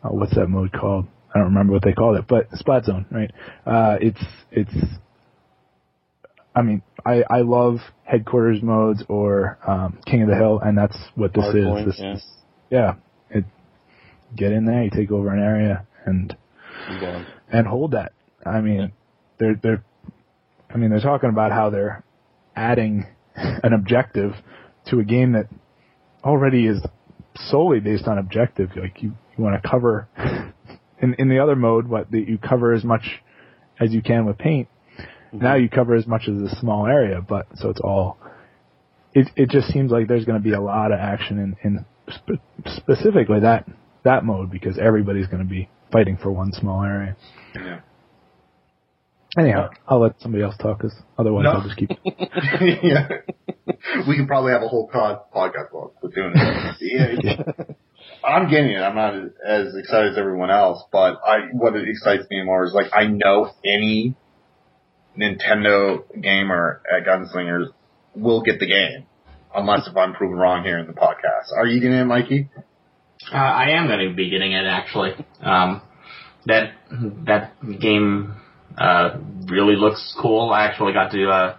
oh, 0.03 0.09
what's 0.11 0.35
that 0.35 0.47
mode 0.47 0.71
called? 0.73 1.07
I 1.33 1.39
don't 1.39 1.47
remember 1.47 1.73
what 1.73 1.83
they 1.83 1.93
called 1.93 2.17
it, 2.17 2.25
but 2.27 2.47
Splat 2.53 2.85
Zone, 2.85 3.05
right? 3.11 3.31
Uh, 3.65 3.97
it's 4.01 4.23
it's. 4.51 4.73
I 6.55 6.61
mean, 6.61 6.81
I 7.05 7.23
I 7.29 7.41
love 7.41 7.79
headquarters 8.03 8.61
modes 8.61 9.03
or 9.09 9.57
um, 9.67 9.99
King 10.05 10.23
of 10.23 10.29
the 10.29 10.35
Hill, 10.35 10.59
and 10.63 10.77
that's 10.77 10.97
what 11.15 11.33
this 11.33 11.43
Hardpoint, 11.43 11.87
is. 11.87 11.97
This, 11.97 12.23
yeah. 12.69 12.79
yeah, 12.79 12.93
get 14.35 14.52
in 14.52 14.65
there, 14.65 14.84
you 14.84 14.89
take 14.89 15.11
over 15.11 15.34
an 15.34 15.41
area, 15.41 15.85
and 16.06 16.35
and 17.52 17.68
hold 17.68 17.91
that. 17.91 18.14
I 18.45 18.61
mean, 18.61 18.91
they're 19.39 19.56
they're, 19.61 19.84
I 20.69 20.77
mean, 20.77 20.89
they're 20.89 20.99
talking 20.99 21.30
about 21.30 21.52
how 21.52 21.69
they're 21.69 22.03
adding 22.56 23.06
an 23.35 23.73
objective 23.73 24.34
to 24.88 24.99
a 24.99 25.03
game 25.03 25.34
that 25.34 25.47
already 26.23 26.68
is 26.68 26.81
solely 27.35 27.80
based 27.80 28.07
on 28.07 28.18
objective. 28.18 28.72
Like 28.76 29.02
you, 29.02 29.14
you 29.38 29.43
want 29.43 29.61
to 29.61 29.69
cover 29.69 30.07
in 30.99 31.15
in 31.15 31.30
the 31.30 31.39
other 31.39 31.56
mode, 31.56 31.88
what 31.88 32.11
that 32.11 32.27
you 32.27 32.38
cover 32.38 32.73
as 32.73 32.84
much 32.84 33.22
as 33.80 33.93
you 33.93 34.02
can 34.02 34.26
with 34.26 34.38
paint. 34.38 34.68
Mm-hmm. 35.27 35.39
Now 35.39 35.56
you 35.56 35.69
cover 35.69 35.95
as 35.95 36.07
much 36.07 36.27
as 36.27 36.41
a 36.41 36.56
small 36.56 36.88
area, 36.88 37.22
but 37.22 37.47
so 37.56 37.69
it's 37.69 37.81
all. 37.81 38.18
It 39.14 39.30
it 39.35 39.49
just 39.49 39.68
seems 39.69 39.91
like 39.91 40.07
there's 40.07 40.26
going 40.26 40.41
to 40.41 40.43
be 40.43 40.53
a 40.53 40.61
lot 40.61 40.91
of 40.91 40.99
action 40.99 41.39
in 41.39 41.56
in 41.64 41.85
spe- 42.10 42.77
specifically 42.77 43.39
that 43.41 43.65
that 44.06 44.23
mode 44.23 44.49
because 44.49 44.80
everybody's 44.80 45.27
going 45.27 45.44
to 45.44 45.49
be 45.49 45.69
fighting 45.91 46.18
for 46.18 46.32
one 46.32 46.52
small 46.53 46.84
area. 46.84 47.15
Yeah. 47.53 47.82
Anyhow, 49.38 49.69
I'll 49.88 49.99
let 49.99 50.22
somebody 50.22 50.44
else 50.44 50.56
talk, 50.57 50.77
because 50.77 50.95
otherwise 51.18 51.44
No. 51.44 51.52
I'll 51.52 51.64
just 51.64 51.76
keep. 51.76 51.90
yeah. 52.06 53.07
We 54.07 54.15
can 54.15 54.27
probably 54.27 54.53
have 54.53 54.61
a 54.61 54.68
whole 54.68 54.88
pod, 54.88 55.23
podcast 55.36 55.72
about 55.72 55.94
doing 56.14 56.32
it. 56.36 56.76
Yeah, 56.80 57.65
I'm 58.23 58.49
getting 58.49 58.72
it. 58.72 58.80
I'm 58.80 58.95
not 58.95 59.14
as 59.15 59.76
excited 59.76 60.14
as 60.14 60.18
everyone 60.18 60.52
else, 60.52 60.84
but 60.91 61.19
I 61.26 61.49
what 61.52 61.76
excites 61.76 62.23
me 62.30 62.44
more 62.44 62.65
is 62.65 62.73
like 62.73 62.88
I 62.94 63.07
know 63.07 63.52
any 63.65 64.15
Nintendo 65.19 66.03
gamer 66.22 66.82
at 66.91 67.07
uh, 67.07 67.10
Gunslingers 67.10 67.68
will 68.15 68.41
get 68.41 68.60
the 68.60 68.68
game, 68.68 69.06
unless 69.56 69.88
if 69.88 69.95
I'm 69.98 70.14
proven 70.14 70.38
wrong 70.38 70.64
here 70.64 70.77
in 70.80 70.88
the 70.88 70.94
podcast. 70.94 71.56
Are 71.56 71.65
you 71.65 71.80
getting 71.80 71.98
it, 71.98 72.06
Mikey? 72.06 72.49
Uh, 73.31 73.38
I 73.38 73.72
am 73.72 73.88
going 73.88 74.07
to 74.10 74.15
be 74.15 74.30
getting 74.30 74.52
it 74.52 74.65
actually. 74.65 75.11
Um, 75.41 75.81
that 76.45 76.73
that 77.26 77.53
game 77.81 78.35
uh, 78.77 79.18
really 79.47 79.76
looks 79.76 80.15
cool. 80.22 80.52
I 80.52 80.65
actually 80.65 80.93
got 80.93 81.11
to 81.11 81.30
uh, 81.30 81.57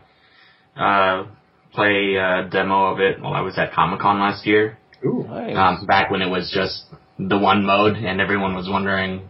uh, 0.81 1.27
play 1.73 2.15
a 2.15 2.49
demo 2.51 2.93
of 2.93 3.01
it 3.01 3.21
while 3.21 3.35
I 3.35 3.41
was 3.41 3.59
at 3.59 3.73
Comic 3.73 4.01
Con 4.01 4.21
last 4.21 4.47
year. 4.47 4.79
Ooh. 5.05 5.25
Nice. 5.29 5.57
Um, 5.57 5.87
back 5.87 6.11
when 6.11 6.23
it 6.23 6.31
was 6.31 6.51
just 6.55 6.85
the 7.19 7.39
one 7.39 7.65
mode, 7.65 7.97
and 7.97 8.21
everyone 8.21 8.55
was 8.55 8.69
wondering 8.69 9.29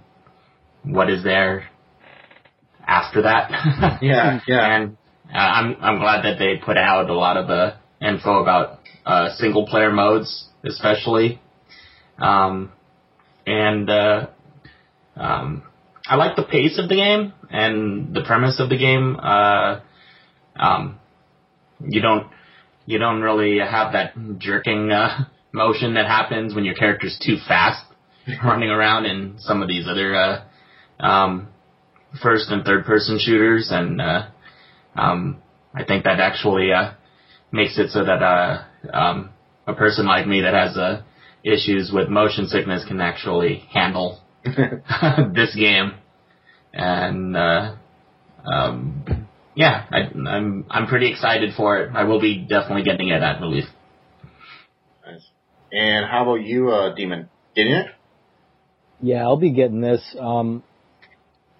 what 0.84 1.10
is 1.10 1.22
there 1.24 1.68
after 2.86 3.22
that. 3.22 3.50
Yeah, 4.02 4.40
yeah. 4.46 4.76
And 4.76 4.96
uh, 5.32 5.38
I'm 5.38 5.76
I'm 5.80 5.98
glad 5.98 6.22
that 6.24 6.38
they 6.38 6.56
put 6.64 6.76
out 6.76 7.08
a 7.08 7.14
lot 7.14 7.36
of 7.36 7.46
the 7.48 7.74
info 8.00 8.42
about 8.42 8.80
uh, 9.04 9.34
single 9.36 9.66
player 9.66 9.92
modes, 9.92 10.48
especially. 10.64 11.40
Um, 12.18 12.72
and 13.46 13.88
uh, 13.88 14.26
um, 15.16 15.62
I 16.06 16.16
like 16.16 16.36
the 16.36 16.42
pace 16.42 16.78
of 16.78 16.88
the 16.88 16.96
game 16.96 17.32
and 17.50 18.14
the 18.14 18.22
premise 18.22 18.60
of 18.60 18.68
the 18.68 18.78
game. 18.78 19.16
Uh, 19.20 19.80
um, 20.56 20.98
you 21.80 22.00
don't 22.00 22.28
you 22.86 22.98
don't 22.98 23.20
really 23.20 23.58
have 23.58 23.92
that 23.92 24.14
jerking 24.38 24.90
uh, 24.90 25.24
motion 25.52 25.94
that 25.94 26.06
happens 26.06 26.54
when 26.54 26.64
your 26.64 26.74
character's 26.74 27.18
too 27.24 27.36
fast 27.46 27.84
running 28.44 28.70
around 28.70 29.06
in 29.06 29.36
some 29.38 29.62
of 29.62 29.68
these 29.68 29.86
other 29.88 30.14
uh, 30.14 30.44
um, 31.00 31.48
first 32.22 32.50
and 32.50 32.64
third 32.64 32.84
person 32.84 33.18
shooters, 33.20 33.68
and 33.70 34.00
uh, 34.00 34.28
um, 34.94 35.42
I 35.74 35.84
think 35.84 36.04
that 36.04 36.20
actually 36.20 36.72
uh, 36.72 36.92
makes 37.52 37.78
it 37.78 37.90
so 37.90 38.04
that 38.04 38.22
uh, 38.22 38.64
um, 38.92 39.30
a 39.66 39.74
person 39.74 40.06
like 40.06 40.26
me 40.26 40.40
that 40.42 40.54
has 40.54 40.76
uh, 40.76 41.02
issues 41.46 41.90
with 41.92 42.08
motion 42.08 42.46
sickness 42.46 42.84
can 42.86 43.00
actually 43.00 43.62
handle 43.72 44.20
this 44.44 45.54
game, 45.54 45.92
and 46.72 47.36
uh, 47.36 47.76
um, 48.44 49.26
yeah, 49.54 49.86
I, 49.90 49.98
I'm 50.28 50.66
I'm 50.68 50.86
pretty 50.86 51.10
excited 51.10 51.54
for 51.56 51.78
it. 51.78 51.94
I 51.94 52.04
will 52.04 52.20
be 52.20 52.38
definitely 52.38 52.82
getting 52.82 53.08
it 53.08 53.22
at 53.22 53.40
release. 53.40 53.66
Nice. 55.06 55.26
And 55.72 56.06
how 56.06 56.22
about 56.22 56.42
you, 56.42 56.70
uh, 56.70 56.94
Demon? 56.94 57.28
Getting 57.54 57.72
it? 57.72 57.86
Yeah, 59.00 59.22
I'll 59.22 59.36
be 59.36 59.50
getting 59.50 59.80
this. 59.80 60.02
Um, 60.18 60.62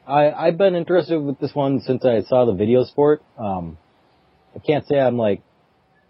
I 0.06 0.30
I've 0.30 0.58
been 0.58 0.74
interested 0.74 1.20
with 1.20 1.38
this 1.38 1.54
one 1.54 1.80
since 1.80 2.04
I 2.04 2.22
saw 2.22 2.44
the 2.44 2.52
videos 2.52 2.94
for 2.94 3.14
it. 3.14 3.22
Um, 3.38 3.78
I 4.54 4.58
can't 4.58 4.86
say 4.86 4.98
I'm 4.98 5.16
like 5.16 5.42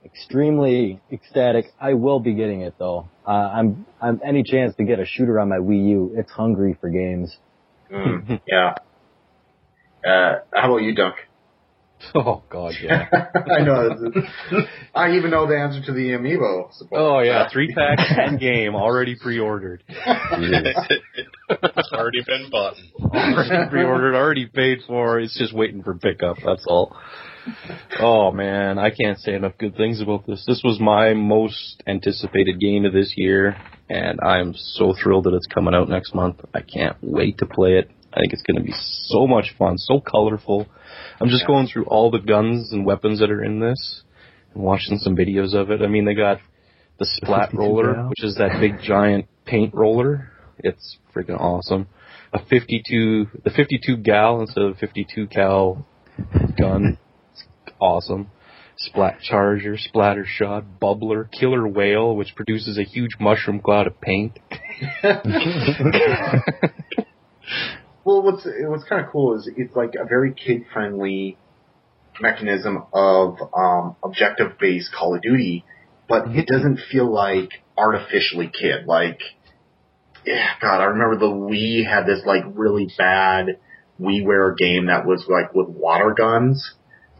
extremely 0.06 1.00
ecstatic. 1.12 1.66
I 1.80 1.94
will 1.94 2.20
be 2.20 2.34
getting 2.34 2.62
it 2.62 2.74
though. 2.78 3.08
Uh, 3.26 3.30
I'm 3.30 3.86
I'm 4.00 4.20
any 4.24 4.42
chance 4.42 4.74
to 4.76 4.84
get 4.84 4.98
a 5.00 5.04
shooter 5.06 5.38
on 5.40 5.48
my 5.50 5.58
Wii 5.58 5.88
U. 5.90 6.14
It's 6.16 6.30
hungry 6.30 6.76
for 6.80 6.88
games. 6.88 7.36
Mm, 7.92 8.40
yeah. 8.46 8.74
Uh, 10.06 10.40
how 10.54 10.68
about 10.72 10.82
you, 10.82 10.94
Dunk? 10.94 11.16
Oh 12.14 12.42
God, 12.50 12.74
yeah. 12.82 13.08
I 13.34 13.62
know. 13.62 13.86
it's- 13.90 14.64
I 14.94 15.12
even 15.12 15.30
know 15.30 15.46
the 15.46 15.56
answer 15.58 15.80
to 15.86 15.92
the 15.94 16.10
amiibo. 16.10 16.70
suppose. 16.74 16.90
oh 16.92 17.20
yeah, 17.20 17.48
three 17.50 17.72
packs 17.74 18.02
in 18.28 18.36
game 18.38 18.74
already 18.74 19.16
pre-ordered. 19.18 19.82
it's 19.88 20.92
already 21.94 22.22
been 22.26 22.50
bought. 22.50 22.74
already 23.02 23.70
pre-ordered, 23.70 24.14
already 24.14 24.44
paid 24.46 24.80
for. 24.86 25.18
It's 25.20 25.38
just 25.38 25.54
waiting 25.54 25.82
for 25.82 25.94
pickup. 25.94 26.36
That's 26.44 26.64
all. 26.68 26.94
Oh 28.00 28.32
man, 28.32 28.78
I 28.78 28.90
can't 28.90 29.18
say 29.18 29.34
enough 29.34 29.58
good 29.58 29.76
things 29.76 30.00
about 30.00 30.26
this. 30.26 30.44
This 30.46 30.62
was 30.64 30.80
my 30.80 31.14
most 31.14 31.82
anticipated 31.86 32.60
game 32.60 32.84
of 32.84 32.92
this 32.92 33.14
year, 33.16 33.56
and 33.88 34.20
I'm 34.20 34.54
so 34.54 34.94
thrilled 35.00 35.24
that 35.24 35.34
it's 35.34 35.46
coming 35.46 35.74
out 35.74 35.88
next 35.88 36.14
month. 36.14 36.40
I 36.54 36.60
can't 36.60 36.96
wait 37.00 37.38
to 37.38 37.46
play 37.46 37.78
it. 37.78 37.90
I 38.12 38.20
think 38.20 38.32
it's 38.32 38.42
going 38.42 38.56
to 38.56 38.64
be 38.64 38.74
so 38.74 39.26
much 39.26 39.54
fun, 39.58 39.76
so 39.76 40.00
colorful. 40.00 40.66
I'm 41.20 41.28
just 41.28 41.46
going 41.46 41.66
through 41.66 41.84
all 41.84 42.10
the 42.10 42.18
guns 42.18 42.72
and 42.72 42.86
weapons 42.86 43.20
that 43.20 43.30
are 43.30 43.44
in 43.44 43.60
this 43.60 44.02
and 44.54 44.62
watching 44.62 44.98
some 44.98 45.14
videos 45.14 45.54
of 45.54 45.70
it. 45.70 45.82
I 45.82 45.86
mean, 45.86 46.06
they 46.06 46.14
got 46.14 46.38
the 46.98 47.06
splat 47.06 47.52
roller, 47.52 48.08
which 48.08 48.24
is 48.24 48.36
that 48.36 48.58
big 48.60 48.80
giant 48.82 49.26
paint 49.44 49.74
roller. 49.74 50.30
It's 50.58 50.96
freaking 51.14 51.38
awesome. 51.38 51.88
A 52.32 52.38
52, 52.44 53.26
the 53.44 53.50
52 53.50 53.98
gal 53.98 54.40
instead 54.40 54.64
of 54.64 54.78
52 54.78 55.26
cal 55.28 55.86
gun. 56.58 56.98
Awesome. 57.80 58.30
Splat 58.78 59.20
charger, 59.20 59.76
Splattershot, 59.76 60.64
bubbler, 60.80 61.30
Killer 61.30 61.66
Wail, 61.66 62.14
which 62.14 62.34
produces 62.34 62.76
a 62.78 62.82
huge 62.82 63.16
mushroom 63.18 63.60
cloud 63.60 63.86
of 63.86 64.00
paint. 64.00 64.38
Well, 68.06 68.22
what's 68.22 68.46
what's 68.46 68.84
kind 68.84 69.04
of 69.04 69.10
cool 69.10 69.36
is 69.36 69.50
it's 69.56 69.74
like 69.74 69.94
a 70.00 70.06
very 70.06 70.32
kid 70.32 70.66
friendly 70.72 71.36
mechanism 72.20 72.84
of 72.94 73.36
um, 73.52 73.96
objective 74.00 74.58
based 74.60 74.94
Call 74.96 75.16
of 75.16 75.22
Duty, 75.22 75.64
but 76.08 76.28
it 76.28 76.46
doesn't 76.46 76.78
feel 76.88 77.12
like 77.12 77.50
artificially 77.76 78.46
kid. 78.46 78.86
Like, 78.86 79.18
yeah, 80.24 80.50
God, 80.62 80.82
I 80.82 80.84
remember 80.84 81.18
the 81.18 81.26
Wii 81.26 81.84
had 81.84 82.06
this 82.06 82.20
like 82.24 82.44
really 82.46 82.88
bad 82.96 83.58
WiiWare 84.00 84.56
game 84.56 84.86
that 84.86 85.04
was 85.04 85.26
like 85.28 85.52
with 85.52 85.68
water 85.68 86.14
guns. 86.16 86.74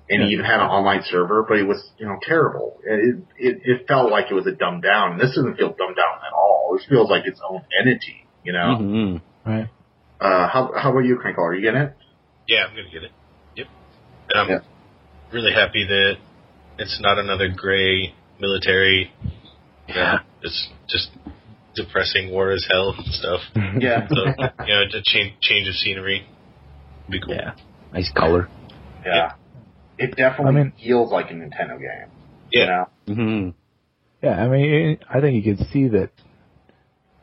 And 0.09 0.23
he 0.23 0.29
even 0.31 0.45
had 0.45 0.61
an 0.61 0.67
online 0.67 1.03
server, 1.05 1.45
but 1.49 1.59
it 1.59 1.65
was, 1.67 1.83
you 1.99 2.07
know, 2.07 2.17
terrible. 2.23 2.79
It, 2.85 3.17
it, 3.37 3.61
it 3.65 3.89
felt 3.89 4.11
like 4.11 4.27
it 4.31 4.35
was 4.35 4.47
a 4.47 4.53
dumbed 4.53 4.83
down. 4.83 5.13
And 5.13 5.21
this 5.21 5.35
doesn't 5.35 5.57
feel 5.57 5.69
dumbed 5.75 5.97
down 5.97 6.15
at 6.27 6.33
all. 6.33 6.77
This 6.77 6.87
feels 6.89 7.11
like 7.11 7.27
its 7.27 7.41
own 7.49 7.63
entity, 7.81 8.25
you 8.45 8.53
know? 8.53 8.77
hmm 8.77 9.17
Right. 9.45 9.69
Uh, 10.21 10.49
how, 10.49 10.73
how 10.77 10.91
about 10.93 11.01
you, 11.05 11.17
Crinkle? 11.17 11.45
Are 11.45 11.55
you 11.55 11.63
getting 11.63 11.81
it? 11.81 11.97
Yeah, 12.49 12.67
I'm 12.69 12.77
gonna 12.77 12.89
get 12.91 13.03
it. 13.03 13.11
Yep. 13.57 13.67
And 14.31 14.41
I'm 14.41 14.49
Yeah. 14.49 14.59
really 15.33 15.53
happy 15.53 15.85
that 15.89 16.15
it's 16.79 17.01
not 17.01 17.19
another 17.19 17.49
gray 17.55 18.15
military. 18.41 19.13
Yeah. 19.89 20.21
It's 20.43 20.69
just 20.89 21.11
depressing 21.75 22.31
war 22.31 22.53
as 22.53 22.65
hell 22.71 22.95
stuff. 23.11 23.41
Yeah. 23.81 24.07
So 24.09 24.17
you 24.67 24.75
know, 24.75 24.83
a 24.83 25.03
change 25.05 25.35
change 25.41 25.69
of 25.69 25.75
scenery 25.75 26.27
would 27.07 27.13
be 27.13 27.21
cool. 27.21 27.35
Yeah. 27.35 27.55
Nice 27.93 28.11
color. 28.17 28.49
Yeah. 29.05 29.33
It 29.99 30.17
definitely 30.17 30.61
I 30.61 30.65
mean- 30.65 30.73
feels 30.83 31.11
like 31.13 31.31
a 31.31 31.35
Nintendo 31.35 31.79
game. 31.79 32.11
Yeah. 32.53 32.85
You 33.07 33.15
know? 33.15 33.15
hmm 33.15 33.49
Yeah, 34.23 34.43
I 34.43 34.49
mean, 34.49 34.99
I 35.13 35.21
think 35.21 35.45
you 35.45 35.57
could 35.57 35.67
see 35.69 35.89
that 35.89 36.11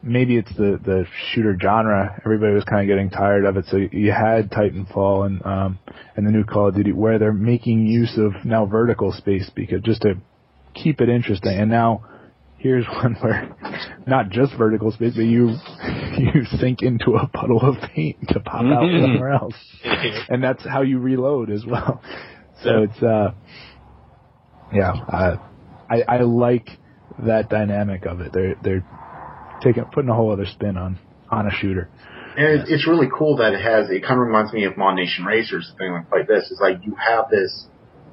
maybe 0.02 0.36
it's 0.38 0.54
the 0.56 0.80
the 0.84 1.06
shooter 1.32 1.58
genre. 1.62 2.22
Everybody 2.26 2.54
was 2.54 2.64
kind 2.66 2.82
of 2.82 2.88
getting 2.88 3.10
tired 3.10 3.46
of 3.46 3.58
it, 3.58 3.66
so 3.68 3.78
you 3.78 4.12
had 4.12 4.52
Titanfall 4.52 5.26
and 5.26 5.46
um 5.46 5.80
and 6.16 6.28
the 6.28 6.32
new 6.32 6.44
Call 6.44 6.68
of 6.70 6.76
Duty 6.76 6.92
where 6.92 7.20
they're 7.20 7.34
making 7.34 7.86
use 7.86 8.18
of 8.18 8.44
now 8.46 8.66
vertical 8.66 9.12
space 9.12 9.50
because 9.56 9.82
just 9.82 10.02
to 10.02 10.16
keep 10.74 11.00
it 11.02 11.10
interesting. 11.10 11.58
And 11.58 11.70
now 11.72 12.04
here's 12.58 12.86
one 13.04 13.16
where 13.22 13.56
not 14.06 14.30
just 14.30 14.54
vertical 14.58 14.92
space, 14.92 15.14
but 15.16 15.24
you 15.26 15.56
you 16.18 16.44
sink 16.60 16.82
into 16.82 17.16
a 17.16 17.28
puddle 17.28 17.62
of 17.62 17.76
paint 17.96 18.18
to 18.30 18.40
pop 18.42 18.62
out 18.66 18.84
Mhm. 18.84 19.02
somewhere 19.02 19.32
else, 19.32 19.56
and 20.30 20.44
that's 20.44 20.66
how 20.68 20.82
you 20.82 21.00
reload 21.00 21.50
as 21.50 21.66
well. 21.66 22.02
So 22.64 22.84
it's 22.84 23.04
uh 23.04 23.34
yeah, 24.74 24.92
uh, 24.92 25.38
I 25.90 26.02
I 26.08 26.22
like 26.22 26.70
that 27.20 27.50
dynamic 27.50 28.06
of 28.06 28.22
it. 28.22 28.34
They're 28.34 28.56
they're 28.64 28.86
taking 29.62 29.86
putting 29.86 30.10
a 30.10 30.16
whole 30.16 30.32
other 30.32 30.46
spin 30.46 30.78
on 30.78 31.00
on 31.30 31.48
a 31.48 31.52
shooter. 31.52 31.90
And 32.36 32.62
it's, 32.62 32.70
it's 32.70 32.88
really 32.88 33.10
cool 33.16 33.38
that 33.38 33.54
it 33.54 33.62
has, 33.62 33.92
it 33.92 34.02
kind 34.02 34.20
of 34.20 34.26
reminds 34.26 34.52
me 34.54 34.66
of 34.66 34.74
ModNation 34.74 35.24
Racers, 35.26 35.72
thing 35.78 35.94
like 36.12 36.28
this. 36.28 36.50
It's 36.50 36.60
like 36.60 36.80
you 36.84 36.96
have 36.96 37.30
this, 37.30 37.68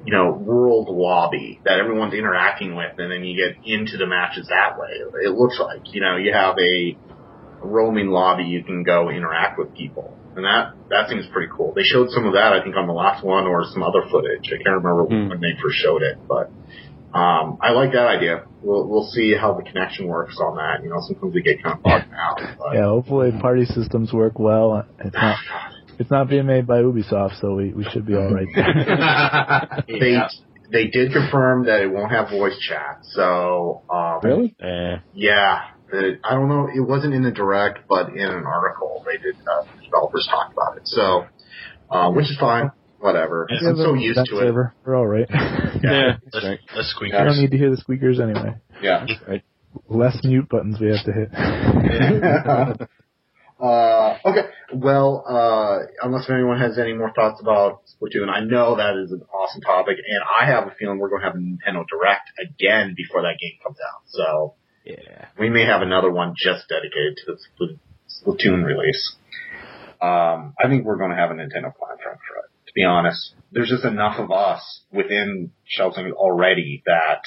you 0.05 0.12
know, 0.12 0.32
world 0.32 0.89
lobby 0.90 1.59
that 1.64 1.81
everyone's 1.81 2.12
interacting 2.12 2.74
with, 2.74 2.98
and 2.98 3.10
then 3.10 3.24
you 3.24 3.35
get 3.35 3.64
into 3.64 3.97
the 3.97 4.06
matches 4.06 4.48
that 4.48 4.78
way. 4.78 5.01
It 5.24 5.31
looks 5.31 5.59
like, 5.59 5.94
you 5.94 6.02
know, 6.02 6.18
you 6.18 6.35
have 6.35 6.56
a 6.59 6.98
roaming 7.62 8.09
lobby 8.09 8.44
you 8.44 8.62
can 8.62 8.82
go 8.82 9.09
interact 9.09 9.59
with 9.59 9.74
people. 9.74 10.14
And 10.36 10.44
that, 10.44 10.74
that 10.90 11.09
seems 11.09 11.27
pretty 11.32 11.51
cool. 11.55 11.73
They 11.74 11.82
showed 11.82 12.11
some 12.11 12.24
of 12.27 12.35
that, 12.35 12.52
I 12.52 12.62
think, 12.62 12.77
on 12.77 12.86
the 12.86 12.93
last 12.93 13.24
one 13.24 13.47
or 13.47 13.65
some 13.73 13.82
other 13.82 14.02
footage. 14.11 14.47
I 14.52 14.62
can't 14.62 14.77
remember 14.82 15.05
Hmm. 15.07 15.28
when 15.28 15.40
they 15.40 15.55
first 15.62 15.78
showed 15.78 16.02
it, 16.02 16.19
but, 16.28 16.51
um, 17.12 17.59
I 17.61 17.73
like 17.73 17.93
that 17.93 18.07
idea. 18.07 18.44
We'll, 18.62 18.86
we'll 18.86 19.09
see 19.11 19.35
how 19.35 19.55
the 19.55 19.62
connection 19.65 20.07
works 20.07 20.39
on 20.40 20.57
that. 20.57 20.85
You 20.85 20.90
know, 20.90 20.98
sometimes 21.01 21.35
we 21.35 21.43
get 21.43 21.61
kind 21.62 21.77
of 21.77 21.82
bogged 21.82 22.05
out. 22.16 22.40
But, 22.59 22.74
Yeah, 22.74 22.85
hopefully 22.85 23.32
party 23.40 23.65
systems 23.65 24.12
work 24.12 24.39
well. 24.39 24.86
It's 25.01 25.15
not 25.16 25.36
it's 25.98 26.11
not 26.11 26.28
being 26.28 26.47
made 26.47 26.66
by 26.66 26.81
Ubisoft, 26.82 27.40
so 27.40 27.55
we 27.57 27.73
we 27.73 27.85
should 27.90 28.07
be 28.07 28.15
all 28.15 28.32
right. 28.32 28.47
they 29.89 30.12
Yeah. 30.12 30.28
they 30.70 30.86
did 30.86 31.12
confirm 31.12 31.65
that 31.66 31.82
it 31.82 31.90
won't 31.93 32.12
have 32.12 32.31
voice 32.31 32.57
chat. 32.61 32.98
So 33.02 33.82
um, 33.90 34.20
Really? 34.23 34.55
Eh. 34.61 34.97
yeah, 35.12 35.62
the, 35.91 36.19
I 36.25 36.35
don't 36.35 36.49
know. 36.49 36.69
It 36.75 36.81
wasn't 36.81 37.15
in 37.15 37.23
the 37.23 37.31
direct, 37.31 37.81
but 37.89 38.11
in 38.11 38.19
an 38.27 38.45
article 38.47 39.05
they 39.07 39.19
did. 39.19 39.37
Uh, 39.37 39.65
developers 39.85 40.27
talked 40.31 40.53
about 40.53 40.77
it. 40.77 40.87
So 40.87 41.27
uh, 41.91 42.11
which 42.12 42.27
is 42.31 42.37
fine. 42.39 42.71
Whatever. 42.99 43.49
I'm 43.51 43.77
so 43.77 43.95
used 43.95 44.19
that 44.19 44.27
to 44.27 44.39
it. 44.47 44.53
We're 44.85 44.97
all 44.97 45.07
right. 45.07 45.27
Yeah. 45.83 46.17
Less, 46.35 46.45
Right. 46.45 46.59
less 46.77 46.95
I 47.15 47.25
don't 47.25 47.39
need 47.41 47.53
to 47.53 47.57
hear 47.57 47.71
the 47.71 47.79
squeakers 47.79 48.21
anyway. 48.21 48.57
Yeah. 48.83 49.07
Less 49.89 50.19
mute 50.25 50.47
buttons 50.51 50.79
we 50.79 50.89
have 50.89 51.05
to 51.07 51.12
hit. 51.12 51.31
uh, 53.61 54.19
okay. 54.27 54.49
Well, 54.75 55.25
uh, 55.27 55.79
unless 56.03 56.29
anyone 56.29 56.59
has 56.61 56.79
any 56.79 56.93
more 56.93 57.12
thoughts 57.15 57.41
about 57.41 57.83
Splatoon, 57.87 58.29
I 58.29 58.41
know 58.41 58.77
that 58.77 58.97
is 59.03 59.12
an 59.12 59.23
awesome 59.33 59.62
topic, 59.62 59.97
and 59.99 60.21
I 60.41 60.45
have 60.53 60.67
a 60.67 60.75
feeling 60.79 60.99
we're 60.99 61.09
going 61.09 61.23
to 61.23 61.27
have 61.29 61.37
a 61.37 61.39
Nintendo 61.39 61.85
Direct 61.89 62.31
again 62.39 62.95
before 62.97 63.23
that 63.23 63.39
game 63.41 63.59
comes 63.62 63.79
out. 63.81 64.03
So 64.07 64.55
Yeah. 64.85 65.27
we 65.39 65.51
may 65.51 65.65
have 65.66 65.82
another 65.82 66.11
one 66.11 66.35
just 66.36 66.69
dedicated 66.69 67.19
to 67.27 67.36
the 67.59 67.77
Splatoon 68.09 68.65
release. 68.65 69.15
Um, 70.01 70.55
I 70.62 70.69
think 70.69 70.85
we're 70.85 70.97
going 70.97 71.11
to 71.11 71.16
have 71.16 71.31
a 71.31 71.35
Nintendo 71.35 71.74
plan 71.77 71.97
for 71.98 72.12
it. 72.12 72.51
To 72.66 72.73
be 72.74 72.85
honest, 72.85 73.35
there's 73.52 73.69
just 73.69 73.85
enough 73.85 74.19
of 74.19 74.31
us 74.31 74.81
within 74.93 75.52
Shelton 75.65 76.12
already 76.12 76.82
that 76.86 77.23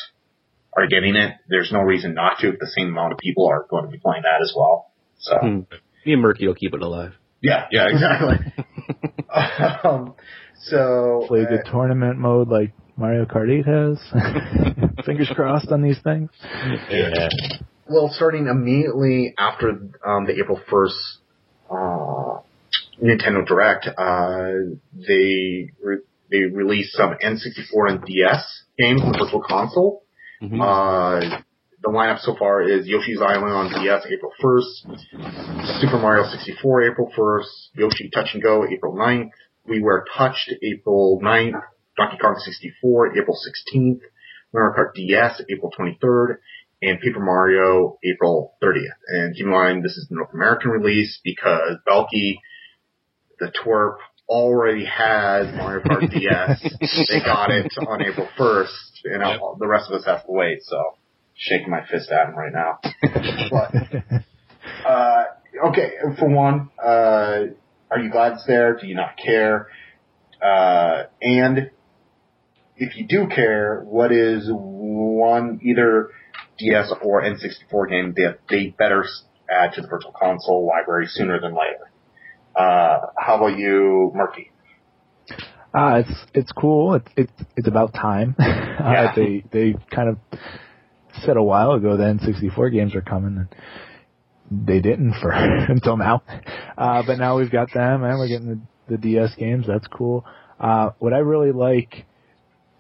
are 0.76 0.88
getting 0.88 1.16
it. 1.16 1.34
There's 1.48 1.72
no 1.72 1.80
reason 1.82 2.14
not 2.16 2.40
to 2.40 2.50
if 2.50 2.60
the 2.60 2.68
same 2.68 2.88
amount 2.88 3.12
of 3.14 3.20
people 3.20 3.48
are 3.48 3.66
going 3.70 3.86
to 3.86 3.92
be 3.92 4.00
playing 4.00 4.24
that 4.24 4.42
as 4.42 4.54
well. 4.56 4.92
So 5.20 5.38
Hmm. 5.42 5.60
Me 6.06 6.14
and 6.14 6.24
Merky 6.24 6.48
will 6.48 6.56
keep 6.56 6.74
it 6.74 6.82
alive. 6.82 7.14
yeah, 7.42 7.66
yeah, 7.72 7.88
exactly. 7.90 8.38
um, 9.84 10.16
so 10.66 11.26
Play 11.28 11.44
uh, 11.46 11.70
tournament 11.70 12.18
mode 12.18 12.48
like 12.50 12.72
Mario 12.96 13.26
Kart 13.26 13.50
8 13.52 13.66
has. 13.66 14.00
Fingers 15.06 15.32
crossed 15.36 15.72
on 15.72 15.82
these 15.82 16.00
things. 16.04 16.30
Yeah. 16.90 17.28
Well, 17.90 18.10
starting 18.14 18.48
immediately 18.48 19.34
after 19.38 19.70
um, 20.06 20.26
the 20.26 20.36
April 20.40 20.60
1st 20.72 21.18
uh, 21.70 22.40
Nintendo 23.04 23.46
Direct, 23.46 23.88
uh, 23.88 24.76
they 24.94 25.70
re- 25.84 26.02
they 26.32 26.40
released 26.52 26.94
some 26.94 27.16
N64 27.24 27.90
and 27.90 28.06
DS 28.06 28.64
games 28.80 29.02
on 29.02 29.12
the 29.12 29.18
Virtual 29.20 29.44
Console. 29.48 30.04
Mhm. 30.42 30.60
Uh, 30.62 31.40
the 31.82 31.90
lineup 31.90 32.20
so 32.20 32.36
far 32.38 32.62
is 32.62 32.88
Yoshi's 32.88 33.22
Island 33.22 33.52
on 33.54 33.84
DS 33.84 34.06
April 34.10 34.32
1st, 34.42 35.82
Super 35.82 35.98
Mario 36.00 36.24
64 36.30 36.84
April 36.92 37.12
1st, 37.18 37.46
Yoshi 37.76 38.10
Touch 38.10 38.30
and 38.34 38.42
Go 38.42 38.66
April 38.66 38.96
9th, 38.96 39.30
WarioWare 39.70 40.04
Touched 40.18 40.50
April 40.64 41.20
9th, 41.22 41.62
Donkey 41.98 42.18
Kong 42.18 42.36
64 42.38 43.18
April 43.18 43.38
16th, 43.38 44.00
Mario 44.54 44.76
Kart 44.76 44.94
DS 44.96 45.42
April 45.50 45.72
23rd, 45.78 46.38
and 46.82 47.00
Paper 47.00 47.20
Mario 47.20 47.98
April 48.04 48.56
30th. 48.62 48.98
And 49.08 49.36
keep 49.36 49.46
in 49.46 49.52
mind, 49.52 49.84
this 49.84 49.98
is 49.98 50.08
the 50.10 50.16
North 50.16 50.34
American 50.34 50.72
release 50.72 51.20
because 51.24 51.78
Belky, 51.88 52.36
the 53.40 53.52
twerp, 53.64 53.98
already 54.28 54.86
has 54.86 55.48
Mario 55.56 55.84
Kart 55.84 56.10
DS. 56.12 56.62
they 57.10 57.20
got 57.20 57.52
it 57.52 57.72
on 57.88 58.02
April 58.02 58.28
1st, 58.38 58.68
and 59.06 59.22
Yep. 59.22 59.40
the 59.60 59.68
rest 59.68 59.90
of 59.92 60.00
us 60.00 60.06
have 60.06 60.26
to 60.26 60.32
wait, 60.32 60.60
so 60.64 60.78
shaking 61.36 61.70
my 61.70 61.86
fist 61.90 62.10
at 62.12 62.30
him 62.30 62.36
right 62.36 62.54
now. 62.54 62.80
but, 63.52 63.74
uh, 64.88 65.24
okay, 65.70 65.92
for 66.20 66.30
one, 66.30 66.70
uh, 66.84 67.46
are 67.92 68.00
you 68.00 68.10
glad 68.12 68.34
it's 68.34 68.46
there? 68.48 68.76
Do 68.80 68.88
you 68.88 68.96
not 68.96 69.18
care? 69.24 69.68
Uh, 70.42 71.04
and 71.22 71.70
if 72.84 72.98
you 72.98 73.06
do 73.08 73.28
care, 73.34 73.82
what 73.86 74.12
is 74.12 74.50
one, 74.52 75.60
either 75.64 76.10
DS 76.58 76.94
or 77.02 77.22
N64 77.22 77.90
game 77.90 78.14
that 78.18 78.40
they 78.50 78.76
better 78.78 79.06
add 79.50 79.74
to 79.74 79.82
the 79.82 79.88
Virtual 79.88 80.14
Console 80.18 80.68
library 80.68 81.08
sooner 81.08 81.40
than 81.40 81.52
later? 81.52 81.92
Uh, 82.56 83.08
how 83.18 83.38
about 83.38 83.58
you, 83.58 84.12
Murphy? 84.14 84.52
Ah, 85.74 85.96
it's 85.96 86.12
it's 86.36 86.52
cool. 86.52 86.94
It's 86.96 87.08
it's 87.18 87.34
it's 87.56 87.68
about 87.68 87.94
time. 87.94 88.36
Yeah. 88.74 89.12
uh, 89.12 89.16
they 89.16 89.44
they 89.52 89.76
kind 89.96 90.10
of 90.10 90.18
said 91.24 91.38
a 91.38 91.44
while 91.44 91.74
ago 91.74 91.96
that 91.96 92.18
N64 92.18 92.74
games 92.74 92.96
are 92.96 93.02
coming, 93.02 93.38
and 93.38 94.68
they 94.68 94.82
didn't 94.82 95.14
for 95.22 95.32
until 95.70 95.96
now. 95.96 96.24
Uh, 96.78 97.04
but 97.06 97.18
now 97.18 97.38
we've 97.38 97.52
got 97.52 97.72
them, 97.72 98.04
and 98.04 98.18
we're 98.18 98.28
getting 98.28 98.48
the, 98.90 98.96
the 98.96 98.98
DS 98.98 99.36
games. 99.36 99.66
That's 99.68 99.88
cool. 99.88 100.26
Uh, 100.60 100.90
what 100.98 101.14
I 101.14 101.20
really 101.20 101.52
like 101.52 102.06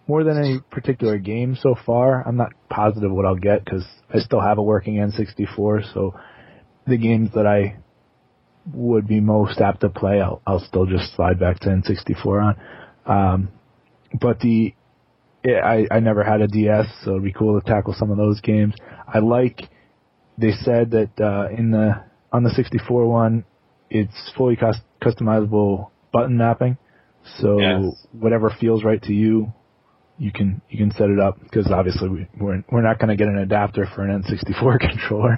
more 0.08 0.24
than 0.24 0.38
any 0.38 0.60
particular 0.72 1.18
game 1.18 1.56
so 1.60 1.76
far, 1.86 2.28
I'm 2.28 2.36
not 2.38 2.52
positive 2.70 3.12
what 3.12 3.26
I'll 3.26 3.36
get 3.36 3.64
because 3.64 3.86
I 4.14 4.20
still 4.20 4.42
have 4.42 4.58
a 4.58 4.62
working 4.62 4.96
N64. 4.96 5.94
So 5.94 6.14
the 6.86 6.98
games 6.98 7.30
that 7.36 7.48
I 7.48 7.78
would 8.74 9.08
be 9.08 9.20
most 9.20 9.60
apt 9.60 9.82
to 9.82 9.90
play, 9.90 10.22
I'll, 10.22 10.42
I'll 10.46 10.66
still 10.66 10.86
just 10.86 11.16
slide 11.16 11.40
back 11.40 11.60
to 11.62 11.70
N64 11.70 12.44
on. 12.44 12.56
Um, 13.06 13.50
but 14.20 14.40
the, 14.40 14.74
yeah, 15.44 15.60
I, 15.66 15.88
I 15.90 16.00
never 16.00 16.24
had 16.24 16.42
a 16.42 16.48
DS, 16.48 16.86
so 17.04 17.12
it'd 17.12 17.24
be 17.24 17.34
cool 17.34 17.60
to 17.60 17.66
tackle 17.66 17.96
some 17.98 18.12
of 18.12 18.18
those 18.18 18.42
games. 18.42 18.74
I 19.08 19.20
like, 19.20 19.62
they 20.38 20.52
said 20.52 20.92
that, 20.92 21.12
uh, 21.20 21.54
in 21.56 21.72
the, 21.72 22.04
on 22.32 22.44
the 22.44 22.50
64 22.52 23.08
one, 23.08 23.46
it's 23.90 24.32
fully 24.36 24.56
cus- 24.56 24.78
customizable 25.02 25.92
button 26.12 26.38
mapping. 26.38 26.78
So 27.40 27.58
Yes. 27.60 28.08
whatever 28.12 28.54
feels 28.60 28.84
right 28.84 29.02
to 29.04 29.14
you, 29.14 29.54
you 30.24 30.32
can, 30.32 30.62
you 30.70 30.78
can 30.78 30.92
set 30.92 31.10
it 31.10 31.20
up 31.20 31.38
because 31.42 31.70
obviously 31.70 32.08
we, 32.08 32.28
we're, 32.40 32.64
we're 32.72 32.82
not 32.82 32.98
going 32.98 33.10
to 33.10 33.16
get 33.16 33.28
an 33.28 33.38
adapter 33.38 33.86
for 33.94 34.04
an 34.04 34.24
N64 34.24 34.80
controller. 34.90 35.38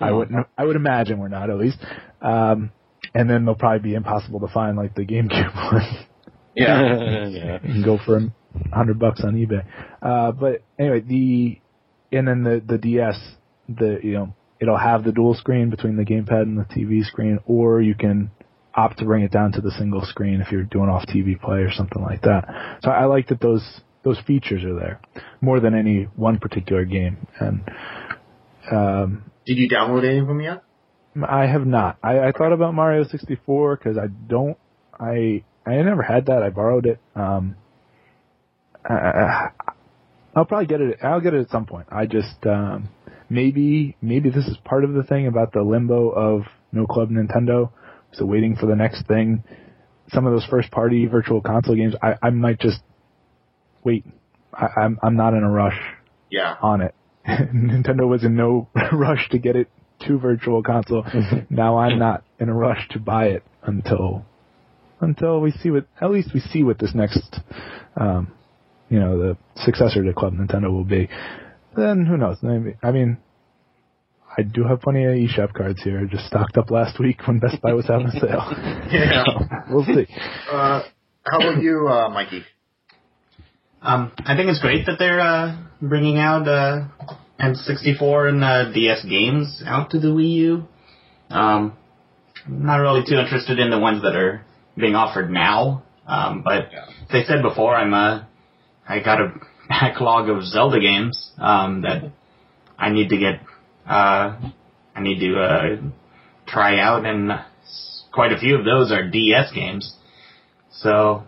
I 0.00 0.10
wouldn't, 0.10 0.46
I 0.56 0.64
would 0.64 0.76
imagine 0.76 1.18
we're 1.18 1.28
not 1.28 1.48
at 1.48 1.56
least. 1.56 1.78
Um, 2.20 2.70
and 3.14 3.28
then 3.30 3.46
they'll 3.46 3.54
probably 3.54 3.90
be 3.90 3.94
impossible 3.94 4.40
to 4.40 4.48
find 4.48 4.76
like 4.76 4.94
the 4.94 5.06
GameCube 5.06 5.54
one. 5.72 6.06
Yeah. 6.54 7.28
yeah. 7.28 7.58
You 7.62 7.72
can 7.72 7.82
go 7.82 7.98
for 8.04 8.18
a 8.18 8.74
hundred 8.74 8.98
bucks 8.98 9.22
on 9.24 9.34
eBay. 9.34 9.64
Uh, 10.02 10.32
but 10.32 10.62
anyway, 10.78 11.00
the 11.00 11.60
and 12.16 12.28
then 12.28 12.42
the 12.42 12.62
the 12.66 12.78
DS, 12.78 13.18
the 13.68 14.00
you 14.02 14.12
know 14.12 14.34
it'll 14.60 14.76
have 14.76 15.04
the 15.04 15.12
dual 15.12 15.34
screen 15.34 15.70
between 15.70 15.96
the 15.96 16.04
gamepad 16.04 16.42
and 16.42 16.58
the 16.58 16.64
TV 16.64 17.04
screen, 17.04 17.38
or 17.46 17.80
you 17.80 17.94
can 17.94 18.30
opt 18.74 18.98
to 18.98 19.04
bring 19.04 19.24
it 19.24 19.32
down 19.32 19.52
to 19.52 19.60
the 19.60 19.70
single 19.72 20.04
screen 20.04 20.40
if 20.40 20.52
you're 20.52 20.64
doing 20.64 20.88
off 20.88 21.06
TV 21.06 21.40
play 21.40 21.58
or 21.58 21.70
something 21.70 22.02
like 22.02 22.22
that. 22.22 22.78
So 22.82 22.90
I 22.90 23.06
like 23.06 23.28
that 23.28 23.40
those 23.40 23.80
those 24.04 24.18
features 24.26 24.64
are 24.64 24.74
there 24.74 25.00
more 25.40 25.60
than 25.60 25.74
any 25.74 26.04
one 26.16 26.38
particular 26.38 26.84
game. 26.84 27.26
And 27.38 27.62
um, 28.70 29.30
Did 29.46 29.58
you 29.58 29.68
download 29.68 30.08
any 30.08 30.18
of 30.18 30.26
them 30.26 30.40
yet? 30.40 30.62
I 31.26 31.46
have 31.46 31.66
not. 31.66 31.98
I, 32.02 32.18
I 32.20 32.32
thought 32.32 32.52
about 32.52 32.74
Mario 32.74 33.04
64 33.04 33.76
because 33.76 33.98
I 33.98 34.06
don't. 34.06 34.56
I 34.98 35.42
I 35.66 35.82
never 35.82 36.02
had 36.02 36.26
that. 36.26 36.42
I 36.42 36.50
borrowed 36.50 36.86
it. 36.86 37.00
Um, 37.14 37.56
I, 38.84 39.48
I'll 40.34 40.44
probably 40.44 40.66
get 40.66 40.80
it. 40.80 40.98
I'll 41.02 41.20
get 41.20 41.34
it 41.34 41.40
at 41.40 41.50
some 41.50 41.66
point. 41.66 41.88
I 41.90 42.06
just 42.06 42.46
um, 42.46 42.90
maybe 43.28 43.96
maybe 44.00 44.30
this 44.30 44.46
is 44.46 44.56
part 44.64 44.84
of 44.84 44.92
the 44.92 45.02
thing 45.02 45.26
about 45.26 45.52
the 45.52 45.62
limbo 45.62 46.10
of 46.10 46.42
no 46.72 46.86
club 46.86 47.10
Nintendo. 47.10 47.70
So 48.12 48.24
waiting 48.24 48.56
for 48.56 48.66
the 48.66 48.76
next 48.76 49.06
thing. 49.06 49.44
Some 50.10 50.26
of 50.26 50.32
those 50.32 50.46
first 50.48 50.70
party 50.70 51.04
virtual 51.06 51.42
console 51.42 51.74
games, 51.76 51.94
I, 52.02 52.14
I 52.22 52.30
might 52.30 52.58
just 52.60 52.80
wait. 53.88 54.04
I, 54.52 54.66
I'm 54.82 54.98
I'm 55.02 55.16
not 55.16 55.32
in 55.34 55.42
a 55.42 55.50
rush 55.50 55.78
Yeah. 56.30 56.54
on 56.62 56.80
it. 56.82 56.94
Nintendo 57.28 58.06
was 58.08 58.22
in 58.24 58.36
no 58.36 58.68
rush 58.92 59.28
to 59.30 59.38
get 59.38 59.56
it 59.56 59.68
to 60.06 60.18
virtual 60.18 60.62
console. 60.62 61.04
now 61.50 61.78
I'm 61.78 61.98
not 61.98 62.22
in 62.38 62.48
a 62.48 62.54
rush 62.54 62.86
to 62.90 62.98
buy 63.00 63.26
it 63.36 63.42
until 63.62 64.24
until 65.00 65.40
we 65.40 65.50
see 65.52 65.70
what 65.70 65.86
at 66.00 66.10
least 66.10 66.30
we 66.34 66.40
see 66.40 66.62
what 66.62 66.78
this 66.78 66.92
next 66.94 67.40
um 67.96 68.32
you 68.88 68.98
know 68.98 69.18
the 69.18 69.36
successor 69.56 70.02
to 70.04 70.12
Club 70.12 70.34
Nintendo 70.34 70.70
will 70.70 70.84
be. 70.84 71.08
Then 71.76 72.06
who 72.06 72.16
knows? 72.16 72.38
Maybe 72.42 72.76
I 72.82 72.90
mean 72.92 73.18
I 74.38 74.42
do 74.42 74.64
have 74.64 74.80
plenty 74.80 75.04
of 75.04 75.12
eShop 75.12 75.52
cards 75.54 75.82
here. 75.82 76.00
I 76.00 76.04
Just 76.04 76.26
stocked 76.26 76.56
up 76.56 76.70
last 76.70 76.98
week 77.06 77.26
when 77.26 77.38
Best 77.40 77.60
Buy 77.60 77.72
was 77.74 77.86
having 77.86 78.06
a 78.06 78.12
sale. 78.12 78.44
Yeah. 78.92 79.24
So, 79.24 79.32
we'll 79.70 79.84
see. 79.84 80.06
Uh, 80.50 80.82
how 81.26 81.38
about 81.40 81.60
you, 81.62 81.88
uh, 81.88 82.08
Mikey? 82.10 82.44
Um, 83.82 84.12
I 84.18 84.36
think 84.36 84.48
it's 84.50 84.60
great 84.60 84.86
that 84.86 84.96
they're 84.98 85.20
uh, 85.20 85.56
bringing 85.80 86.18
out 86.18 86.48
uh, 86.48 86.88
N64 87.40 88.28
and 88.28 88.44
uh, 88.44 88.72
DS 88.72 89.04
games 89.04 89.62
out 89.64 89.90
to 89.90 90.00
the 90.00 90.08
Wii 90.08 90.30
U. 90.34 90.64
Um, 91.30 91.76
I'm 92.46 92.66
not 92.66 92.76
really 92.76 93.02
too 93.08 93.16
interested 93.16 93.58
in 93.58 93.70
the 93.70 93.78
ones 93.78 94.02
that 94.02 94.16
are 94.16 94.44
being 94.76 94.94
offered 94.94 95.30
now, 95.30 95.82
um, 96.06 96.42
but 96.42 96.72
Yeah. 96.72 96.86
as 97.08 97.10
I 97.10 97.22
said 97.24 97.42
before, 97.42 97.74
I'm 97.74 97.92
uh, 97.94 98.24
I 98.88 99.00
got 99.00 99.20
a 99.20 99.32
backlog 99.68 100.28
of 100.28 100.44
Zelda 100.44 100.80
games 100.80 101.30
um, 101.38 101.82
that 101.82 102.10
I 102.78 102.90
need 102.90 103.10
to 103.10 103.18
get. 103.18 103.40
Uh, 103.86 104.36
I 104.94 105.00
need 105.00 105.20
to 105.20 105.38
uh, 105.40 105.76
try 106.46 106.78
out, 106.80 107.04
and 107.04 107.30
quite 108.12 108.32
a 108.32 108.38
few 108.38 108.56
of 108.58 108.64
those 108.64 108.90
are 108.90 109.08
DS 109.08 109.52
games. 109.52 109.94
So 110.72 111.24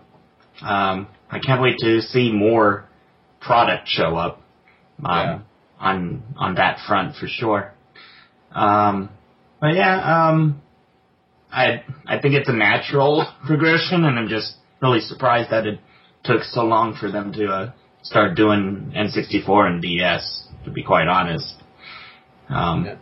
um, 0.62 1.06
I 1.30 1.38
can't 1.38 1.62
wait 1.62 1.76
to 1.80 2.00
see 2.02 2.32
more 2.32 2.88
product 3.40 3.88
show 3.88 4.16
up 4.16 4.42
um, 5.04 5.18
Yeah. 5.18 5.38
on 5.78 6.22
on 6.36 6.54
that 6.56 6.78
front 6.86 7.16
for 7.16 7.26
sure. 7.28 7.72
Um, 8.52 9.10
but 9.60 9.74
yeah, 9.74 10.28
um, 10.28 10.60
I 11.52 11.82
I 12.06 12.18
think 12.20 12.34
it's 12.34 12.48
a 12.48 12.52
natural 12.56 13.26
progression, 13.46 14.04
and 14.04 14.18
I'm 14.18 14.28
just 14.28 14.54
really 14.82 15.00
surprised 15.00 15.50
that 15.50 15.66
it 15.66 15.78
took 16.24 16.42
so 16.42 16.64
long 16.64 16.96
for 16.96 17.10
them 17.10 17.32
to 17.32 17.46
uh, 17.46 17.72
start 18.02 18.34
doing 18.36 18.92
N64 18.96 19.66
and 19.66 19.82
DS. 19.82 20.46
To 20.64 20.70
be 20.70 20.82
quite 20.82 21.08
honest, 21.08 21.54
um, 22.50 22.84
Yeah. 22.84 22.96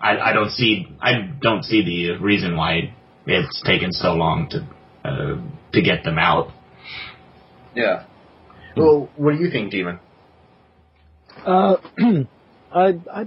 I, 0.00 0.30
I 0.30 0.32
don't 0.32 0.50
see 0.50 0.88
I 1.00 1.12
don't 1.40 1.62
see 1.62 1.84
the 1.84 2.18
reason 2.22 2.56
why 2.56 2.92
it's 3.26 3.62
taken 3.64 3.92
so 3.92 4.14
long 4.14 4.48
to 4.50 4.66
uh, 5.08 5.36
to 5.72 5.82
get 5.82 6.02
them 6.04 6.18
out. 6.18 6.50
Yeah. 7.76 8.04
Well, 8.76 9.08
what 9.16 9.36
do 9.36 9.44
you 9.44 9.50
think, 9.50 9.70
Demon? 9.70 10.00
Uh, 11.44 11.76
I, 12.74 12.94
I, 13.12 13.26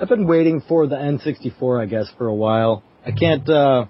I've 0.00 0.08
been 0.08 0.26
waiting 0.26 0.62
for 0.66 0.86
the 0.86 0.96
N64, 0.96 1.82
I 1.82 1.86
guess, 1.86 2.06
for 2.16 2.26
a 2.26 2.34
while. 2.34 2.82
I 3.06 3.12
can't, 3.12 3.48
uh, 3.48 3.84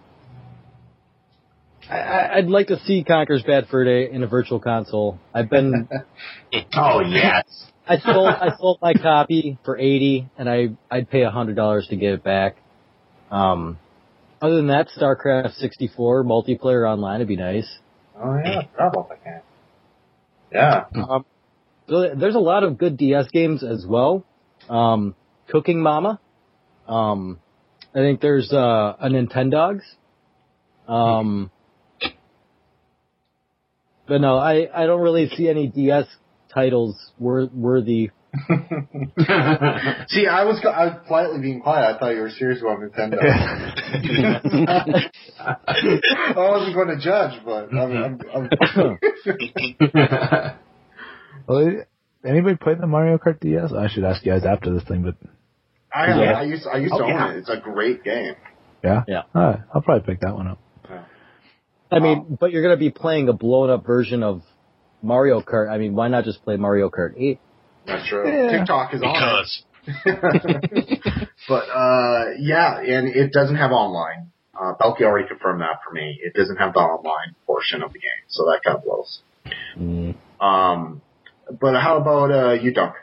I- 1.89 1.97
I, 1.99 2.37
I'd 2.37 2.47
like 2.49 2.67
to 2.69 2.79
see 2.81 3.05
Conker's 3.05 3.43
Bad 3.45 3.69
Fur 3.71 3.85
Day 3.85 4.13
in 4.13 4.23
a 4.23 4.27
virtual 4.27 4.61
console. 4.61 5.19
I've 5.33 5.49
been, 5.49 5.89
Oh 6.75 7.01
yes, 7.01 7.45
I 7.89 7.99
sold, 7.99 8.29
I 8.29 8.57
sold 8.59 8.79
my 8.83 8.93
copy 8.95 9.59
for 9.65 9.79
80 9.79 10.29
and 10.37 10.49
I, 10.49 10.69
I'd 10.91 11.09
pay 11.11 11.23
a 11.23 11.31
$100 11.31 11.89
to 11.89 11.97
get 11.97 12.13
it 12.15 12.25
back. 12.25 12.57
Um, 13.31 13.79
other 14.43 14.57
than 14.57 14.69
that, 14.69 14.89
StarCraft 14.97 15.55
64 15.55 16.25
multiplayer 16.25 16.89
online 16.89 17.21
would 17.21 17.29
be 17.29 17.37
nice. 17.37 17.69
Oh 18.21 18.37
yeah, 18.45 18.63
forgot 18.73 18.89
about 18.89 19.09
that 19.11 19.25
game. 19.25 19.41
Yeah. 20.53 20.85
Um, 20.95 21.25
so 21.89 22.15
there's 22.15 22.35
a 22.35 22.41
lot 22.41 22.65
of 22.65 22.79
good 22.79 22.97
DS 22.97 23.29
games 23.33 23.63
as 23.63 23.87
well. 23.87 24.25
Um, 24.69 25.15
Cooking 25.49 25.81
Mama. 25.81 26.21
Um, 26.87 27.39
I 27.95 27.99
think 27.99 28.21
there's 28.21 28.53
uh, 28.53 28.97
a 28.99 29.09
Nintendogs. 29.09 29.83
Um, 30.87 31.51
but 34.07 34.21
no, 34.21 34.39
I, 34.39 34.69
I 34.75 34.87
don't 34.87 35.03
really 35.03 35.29
see 35.29 35.49
any 35.49 35.67
DS 35.67 36.07
titles 36.53 37.13
wor- 37.19 37.51
worthy. 37.53 38.11
See, 40.09 40.27
I 40.27 40.45
was 40.45 40.63
I 40.65 40.85
was 40.87 41.01
politely 41.07 41.41
being 41.41 41.61
quiet. 41.63 41.97
I 41.97 41.99
thought 41.99 42.11
you 42.15 42.21
were 42.21 42.29
serious 42.31 42.61
about 42.61 42.79
Nintendo. 42.81 43.19
I 45.39 46.35
wasn't 46.37 46.75
going 46.75 46.89
to 46.89 46.99
judge, 47.03 47.41
but 47.45 47.73
I'm, 47.73 47.97
I'm, 47.97 48.21
I'm 48.35 48.49
Well, 51.49 51.83
anybody 52.25 52.57
played 52.57 52.79
the 52.81 52.87
Mario 52.87 53.17
Kart 53.19 53.41
DS? 53.41 53.73
I 53.73 53.89
should 53.89 54.05
ask 54.05 54.25
you 54.27 54.33
guys 54.33 54.45
after 54.45 54.73
this 54.75 54.83
thing, 54.85 55.03
but 55.03 55.15
I, 55.93 56.09
Yeah. 56.09 56.33
I 56.33 56.43
used 56.43 56.67
I 56.67 56.77
used 56.79 56.93
to 56.95 57.01
Oh, 57.03 57.05
own 57.05 57.09
yeah. 57.11 57.31
it. 57.33 57.39
It's 57.39 57.49
a 57.49 57.57
great 57.59 58.05
game. 58.05 58.35
yeah, 58.85 59.05
Yeah. 59.09 59.23
All 59.35 59.43
right, 59.43 59.61
I'll 59.75 59.81
probably 59.81 60.05
pick 60.07 60.21
that 60.21 60.35
one 60.35 60.49
up. 60.49 60.59
I 61.91 62.01
mean, 62.01 62.37
but 62.39 62.53
you're 62.53 62.61
going 62.63 62.77
to 62.77 62.79
be 62.79 62.91
playing 62.91 63.31
a 63.31 63.33
blown 63.33 63.71
up 63.71 63.87
version 63.87 64.23
of 64.23 64.43
Mario 65.03 65.41
Kart. 65.41 65.71
I 65.71 65.79
mean, 65.79 65.95
why 65.95 66.09
not 66.09 66.25
just 66.25 66.45
play 66.45 66.59
Mario 66.59 66.91
Kart 66.91 67.15
8? 67.17 67.41
That's 67.89 68.09
true. 68.09 68.29
Yeah. 68.31 68.59
TikTok 68.59 68.95
is 68.95 69.03
on 69.03 69.13
Because 69.13 69.63
it. 69.87 71.29
but 71.49 71.65
uh, 71.71 72.25
yeah, 72.39 72.79
and 72.81 73.09
it 73.09 73.33
doesn't 73.33 73.57
have 73.57 73.71
online. 73.73 74.31
Uh, 74.55 74.75
Belky 74.81 75.03
already 75.03 75.27
confirmed 75.29 75.61
that 75.63 75.81
for 75.87 75.93
me. 75.95 76.19
It 76.23 76.35
doesn't 76.35 76.57
have 76.57 76.75
the 76.75 76.81
online 76.81 77.35
portion 77.47 77.83
of 77.83 77.93
the 77.93 77.99
game, 78.01 78.25
so 78.29 78.45
that 78.47 78.61
kind 78.65 78.77
of 78.77 78.85
blows. 78.85 79.21
Um, 80.41 81.01
but 81.61 81.75
how 81.81 81.97
about 81.99 82.31
uh, 82.31 82.53
you, 82.61 82.73
Dunk? 82.75 82.95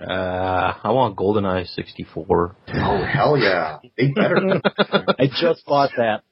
Uh, 0.00 0.72
I 0.82 0.92
want 0.92 1.16
GoldenEye 1.16 1.66
64. 1.74 2.56
Oh 2.72 3.04
hell 3.04 3.36
yeah, 3.36 3.78
they 3.98 4.08
better. 4.08 4.62
I 5.18 5.26
just 5.26 5.66
bought 5.66 5.90
that. 5.98 6.22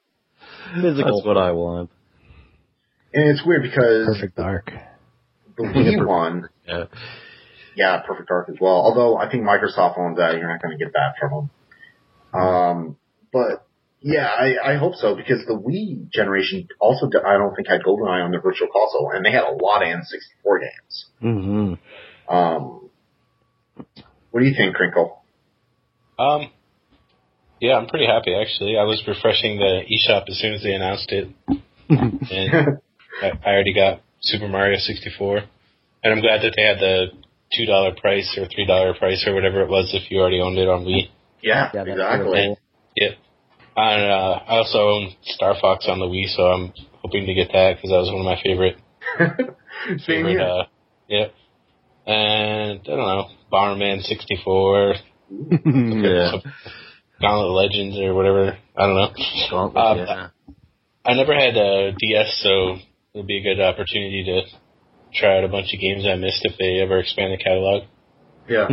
Physical. 0.73 1.17
That's 1.17 1.27
what 1.27 1.37
I 1.37 1.51
want. 1.51 1.91
and 3.13 3.29
it's 3.29 3.45
weird 3.45 3.61
because 3.63 4.07
Perfect 4.07 4.35
Dark. 4.37 4.71
the 5.57 5.63
Wii 5.63 6.03
one, 6.07 6.49
Yeah. 6.67 6.85
Yeah, 7.79 8.01
Perfect 8.05 8.27
Dark 8.27 8.49
as 8.49 8.55
well. 8.59 8.75
Although 8.75 9.17
I 9.17 9.31
think 9.31 9.43
Microsoft 9.43 9.97
owns 9.97 10.17
that, 10.17 10.35
you're 10.37 10.49
not 10.49 10.61
going 10.61 10.77
to 10.77 10.83
get 10.83 10.93
that 10.93 11.15
from 11.19 11.49
them. 12.33 12.41
Um, 12.41 12.97
but 13.31 13.65
yeah, 14.01 14.27
I, 14.27 14.73
I 14.73 14.77
hope 14.77 14.95
so 14.95 15.15
because 15.15 15.45
the 15.47 15.53
Wii 15.55 16.11
generation 16.11 16.67
also 16.79 17.07
I 17.25 17.37
don't 17.37 17.55
think 17.55 17.67
had 17.67 17.81
GoldenEye 17.81 18.23
on 18.23 18.31
their 18.31 18.41
Virtual 18.41 18.67
Console, 18.67 19.11
and 19.13 19.25
they 19.25 19.31
had 19.31 19.43
a 19.43 19.55
lot 19.63 19.81
of 19.81 19.87
N64 19.87 20.59
games. 20.59 21.05
hmm 21.19 21.73
Um, 22.33 22.89
what 24.31 24.41
do 24.41 24.45
you 24.45 24.55
think, 24.55 24.75
Crinkle? 24.75 25.21
Um, 26.19 26.51
yeah, 27.61 27.75
I'm 27.75 27.87
pretty 27.87 28.05
happy 28.05 28.35
actually. 28.35 28.77
I 28.77 28.83
was 28.83 29.01
refreshing 29.07 29.57
the 29.57 29.81
eShop 29.89 30.29
as 30.29 30.37
soon 30.39 30.53
as 30.53 30.63
they 30.63 30.73
announced 30.73 31.11
it, 31.11 31.29
and 31.89 32.79
I, 33.21 33.31
I 33.45 33.49
already 33.53 33.73
got 33.73 34.01
Super 34.21 34.47
Mario 34.49 34.77
64, 34.77 35.37
and 36.03 36.13
I'm 36.13 36.21
glad 36.21 36.41
that 36.41 36.53
they 36.55 36.63
had 36.63 36.79
the 36.79 37.07
two 37.55 37.65
dollar 37.65 37.91
price 37.95 38.37
or 38.37 38.47
three 38.47 38.65
dollar 38.65 38.93
price 38.93 39.23
or 39.27 39.33
whatever 39.33 39.61
it 39.61 39.69
was 39.69 39.91
if 39.93 40.09
you 40.11 40.19
already 40.19 40.39
owned 40.41 40.57
it 40.57 40.67
on 40.69 40.85
Wii. 40.85 41.09
yeah, 41.41 41.69
Yeah, 41.73 41.83
exactly. 41.83 42.25
really 42.31 42.55
Yep. 42.95 43.11
And 43.77 44.11
uh, 44.11 44.39
I 44.47 44.57
also 44.57 44.79
own 44.79 45.15
Star 45.23 45.55
Fox 45.61 45.85
on 45.87 45.99
the 45.99 46.05
Wii, 46.05 46.27
so 46.35 46.43
I'm 46.43 46.73
hoping 47.01 47.25
to 47.27 47.33
get 47.33 47.49
that 47.53 47.75
because 47.77 47.91
that 47.91 47.97
was 48.03 48.11
one 48.11 48.21
of 48.21 48.25
my 48.25 48.41
favorite 48.43 48.75
Same 49.87 50.25
favorite. 50.25 50.31
here. 50.31 50.41
Uh, 50.41 50.63
yep. 51.07 51.33
And 52.05 52.79
I 52.81 52.83
don't 52.83 52.97
know, 52.97 53.25
Bomberman 53.51 54.01
64, 54.01 54.95
yeah. 55.31 56.31
some 56.31 56.41
Gauntlet 57.21 57.51
Legends 57.51 57.97
or 57.99 58.13
whatever. 58.13 58.57
I 58.77 58.85
don't 58.87 58.95
know. 58.95 59.09
Gauntlet, 59.49 59.77
Um, 59.85 59.97
yeah. 59.99 60.27
I 61.05 61.13
never 61.13 61.33
had 61.33 61.55
a 61.55 61.91
DS, 61.97 62.39
so 62.43 62.77
it'll 63.13 63.25
be 63.27 63.37
a 63.39 63.43
good 63.43 63.61
opportunity 63.61 64.23
to 64.25 64.41
try 65.13 65.37
out 65.37 65.43
a 65.43 65.47
bunch 65.47 65.73
of 65.73 65.79
games 65.79 66.05
I 66.05 66.15
missed 66.15 66.41
if 66.43 66.57
they 66.57 66.79
ever 66.81 66.99
expand 66.99 67.33
the 67.33 67.43
catalog. 67.43 67.83
Yeah. 68.47 68.67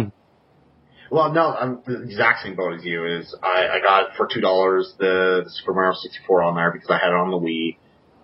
Well, 1.10 1.32
no, 1.32 1.52
I'm 1.54 1.82
the 1.86 2.02
exact 2.02 2.42
same 2.42 2.56
boat 2.56 2.74
as 2.74 2.84
you. 2.84 3.04
Is 3.06 3.34
I, 3.42 3.68
I 3.68 3.80
got 3.80 4.16
for 4.16 4.28
two 4.32 4.40
dollars 4.40 4.92
the, 4.98 5.42
the 5.44 5.50
Super 5.50 5.72
Mario 5.72 5.94
64 5.94 6.42
on 6.42 6.56
there 6.56 6.72
because 6.72 6.90
I 6.90 6.98
had 6.98 7.08
it 7.08 7.14
on 7.14 7.30
the 7.30 7.38
Wii. 7.38 7.76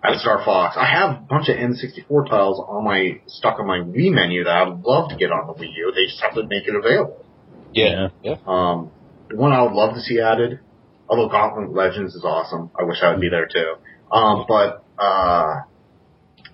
I 0.03 0.11
have 0.11 0.19
Star 0.19 0.43
Fox. 0.43 0.75
I 0.77 0.85
have 0.85 1.11
a 1.11 1.21
bunch 1.21 1.47
of 1.47 1.55
N64 1.55 2.29
titles 2.29 2.59
on 2.67 2.83
my 2.83 3.21
stuck 3.27 3.59
on 3.59 3.67
my 3.67 3.79
Wii 3.79 4.11
menu 4.11 4.43
that 4.43 4.53
I'd 4.53 4.81
love 4.83 5.09
to 5.09 5.15
get 5.15 5.31
on 5.31 5.47
the 5.47 5.53
Wii 5.53 5.69
U. 5.77 5.93
They 5.95 6.05
just 6.05 6.21
have 6.21 6.33
to 6.33 6.43
make 6.43 6.67
it 6.67 6.75
available. 6.75 7.23
Yeah. 7.71 8.09
Yeah. 8.21 8.35
Um, 8.45 8.91
the 9.29 9.37
one 9.37 9.53
I 9.53 9.63
would 9.63 9.71
love 9.71 9.95
to 9.95 10.01
see 10.01 10.19
added, 10.19 10.59
although 11.07 11.29
Gauntlet 11.29 11.73
Legends 11.73 12.15
is 12.15 12.25
awesome. 12.25 12.69
I 12.77 12.83
wish 12.83 12.97
I 13.01 13.11
would 13.11 13.21
be 13.21 13.29
there 13.29 13.47
too. 13.47 13.75
Um, 14.11 14.45
but 14.45 14.83
uh, 14.99 15.61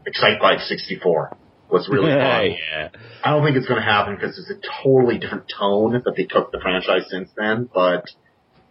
Excitebike 0.07 0.61
64 0.67 1.37
was 1.71 1.87
really 1.89 2.11
fun. 2.11 2.57
yeah. 2.71 2.89
I 3.23 3.31
don't 3.31 3.43
think 3.43 3.57
it's 3.57 3.67
going 3.67 3.79
to 3.79 3.85
happen 3.85 4.15
because 4.15 4.37
it's 4.37 4.49
a 4.49 4.83
totally 4.83 5.17
different 5.17 5.51
tone 5.57 5.93
that 5.93 6.13
they 6.15 6.25
took 6.25 6.51
the 6.51 6.59
franchise 6.59 7.09
since 7.09 7.29
then, 7.35 7.69
but 7.73 8.05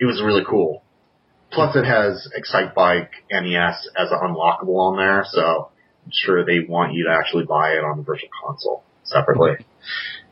it 0.01 0.05
was 0.05 0.23
really 0.23 0.45
cool. 0.49 0.83
Plus, 1.51 1.77
it 1.77 1.85
has 1.85 2.29
Excitebike 2.37 3.09
NES 3.31 3.89
as 3.97 4.11
an 4.11 4.19
unlockable 4.23 4.77
on 4.79 4.97
there, 4.99 5.25
so 5.27 5.71
I'm 6.05 6.13
sure 6.13 6.45
they 6.45 6.61
want 6.69 6.93
you 6.93 7.05
to 7.05 7.11
actually 7.11 7.45
buy 7.45 7.71
it 7.73 7.85
on 7.85 7.97
the 7.99 8.03
virtual 8.03 8.29
console 8.45 8.85
separately. 9.05 9.65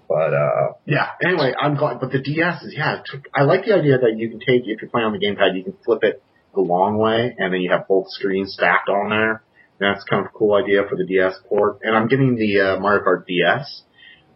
But 0.09 0.34
uh 0.34 0.72
yeah. 0.84 1.09
Anyway, 1.24 1.52
I'm 1.59 1.76
glad. 1.76 2.01
But 2.01 2.12
the 2.12 2.20
DS 2.20 2.62
is 2.62 2.74
yeah. 2.76 3.02
Took, 3.05 3.28
I 3.34 3.43
like 3.43 3.64
the 3.64 3.74
idea 3.74 3.98
that 3.98 4.14
you 4.16 4.30
can 4.30 4.38
take 4.38 4.62
if 4.64 4.80
you're 4.80 4.90
playing 4.90 5.06
on 5.06 5.12
the 5.12 5.18
gamepad, 5.18 5.56
you 5.56 5.64
can 5.64 5.74
flip 5.84 6.05
it 6.05 6.22
the 6.55 6.60
long 6.60 6.98
way, 6.98 7.34
and 7.36 7.52
then 7.52 7.60
you 7.60 7.70
have 7.72 7.88
both 7.88 8.10
screens 8.10 8.55
stacked 8.55 8.88
on 8.88 9.10
there. 9.10 9.43
That's 9.78 10.03
kind 10.05 10.24
of 10.24 10.32
a 10.35 10.39
cool 10.39 10.55
idea 10.55 10.82
for 10.89 10.97
the 10.97 11.05
DS 11.05 11.35
port. 11.48 11.81
And 11.82 11.97
I'm 11.97 12.09
getting 12.09 12.36
the 12.36 12.61
uh, 12.61 12.81
Mario 12.81 13.05
Kart 13.05 13.27
DS. 13.27 13.82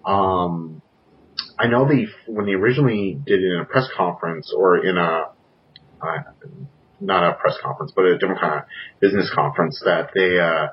Um, 0.04 0.82
I 1.58 1.66
know 1.66 1.88
they 1.88 2.06
when 2.26 2.46
they 2.46 2.52
originally 2.52 3.18
did 3.26 3.40
it 3.40 3.52
in 3.52 3.60
a 3.60 3.64
press 3.64 3.88
conference 3.96 4.52
or 4.56 4.84
in 4.84 4.96
a 4.96 5.26
uh, 6.02 6.22
not 7.00 7.24
a 7.24 7.34
press 7.34 7.54
conference, 7.62 7.92
but 7.94 8.04
a 8.04 8.18
different 8.18 8.40
kind 8.40 8.60
of 8.60 8.64
business 9.00 9.30
conference 9.34 9.80
that 9.84 10.10
they 10.14 10.38
uh, 10.38 10.68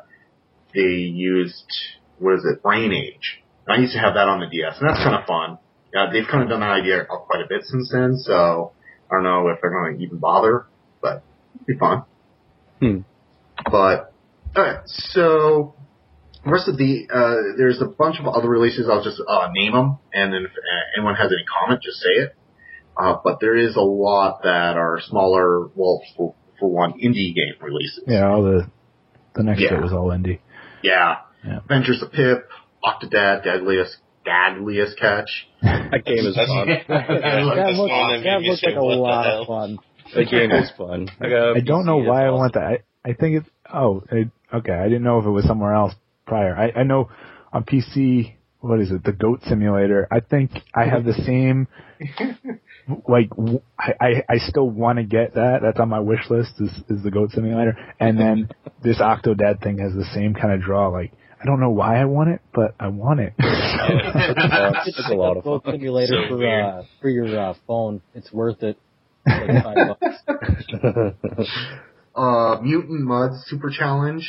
they 0.73 1.01
used 1.01 1.71
what 2.19 2.35
is 2.35 2.45
it, 2.45 2.61
Brain 2.61 2.93
Age. 2.93 3.43
And 3.65 3.77
I 3.77 3.81
used 3.81 3.93
to 3.93 3.99
have 3.99 4.15
that 4.15 4.27
on 4.27 4.39
the 4.39 4.47
DS, 4.47 4.77
and 4.79 4.89
that's 4.89 5.03
kind 5.03 5.15
of 5.15 5.25
fun. 5.25 5.57
Yeah, 5.93 6.07
they've 6.11 6.27
kind 6.29 6.43
of 6.43 6.49
done 6.49 6.61
that 6.61 6.71
idea 6.71 7.05
quite 7.05 7.41
a 7.41 7.47
bit 7.47 7.63
since 7.63 7.91
then, 7.91 8.17
so 8.17 8.71
I 9.09 9.15
don't 9.15 9.23
know 9.23 9.47
if 9.49 9.59
they're 9.61 9.71
going 9.71 9.97
to 9.97 10.03
even 10.03 10.17
bother, 10.17 10.65
but 11.01 11.23
it'd 11.55 11.67
be 11.67 11.77
fun. 11.77 12.03
Hmm. 12.79 12.99
But 13.69 14.13
okay, 14.57 14.77
so 14.85 15.75
rest 16.45 16.67
of 16.67 16.77
the 16.77 17.07
uh, 17.13 17.57
there's 17.57 17.81
a 17.81 17.85
bunch 17.85 18.19
of 18.19 18.27
other 18.27 18.49
releases. 18.49 18.87
I'll 18.89 19.03
just 19.03 19.21
uh, 19.27 19.49
name 19.53 19.73
them, 19.73 19.97
and 20.13 20.33
then 20.33 20.43
if 20.45 20.51
uh, 20.51 20.97
anyone 20.97 21.15
has 21.15 21.31
any 21.31 21.45
comment, 21.45 21.81
just 21.83 21.97
say 21.97 22.09
it. 22.23 22.35
Uh, 22.97 23.17
but 23.23 23.39
there 23.39 23.55
is 23.55 23.75
a 23.75 23.81
lot 23.81 24.41
that 24.43 24.75
are 24.77 24.99
smaller. 25.01 25.67
Well, 25.75 26.01
for, 26.15 26.33
for 26.59 26.69
one, 26.69 26.93
indie 26.93 27.33
game 27.35 27.53
releases. 27.61 28.03
Yeah, 28.07 28.27
all 28.27 28.43
the 28.43 28.69
the 29.35 29.43
next 29.43 29.61
Yeah. 29.61 29.69
bit 29.75 29.83
was 29.83 29.93
all 29.93 30.07
indie. 30.09 30.39
Yeah. 30.81 31.17
Yeah. 31.45 31.57
Adventures 31.59 32.01
of 32.01 32.11
Pip, 32.11 32.49
Octodad, 32.83 33.43
Deadliest, 33.43 33.97
Deadliest 34.25 34.97
Catch. 34.99 35.47
That 35.61 36.03
game 36.05 36.25
is 36.25 36.35
fun. 36.35 36.69
I 36.69 36.83
That 36.87 37.09
looked 37.43 37.57
at 37.57 37.73
looks, 37.73 37.91
Spawn 37.91 38.23
that 38.23 38.41
looks 38.41 38.63
like 38.63 38.75
a 38.75 38.81
lot 38.81 39.25
of 39.27 39.47
fun. 39.47 39.77
That 40.15 40.29
game 40.29 40.51
is 40.51 40.71
fun. 40.77 41.07
I, 41.21 41.29
got 41.29 41.51
a 41.51 41.53
I 41.55 41.59
don't 41.61 41.85
know 41.85 41.97
why 41.97 42.25
I 42.25 42.31
want 42.31 42.53
that. 42.55 42.81
I, 43.07 43.11
I 43.11 43.13
think 43.13 43.37
it's 43.37 43.49
oh 43.73 44.03
I, 44.11 44.29
okay. 44.57 44.73
I 44.73 44.83
didn't 44.83 45.03
know 45.03 45.19
if 45.19 45.25
it 45.25 45.29
was 45.29 45.45
somewhere 45.45 45.73
else 45.73 45.93
prior. 46.25 46.55
I, 46.55 46.81
I 46.81 46.83
know 46.83 47.09
on 47.53 47.63
PC. 47.63 48.33
What 48.59 48.81
is 48.81 48.89
it? 48.91 49.03
The 49.03 49.11
Goat 49.11 49.41
Simulator. 49.47 50.07
I 50.11 50.19
think 50.19 50.49
I 50.73 50.85
have 50.85 51.05
the 51.05 51.13
same. 51.13 51.67
like 53.07 53.29
w- 53.29 53.61
I 53.79 53.93
I, 54.01 54.23
I 54.29 54.37
still 54.39 54.69
want 54.69 54.97
to 54.97 55.03
get 55.03 55.35
that. 55.35 55.59
That's 55.61 55.79
on 55.79 55.89
my 55.89 55.99
wish 55.99 56.29
list. 56.29 56.53
Is 56.59 56.71
is 56.89 57.03
the 57.03 57.11
Goat 57.11 57.31
Simulator? 57.31 57.77
And 57.99 58.19
then 58.19 58.49
this 58.83 58.99
Octodad 58.99 59.61
thing 59.61 59.77
has 59.77 59.93
the 59.93 60.05
same 60.13 60.33
kind 60.33 60.53
of 60.53 60.61
draw. 60.61 60.87
Like 60.87 61.13
I 61.39 61.45
don't 61.45 61.59
know 61.59 61.69
why 61.69 62.01
I 62.01 62.05
want 62.05 62.31
it, 62.31 62.41
but 62.53 62.73
I 62.79 62.87
want 62.87 63.19
it. 63.19 63.33
awesome. 63.39 64.81
It's 64.87 65.09
a 65.09 65.13
lot 65.13 65.37
of 65.37 65.43
Boat 65.43 65.63
fun. 65.63 65.73
simulator 65.73 66.25
So 66.27 66.37
for 66.37 66.47
uh, 66.47 66.83
for 66.99 67.09
your 67.09 67.39
uh, 67.39 67.53
phone. 67.67 68.01
It's 68.15 68.33
worth 68.33 68.63
it. 68.63 68.77
It's 69.27 69.47
like 69.47 69.63
five 69.63 69.97
bucks. 69.99 71.47
Uh, 72.17 72.59
Mutant 72.61 73.07
Mudds 73.07 73.43
Super 73.45 73.69
Challenge. 73.69 74.23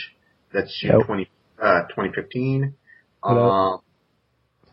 That's 0.53 0.79
June 0.81 0.99
Yep. 0.99 1.07
20, 1.07 1.31
uh, 1.63 1.81
2015. 1.89 2.75
Hello. 3.25 3.51
Um, 3.51 3.81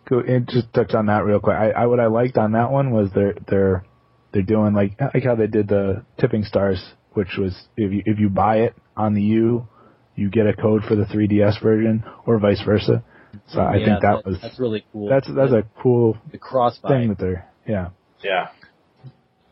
Go 0.07 0.19
and 0.19 0.47
just 0.47 0.71
touch 0.73 0.93
on 0.93 1.07
that 1.07 1.23
real 1.25 1.39
quick. 1.39 1.55
I, 1.55 1.71
I 1.71 1.85
what 1.87 1.99
I 1.99 2.05
liked 2.07 2.37
on 2.37 2.51
that 2.51 2.71
one 2.71 2.91
was 2.91 3.09
they're 3.15 3.33
they're 3.47 3.83
they're 4.31 4.43
doing 4.43 4.73
like 4.75 4.99
like 5.01 5.23
how 5.23 5.33
they 5.35 5.47
did 5.47 5.67
the 5.67 6.05
tipping 6.19 6.43
stars, 6.43 6.93
which 7.13 7.37
was 7.39 7.55
if 7.75 7.91
you 7.91 8.03
if 8.05 8.19
you 8.19 8.29
buy 8.29 8.57
it 8.57 8.75
on 8.95 9.15
the 9.15 9.21
U, 9.23 9.67
you 10.15 10.29
get 10.29 10.45
a 10.45 10.53
code 10.53 10.83
for 10.87 10.95
the 10.95 11.05
3DS 11.05 11.59
version, 11.63 12.03
or 12.27 12.37
vice 12.37 12.61
versa. 12.63 13.03
So 13.47 13.61
I 13.61 13.79
Yeah, 13.79 13.85
think 13.85 14.01
that, 14.01 14.25
was 14.25 14.37
that's 14.41 14.59
really 14.59 14.85
cool. 14.93 15.09
that's 15.09 15.27
that's 15.33 15.51
a 15.53 15.63
cool 15.81 16.17
the 16.31 16.37
cross 16.37 16.77
thing 16.87 17.09
that 17.09 17.17
they're 17.17 17.49
yeah. 17.67 17.89
yeah. 18.23 18.49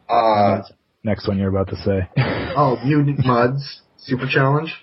Uh, 0.07 0.61
Next 1.03 1.27
one 1.27 1.38
you're 1.38 1.49
about 1.49 1.69
to 1.69 1.75
say. 1.77 2.09
oh, 2.55 2.77
Mutant 2.85 3.19
Mudds 3.19 3.81
Super 3.97 4.25
Challenge. 4.27 4.73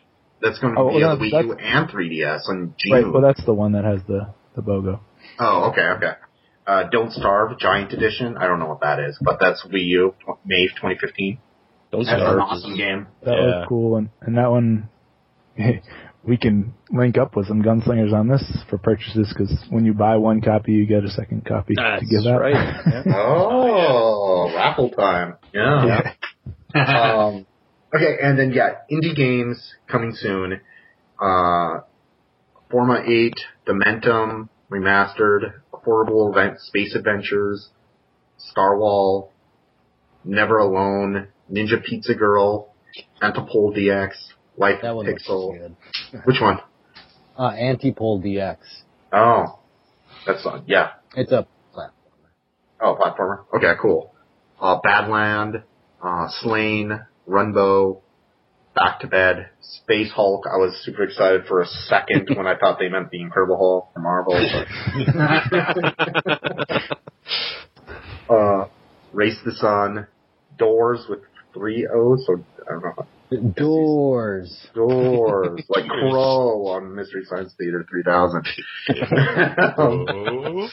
That's 0.43 0.59
going 0.59 0.75
to 0.75 0.81
Oh, 0.81 0.89
be 0.91 0.97
well, 1.03 1.11
on 1.13 1.19
the 1.19 1.25
Wii 1.33 1.45
U 1.45 1.53
and 1.53 1.89
3DS 1.89 2.49
on 2.49 2.75
June. 2.79 2.93
right. 2.93 3.13
Well, 3.13 3.23
that's 3.23 3.45
the 3.45 3.55
one 3.55 3.73
that 3.73 3.85
has 3.85 4.01
the 4.07 4.33
the 4.57 4.63
BOGO. 4.63 5.01
Oh, 5.39 5.71
okay, 5.71 5.83
okay. 5.97 6.13
Uh, 6.67 6.85
Don't 6.91 7.13
Starve 7.13 7.59
Giant 7.59 7.93
Edition. 7.93 8.37
I 8.37 8.47
don't 8.47 8.59
know 8.59 8.67
what 8.67 8.81
that 8.81 8.99
is, 8.99 9.19
but 9.23 9.39
that's 9.41 9.65
Wii 9.67 9.85
U, 9.87 10.15
May 10.45 10.65
of 10.65 10.71
2015. 10.77 11.39
Don't 11.93 12.05
That's 12.05 12.21
an 12.21 12.39
awesome 12.39 12.77
game. 12.77 13.07
That 13.25 13.33
Yeah. 13.35 13.41
was 13.47 13.67
cool, 13.69 13.97
and 13.97 14.11
and 14.21 14.37
that 14.39 14.51
one. 14.51 14.89
We 16.23 16.37
can 16.37 16.75
link 16.91 17.17
up 17.17 17.35
with 17.35 17.47
some 17.47 17.63
gunslingers 17.63 18.13
on 18.13 18.29
this 18.29 18.45
for 18.69 18.77
purchases 18.77 19.33
because 19.33 19.53
when 19.71 19.87
you 19.87 19.95
buy 19.95 20.17
one 20.19 20.43
copy, 20.43 20.73
you 20.73 20.87
get 20.87 21.03
a 21.05 21.09
second 21.11 21.47
copy 21.47 21.75
That's 21.77 22.03
to 22.03 22.07
give 22.07 22.27
out. 22.31 22.41
right. 22.41 22.55
Yeah. 23.07 23.15
Oh, 23.17 24.53
raffle 24.55 24.91
time. 24.91 25.37
Yeah. 25.55 26.13
um, 26.75 27.47
okay, 27.95 28.19
and 28.23 28.39
then 28.39 28.53
yeah, 28.53 28.81
indie 28.93 29.17
games 29.17 29.75
coming 29.89 30.13
soon. 30.15 30.61
Uh, 31.21 31.81
Forma 32.71 33.03
8, 33.07 33.35
Dementium, 33.67 34.49
Remastered, 34.71 35.55
Affordable 35.73 36.31
Event 36.31 36.61
Space 36.61 36.95
Adventures, 36.95 37.71
Starwhal, 38.39 39.31
Never 40.25 40.59
Alone, 40.59 41.29
Ninja 41.51 41.83
Pizza 41.83 42.15
Girl, 42.15 42.73
Antipole 43.23 43.77
DX, 43.77 44.11
Life 44.61 44.81
That 44.83 44.95
one 44.95 45.07
Pixel. 45.07 45.59
good. 45.59 45.77
Which 46.27 46.37
one? 46.41 46.59
Uh, 47.37 47.51
Antipole 47.53 48.23
DX. 48.23 48.59
Oh, 49.11 49.59
that's 50.27 50.45
on. 50.45 50.65
Yeah. 50.67 50.91
It's 51.17 51.33
a 51.33 51.47
platform. 51.73 51.95
Oh, 52.79 52.95
platformer. 53.01 53.45
Okay, 53.57 53.73
cool. 53.81 54.15
Uh, 54.61 54.79
Badland, 54.85 55.63
uh, 56.05 56.29
Slain, 56.43 57.01
Runbow, 57.27 58.03
Back 58.75 59.01
to 59.01 59.07
Bed, 59.07 59.49
Space 59.63 60.13
Hulk. 60.15 60.45
I 60.47 60.59
was 60.59 60.79
super 60.85 61.05
excited 61.05 61.47
for 61.49 61.63
a 61.63 61.67
second 61.67 62.29
when 62.37 62.47
I 62.47 62.57
thought 62.57 62.79
they 62.79 62.89
meant 62.91 63.11
the 63.11 63.21
Incredible 63.23 63.57
Hulk 63.57 63.95
from 63.95 64.03
Marvel. 64.03 64.35
But, 65.09 66.93
uh, 68.35 68.69
Race 69.15 69.39
the 69.45 69.53
Sun, 69.53 70.07
Doors 70.59 71.07
with 71.09 71.21
three 71.55 71.89
O's, 71.93 72.27
so 72.27 72.45
I 72.69 72.73
don't 72.73 72.83
know. 72.83 73.07
Doors. 73.31 74.67
Doors, 74.75 75.63
like 75.69 75.87
Crow 75.89 76.67
on 76.69 76.95
Mystery 76.95 77.25
Science 77.25 77.55
Theater 77.59 77.87
3000. 77.89 78.47
Oh. 79.79 80.69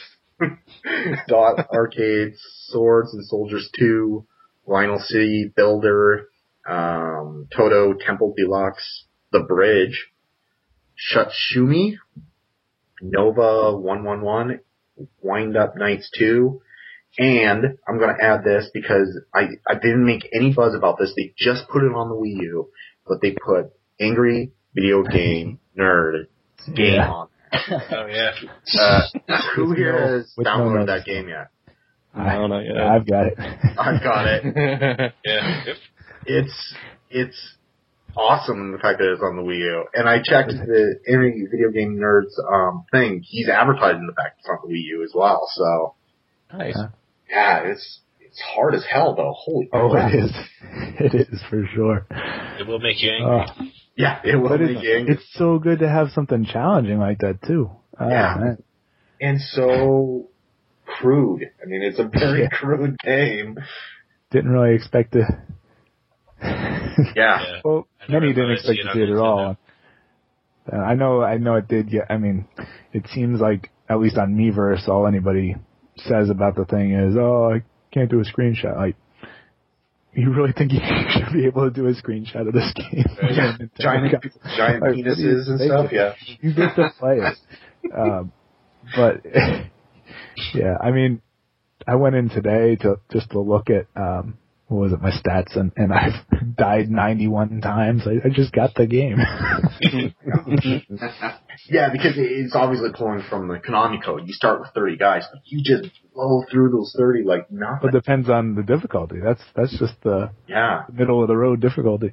Dot 1.27 1.67
Arcades, 1.73 2.39
Swords 2.67 3.13
and 3.13 3.25
Soldiers 3.25 3.69
2, 3.79 4.23
Lionel 4.67 4.99
City 4.99 5.51
Builder, 5.55 6.27
um, 6.67 7.47
Toto 7.55 7.93
Temple 7.93 8.35
Deluxe, 8.37 9.05
The 9.31 9.39
Bridge, 9.39 10.09
Shutshimi, 10.95 11.97
Nova 13.01 13.75
111, 13.77 14.59
Wind 15.21 15.57
Up 15.57 15.75
Nights 15.75 16.11
2, 16.19 16.61
and 17.17 17.77
I'm 17.87 17.99
gonna 17.99 18.17
add 18.21 18.43
this 18.43 18.69
because 18.73 19.19
I, 19.33 19.47
I 19.67 19.75
didn't 19.75 20.05
make 20.05 20.27
any 20.33 20.53
buzz 20.53 20.75
about 20.75 20.97
this. 20.99 21.13
They 21.15 21.33
just 21.37 21.67
put 21.69 21.83
it 21.83 21.91
on 21.93 22.09
the 22.09 22.15
Wii 22.15 22.41
U, 22.43 22.69
but 23.07 23.19
they 23.21 23.31
put 23.31 23.71
Angry 23.99 24.51
Video 24.75 25.03
Game 25.03 25.59
Nerd 25.77 26.27
game 26.75 26.93
Yeah. 26.95 27.09
on. 27.09 27.27
oh 27.53 28.05
yeah. 28.07 28.31
Uh, 28.79 29.01
who 29.55 29.69
With 29.69 29.77
here 29.77 29.93
no- 29.93 30.17
has 30.17 30.33
with 30.37 30.45
no 30.45 30.51
downloaded 30.51 30.87
that 30.87 31.05
game 31.05 31.29
yet? 31.29 31.47
I 32.13 32.33
don't 32.35 32.49
know. 32.49 32.59
yet. 32.59 32.77
I've 32.77 33.05
got 33.07 33.27
it. 33.27 33.33
I've 33.77 34.01
got 34.03 34.25
it. 34.27 35.13
Yeah. 35.23 35.63
Yep. 35.65 35.75
It's 36.25 36.75
it's 37.09 37.55
awesome 38.15 38.71
the 38.71 38.79
fact 38.79 38.97
that 38.99 39.11
it's 39.11 39.21
on 39.21 39.35
the 39.37 39.43
Wii 39.43 39.59
U. 39.59 39.85
And 39.93 40.09
I 40.09 40.17
checked 40.17 40.49
the 40.49 40.99
Angry 41.07 41.47
Video 41.49 41.69
Game 41.71 41.97
Nerds 41.97 42.33
um 42.51 42.85
thing. 42.91 43.21
He's 43.23 43.49
advertising 43.49 44.07
the 44.07 44.13
fact 44.13 44.39
it's 44.39 44.49
on 44.49 44.57
the 44.67 44.73
Wii 44.73 44.81
U 44.97 45.03
as 45.03 45.11
well. 45.15 45.47
So 45.53 45.93
Nice. 46.57 46.77
Yeah, 47.29 47.63
it's 47.65 47.99
it's 48.19 48.39
hard 48.41 48.75
as 48.75 48.85
hell 48.91 49.15
though. 49.15 49.33
Holy 49.35 49.69
oh, 49.73 49.89
crap. 49.91 50.13
it 50.13 50.17
is. 50.17 50.31
It 50.99 51.27
is 51.31 51.41
for 51.49 51.63
sure. 51.73 52.05
It 52.59 52.67
will 52.67 52.79
make 52.79 53.01
you 53.01 53.11
angry. 53.11 53.39
Uh, 53.39 53.65
Yeah, 53.95 54.19
it 54.23 54.35
will 54.35 54.49
But 54.49 54.59
be. 54.59 54.73
it's, 54.75 55.09
it's 55.21 55.33
so 55.33 55.59
good 55.59 55.79
to 55.79 55.89
have 55.89 56.09
something 56.11 56.45
challenging 56.45 56.99
like 56.99 57.19
that 57.19 57.41
too. 57.41 57.71
Oh, 57.99 58.09
Yeah. 58.09 58.35
man. 58.39 58.63
and 59.21 59.39
so 59.41 60.29
crude. 60.85 61.43
I 61.61 61.65
mean, 61.65 61.81
it's 61.83 61.99
a 61.99 62.07
very 62.07 62.41
Yeah. 62.43 62.49
crude 62.49 62.97
game. 62.99 63.57
Didn't 64.31 64.51
really 64.51 64.75
expect 64.75 65.13
to. 65.13 65.23
Yeah. 66.41 67.03
Yeah. 67.15 67.39
Well, 67.63 67.87
I 68.01 68.11
never 68.11 68.21
many 68.25 68.33
didn't 68.33 68.51
expect 68.51 68.79
to 68.81 68.87
on 68.89 68.93
see 68.95 69.01
it 69.01 69.09
at 69.09 69.17
all. 69.17 69.57
Uh, 70.71 70.75
I 70.75 70.95
know, 70.95 71.21
I 71.21 71.37
know 71.37 71.55
it 71.55 71.67
did. 71.67 71.89
Yeah, 71.91 72.05
I 72.09 72.17
mean, 72.17 72.45
it 72.93 73.05
seems 73.13 73.39
like 73.39 73.69
at 73.89 73.99
least 73.99 74.17
on 74.17 74.35
Miiverse, 74.35 74.87
all 74.87 75.07
anybody 75.07 75.55
says 75.99 76.29
about 76.29 76.55
the 76.55 76.65
thing 76.65 76.93
is, 76.93 77.15
"Oh, 77.17 77.51
I 77.53 77.63
can't 77.91 78.09
do 78.09 78.19
a 78.19 78.23
screenshot." 78.23 78.75
Like, 78.75 78.95
you 80.13 80.33
really 80.33 80.51
think 80.51 80.73
you 80.73 80.79
should 81.09 81.33
be 81.33 81.45
able 81.45 81.69
to 81.69 81.71
do 81.71 81.87
a 81.87 81.93
screenshot 81.93 82.47
of 82.47 82.53
this 82.53 82.73
game? 82.75 83.05
Yeah. 83.21 83.57
Giant, 83.79 84.11
giant 84.57 84.81
Like, 84.81 84.81
what 84.81 84.91
do 84.91 84.97
you 84.97 85.03
penises 85.05 85.49
and 85.49 85.61
stuff. 85.61 85.91
Yeah. 85.91 86.13
You 86.41 86.53
get 86.53 86.75
to 86.75 86.89
play 86.99 87.19
it. 87.19 87.37
Um, 87.95 88.31
but 88.95 89.21
yeah, 90.53 90.77
I 90.81 90.91
mean, 90.91 91.21
I 91.87 91.95
went 91.95 92.15
in 92.15 92.29
today 92.29 92.75
to 92.77 92.99
just 93.11 93.31
to 93.31 93.39
look 93.39 93.69
at 93.69 93.87
um, 93.95 94.37
what 94.67 94.79
was 94.81 94.93
it, 94.93 95.01
my 95.01 95.11
stats, 95.11 95.55
and 95.55 95.71
and 95.77 95.93
I've 95.93 96.25
died 96.55 96.89
91 96.89 97.61
times. 97.61 98.03
I, 98.05 98.27
I 98.27 98.29
just 98.31 98.51
got 98.53 98.73
the 98.75 98.85
game. 98.87 99.17
Yeah, 101.69 101.89
because 101.91 102.13
it's 102.17 102.55
obviously 102.55 102.89
pulling 102.93 103.23
from 103.29 103.47
the 103.47 103.55
Konami 103.55 104.01
code. 104.03 104.21
You 104.25 104.33
start 104.33 104.61
with 104.61 104.69
30 104.73 104.97
guys, 104.97 105.23
but 105.31 105.41
you 105.45 105.61
just 105.63 105.89
blow 106.13 106.43
through 106.49 106.69
those 106.69 106.93
30 106.97 107.23
like 107.25 107.51
nothing. 107.51 107.79
but 107.81 107.87
it 107.89 107.97
depends 107.97 108.29
on 108.29 108.55
the 108.55 108.63
difficulty. 108.63 109.17
That's 109.23 109.41
that's 109.55 109.77
just 109.77 109.93
the 110.03 110.29
yeah, 110.47 110.83
middle 110.93 111.21
of 111.21 111.27
the 111.27 111.35
road 111.35 111.59
difficulty. 111.59 112.11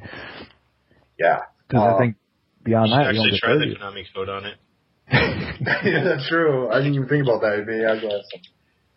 yeah. 1.18 1.40
Because 1.68 1.82
Uh, 1.92 1.94
I 1.94 1.98
think 1.98 2.16
beyond 2.64 2.88
You 2.88 2.94
should 2.94 2.98
that, 3.06 3.14
you 3.14 3.20
actually 3.20 3.30
get 3.32 3.40
try 3.40 3.54
the 3.54 3.76
Konami 3.78 4.04
code 4.14 4.28
on 4.28 4.44
it. 4.46 4.56
yeah, 5.84 6.04
that's 6.04 6.28
true. 6.28 6.70
I 6.70 6.78
didn't 6.78 6.94
even 6.94 7.08
think 7.08 7.24
about 7.24 7.42
that. 7.42 7.58
It 7.60 7.66
may 7.66 7.84
actually 7.84 8.10
have 8.12 8.22
some 8.32 8.40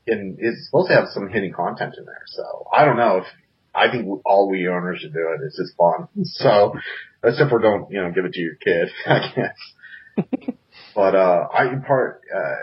hidden, 0.06 0.38
it's 0.40 0.66
supposed 0.68 0.90
to 0.90 0.96
have 0.96 1.08
some 1.14 1.28
hidden 1.30 1.54
content 1.54 1.94
in 1.98 2.06
there. 2.06 2.24
So 2.28 2.44
I 2.74 2.86
don't 2.86 2.98
know 2.98 3.18
if, 3.18 3.26
I 3.78 3.92
think 3.92 4.08
all 4.26 4.52
Wii 4.52 4.70
owners 4.70 5.00
should 5.02 5.14
do 5.14 5.30
it. 5.34 5.46
It's 5.46 5.58
just 5.58 5.78
fun. 5.78 6.08
So, 6.24 6.74
except 7.24 7.50
for 7.50 7.60
don't, 7.60 7.92
you 7.92 8.02
know, 8.02 8.12
give 8.12 8.26
it 8.26 8.34
to 8.34 8.40
your 8.40 8.56
kid, 8.56 8.90
I 9.06 9.32
guess. 9.36 10.56
but, 10.96 11.16
uh, 11.16 11.48
I, 11.54 11.76
part, 11.86 12.22
uh, 12.36 12.56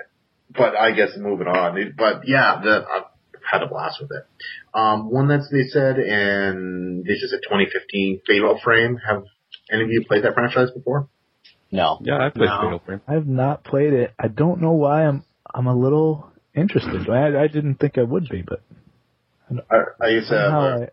but 0.56 0.76
I 0.76 0.92
guess 0.92 1.10
moving 1.16 1.46
on. 1.46 1.94
But 1.96 2.26
yeah, 2.26 2.60
the, 2.62 2.84
I've 2.90 3.04
had 3.50 3.62
a 3.62 3.68
blast 3.68 4.00
with 4.00 4.10
it. 4.10 4.26
Um, 4.72 5.10
one 5.10 5.28
that 5.28 5.46
they 5.50 5.68
said, 5.68 5.98
and 5.98 7.04
this 7.04 7.22
is 7.22 7.32
a 7.32 7.36
2015 7.36 8.22
Fatal 8.26 8.60
Frame. 8.62 8.98
Have 9.08 9.24
any 9.70 9.84
of 9.84 9.90
you 9.90 10.04
played 10.06 10.24
that 10.24 10.34
franchise 10.34 10.70
before? 10.70 11.08
No. 11.70 11.98
Yeah, 12.02 12.18
I 12.18 12.30
played 12.30 12.46
No. 12.46 12.60
Fatal 12.62 12.82
Frame. 12.84 13.00
I've 13.06 13.26
not 13.26 13.64
played 13.64 13.92
it. 13.92 14.14
I 14.18 14.28
don't 14.28 14.60
know 14.60 14.72
why 14.72 15.06
I'm 15.06 15.24
I'm 15.52 15.66
a 15.66 15.76
little 15.76 16.32
interested. 16.54 17.08
I 17.08 17.44
I 17.44 17.46
didn't 17.48 17.76
think 17.76 17.98
I 17.98 18.02
would 18.02 18.28
be, 18.28 18.42
but 18.42 18.62
I, 19.70 19.76
I 20.00 20.08
used 20.08 20.30
to 20.30 20.36
uh, 20.36 20.78
I, 20.78 20.88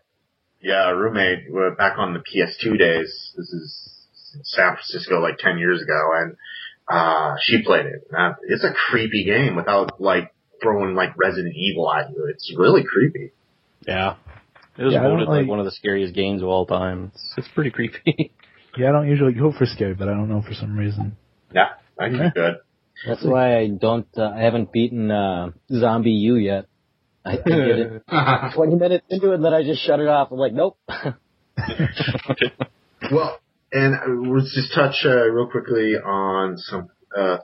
Yeah, 0.62 0.90
a 0.90 0.94
roommate 0.94 1.46
back 1.76 1.98
on 1.98 2.14
the 2.14 2.20
PS2 2.20 2.78
days. 2.78 3.32
This 3.36 3.48
is 3.52 4.06
San 4.44 4.74
Francisco, 4.74 5.20
like 5.20 5.38
ten 5.38 5.58
years 5.58 5.82
ago, 5.82 5.98
and 6.20 6.36
uh 6.88 7.34
she 7.42 7.62
played 7.62 7.86
it. 7.86 8.06
Uh, 8.16 8.32
it's 8.48 8.64
a 8.64 8.72
creepy 8.72 9.24
game 9.24 9.56
without 9.56 10.00
like 10.00 10.32
throwing 10.62 10.94
like 10.94 11.10
Resident 11.16 11.54
Evil 11.56 11.92
at 11.92 12.10
you. 12.10 12.26
It's 12.32 12.54
really 12.56 12.84
creepy. 12.84 13.32
Yeah. 13.86 14.14
It 14.78 14.84
was 14.84 14.92
Yeah, 14.94 15.00
I 15.00 15.02
don't 15.04 15.12
voted 15.14 15.28
like 15.28 15.38
like- 15.42 15.48
one 15.48 15.58
of 15.58 15.64
the 15.64 15.72
scariest 15.72 16.14
games 16.14 16.42
of 16.42 16.48
all 16.48 16.64
time. 16.66 17.10
It's, 17.14 17.34
it's 17.38 17.48
pretty 17.48 17.70
creepy. 17.70 18.32
yeah, 18.78 18.88
I 18.88 18.92
don't 18.92 19.08
usually 19.08 19.32
go 19.34 19.52
for 19.52 19.66
scary, 19.66 19.94
but 19.94 20.08
I 20.08 20.12
don't 20.12 20.28
know 20.28 20.42
for 20.42 20.54
some 20.54 20.76
reason. 20.78 21.16
Yeah, 21.54 21.70
I 21.98 22.08
think 22.08 22.22
it's 22.22 22.34
good. 22.34 22.54
That's 23.06 23.24
why 23.24 23.58
I 23.58 23.68
don't. 23.68 24.06
Uh, 24.16 24.30
I 24.30 24.40
haven't 24.42 24.72
beaten 24.72 25.10
uh, 25.10 25.50
ZombiU 25.70 26.42
yet. 26.42 26.66
I, 27.24 27.32
I 27.32 27.36
did 27.36 27.78
it 27.78 28.02
20 28.54 28.74
minutes 28.76 29.04
into 29.10 29.30
it, 29.32 29.36
and 29.36 29.44
then 29.44 29.54
I 29.54 29.62
just 29.62 29.84
shut 29.84 30.00
it 30.00 30.08
off. 30.08 30.32
I'm 30.32 30.38
like, 30.38 30.52
nope. 30.52 30.78
Well, 33.10 33.38
and 33.72 33.94
uh, 33.94 34.32
let's 34.32 34.54
just 34.54 34.74
touch 34.74 35.04
uh, 35.04 35.28
real 35.28 35.48
quickly 35.50 35.94
on 35.96 36.56
some 36.56 36.88
uh 37.16 37.38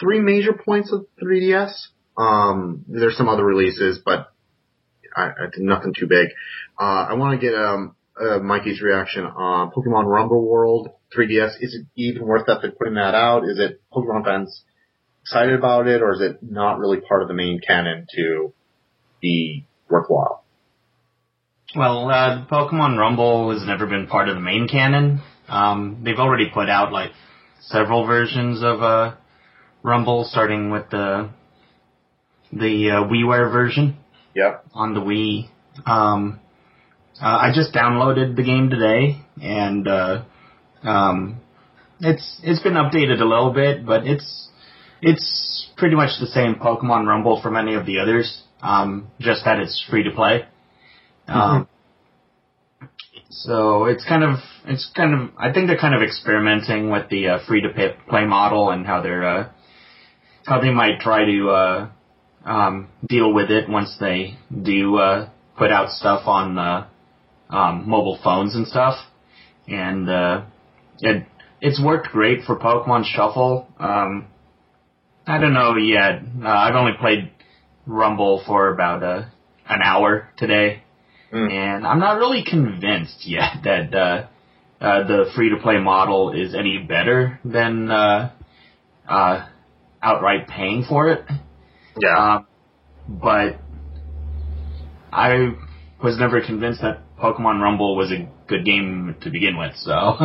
three 0.00 0.20
major 0.20 0.52
points 0.52 0.92
of 0.92 1.06
3DS. 1.22 1.70
Um, 2.16 2.84
there's 2.88 3.16
some 3.16 3.28
other 3.28 3.44
releases, 3.44 3.98
but 4.04 4.32
I, 5.14 5.26
I 5.28 5.46
did 5.52 5.60
nothing 5.62 5.92
too 5.96 6.06
big. 6.06 6.28
Uh, 6.80 7.06
I 7.10 7.14
want 7.14 7.38
to 7.40 7.46
get 7.46 7.54
um 7.54 7.94
uh, 8.18 8.38
Mikey's 8.38 8.80
reaction 8.80 9.24
on 9.24 9.70
Pokemon 9.70 10.06
Rumble 10.06 10.46
World 10.46 10.88
3DS. 11.16 11.56
Is 11.60 11.74
it 11.74 11.86
even 11.94 12.26
worth 12.26 12.46
that 12.46 12.62
they're 12.62 12.72
putting 12.72 12.94
that 12.94 13.14
out? 13.14 13.44
Is 13.44 13.58
it 13.58 13.80
Pokemon 13.92 14.24
fans 14.24 14.64
excited 15.22 15.54
about 15.54 15.86
it, 15.86 16.02
or 16.02 16.14
is 16.14 16.20
it 16.20 16.38
not 16.42 16.78
really 16.78 17.00
part 17.00 17.22
of 17.22 17.28
the 17.28 17.34
main 17.34 17.60
canon 17.60 18.06
to 18.16 18.54
be 19.20 19.66
worthwhile? 19.88 20.44
Well, 21.74 22.08
uh, 22.10 22.46
Pokemon 22.50 22.98
Rumble 22.98 23.52
has 23.52 23.66
never 23.66 23.86
been 23.86 24.06
part 24.06 24.28
of 24.28 24.34
the 24.36 24.40
main 24.40 24.68
canon. 24.68 25.20
Um, 25.48 26.00
they've 26.04 26.18
already 26.18 26.50
put 26.52 26.68
out 26.70 26.92
like 26.92 27.10
several 27.60 28.06
versions 28.06 28.62
of 28.62 28.82
uh, 28.82 29.14
Rumble, 29.82 30.24
starting 30.24 30.70
with 30.70 30.90
the 30.90 31.30
the 32.52 32.90
uh, 32.90 33.04
WiiWare 33.08 33.52
version 33.52 33.96
Yep. 34.34 34.64
on 34.74 34.94
the 34.94 35.00
Wii. 35.00 35.48
Um, 35.88 36.40
uh, 37.20 37.26
I 37.26 37.50
just 37.54 37.72
downloaded 37.74 38.36
the 38.36 38.42
game 38.42 38.70
today, 38.70 39.20
and 39.42 39.86
uh, 39.88 40.24
um, 40.82 41.40
it's 42.00 42.40
it's 42.42 42.62
been 42.62 42.74
updated 42.74 43.20
a 43.20 43.24
little 43.24 43.52
bit, 43.52 43.84
but 43.86 44.06
it's 44.06 44.48
it's 45.02 45.68
pretty 45.76 45.96
much 45.96 46.20
the 46.20 46.26
same 46.26 46.54
Pokemon 46.56 47.06
Rumble 47.06 47.40
from 47.42 47.56
any 47.56 47.74
of 47.74 47.86
the 47.86 47.98
others. 47.98 48.42
Um, 48.62 49.08
just 49.20 49.44
that 49.44 49.58
it's 49.60 49.84
free 49.90 50.04
to 50.04 50.10
play. 50.10 50.46
Um, 51.28 51.68
so 53.30 53.84
it's 53.84 54.04
kind 54.04 54.24
of 54.24 54.38
it's 54.66 54.90
kind 54.96 55.14
of 55.14 55.30
I 55.36 55.52
think 55.52 55.66
they're 55.66 55.78
kind 55.78 55.94
of 55.94 56.02
experimenting 56.02 56.90
with 56.90 57.08
the 57.10 57.28
uh, 57.28 57.46
free 57.46 57.60
to 57.60 57.68
pay, 57.68 57.94
play 58.08 58.24
model 58.24 58.70
and 58.70 58.86
how 58.86 59.02
they're 59.02 59.24
uh, 59.26 59.50
how 60.46 60.60
they 60.60 60.70
might 60.72 61.00
try 61.00 61.24
to 61.24 61.50
uh, 61.50 61.90
um, 62.44 62.88
deal 63.06 63.32
with 63.32 63.50
it 63.50 63.68
once 63.68 63.96
they 64.00 64.38
do 64.62 64.96
uh, 64.96 65.28
put 65.58 65.70
out 65.70 65.90
stuff 65.90 66.26
on 66.26 66.56
uh, 66.58 66.86
um, 67.50 67.88
mobile 67.88 68.18
phones 68.22 68.54
and 68.54 68.66
stuff. 68.66 68.96
And 69.68 70.08
uh, 70.08 70.44
it 71.00 71.26
it's 71.60 71.82
worked 71.82 72.08
great 72.08 72.44
for 72.44 72.56
Pokemon 72.56 73.04
Shuffle. 73.04 73.68
Um, 73.78 74.28
I 75.26 75.38
don't 75.38 75.54
know 75.54 75.76
yet. 75.76 76.22
Uh, 76.42 76.48
I've 76.48 76.76
only 76.76 76.92
played 76.98 77.32
Rumble 77.86 78.42
for 78.46 78.68
about 78.72 79.02
uh, 79.02 79.24
an 79.68 79.80
hour 79.82 80.28
today, 80.36 80.82
Mm. 81.32 81.50
and 81.50 81.86
I'm 81.86 81.98
not 81.98 82.18
really 82.18 82.44
convinced 82.48 83.26
yet 83.26 83.56
that 83.64 83.92
uh, 83.94 84.26
uh, 84.80 85.06
the 85.06 85.24
free 85.34 85.50
to 85.50 85.56
play 85.56 85.78
model 85.78 86.32
is 86.32 86.54
any 86.54 86.78
better 86.78 87.40
than 87.44 87.90
uh, 87.90 88.30
uh, 89.08 89.48
outright 90.02 90.46
paying 90.48 90.84
for 90.88 91.08
it. 91.08 91.24
Yeah. 91.98 92.36
Um, 92.36 92.46
but 93.08 93.58
I 95.12 95.54
was 96.02 96.18
never 96.18 96.40
convinced 96.40 96.82
that 96.82 97.02
Pokemon 97.18 97.60
Rumble 97.60 97.96
was 97.96 98.12
a 98.12 98.28
good 98.46 98.64
game 98.64 99.16
to 99.22 99.30
begin 99.30 99.56
with, 99.58 99.74
so. 99.76 99.92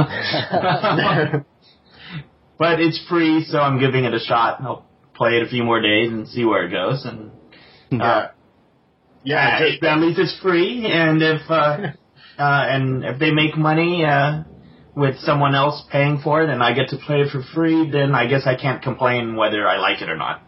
but 2.60 2.80
it's 2.80 3.04
free, 3.10 3.44
so 3.48 3.58
I'm 3.60 3.80
giving 3.80 4.04
it 4.06 4.14
a 4.14 4.20
shot. 4.20 4.62
I'll 4.62 4.86
play 5.16 5.38
it 5.38 5.44
a 5.44 5.50
few 5.50 5.64
more 5.64 5.82
days 5.82 6.12
and 6.12 6.28
see 6.28 6.46
where 6.46 6.66
it 6.66 6.72
goes. 6.72 7.06
And 7.06 7.32
uh, 7.91 8.27
yeah. 9.23 9.59
yeah, 9.59 9.69
just- 9.69 9.84
at 9.84 9.99
least 9.99 10.19
it's 10.19 10.39
free. 10.41 10.85
And 10.85 11.22
if 11.22 11.41
uh, 11.49 11.53
uh, 12.38 12.65
and 12.69 13.03
if 13.03 13.19
they 13.19 13.31
make 13.31 13.57
money 13.57 14.05
uh, 14.05 14.43
with 14.95 15.18
someone 15.19 15.55
else 15.55 15.84
paying 15.91 16.19
for 16.23 16.41
it, 16.43 16.49
and 16.49 16.61
I 16.63 16.73
get 16.73 16.89
to 16.89 16.97
play 16.97 17.22
it 17.22 17.31
for 17.31 17.41
free, 17.53 17.89
then 17.91 18.13
I 18.15 18.27
guess 18.27 18.43
I 18.45 18.55
can't 18.55 18.81
complain 18.81 19.35
whether 19.35 19.68
I 19.68 19.77
like 19.77 20.01
it 20.01 20.09
or 20.09 20.18
not. 20.18 20.41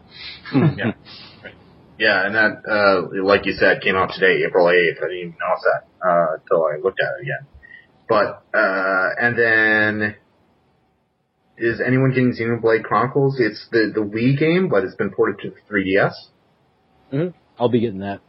yeah. 0.54 0.92
Yeah, 1.96 2.26
and 2.26 2.34
that, 2.34 2.62
uh, 2.68 3.22
like 3.24 3.46
you 3.46 3.52
said, 3.52 3.80
came 3.80 3.94
out 3.94 4.10
today, 4.12 4.42
April 4.44 4.66
8th. 4.66 4.98
I 4.98 5.06
didn't 5.06 5.16
even 5.16 5.36
know 5.38 5.54
that, 5.62 6.08
uh, 6.08 6.26
until 6.40 6.66
I 6.66 6.76
looked 6.82 6.98
at 7.00 7.20
it 7.20 7.22
again. 7.22 7.46
But, 8.08 8.42
uh, 8.52 9.10
and 9.20 9.38
then, 9.38 10.16
is 11.56 11.80
anyone 11.80 12.10
getting 12.10 12.32
Xenoblade 12.34 12.82
Chronicles? 12.82 13.38
It's 13.38 13.68
the, 13.70 13.92
the 13.94 14.00
Wii 14.00 14.36
game, 14.36 14.68
but 14.68 14.82
it's 14.82 14.96
been 14.96 15.10
ported 15.10 15.38
to 15.42 15.72
3DS. 15.72 16.14
I'll 17.58 17.68
be 17.68 17.80
getting 17.80 18.00
that. 18.00 18.20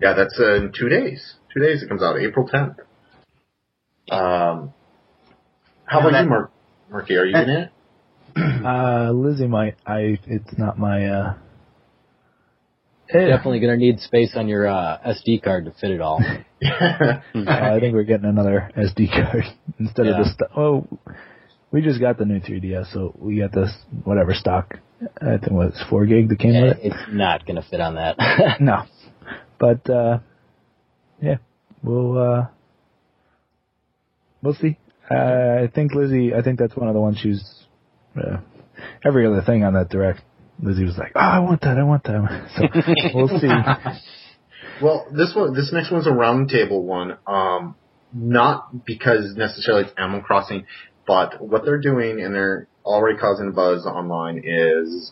Yeah, 0.00 0.14
that's, 0.14 0.38
uh, 0.38 0.54
in 0.54 0.72
two 0.78 0.88
days. 0.88 1.34
Two 1.52 1.60
days 1.60 1.82
it 1.82 1.88
comes 1.88 2.02
out, 2.02 2.18
April 2.20 2.48
10th. 2.48 2.76
Um, 4.10 4.72
how 5.84 6.00
about 6.00 6.12
that- 6.12 6.24
you, 6.24 6.30
Mark? 6.30 6.50
Marky, 6.90 7.16
are 7.16 7.24
you 7.24 7.36
in 7.36 7.50
it? 7.50 7.70
Uh, 8.64 9.10
Lizzie 9.12 9.46
might. 9.48 9.76
I. 9.86 10.18
It's 10.26 10.56
not 10.58 10.78
my. 10.78 11.06
uh 11.06 11.34
Definitely 13.10 13.60
gonna 13.60 13.76
need 13.78 14.00
space 14.00 14.32
on 14.36 14.48
your 14.48 14.66
uh, 14.68 14.98
SD 15.06 15.42
card 15.42 15.64
to 15.64 15.72
fit 15.72 15.90
it 15.90 16.00
all. 16.00 16.22
Uh, 16.62 17.20
I 17.34 17.78
think 17.80 17.94
we're 17.94 18.02
getting 18.04 18.26
another 18.28 18.70
SD 18.76 19.10
card 19.10 19.44
instead 19.80 20.06
Yeah. 20.06 20.12
of 20.12 20.18
the 20.18 20.24
st- 20.24 20.50
oh, 20.56 20.86
we 21.72 21.80
just 21.82 22.00
got 22.00 22.18
the 22.18 22.24
new 22.26 22.40
3DS, 22.40 22.92
so 22.92 23.14
we 23.18 23.38
got 23.38 23.52
this 23.52 23.70
whatever 24.04 24.34
stock. 24.34 24.78
I 25.20 25.30
think 25.38 25.44
it 25.44 25.52
was 25.52 25.84
four 25.88 26.06
gig 26.06 26.28
that 26.28 26.38
came 26.38 26.60
with 26.60 26.76
it. 26.76 26.80
it's 26.82 26.96
not 27.10 27.46
gonna 27.46 27.62
fit 27.68 27.80
on 27.80 27.94
that. 27.96 28.16
No, 28.60 28.82
but 29.58 29.88
uh, 29.88 30.18
yeah, 31.22 31.36
we'll 31.82 32.18
uh, 32.18 32.46
we'll 34.42 34.54
see. 34.54 34.76
Uh, 35.10 35.14
I 35.64 35.70
think 35.72 35.94
Lizzie. 35.94 36.34
I 36.34 36.42
think 36.42 36.58
that's 36.58 36.76
one 36.76 36.88
of 36.88 36.94
the 36.94 37.00
ones 37.00 37.18
she's 37.22 37.42
uh, 38.16 38.38
every 39.04 39.26
other 39.26 39.42
thing 39.42 39.64
on 39.64 39.74
that 39.74 39.88
direct. 39.88 40.20
Lizzie 40.60 40.84
was 40.84 40.98
like, 40.98 41.12
"Oh, 41.14 41.20
I 41.20 41.38
want 41.38 41.60
that. 41.62 41.78
I 41.78 41.84
want 41.84 42.02
that." 42.04 42.48
So 42.56 42.62
we'll 43.14 43.40
see. 43.40 43.48
Well, 44.80 45.06
this 45.10 45.32
one, 45.34 45.54
this 45.54 45.72
next 45.72 45.90
one's 45.90 46.06
a 46.06 46.10
roundtable 46.10 46.82
one. 46.82 47.18
Um, 47.26 47.74
not 48.12 48.84
because 48.84 49.34
necessarily 49.36 49.84
it's 49.84 49.92
Animal 49.98 50.20
Crossing, 50.20 50.66
but 51.08 51.40
what 51.40 51.64
they're 51.64 51.80
doing, 51.80 52.20
and 52.20 52.34
they're 52.34 52.68
already 52.84 53.18
causing 53.18 53.48
a 53.48 53.50
buzz 53.50 53.86
online, 53.86 54.42
is 54.44 55.10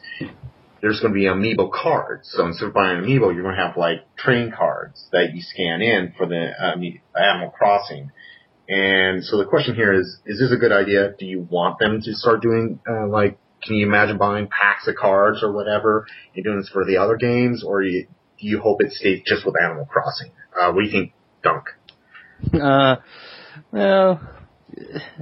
there's 0.83 1.01
going 1.01 1.15
to 1.15 1.19
be 1.19 1.25
amiibo 1.25 1.73
cards. 1.73 2.31
So 2.33 2.47
instead 2.47 2.67
of 2.67 2.75
buying 2.75 2.99
an 2.99 3.05
amiibo, 3.05 3.35
you're 3.35 3.43
going 3.43 3.57
to 3.57 3.63
have 3.63 3.79
like 3.79 4.15
train 4.15 4.53
cards 4.57 5.09
that 5.13 5.35
you 5.35 5.41
scan 5.41 5.81
in 5.81 6.13
for 6.17 6.27
the 6.27 6.51
um, 6.63 6.83
Animal 7.17 7.51
Crossing. 7.51 8.13
And 8.69 9.25
so 9.25 9.39
the 9.39 9.47
question 9.47 9.75
here 9.75 9.95
is: 9.95 10.19
Is 10.27 10.39
this 10.39 10.53
a 10.53 10.57
good 10.57 10.71
idea? 10.71 11.15
Do 11.19 11.25
you 11.25 11.41
want 11.51 11.79
them 11.79 12.03
to 12.03 12.15
start 12.15 12.43
doing 12.43 12.79
uh, 12.89 13.09
like? 13.09 13.39
Can 13.63 13.77
you 13.77 13.87
imagine 13.87 14.19
buying 14.19 14.49
packs 14.49 14.87
of 14.87 14.97
cards 14.97 15.43
or 15.43 15.51
whatever 15.51 16.07
and 16.35 16.45
doing 16.45 16.59
this 16.59 16.69
for 16.69 16.85
the 16.85 16.99
other 16.99 17.17
games, 17.17 17.65
or 17.65 17.83
you, 17.83 18.07
do 18.39 18.47
you 18.47 18.61
hope 18.61 18.83
it 18.83 18.93
stays 18.93 19.23
just 19.25 19.47
with 19.47 19.55
Animal 19.61 19.87
Crossing? 19.87 20.31
Uh, 20.55 20.73
what 20.73 20.83
do 20.83 20.87
you 20.87 20.93
think, 20.93 21.13
Dunk? 21.43 21.65
Uh, 22.63 22.97
well, 23.73 24.21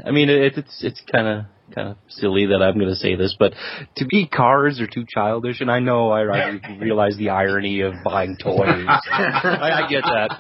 I 0.05 0.11
mean, 0.11 0.29
it, 0.29 0.57
it's 0.59 0.83
it's 0.83 1.03
kind 1.11 1.27
of 1.27 1.45
kind 1.75 1.89
of 1.89 1.97
silly 2.09 2.47
that 2.47 2.63
I'm 2.63 2.75
going 2.75 2.91
to 2.91 2.97
say 2.97 3.15
this, 3.15 3.35
but 3.39 3.55
to 3.97 4.05
be 4.07 4.27
cars 4.27 4.81
are 4.81 4.87
too 4.87 5.05
childish, 5.09 5.61
and 5.61 5.71
I 5.71 5.79
know 5.79 6.11
I, 6.11 6.23
I 6.23 6.61
realize 6.81 7.17
the 7.17 7.31
irony 7.31 7.81
of 7.81 7.95
buying 8.05 8.37
toys. 8.37 8.87
I, 8.87 9.85
I 9.85 9.89
get 9.89 10.03
that, 10.05 10.31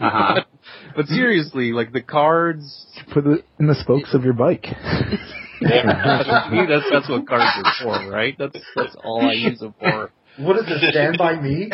Uh-huh. 0.00 0.44
but 0.96 1.06
seriously, 1.06 1.72
like 1.72 1.92
the 1.92 2.02
cards, 2.02 2.86
Put 3.12 3.26
it 3.26 3.44
in 3.58 3.66
the 3.66 3.74
spokes 3.74 4.14
of 4.14 4.24
your 4.24 4.34
bike. 4.34 4.62
to 5.60 6.48
me, 6.50 6.66
that's 6.68 6.86
that's 6.90 7.08
what 7.08 7.26
cards 7.26 7.44
are 7.64 7.72
for, 7.82 8.10
right? 8.10 8.36
That's 8.38 8.58
that's 8.76 8.96
all 9.02 9.26
I 9.28 9.32
use 9.32 9.58
them 9.60 9.74
for. 9.78 10.12
What 10.38 10.56
is 10.56 10.64
it? 10.66 10.90
Stand 10.92 11.18
by 11.18 11.38
me? 11.40 11.70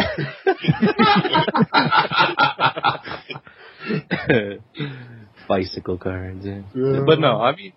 Bicycle 5.49 5.99
cards, 5.99 6.45
yeah. 6.45 6.61
But 7.07 7.19
no, 7.21 7.41
I 7.41 7.57
mean, 7.57 7.73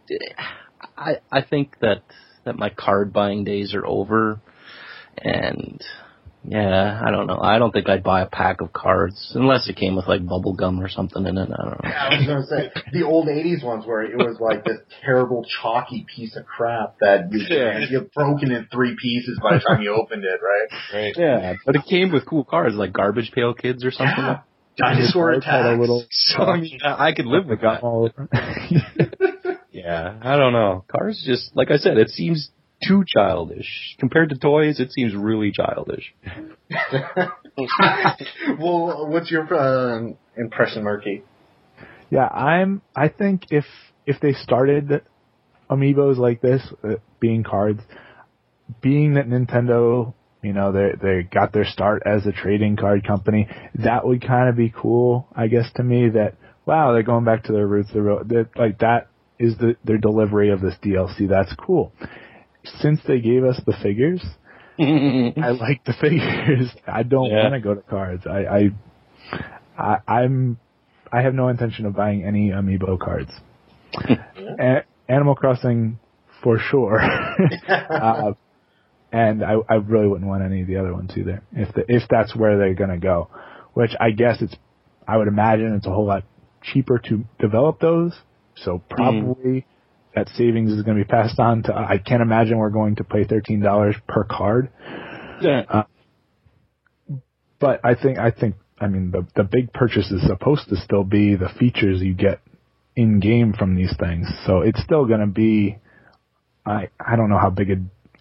I 0.97 1.15
I 1.31 1.41
think 1.41 1.79
that 1.79 2.03
that 2.45 2.57
my 2.57 2.69
card 2.69 3.13
buying 3.13 3.43
days 3.43 3.73
are 3.73 3.85
over, 3.85 4.39
and 5.17 5.81
yeah, 6.43 6.99
I 7.05 7.11
don't 7.11 7.27
know. 7.27 7.39
I 7.39 7.59
don't 7.59 7.71
think 7.71 7.87
I'd 7.87 8.03
buy 8.03 8.21
a 8.21 8.25
pack 8.25 8.61
of 8.61 8.73
cards 8.73 9.31
unless 9.35 9.69
it 9.69 9.75
came 9.75 9.95
with 9.95 10.07
like 10.07 10.25
bubble 10.25 10.53
gum 10.53 10.81
or 10.81 10.89
something 10.89 11.25
in 11.25 11.37
it. 11.37 11.49
I 11.51 11.63
don't 11.63 11.83
know. 11.83 11.89
I 11.89 12.17
was 12.17 12.27
gonna 12.27 12.45
say 12.47 12.81
the 12.91 13.05
old 13.05 13.27
'80s 13.27 13.63
ones 13.63 13.85
where 13.85 14.01
it 14.01 14.17
was 14.17 14.37
like 14.39 14.65
this 14.65 14.79
terrible 15.05 15.45
chalky 15.61 16.05
piece 16.15 16.35
of 16.35 16.45
crap 16.47 16.95
that 16.99 17.31
you 17.31 17.45
Yeah. 17.47 17.79
you 17.87 18.09
broken 18.15 18.51
in 18.51 18.67
three 18.71 18.95
pieces 18.99 19.39
by 19.41 19.57
the 19.57 19.59
time 19.59 19.81
you 19.83 19.93
opened 19.93 20.23
it, 20.23 20.39
right? 20.41 21.01
Right. 21.03 21.13
Yeah, 21.15 21.53
but 21.65 21.75
it 21.75 21.85
came 21.85 22.11
with 22.11 22.25
cool 22.25 22.43
cards 22.43 22.75
like 22.75 22.91
Garbage 22.91 23.31
Pail 23.33 23.53
Kids 23.53 23.85
or 23.85 23.91
something. 23.91 24.15
Yeah. 24.17 24.39
Dinosaur 24.81 25.31
Cards 25.31 25.45
had 25.45 25.65
a 25.65 25.75
little 25.79 26.05
So 26.11 26.43
I 26.43 26.59
mean, 26.59 26.79
I 26.83 27.07
I 27.09 27.13
could 27.13 27.25
live 27.25 27.45
with 27.45 27.61
that. 27.61 27.81
all 27.83 28.09
over. 28.09 28.29
Yeah, 29.71 30.19
I 30.21 30.35
don't 30.35 30.53
know. 30.53 30.83
Cars 30.91 31.23
just 31.25 31.55
like 31.55 31.71
I 31.71 31.77
said, 31.77 31.97
it 31.97 32.09
seems 32.09 32.51
too 32.85 33.03
childish 33.07 33.95
compared 33.99 34.29
to 34.29 34.37
toys. 34.37 34.79
It 34.79 34.91
seems 34.91 35.15
really 35.15 35.51
childish. 35.51 36.13
well, 38.59 39.07
what's 39.09 39.31
your 39.31 39.51
uh, 39.53 40.09
impression, 40.37 40.83
Merky? 40.83 41.23
Yeah, 42.09 42.27
I'm. 42.27 42.81
I 42.95 43.07
think 43.07 43.45
if 43.49 43.65
if 44.05 44.19
they 44.19 44.33
started 44.33 45.01
amiibos 45.69 46.17
like 46.17 46.41
this, 46.41 46.61
uh, 46.83 46.95
being 47.19 47.43
cards, 47.43 47.81
being 48.81 49.13
that 49.13 49.27
Nintendo, 49.27 50.13
you 50.41 50.53
know, 50.53 50.71
they 50.71 50.91
they 51.01 51.23
got 51.23 51.53
their 51.53 51.65
start 51.65 52.03
as 52.05 52.25
a 52.25 52.31
trading 52.31 52.75
card 52.75 53.05
company, 53.05 53.47
that 53.75 54.05
would 54.05 54.25
kind 54.25 54.49
of 54.49 54.55
be 54.55 54.73
cool, 54.75 55.27
I 55.35 55.47
guess, 55.47 55.71
to 55.75 55.83
me. 55.83 56.09
That 56.09 56.35
wow, 56.65 56.93
they're 56.93 57.03
going 57.03 57.25
back 57.25 57.43
to 57.45 57.51
their 57.53 57.67
roots. 57.67 57.89
They're 57.93 58.01
real, 58.01 58.23
that 58.25 58.49
like 58.55 58.79
that 58.79 59.07
is 59.39 59.57
the 59.57 59.75
their 59.83 59.97
delivery 59.97 60.49
of 60.51 60.61
this 60.61 60.75
DLC. 60.83 61.27
That's 61.29 61.53
cool. 61.55 61.91
Since 62.79 62.99
they 63.07 63.19
gave 63.19 63.43
us 63.43 63.59
the 63.65 63.73
figures, 63.81 64.23
I 64.79 65.49
like 65.51 65.83
the 65.85 65.93
figures. 65.99 66.71
I 66.87 67.03
don't 67.03 67.29
Yeah. 67.29 67.43
want 67.43 67.53
to 67.55 67.59
go 67.59 67.73
to 67.75 67.81
cards. 67.81 68.23
I, 68.27 68.45
I, 68.45 68.69
I, 69.77 69.97
I'm, 70.07 70.59
I 71.11 71.21
have 71.21 71.33
no 71.33 71.47
intention 71.49 71.85
of 71.85 71.95
buying 71.95 72.23
any 72.23 72.49
amiibo 72.49 72.99
cards. 72.99 73.31
A- 74.59 74.83
Animal 75.09 75.35
Crossing, 75.35 75.99
for 76.43 76.57
sure. 76.59 77.01
uh, 77.01 78.33
and 79.11 79.43
I, 79.43 79.55
I 79.69 79.75
really 79.75 80.07
wouldn't 80.07 80.27
want 80.27 80.43
any 80.43 80.61
of 80.61 80.67
the 80.67 80.77
other 80.77 80.93
ones 80.93 81.11
either. 81.15 81.43
If 81.51 81.73
the, 81.75 81.85
if 81.87 82.03
that's 82.09 82.35
where 82.35 82.57
they're 82.57 82.73
gonna 82.73 82.97
go, 82.97 83.29
which 83.73 83.91
I 83.99 84.11
guess 84.11 84.41
it's, 84.41 84.55
I 85.07 85.17
would 85.17 85.27
imagine 85.27 85.73
it's 85.75 85.87
a 85.87 85.91
whole 85.91 86.05
lot 86.05 86.23
cheaper 86.63 86.99
to 86.99 87.25
develop 87.39 87.79
those. 87.79 88.13
So 88.55 88.77
mm. 88.77 88.89
probably 88.89 89.65
that 90.15 90.29
savings 90.35 90.71
is 90.71 90.83
going 90.83 90.97
to 90.97 91.03
be 91.03 91.07
passed 91.07 91.39
on 91.39 91.63
to. 91.63 91.73
I 91.73 91.97
can't 91.97 92.21
imagine 92.21 92.57
we're 92.57 92.69
going 92.69 92.97
to 92.97 93.03
pay 93.03 93.23
thirteen 93.23 93.61
dollars 93.61 93.95
per 94.07 94.23
card. 94.23 94.69
yeah. 95.41 95.63
Uh, 95.69 95.83
but 97.59 97.79
I 97.83 97.95
think 97.95 98.17
I 98.17 98.31
think 98.31 98.55
I 98.79 98.87
mean 98.87 99.11
the 99.11 99.25
the 99.35 99.43
big 99.43 99.71
purchase 99.73 100.11
is 100.11 100.25
supposed 100.27 100.69
to 100.69 100.75
still 100.75 101.03
be 101.03 101.35
the 101.35 101.49
features 101.59 102.01
you 102.01 102.13
get 102.13 102.41
in 102.95 103.19
game 103.19 103.53
from 103.57 103.75
these 103.75 103.93
things. 103.99 104.27
So 104.45 104.61
it's 104.61 104.81
still 104.83 105.05
going 105.05 105.21
to 105.21 105.27
be. 105.27 105.77
I 106.65 106.89
I 106.99 107.15
don't 107.15 107.29
know 107.29 107.39
how 107.39 107.49
big 107.49 107.71
a 107.71 107.75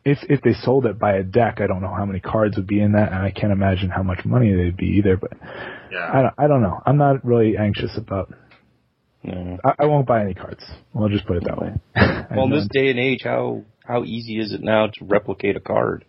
if 0.05 0.18
if 0.28 0.40
they 0.43 0.52
sold 0.62 0.86
it 0.86 0.98
by 0.98 1.14
a 1.14 1.22
deck, 1.22 1.60
I 1.60 1.66
don't 1.66 1.82
know 1.82 1.94
how 1.94 2.05
many 2.05 2.20
cards 2.20 2.56
would 2.56 2.66
be 2.66 2.81
in 2.81 2.93
that, 2.93 3.12
and 3.12 3.20
I 3.22 3.31
can't 3.31 3.52
imagine 3.52 3.90
how 3.90 4.02
much 4.02 4.24
money 4.24 4.55
they'd 4.55 4.77
be 4.77 4.97
either. 4.98 5.16
But 5.16 5.32
I 6.12 6.22
don't 6.22 6.35
I 6.39 6.47
don't 6.47 6.62
know. 6.62 6.81
I'm 6.86 6.97
not 6.97 7.24
really 7.24 7.56
anxious 7.56 7.97
about. 7.97 8.32
Yeah. 9.22 9.59
I, 9.62 9.74
I 9.81 9.85
won't 9.86 10.06
buy 10.06 10.22
any 10.22 10.32
cards. 10.32 10.64
I'll 10.94 11.09
just 11.10 11.27
put 11.27 11.36
it 11.36 11.44
that 11.44 11.60
way. 11.60 11.72
I 11.94 12.27
Well, 12.35 12.47
in 12.47 12.51
this 12.52 12.68
day 12.72 12.89
and 12.89 12.98
age, 12.98 13.20
how 13.24 13.64
how 13.85 14.05
easy 14.05 14.39
is 14.39 14.52
it 14.52 14.62
now 14.62 14.86
to 14.86 15.05
replicate 15.05 15.56
a 15.56 15.60
card? 15.60 16.05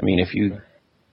I 0.00 0.04
mean, 0.04 0.18
if 0.18 0.34
you 0.34 0.60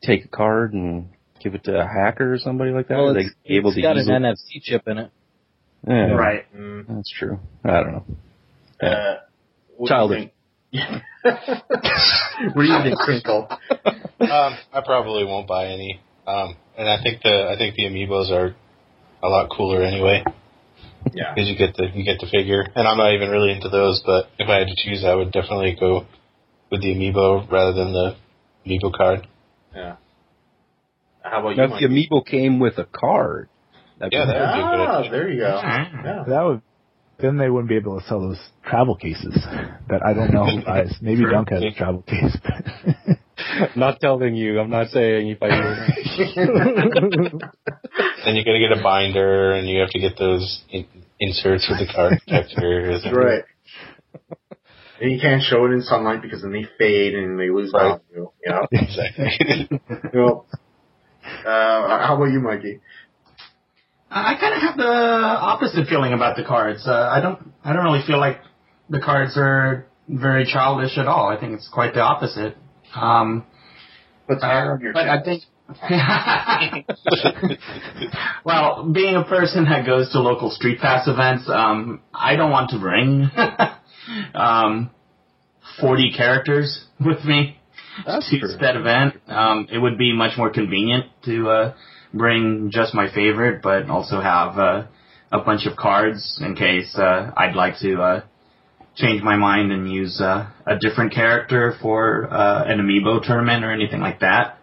take 0.02 0.26
a 0.26 0.30
card 0.30 0.74
and 0.74 1.10
give 1.42 1.56
it 1.56 1.66
to 1.66 1.78
a 1.82 1.86
hacker 1.86 2.34
or 2.34 2.40
somebody 2.40 2.72
like 2.72 2.88
that, 2.88 2.98
well, 2.98 3.10
are 3.10 3.14
they 3.14 3.22
it's, 3.22 3.36
able 3.46 3.70
it's 3.72 3.78
to 3.78 3.82
got 3.82 3.98
easily? 3.98 4.16
an 4.16 4.24
NFC 4.24 4.62
chip 4.62 4.88
in 4.88 4.98
it. 5.00 5.12
Yeah, 5.86 6.14
Right. 6.14 6.46
Mm, 6.56 6.86
That's 6.88 7.12
true. 7.12 7.40
I 7.66 7.72
don't 7.72 7.92
know. 7.92 8.88
uh, 8.88 9.16
what 9.76 9.88
do 9.88 9.94
Childish. 9.94 10.30
Think? 10.82 12.56
what 12.56 12.64
do 12.64 12.68
you 12.68 12.84
think, 12.84 12.98
Crinkle? 13.00 13.48
Um, 14.20 14.58
I 14.74 14.82
probably 14.86 15.24
won't 15.26 15.48
buy 15.48 15.68
any. 15.68 16.00
Um, 16.28 16.56
and 16.78 16.90
I 16.90 17.02
think 17.04 17.22
the 17.24 17.50
I 17.50 17.58
think 17.58 17.76
the 17.76 17.84
amiibos 17.84 18.32
are 18.32 18.56
a 19.22 19.30
lot 19.30 19.50
cooler 19.56 19.84
anyway 19.84 20.24
Yeah. 21.14 21.34
because 21.34 21.50
you 21.50 21.58
get 21.58 21.76
the 21.76 21.88
you 21.94 22.04
get 22.04 22.20
the 22.20 22.28
figure. 22.32 22.64
And 22.76 22.88
I'm 22.88 22.98
not 22.98 23.14
even 23.14 23.30
really 23.30 23.52
into 23.52 23.70
those, 23.70 24.02
but 24.06 24.28
if 24.40 24.48
I 24.50 24.60
had 24.60 24.68
to 24.68 24.76
choose, 24.76 25.04
I 25.06 25.14
would 25.16 25.32
definitely 25.32 25.76
go 25.80 26.06
with 26.72 26.82
the 26.82 26.94
amiibo 26.96 27.50
rather 27.52 27.74
than 27.74 27.94
the 27.94 28.16
amiibo 28.66 28.94
card. 28.94 29.28
Yeah. 29.76 29.96
How 31.22 31.40
about 31.40 31.56
Now, 31.58 31.66
you? 31.68 31.74
if 31.76 31.80
the 31.82 31.88
Mike? 31.88 32.10
amiibo 32.10 32.26
came 32.26 32.60
with 32.60 32.78
a 32.80 32.86
card, 32.86 33.50
that'd 34.00 34.14
Yeah, 34.14 34.26
be 34.26 34.32
that 34.32 34.40
would 34.40 34.54
be 34.54 34.60
a 34.60 34.64
good 34.64 34.88
Ah, 34.90 34.98
idea. 35.00 35.12
there 35.12 35.30
you 35.30 35.40
go. 35.40 35.60
Yeah. 35.62 36.24
That 36.28 36.42
would 36.44 36.62
then 37.24 37.38
they 37.38 37.50
wouldn't 37.50 37.70
be 37.70 37.78
able 37.78 38.00
to 38.00 38.06
sell 38.06 38.20
those 38.22 38.40
travel 38.66 38.96
cases 38.96 39.34
that 39.90 40.06
I 40.06 40.14
don't 40.14 40.32
know 40.34 40.46
who 40.46 40.62
buys. 40.66 40.94
Maybe 41.02 41.22
True. 41.22 41.32
Dunk 41.32 41.50
has 41.50 41.64
a 41.64 41.72
travel 41.72 42.02
case. 42.08 42.38
But 42.44 43.18
not 43.76 44.00
telling 44.00 44.36
you. 44.36 44.60
I'm 44.60 44.70
not 44.70 44.90
saying 44.90 45.30
if 45.30 45.42
I. 45.42 45.50
Then 48.26 48.36
you 48.36 48.46
got 48.46 48.54
to 48.54 48.60
get 48.60 48.78
a 48.78 48.82
binder, 48.82 49.54
and 49.54 49.68
you 49.68 49.80
have 49.80 49.90
to 49.90 50.00
get 50.00 50.18
those 50.18 50.62
in, 50.70 50.86
inserts 51.20 51.68
with 51.70 51.80
the 51.86 51.94
card 51.94 52.14
protectors. 52.26 53.06
Right. 53.12 53.44
And 55.02 55.12
you 55.12 55.20
can't 55.20 55.42
show 55.42 55.66
it 55.66 55.72
in 55.72 55.82
sunlight 55.82 56.22
because 56.22 56.42
then 56.42 56.52
they 56.54 56.66
fade 56.78 57.16
and 57.16 57.38
they 57.40 57.50
lose 57.50 57.72
Right. 57.74 58.00
value. 58.14 58.30
You 58.46 58.52
know. 58.52 58.68
Exactly. 58.72 59.70
well, 60.14 60.46
uh, 61.46 62.06
how 62.06 62.16
about 62.16 62.32
you, 62.32 62.40
Mikey? 62.40 62.80
I 64.16 64.36
kind 64.40 64.54
of 64.54 64.62
have 64.62 64.78
the 64.78 64.84
opposite 64.84 65.88
feeling 65.88 66.14
about 66.14 66.38
the 66.38 66.44
cards. 66.44 66.84
Uh, 66.86 67.10
I 67.12 67.20
don't. 67.20 67.52
I 67.64 67.74
don't 67.74 67.84
really 67.84 68.04
feel 68.06 68.20
like 68.20 68.38
the 68.90 69.00
cards 69.00 69.34
are 69.38 69.86
very 70.08 70.46
childish 70.46 70.98
at 70.98 71.08
all. 71.08 71.30
I 71.30 71.40
think 71.40 71.54
it's 71.54 71.68
quite 71.68 71.94
the 71.94 72.02
opposite. 72.02 72.56
Um, 72.96 73.46
Let's 74.30 74.44
uh, 74.44 74.48
hammer 74.48 74.80
your 74.82 74.94
but 74.94 75.10
I 75.10 75.22
think 75.24 75.44
well, 78.46 78.92
being 78.94 79.16
a 79.16 79.24
person 79.24 79.66
that 79.66 79.86
goes 79.86 80.12
to 80.12 80.20
local 80.20 80.52
street 80.52 80.80
pass 80.80 81.08
events, 81.08 81.50
um, 81.50 82.02
I 82.14 82.36
don't 82.36 82.52
want 82.52 82.70
to 82.72 82.80
bring 82.80 83.30
um, 84.36 84.92
40 85.80 86.14
characters 86.16 86.86
with 87.04 87.24
me 87.24 87.58
That's 88.06 88.30
to 88.30 88.40
true. 88.40 88.58
that 88.60 88.76
event. 88.76 89.16
Um, 89.28 89.68
it 89.72 89.80
would 89.80 89.98
be 89.98 90.14
much 90.14 90.38
more 90.38 90.52
convenient 90.52 91.06
to 91.26 91.50
uh, 91.50 91.74
bring 92.14 92.70
just 92.72 92.94
my 92.94 93.14
favorite, 93.14 93.62
but 93.62 93.90
also 93.90 94.22
have 94.22 94.58
uh, 94.58 94.86
a 95.32 95.40
bunch 95.40 95.66
of 95.66 95.76
cards 95.76 96.40
in 96.42 96.56
case 96.56 96.96
uh, 96.98 97.32
I'd 97.36 97.56
like 97.56 97.80
to 97.80 98.02
uh, 98.02 98.24
change 98.96 99.24
my 99.24 99.36
mind 99.36 99.72
and 99.72 99.92
use 99.92 100.22
uh, 100.22 100.50
a 100.68 100.78
different 100.78 101.14
character 101.14 101.74
for 101.82 102.32
uh, 102.32 102.64
an 102.66 102.80
amiibo 102.80 103.22
tournament 103.26 103.66
or 103.66 103.72
anything 103.72 104.00
like 104.00 104.20
that. 104.20 104.58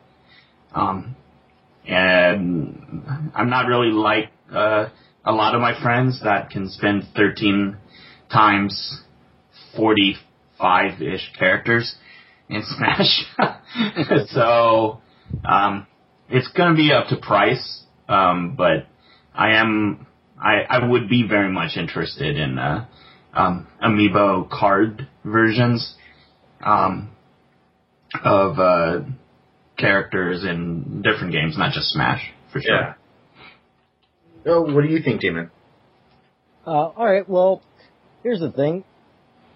Um, 0.73 1.17
and 1.87 3.31
I'm 3.35 3.51
not 3.51 3.67
really 3.67 3.91
like 3.91 4.31
uh, 4.53 4.89
a 5.25 5.33
lot 5.33 5.55
of 5.55 5.61
my 5.61 5.81
friends 5.83 6.21
that 6.23 6.51
can 6.51 6.69
spend 6.69 7.05
13 7.17 7.77
times 8.31 9.03
45-ish 9.77 11.33
characters 11.37 11.97
in 12.49 12.63
Smash. 12.77 13.25
so 14.29 15.01
um, 15.45 15.87
it's 16.31 16.49
going 16.49 16.71
to 16.71 16.77
be 16.77 16.93
up 16.93 17.09
to 17.09 17.17
price, 17.17 17.85
um, 18.09 18.55
but 18.57 18.87
I 19.35 19.57
am 19.57 20.07
I, 20.41 20.63
I 20.69 20.87
would 20.87 21.09
be 21.09 21.27
very 21.29 21.51
much 21.53 21.77
interested 21.77 22.37
in 22.37 22.59
uh, 22.59 22.87
um, 23.35 23.67
amiibo 23.83 24.49
card 24.49 25.09
versions 25.25 25.97
um, 26.65 27.11
of 28.25 28.59
uh, 28.59 29.01
characters 29.77 30.45
in 30.45 31.03
different 31.03 31.33
games, 31.33 31.59
not 31.59 31.73
just 31.73 31.91
Smash, 31.91 32.23
for 32.53 32.61
sure. 32.61 32.75
Yeah. 32.75 32.95
Oh, 34.47 34.63
what 34.63 34.83
do 34.83 34.89
you 34.89 35.03
think, 35.03 35.21
Demon? 35.21 35.51
Uh, 36.67 36.71
all 36.71 37.05
right. 37.05 37.29
Well, 37.29 37.63
here's 38.23 38.41
the 38.41 38.51
thing: 38.51 38.85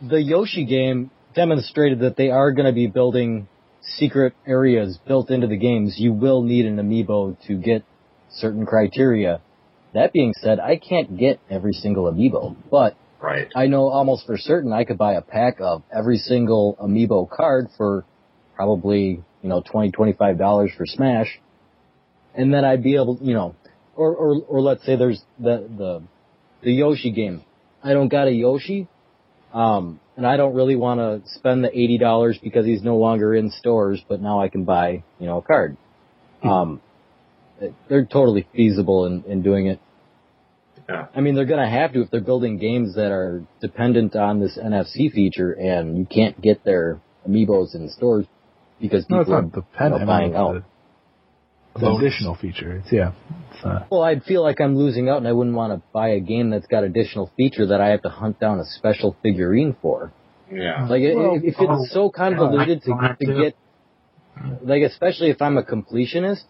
the 0.02 0.20
Yoshi 0.20 0.66
game 0.66 1.10
demonstrated 1.34 2.00
that 2.00 2.16
they 2.16 2.30
are 2.30 2.52
going 2.52 2.66
to 2.66 2.72
be 2.72 2.86
building 2.86 3.48
secret 3.86 4.34
areas 4.46 4.98
built 5.06 5.30
into 5.30 5.46
the 5.46 5.56
games. 5.56 5.96
You 5.98 6.12
will 6.12 6.42
need 6.42 6.66
an 6.66 6.76
amiibo 6.76 7.36
to 7.46 7.56
get 7.56 7.84
certain 8.30 8.66
criteria. 8.66 9.40
That 9.92 10.12
being 10.12 10.34
said, 10.40 10.58
I 10.58 10.76
can't 10.76 11.16
get 11.16 11.40
every 11.50 11.72
single 11.72 12.10
amiibo, 12.12 12.56
but 12.70 12.96
Right. 13.20 13.48
I 13.56 13.68
know 13.68 13.88
almost 13.88 14.26
for 14.26 14.36
certain 14.36 14.70
I 14.70 14.84
could 14.84 14.98
buy 14.98 15.14
a 15.14 15.22
pack 15.22 15.56
of 15.58 15.82
every 15.90 16.18
single 16.18 16.76
amiibo 16.78 17.30
card 17.30 17.68
for 17.78 18.04
probably, 18.54 19.22
you 19.42 19.48
know, 19.48 19.62
twenty, 19.62 19.90
twenty-five 19.92 20.36
dollars 20.36 20.72
for 20.76 20.84
Smash. 20.84 21.40
And 22.34 22.52
then 22.52 22.66
I'd 22.66 22.82
be 22.82 22.96
able, 22.96 23.18
you 23.22 23.32
know, 23.32 23.54
or, 23.96 24.14
or, 24.14 24.42
or 24.46 24.60
let's 24.60 24.84
say 24.84 24.96
there's 24.96 25.22
the, 25.38 25.66
the, 25.74 26.02
the 26.62 26.72
Yoshi 26.72 27.12
game. 27.12 27.42
I 27.82 27.94
don't 27.94 28.08
got 28.08 28.28
a 28.28 28.32
Yoshi, 28.32 28.88
um, 29.54 30.00
and 30.16 30.26
I 30.26 30.36
don't 30.36 30.54
really 30.54 30.76
want 30.76 31.00
to 31.00 31.28
spend 31.34 31.64
the 31.64 31.70
eighty 31.76 31.98
dollars 31.98 32.38
because 32.42 32.64
he's 32.66 32.82
no 32.82 32.96
longer 32.96 33.34
in 33.34 33.50
stores, 33.50 34.02
but 34.08 34.20
now 34.20 34.40
I 34.40 34.48
can 34.48 34.64
buy, 34.64 35.02
you 35.18 35.26
know, 35.26 35.38
a 35.38 35.42
card. 35.42 35.76
Um, 36.42 36.80
they're 37.88 38.04
totally 38.04 38.46
feasible 38.54 39.06
in, 39.06 39.24
in 39.24 39.42
doing 39.42 39.66
it. 39.66 39.80
Yeah. 40.88 41.06
I 41.16 41.20
mean, 41.20 41.34
they're 41.34 41.46
gonna 41.46 41.70
have 41.70 41.92
to 41.94 42.02
if 42.02 42.10
they're 42.10 42.20
building 42.20 42.58
games 42.58 42.94
that 42.96 43.10
are 43.10 43.42
dependent 43.60 44.14
on 44.16 44.40
this 44.40 44.58
NFC 44.58 45.10
feature, 45.10 45.52
and 45.52 45.96
you 45.96 46.04
can't 46.04 46.40
get 46.40 46.64
their 46.64 47.00
amiibos 47.26 47.74
in 47.74 47.88
stores 47.88 48.26
because 48.80 49.08
No, 49.08 49.20
it's 49.20 49.28
people 49.30 49.42
not 49.42 49.56
are 49.56 49.60
dependent. 49.62 50.00
you 50.00 50.06
know, 50.06 50.12
buying 50.12 50.36
I 50.36 50.38
mean, 50.52 50.56
out. 50.58 50.64
It's 51.74 51.80
The, 51.80 51.90
the 51.90 51.96
additional 51.96 52.34
feature. 52.36 52.76
It's, 52.76 52.92
yeah. 52.92 53.12
It's, 53.52 53.64
uh, 53.64 53.86
Well, 53.90 54.02
I'd 54.02 54.24
feel 54.24 54.42
like 54.42 54.60
I'm 54.60 54.76
losing 54.76 55.08
out, 55.08 55.18
and 55.18 55.28
I 55.28 55.32
wouldn't 55.32 55.56
want 55.56 55.72
to 55.72 55.82
buy 55.92 56.08
a 56.10 56.20
game 56.20 56.50
that's 56.50 56.66
got 56.66 56.84
additional 56.84 57.30
feature 57.36 57.66
that 57.66 57.80
I 57.80 57.88
have 57.88 58.02
to 58.02 58.08
hunt 58.08 58.40
down 58.40 58.60
a 58.60 58.64
special 58.64 59.16
figurine 59.22 59.76
for. 59.82 60.12
Yeah. 60.52 60.86
Like, 60.88 61.02
Well, 61.14 61.40
if 61.42 61.54
oh, 61.58 61.82
it's 61.82 61.92
so 61.92 62.10
convoluted 62.10 62.82
I 62.84 62.86
don't 62.86 63.18
to, 63.18 63.26
to 63.26 63.32
to. 63.34 63.40
get, 63.42 63.56
like, 64.62 64.82
especially 64.82 65.30
if 65.30 65.40
I'm 65.42 65.56
a 65.56 65.62
completionist, 65.62 66.44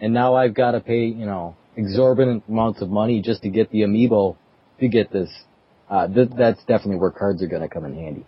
and 0.00 0.12
now 0.12 0.34
I've 0.34 0.54
got 0.54 0.72
to 0.72 0.80
pay, 0.80 1.06
you 1.06 1.24
know, 1.26 1.56
exorbitant 1.76 2.44
amounts 2.48 2.82
of 2.82 2.90
money 2.90 3.22
just 3.22 3.42
to 3.42 3.48
get 3.48 3.70
the 3.70 3.80
amiibo 3.82 4.36
to 4.80 4.88
get 4.88 5.12
this. 5.12 5.30
Uh, 5.88 6.08
th- 6.08 6.30
that's 6.36 6.58
definitely 6.64 6.96
where 6.96 7.10
cards 7.10 7.42
are 7.42 7.46
going 7.46 7.62
to 7.62 7.68
come 7.68 7.84
in 7.84 7.94
handy. 7.94 8.26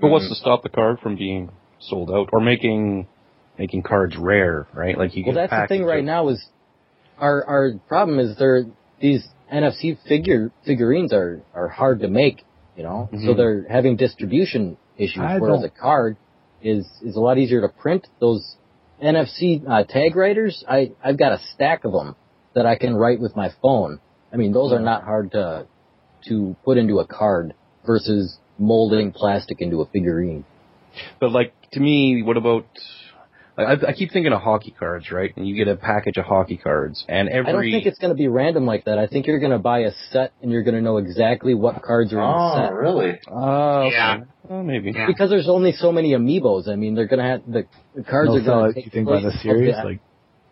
But 0.00 0.08
what's 0.10 0.28
to 0.28 0.34
stop 0.34 0.62
the 0.62 0.68
card 0.68 0.98
from 1.00 1.16
being 1.16 1.50
sold 1.80 2.10
out 2.10 2.30
or 2.32 2.40
making 2.40 3.06
making 3.58 3.82
cards 3.82 4.16
rare, 4.16 4.66
right? 4.72 4.96
Like 4.96 5.16
you 5.16 5.24
Well, 5.24 5.34
get 5.34 5.44
a 5.44 5.48
that's 5.48 5.62
the 5.70 5.74
thing 5.74 5.84
right 5.84 6.04
now 6.04 6.28
is 6.28 6.44
our 7.18 7.44
our 7.44 7.72
problem 7.88 8.18
is 8.20 8.36
there 8.38 8.64
these 9.00 9.26
NFC 9.52 9.98
figure 10.06 10.50
figurines 10.64 11.12
are 11.12 11.40
are 11.54 11.68
hard 11.68 12.00
to 12.00 12.08
make, 12.08 12.44
you 12.76 12.82
know, 12.82 13.08
so 13.12 13.16
Mhm. 13.18 13.36
they're 13.36 13.66
having 13.68 13.96
distribution 13.96 14.76
issues. 14.96 15.22
I 15.22 15.38
whereas 15.38 15.60
don't- 15.60 15.66
a 15.66 15.70
card 15.70 16.16
is 16.62 16.86
is 17.02 17.16
a 17.16 17.20
lot 17.20 17.38
easier 17.38 17.60
to 17.62 17.68
print. 17.68 18.08
Those 18.20 18.56
NFC 19.02 19.62
uh, 19.66 19.84
tag 19.84 20.16
writers, 20.16 20.64
I 20.68 20.92
I've 21.02 21.16
got 21.16 21.32
a 21.32 21.38
stack 21.54 21.84
of 21.84 21.92
them 21.92 22.16
that 22.54 22.66
I 22.66 22.76
can 22.76 22.96
write 22.96 23.20
with 23.20 23.36
my 23.36 23.50
phone. 23.62 24.00
I 24.32 24.36
mean, 24.36 24.52
those 24.52 24.72
are 24.72 24.80
not 24.80 25.02
hard 25.04 25.32
to 25.32 25.66
to 26.26 26.56
put 26.64 26.76
into 26.78 26.98
a 26.98 27.06
card 27.06 27.54
versus 27.86 28.38
molding 28.58 29.12
plastic 29.12 29.60
into 29.60 29.80
a 29.80 29.86
figurine. 29.86 30.44
But 31.20 31.30
like 31.32 31.52
to 31.72 31.80
me, 31.80 32.22
what 32.22 32.36
about? 32.36 32.66
Like, 33.58 33.82
I, 33.84 33.88
I 33.88 33.92
keep 33.92 34.12
thinking 34.12 34.32
of 34.32 34.40
hockey 34.40 34.72
cards, 34.78 35.10
right? 35.10 35.36
And 35.36 35.46
you 35.46 35.56
get 35.56 35.66
a 35.68 35.74
package 35.76 36.16
of 36.16 36.24
hockey 36.24 36.56
cards, 36.56 37.04
and 37.08 37.28
every 37.28 37.48
I 37.48 37.52
don't 37.52 37.62
think 37.62 37.86
it's 37.86 37.98
going 37.98 38.12
to 38.12 38.16
be 38.16 38.28
random 38.28 38.64
like 38.66 38.84
that. 38.84 38.98
I 38.98 39.08
think 39.08 39.26
you're 39.26 39.40
going 39.40 39.50
to 39.52 39.58
buy 39.58 39.80
a 39.80 39.90
set 40.12 40.32
and 40.40 40.52
you're 40.52 40.62
going 40.62 40.76
to 40.76 40.80
know 40.80 40.98
exactly 40.98 41.54
what 41.54 41.82
cards 41.82 42.12
are 42.12 42.20
in 42.20 42.22
the 42.22 42.34
Oh, 42.36 42.62
set. 42.66 42.72
really? 42.72 43.18
Oh, 43.26 43.80
okay. 43.86 43.96
Yeah. 43.96 44.20
Oh, 44.48 44.62
maybe. 44.62 44.92
Yeah. 44.94 45.06
Because 45.08 45.28
there's 45.30 45.48
only 45.48 45.72
so 45.72 45.90
many 45.90 46.12
amiibos. 46.12 46.68
I 46.68 46.76
mean, 46.76 46.94
they're 46.94 47.08
going 47.08 47.18
to 47.22 47.28
have 47.28 47.42
the, 47.46 47.66
the 47.96 48.04
cards 48.04 48.30
they'll 48.30 48.40
are 48.40 48.44
sell 48.44 48.60
going 48.60 48.70
it, 48.70 48.74
to 48.74 48.80
you 48.84 48.90
think, 48.90 49.08
by 49.08 49.20
the 49.20 49.32
series, 49.42 49.74
like 49.84 50.00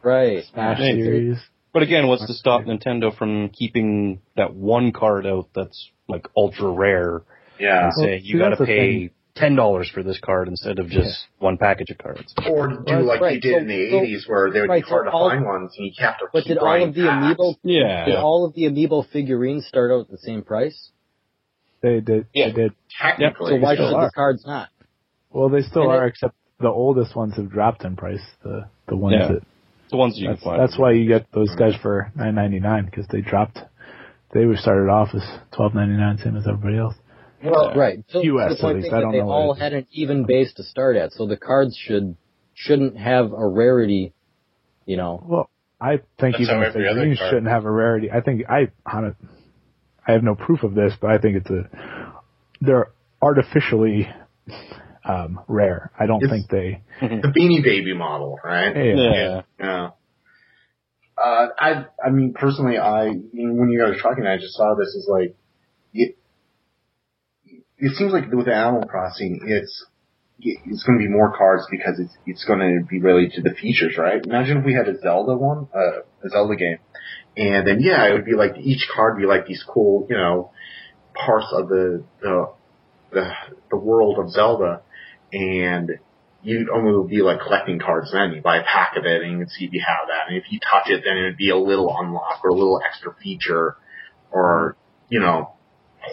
right. 0.03 0.45
Smash 0.53 0.79
Maybe. 0.81 1.03
series. 1.03 1.39
But 1.73 1.83
again, 1.83 2.09
what's 2.09 2.27
to 2.27 2.33
stop 2.35 2.63
Nintendo 2.63 3.17
from 3.17 3.51
keeping 3.51 4.21
that 4.37 4.55
one 4.55 4.93
card 4.93 5.27
out 5.27 5.49
that's 5.55 5.91
like 6.09 6.27
ultra 6.37 6.71
rare 6.71 7.23
Yeah. 7.61 7.85
and 7.85 7.93
say 7.95 8.01
Well, 8.13 8.19
you 8.23 8.39
got 8.39 8.49
to 8.57 8.65
pay 8.65 9.11
ten 9.37 9.55
dollars 9.55 9.89
for 9.93 10.03
this 10.03 10.19
card 10.19 10.49
instead 10.49 10.79
of 10.79 10.89
just 10.89 11.27
one 11.39 11.57
package 11.59 11.91
of 11.91 11.99
cards? 11.99 12.35
Or 12.51 12.69
do 12.69 12.83
Well, 12.87 13.05
like 13.05 13.21
right, 13.21 13.35
you 13.35 13.41
did 13.41 13.53
so- 13.55 13.59
in 13.59 13.69
the 13.69 13.91
so- 13.91 13.97
80s 14.01 14.29
where 14.29 14.51
they 14.51 14.61
would 14.61 14.69
right, 14.71 14.83
be 14.83 14.89
so 14.89 14.95
hard 14.95 15.07
to 15.07 15.13
all- 15.13 15.29
find 15.31 15.45
ones 15.45 15.75
and 15.77 15.87
you 15.87 15.93
have 15.99 16.19
to 16.19 16.27
But 16.33 16.45
keep 16.45 16.49
did 16.55 16.59
all 16.59 16.83
of 16.83 16.95
the 16.95 17.03
packs. 17.07 17.37
amiibo 17.39 17.55
Yeah. 17.63 18.05
did 18.07 18.17
all 18.17 18.45
of 18.47 18.55
the 18.55 18.63
amiibo 18.65 19.07
figurines 19.09 19.67
start 19.67 19.91
out 19.93 20.01
at 20.01 20.09
the 20.09 20.19
same 20.19 20.43
price? 20.43 20.91
They 21.83 22.01
did. 22.01 22.27
Yeah. 22.35 22.47
They 22.49 22.53
did. 22.53 22.73
Technically. 23.01 23.53
So 23.53 23.61
why 23.61 23.77
should 23.77 23.93
are. 23.95 24.07
the 24.07 24.13
cards 24.13 24.45
not? 24.47 24.71
Well, 25.31 25.51
they 25.51 25.61
still 25.63 25.83
And 25.83 25.93
are, 25.93 26.05
it- 26.07 26.09
except 26.09 26.35
the 26.59 26.69
oldest 26.71 27.15
ones 27.15 27.37
have 27.37 27.51
dropped 27.51 27.85
in 27.85 27.95
price. 27.97 28.23
The 28.43 28.65
the 28.89 28.97
ones 28.97 29.17
Yeah. 29.21 29.29
that 29.29 29.43
The 29.91 29.97
ones 29.99 30.19
you 30.19 30.29
that's, 30.29 30.41
can 30.43 30.51
find. 30.53 30.63
that's 30.63 30.79
why 30.79 30.93
you 30.93 31.07
get 31.07 31.31
those 31.33 31.55
guys 31.57 31.75
for 31.77 32.11
nine 32.17 32.35
ninety 32.35 32.59
nine 32.61 32.87
because 32.87 33.07
they 33.09 33.21
dropped. 33.21 33.59
They 34.33 34.47
were 34.47 34.57
started 34.57 34.89
off 34.89 35.15
as 35.15 35.23
twelve 35.53 35.75
ninety 35.75 35.95
nine, 35.97 36.17
same 36.19 36.37
as 36.37 36.47
everybody 36.49 36.79
else. 36.79 36.95
Well, 37.51 37.75
right. 37.75 37.99
So 38.09 38.23
US 38.23 38.51
the 38.51 38.55
at 38.57 38.61
point 38.61 38.77
least, 38.83 38.93
I 38.93 38.97
that 38.97 39.01
don't 39.03 39.13
they 39.13 39.19
know 39.19 39.27
what 39.27 39.33
all 39.35 39.55
had 39.55 39.73
an 39.73 39.87
even 39.93 40.25
base 40.27 40.53
to 40.55 40.63
start 40.65 40.97
at, 40.97 41.13
so 41.13 41.27
the 41.27 41.37
cards 41.37 41.77
should 41.77 42.17
shouldn't 42.55 42.97
have 42.97 43.33
a 43.33 43.47
rarity. 43.47 44.13
You 44.87 44.97
know, 44.97 45.23
Well, 45.27 45.51
I 45.81 45.97
think 46.21 46.37
That's 46.37 46.41
even 46.43 46.55
how 46.55 46.61
the 46.61 46.67
every 46.69 46.89
other 46.89 47.01
figurines 47.01 47.19
card- 47.19 47.31
shouldn't 47.31 47.49
have 47.49 47.65
a 47.65 47.71
rarity. 47.71 48.11
I 48.11 48.21
think 48.21 48.43
I 48.49 48.69
on 48.87 49.05
it. 49.07 49.17
I 50.07 50.13
have 50.13 50.23
no 50.23 50.35
proof 50.37 50.63
of 50.63 50.75
this, 50.75 50.93
but 51.01 51.11
I 51.11 51.19
think 51.19 51.37
it's 51.39 51.51
a. 51.51 51.69
They're 52.61 52.87
artificially 53.21 54.09
um, 55.05 55.41
rare. 55.49 55.91
I 55.99 56.07
don't 56.07 56.23
It's- 56.23 56.31
think 56.31 56.49
they. 56.51 56.83
the 57.01 57.29
Beanie 57.37 57.63
Baby 57.65 57.95
model, 57.95 58.39
right? 58.45 58.75
Yeah. 58.77 58.95
yeah. 58.95 59.43
Yeah. 59.59 59.91
Uh, 61.19 61.49
I, 61.59 61.87
I 62.05 62.11
mean, 62.11 62.35
personally, 62.35 62.77
I, 62.79 63.07
when 63.09 63.69
you 63.71 63.81
guys 63.83 63.95
were 63.97 64.03
talking, 64.03 64.27
I 64.27 64.37
just 64.37 64.55
saw 64.55 64.75
this 64.79 64.95
as 64.97 65.09
like, 65.11 65.31
it, 65.31 65.37
it 67.79 67.95
seems 67.97 68.13
like 68.13 68.31
with 68.31 68.49
Animal 68.49 68.87
Crossing, 68.87 69.41
it's, 69.45 69.87
it's 70.39 70.83
going 70.85 70.99
to 70.99 71.05
be 71.05 71.11
more 71.11 71.37
cards 71.37 71.67
because 71.71 71.99
it's, 71.99 72.15
it's 72.27 72.45
going 72.45 72.61
to 72.61 72.85
be 72.87 73.01
related 73.01 73.33
to 73.33 73.43
the 73.43 73.55
features, 73.55 73.97
right? 73.99 74.25
Imagine 74.25 74.59
if 74.59 74.65
we 74.65 74.75
had 74.75 74.89
a 74.89 74.99
Zelda 74.99 75.37
one, 75.37 75.69
uh, 75.75 76.01
a 76.25 76.29
Zelda 76.29 76.57
game, 76.57 76.79
and 77.37 77.67
then 77.67 77.81
yeah, 77.81 78.09
it 78.09 78.13
would 78.13 78.25
be 78.25 78.35
like 78.35 78.57
each 78.59 78.89
card 78.95 79.15
would 79.15 79.23
be 79.23 79.27
like 79.27 79.47
these 79.47 79.65
cool, 79.67 80.07
you 80.09 80.17
know, 80.17 80.51
parts 81.15 81.47
of 81.53 81.69
the, 81.69 82.05
the, 82.21 82.53
the, 83.13 83.31
the 83.71 83.77
world 83.77 84.19
of 84.19 84.31
Zelda, 84.31 84.83
and 85.33 85.91
you'd 86.43 86.71
only 86.71 87.09
be 87.09 87.23
like 87.23 87.41
collecting 87.41 87.81
cards 87.81 88.11
then. 88.13 88.33
You 88.33 88.41
buy 88.41 88.59
a 88.59 88.63
pack 88.63 88.97
of 88.97 89.05
it 89.05 89.23
and 89.23 89.33
you 89.33 89.39
can 89.39 89.49
see 89.49 89.65
if 89.65 89.73
you 89.73 89.83
have 89.87 90.09
that. 90.09 90.29
And 90.29 90.37
if 90.37 90.45
you 90.51 90.61
touch 90.61 90.85
it, 90.87 91.03
then 91.05 91.17
it 91.17 91.23
would 91.25 91.37
be 91.37 91.51
a 91.51 91.57
little 91.57 91.95
unlock 91.99 92.41
or 92.45 92.51
a 92.51 92.55
little 92.55 92.81
extra 92.87 93.15
feature 93.21 93.77
or, 94.31 94.77
you 95.09 95.19
know, 95.19 95.56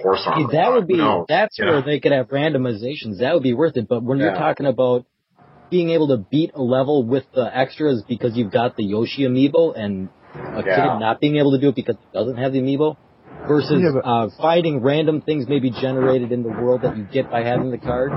horse 0.02 0.22
armor. 0.26 0.52
that 0.52 0.72
would 0.74 0.88
be 0.88 0.98
Who 0.98 1.26
that's 1.28 1.58
You 1.60 1.66
where 1.66 1.82
they 1.82 2.00
could 2.00 2.12
have 2.12 2.30
randomizations. 2.30 3.20
That 3.20 3.34
would 3.34 3.44
be 3.44 3.54
worth 3.54 3.78
it. 3.78 3.88
But 3.88 4.04
when 4.04 4.20
you're 4.20 4.34
talking 4.36 4.66
about 4.66 5.06
being 5.70 5.90
able 5.92 6.08
to 6.10 6.18
beat 6.18 6.52
a 6.54 6.62
level 6.62 7.04
with 7.06 7.26
the 7.34 7.50
extras 7.56 8.04
because 8.08 8.36
you've 8.36 8.52
got 8.52 8.76
the 8.76 8.84
Yoshi 8.84 9.24
amiibo 9.24 9.74
and 9.78 10.10
a 10.36 10.64
Yeah. 10.64 10.76
kid 10.76 11.00
not 11.00 11.20
being 11.20 11.38
able 11.38 11.52
to 11.54 11.60
do 11.60 11.70
it 11.70 11.76
because 11.76 11.96
he 12.00 12.08
doesn't 12.18 12.38
have 12.38 12.54
the 12.54 12.62
amiibo 12.62 12.96
versus 13.48 13.82
Yeah, 13.82 13.92
but- 13.94 14.06
uh, 14.08 14.30
finding 14.40 14.82
random 14.82 15.22
things 15.22 15.48
maybe 15.48 15.72
generated 15.72 16.32
in 16.32 16.44
the 16.44 16.50
world 16.50 16.82
that 16.84 16.96
you 16.96 17.06
get 17.06 17.30
by 17.30 17.44
having 17.44 17.72
the 17.72 17.78
card 17.80 18.12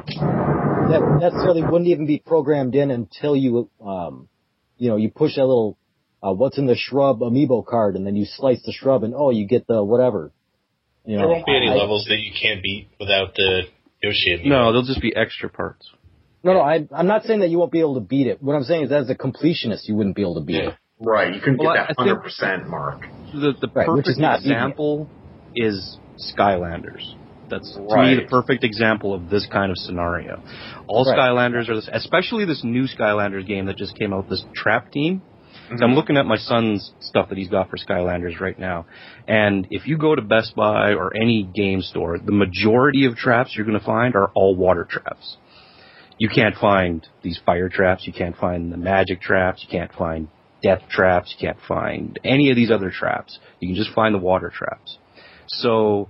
that 0.88 1.02
necessarily 1.18 1.62
wouldn't 1.62 1.88
even 1.88 2.06
be 2.06 2.18
programmed 2.24 2.74
in 2.74 2.90
until 2.90 3.34
you 3.34 3.68
um 3.84 4.28
you 4.76 4.88
know 4.90 4.96
you 4.96 5.10
push 5.10 5.34
that 5.36 5.44
little 5.46 5.78
uh, 6.22 6.32
what's 6.32 6.58
in 6.58 6.66
the 6.66 6.76
shrub 6.76 7.20
amiibo 7.20 7.64
card 7.64 7.96
and 7.96 8.06
then 8.06 8.14
you 8.16 8.24
slice 8.24 8.62
the 8.64 8.72
shrub 8.72 9.02
and 9.02 9.14
oh 9.16 9.30
you 9.30 9.46
get 9.46 9.66
the 9.66 9.82
whatever 9.82 10.32
you 11.06 11.16
know 11.16 11.22
There 11.22 11.28
won't 11.28 11.46
be 11.46 11.56
any 11.56 11.68
I- 11.70 11.74
levels 11.74 12.04
that 12.08 12.18
you 12.18 12.32
can't 12.40 12.62
beat 12.62 12.88
without 13.00 13.34
the 13.34 13.62
Yoshi. 14.02 14.36
amiibo. 14.36 14.46
No, 14.46 14.72
they'll 14.72 14.82
just 14.82 15.00
be 15.00 15.14
extra 15.16 15.48
parts. 15.48 15.88
no 16.44 16.52
no 16.52 16.60
I, 16.60 16.86
I'm 16.94 17.06
not 17.06 17.24
saying 17.24 17.40
that 17.40 17.48
you 17.50 17.58
won't 17.58 17.72
be 17.72 17.80
able 17.80 17.94
to 17.94 18.00
beat 18.00 18.26
it 18.26 18.42
what 18.42 18.54
I'm 18.54 18.64
saying 18.64 18.84
is 18.86 18.92
as 18.92 19.08
a 19.10 19.14
completionist 19.14 19.88
you 19.88 19.94
wouldn't 19.94 20.16
be 20.16 20.22
able 20.22 20.34
to 20.36 20.44
beat 20.44 20.62
Yeah. 20.62 20.68
it 20.70 20.74
Right, 20.98 21.34
you 21.34 21.40
couldn't 21.40 21.58
Well, 21.58 21.74
get 21.74 21.88
that 21.88 21.96
hundred 21.98 22.22
percent 22.22 22.68
mark. 22.68 23.02
The 23.32 23.52
the 23.60 23.68
Right, 23.74 23.86
which 23.88 24.04
perfect 24.04 24.08
is 24.08 24.18
not 24.18 24.38
example 24.40 25.10
is 25.54 25.98
Skylanders. 26.18 27.04
That's 27.50 27.70
to 27.74 27.80
me 27.80 28.14
the 28.16 28.26
perfect 28.28 28.64
example 28.64 29.14
of 29.14 29.28
this 29.28 29.46
kind 29.52 29.70
of 29.70 29.76
scenario. 29.78 30.42
All 30.88 31.04
Right. 31.04 31.16
Skylanders 31.18 31.68
are 31.68 31.76
this, 31.76 31.88
especially 31.92 32.44
this 32.46 32.62
new 32.64 32.84
Skylanders 32.88 33.46
game 33.46 33.66
that 33.66 33.76
just 33.76 33.96
came 33.98 34.12
out. 34.12 34.28
This 34.28 34.44
Trap 34.54 34.90
Team. 34.90 35.22
So 35.68 35.74
Mm-hmm. 35.74 35.84
I'm 35.84 35.94
looking 35.94 36.16
at 36.16 36.26
my 36.26 36.36
son's 36.36 36.92
stuff 37.00 37.28
that 37.28 37.38
he's 37.38 37.48
got 37.48 37.70
for 37.70 37.76
Skylanders 37.76 38.40
right 38.40 38.58
now. 38.58 38.86
And 39.26 39.66
if 39.70 39.86
you 39.86 39.98
go 39.98 40.14
to 40.14 40.22
Best 40.22 40.54
Buy 40.54 40.92
or 40.92 41.14
any 41.16 41.42
game 41.42 41.82
store, 41.82 42.18
the 42.18 42.32
majority 42.32 43.04
of 43.06 43.16
traps 43.16 43.54
you're 43.56 43.66
going 43.66 43.78
to 43.78 43.84
find 43.84 44.14
are 44.14 44.30
all 44.34 44.54
water 44.54 44.86
traps. 44.88 45.36
You 46.18 46.28
can't 46.28 46.54
find 46.54 47.06
these 47.22 47.38
fire 47.44 47.68
traps. 47.68 48.06
You 48.06 48.12
can't 48.12 48.36
find 48.36 48.72
the 48.72 48.76
magic 48.76 49.20
traps. 49.20 49.64
You 49.66 49.68
can't 49.70 49.92
find 49.92 50.28
death 50.62 50.82
traps. 50.88 51.34
You 51.36 51.46
can't 51.48 51.60
find 51.66 52.18
any 52.24 52.50
of 52.50 52.56
these 52.56 52.70
other 52.70 52.90
traps. 52.90 53.38
You 53.60 53.68
can 53.68 53.76
just 53.76 53.94
find 53.94 54.14
the 54.14 54.18
water 54.18 54.52
traps. 54.54 54.98
So, 55.48 56.08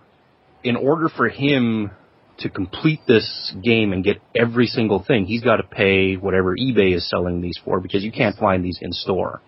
in 0.63 0.77
order 0.77 1.09
for 1.09 1.29
him 1.29 1.91
to 2.39 2.51
complete 2.51 3.01
this 3.07 3.55
game 3.63 3.93
and 3.93 4.05
get 4.05 4.19
every 4.35 4.67
single 4.67 5.03
thing, 5.03 5.25
he's 5.27 5.43
got 5.43 5.57
to 5.57 5.63
pay 5.63 6.15
whatever 6.15 6.57
eBay 6.57 6.95
is 6.95 7.09
selling 7.09 7.41
these 7.41 7.59
for 7.65 7.81
because 7.81 8.05
you 8.05 8.13
can't 8.13 8.37
find 8.37 8.65
these 8.65 8.79
in 8.81 8.93
store. 8.93 9.41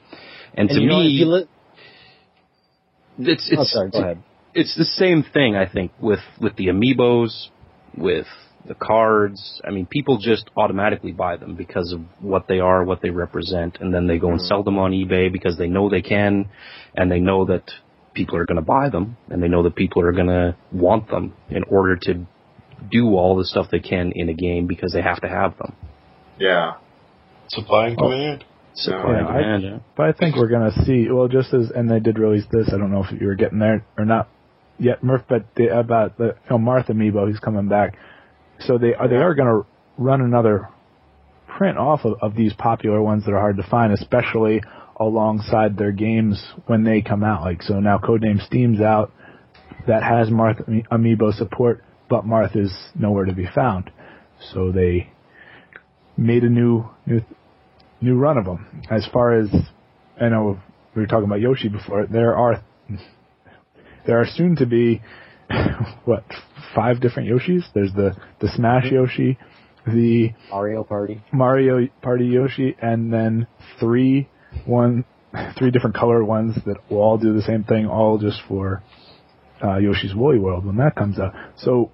And, 0.54 0.70
and 0.70 0.76
to 0.76 0.82
you 0.82 0.88
know, 0.88 0.98
me, 0.98 1.24
li- 1.24 1.48
it's 3.18 3.48
it's 3.50 3.60
oh 3.60 3.64
sorry 3.64 3.90
ahead 3.94 4.22
it's 4.54 4.76
the 4.76 4.84
same 4.84 5.24
thing 5.32 5.56
I 5.56 5.70
think 5.70 5.92
with 6.00 6.20
with 6.40 6.56
the 6.56 6.66
amiibos, 6.66 7.48
with 7.96 8.26
the 8.66 8.74
cards. 8.74 9.60
I 9.64 9.70
mean, 9.70 9.86
people 9.86 10.18
just 10.18 10.50
automatically 10.56 11.12
buy 11.12 11.36
them 11.36 11.54
because 11.54 11.92
of 11.92 12.00
what 12.20 12.48
they 12.48 12.60
are, 12.60 12.84
what 12.84 13.00
they 13.00 13.10
represent, 13.10 13.78
and 13.80 13.94
then 13.94 14.06
they 14.06 14.18
go 14.18 14.30
and 14.30 14.40
mm-hmm. 14.40 14.46
sell 14.46 14.62
them 14.62 14.78
on 14.78 14.92
eBay 14.92 15.32
because 15.32 15.56
they 15.58 15.68
know 15.68 15.88
they 15.88 16.02
can, 16.02 16.48
and 16.94 17.10
they 17.10 17.20
know 17.20 17.44
that 17.46 17.70
people 18.14 18.36
are 18.36 18.46
going 18.46 18.56
to 18.56 18.62
buy 18.62 18.88
them, 18.88 19.16
and 19.30 19.42
they 19.42 19.48
know 19.48 19.62
that 19.62 19.76
people 19.76 20.02
are 20.02 20.12
going 20.12 20.26
to 20.26 20.56
want 20.72 21.08
them 21.08 21.34
in 21.50 21.62
order 21.64 21.96
to 21.96 22.26
do 22.90 23.14
all 23.14 23.36
the 23.36 23.44
stuff 23.44 23.66
they 23.70 23.80
can 23.80 24.12
in 24.14 24.28
a 24.28 24.34
game 24.34 24.66
because 24.66 24.92
they 24.92 25.02
have 25.02 25.20
to 25.22 25.28
have 25.28 25.56
them. 25.58 25.74
Yeah. 26.38 26.74
Supply 27.48 27.88
and 27.88 27.98
oh. 28.00 28.10
demand. 28.10 28.44
Supply 28.74 29.12
Yeah, 29.12 29.18
and 29.18 29.28
I- 29.28 29.40
demand, 29.40 29.62
yeah. 29.62 29.78
But 29.96 30.06
I 30.06 30.12
think 30.12 30.36
we're 30.36 30.48
gonna 30.48 30.72
see. 30.84 31.08
Well, 31.10 31.28
just 31.28 31.52
as 31.52 31.70
and 31.70 31.90
they 31.90 32.00
did 32.00 32.18
release 32.18 32.44
this. 32.50 32.70
I 32.72 32.78
don't 32.78 32.92
know 32.92 33.04
if 33.04 33.20
you 33.20 33.26
were 33.26 33.34
getting 33.34 33.58
there 33.58 33.84
or 33.96 34.04
not 34.04 34.28
yet, 34.78 35.02
Murph. 35.02 35.22
But 35.28 35.46
the, 35.56 35.76
about 35.78 36.18
the 36.18 36.36
you 36.48 36.50
know, 36.50 36.58
Marth 36.58 36.88
Amiibo, 36.88 37.28
he's 37.28 37.40
coming 37.40 37.68
back. 37.68 37.96
So 38.60 38.78
they 38.78 38.94
are 38.94 39.08
they 39.08 39.16
are 39.16 39.34
gonna 39.34 39.62
run 39.96 40.20
another 40.20 40.68
print 41.48 41.76
off 41.78 42.04
of, 42.04 42.18
of 42.22 42.36
these 42.36 42.52
popular 42.52 43.02
ones 43.02 43.24
that 43.24 43.32
are 43.32 43.40
hard 43.40 43.56
to 43.56 43.66
find, 43.68 43.92
especially 43.92 44.62
alongside 45.00 45.76
their 45.76 45.92
games 45.92 46.44
when 46.66 46.84
they 46.84 47.00
come 47.02 47.24
out. 47.24 47.42
Like 47.42 47.62
so 47.62 47.80
now, 47.80 47.98
Codename 47.98 48.44
Steam's 48.46 48.80
out 48.80 49.12
that 49.86 50.02
has 50.02 50.28
Marth 50.28 50.66
Ami- 50.68 50.84
Amiibo 51.16 51.32
support, 51.34 51.82
but 52.08 52.26
Marth's 52.26 52.90
nowhere 52.94 53.24
to 53.24 53.32
be 53.32 53.46
found. 53.54 53.90
So 54.52 54.72
they 54.72 55.10
made 56.16 56.44
a 56.44 56.48
new 56.48 56.88
new 57.06 57.22
new 58.00 58.16
run 58.16 58.38
of 58.38 58.44
them. 58.44 58.82
As 58.90 59.06
far 59.12 59.38
as 59.38 59.48
I 60.20 60.28
know, 60.28 60.58
we 60.94 61.02
were 61.02 61.06
talking 61.06 61.24
about 61.24 61.40
Yoshi 61.40 61.68
before. 61.68 62.06
There 62.06 62.36
are 62.36 62.62
there 64.06 64.20
are 64.20 64.26
soon 64.26 64.56
to 64.56 64.66
be 64.66 65.02
what 66.04 66.24
five 66.74 67.00
different 67.00 67.28
Yoshis. 67.28 67.62
There's 67.74 67.92
the 67.92 68.16
the 68.40 68.48
Smash 68.54 68.84
mm-hmm. 68.84 68.94
Yoshi, 68.94 69.38
the 69.86 70.30
Mario 70.50 70.84
Party 70.84 71.22
Mario 71.32 71.88
Party 72.02 72.26
Yoshi, 72.26 72.76
and 72.80 73.12
then 73.12 73.46
three 73.80 74.28
one 74.66 75.04
three 75.58 75.70
different 75.70 75.96
color 75.96 76.24
ones 76.24 76.56
that 76.66 76.76
will 76.90 76.98
all 76.98 77.18
do 77.18 77.34
the 77.34 77.42
same 77.42 77.64
thing, 77.64 77.86
all 77.86 78.18
just 78.18 78.40
for 78.48 78.82
uh, 79.62 79.76
Yoshi's 79.78 80.14
Woolly 80.14 80.38
World 80.38 80.64
when 80.66 80.76
that 80.76 80.94
comes 80.96 81.18
out. 81.18 81.34
So 81.58 81.90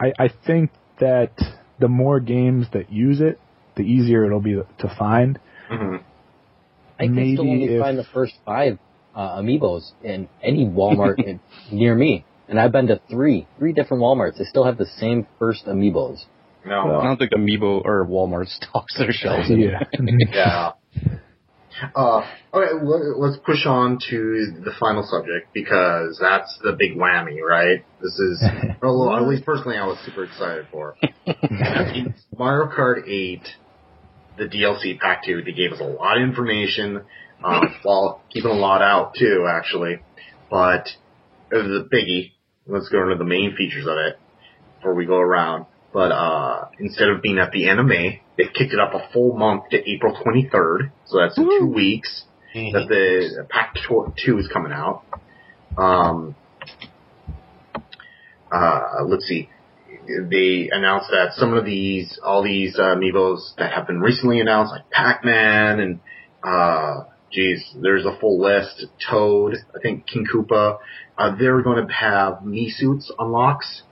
I, 0.00 0.12
I 0.18 0.28
think 0.46 0.70
that 1.00 1.32
the 1.78 1.88
more 1.88 2.20
games 2.20 2.66
that 2.72 2.92
use 2.92 3.20
it, 3.20 3.38
the 3.76 3.82
easier 3.82 4.24
it'll 4.26 4.40
be 4.40 4.54
to 4.54 4.96
find. 4.98 5.38
hmm 5.68 5.96
I 6.98 7.04
can 7.06 7.14
still 7.34 7.48
only 7.50 7.64
if- 7.64 7.80
find 7.80 7.98
the 7.98 8.04
first 8.04 8.34
five 8.44 8.78
uh, 9.14 9.40
amiibos 9.40 9.92
in 10.04 10.28
any 10.42 10.66
Walmart 10.66 11.18
in, 11.26 11.40
near 11.72 11.94
me, 11.94 12.26
and 12.48 12.60
I've 12.60 12.72
been 12.72 12.88
to 12.88 13.00
three, 13.08 13.46
three 13.58 13.72
different 13.72 14.02
WalMarts. 14.02 14.36
They 14.38 14.44
still 14.44 14.64
have 14.64 14.76
the 14.76 14.86
same 14.98 15.26
first 15.38 15.64
amiibos. 15.66 16.24
No. 16.64 16.84
Well, 16.86 17.00
I 17.00 17.04
don't 17.04 17.16
think 17.16 17.32
Amiibo 17.32 17.82
or 17.86 18.06
Walmart 18.06 18.48
stocks 18.48 18.98
their 18.98 19.12
shelves. 19.12 19.48
Yeah. 19.48 19.80
Yeah. 20.30 20.72
Uh, 21.94 22.22
okay, 22.52 22.72
let- 22.82 23.18
let's 23.18 23.36
push 23.44 23.66
on 23.66 23.98
to 24.10 24.52
the 24.64 24.72
final 24.78 25.02
subject 25.02 25.52
because 25.54 26.18
that's 26.20 26.58
the 26.62 26.72
big 26.72 26.96
whammy, 26.96 27.40
right? 27.46 27.84
This 28.00 28.18
is, 28.18 28.42
well, 28.82 29.16
at 29.16 29.26
least 29.26 29.44
personally, 29.44 29.76
I 29.76 29.86
was 29.86 29.98
super 30.04 30.24
excited 30.24 30.66
for. 30.70 30.96
Mario 32.36 32.70
Kart 32.70 33.08
8, 33.08 33.42
the 34.38 34.44
DLC 34.44 34.98
Pack 34.98 35.24
2. 35.24 35.42
They 35.44 35.52
gave 35.52 35.72
us 35.72 35.80
a 35.80 35.84
lot 35.84 36.16
of 36.16 36.22
information, 36.22 37.02
um, 37.44 37.74
while 37.82 38.22
keeping 38.32 38.50
a 38.50 38.54
lot 38.54 38.82
out 38.82 39.14
too, 39.18 39.46
actually. 39.48 40.00
But 40.50 40.88
it 41.50 41.56
was 41.56 41.82
a 41.82 41.94
biggie. 41.94 42.32
Let's 42.66 42.88
go 42.88 43.02
into 43.02 43.16
the 43.16 43.24
main 43.24 43.54
features 43.56 43.86
of 43.86 43.96
it 43.96 44.18
before 44.76 44.94
we 44.94 45.06
go 45.06 45.16
around. 45.18 45.66
But 45.92 46.12
uh, 46.12 46.68
instead 46.78 47.08
of 47.08 47.20
being 47.20 47.38
at 47.38 47.50
the 47.52 47.68
end 47.68 47.80
of 47.80 47.86
May, 47.86 48.22
they 48.38 48.44
kicked 48.44 48.72
it 48.72 48.78
up 48.78 48.94
a 48.94 49.08
full 49.12 49.36
month 49.36 49.64
to 49.70 49.90
April 49.90 50.16
23rd. 50.24 50.90
So 51.06 51.18
that's 51.18 51.36
in 51.36 51.44
two 51.58 51.66
weeks 51.66 52.24
that 52.54 52.86
the 52.88 53.46
Pack 53.48 53.74
tw- 53.74 54.16
2 54.24 54.38
is 54.38 54.48
coming 54.52 54.72
out. 54.72 55.02
Um, 55.76 56.36
uh, 58.52 59.04
let's 59.06 59.24
see. 59.26 59.48
They 60.06 60.68
announced 60.72 61.08
that 61.10 61.32
some 61.34 61.54
of 61.54 61.64
these, 61.64 62.18
all 62.22 62.42
these 62.42 62.76
uh, 62.78 62.94
amiibos 62.96 63.54
that 63.58 63.72
have 63.72 63.86
been 63.86 64.00
recently 64.00 64.40
announced, 64.40 64.72
like 64.72 64.90
Pac-Man 64.90 65.80
and, 65.80 66.00
uh, 66.42 67.04
geez, 67.32 67.62
there's 67.80 68.04
a 68.04 68.16
full 68.18 68.40
list. 68.40 68.86
Toad, 69.08 69.56
I 69.76 69.80
think 69.80 70.06
King 70.06 70.26
Koopa, 70.32 70.78
uh, 71.18 71.36
they're 71.36 71.62
going 71.62 71.86
to 71.86 71.92
have 71.92 72.38
Mii 72.44 72.70
suits 72.70 73.10
unlocks. 73.18 73.82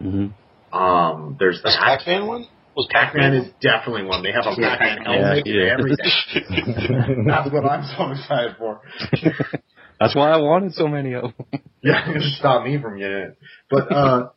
hmm 0.00 0.28
Um, 0.72 1.36
there's 1.38 1.60
Was 1.64 1.74
that. 1.74 1.98
Pac-Man 1.98 2.26
one? 2.26 2.46
Was 2.76 2.88
Pac-Man 2.90 3.34
is 3.34 3.52
definitely 3.60 4.04
one. 4.04 4.22
They 4.22 4.32
have 4.32 4.46
a 4.46 4.54
Yeah, 4.60 4.76
Pac-Man 4.76 4.98
Pac-Man. 4.98 5.22
helmet 5.22 5.46
Yeah, 5.46 5.62
and 5.62 5.80
everything. 5.80 7.26
That's 7.26 7.52
what 7.52 7.64
I'm 7.64 7.84
so 7.96 8.10
excited 8.12 8.56
for. 8.58 8.80
That's 10.00 10.14
why 10.14 10.30
I 10.30 10.36
wanted 10.38 10.72
so 10.74 10.86
many 10.88 11.14
of 11.14 11.22
them. 11.22 11.34
Yeah, 11.82 12.10
it 12.10 12.20
just 12.20 12.36
stop 12.36 12.62
me 12.62 12.78
from 12.78 12.98
getting 12.98 13.16
it. 13.16 13.38
But 13.70 13.90
uh 13.90 14.28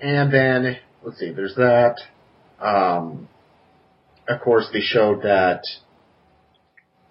and 0.00 0.32
then 0.32 0.76
let's 1.02 1.18
see, 1.18 1.32
there's 1.32 1.56
that. 1.56 1.96
Um 2.60 3.28
of 4.28 4.40
course 4.42 4.68
they 4.72 4.80
showed 4.80 5.22
that 5.22 5.62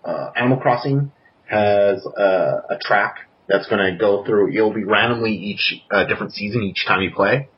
uh 0.05 0.31
Animal 0.38 0.57
Crossing 0.59 1.11
has 1.49 2.05
a, 2.17 2.61
a 2.69 2.77
track 2.79 3.15
that's 3.52 3.68
gonna 3.68 3.98
go 3.98 4.23
through 4.26 4.53
it'll 4.56 4.73
be 4.73 4.84
randomly 4.86 5.34
each 5.34 5.73
uh, 5.91 6.06
different 6.06 6.34
season 6.34 6.64
each 6.64 6.86
time 6.88 7.02
you 7.02 7.11
play. 7.14 7.49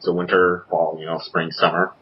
So 0.00 0.12
winter, 0.14 0.64
fall, 0.70 0.96
you 0.98 1.06
know, 1.06 1.18
spring, 1.22 1.50
summer. 1.52 1.92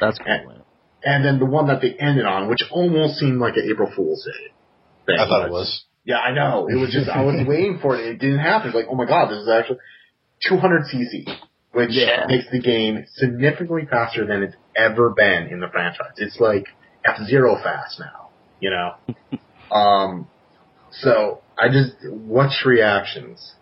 That's 0.00 0.18
cool. 0.18 0.26
And- 0.28 0.62
And 1.04 1.24
then 1.24 1.38
the 1.38 1.46
one 1.46 1.68
that 1.68 1.80
they 1.80 1.92
ended 1.94 2.26
on, 2.26 2.48
which 2.48 2.62
almost 2.70 3.18
seemed 3.18 3.38
like 3.38 3.56
an 3.56 3.66
April 3.70 3.90
Fool's 3.94 4.24
Day. 4.24 4.52
thing, 5.06 5.18
I 5.18 5.26
thought 5.26 5.46
it 5.46 5.50
was. 5.52 5.84
yeah, 6.04 6.18
I 6.18 6.32
know. 6.32 6.66
It 6.68 6.74
was 6.74 6.90
just 6.92 7.08
I 7.08 7.22
was 7.22 7.46
waiting 7.52 7.78
for 7.80 7.96
it. 7.96 8.04
It 8.06 8.18
didn't 8.18 8.40
happen. 8.40 8.68
It's 8.68 8.74
like, 8.76 8.86
oh 8.90 8.94
my 8.96 9.06
god, 9.06 9.30
this 9.30 9.38
is 9.38 9.48
actually 9.48 9.78
200 10.48 10.82
cc, 10.92 11.24
which 11.72 11.90
Yeah. 11.92 12.26
makes 12.28 12.46
the 12.50 12.60
game 12.60 13.04
significantly 13.14 13.86
faster 13.90 14.26
than 14.26 14.42
it's 14.42 14.54
ever 14.76 15.10
been 15.10 15.46
in 15.48 15.60
the 15.60 15.68
franchise. 15.68 16.14
It's 16.16 16.38
like 16.40 16.64
F 17.06 17.16
Zero 17.26 17.56
fast 17.62 17.98
now, 18.00 18.30
you 18.60 18.70
know. 18.70 18.88
um, 19.74 20.28
so 20.90 21.40
I 21.58 21.68
just 21.68 21.96
what's 22.10 22.64
reactions 22.64 23.54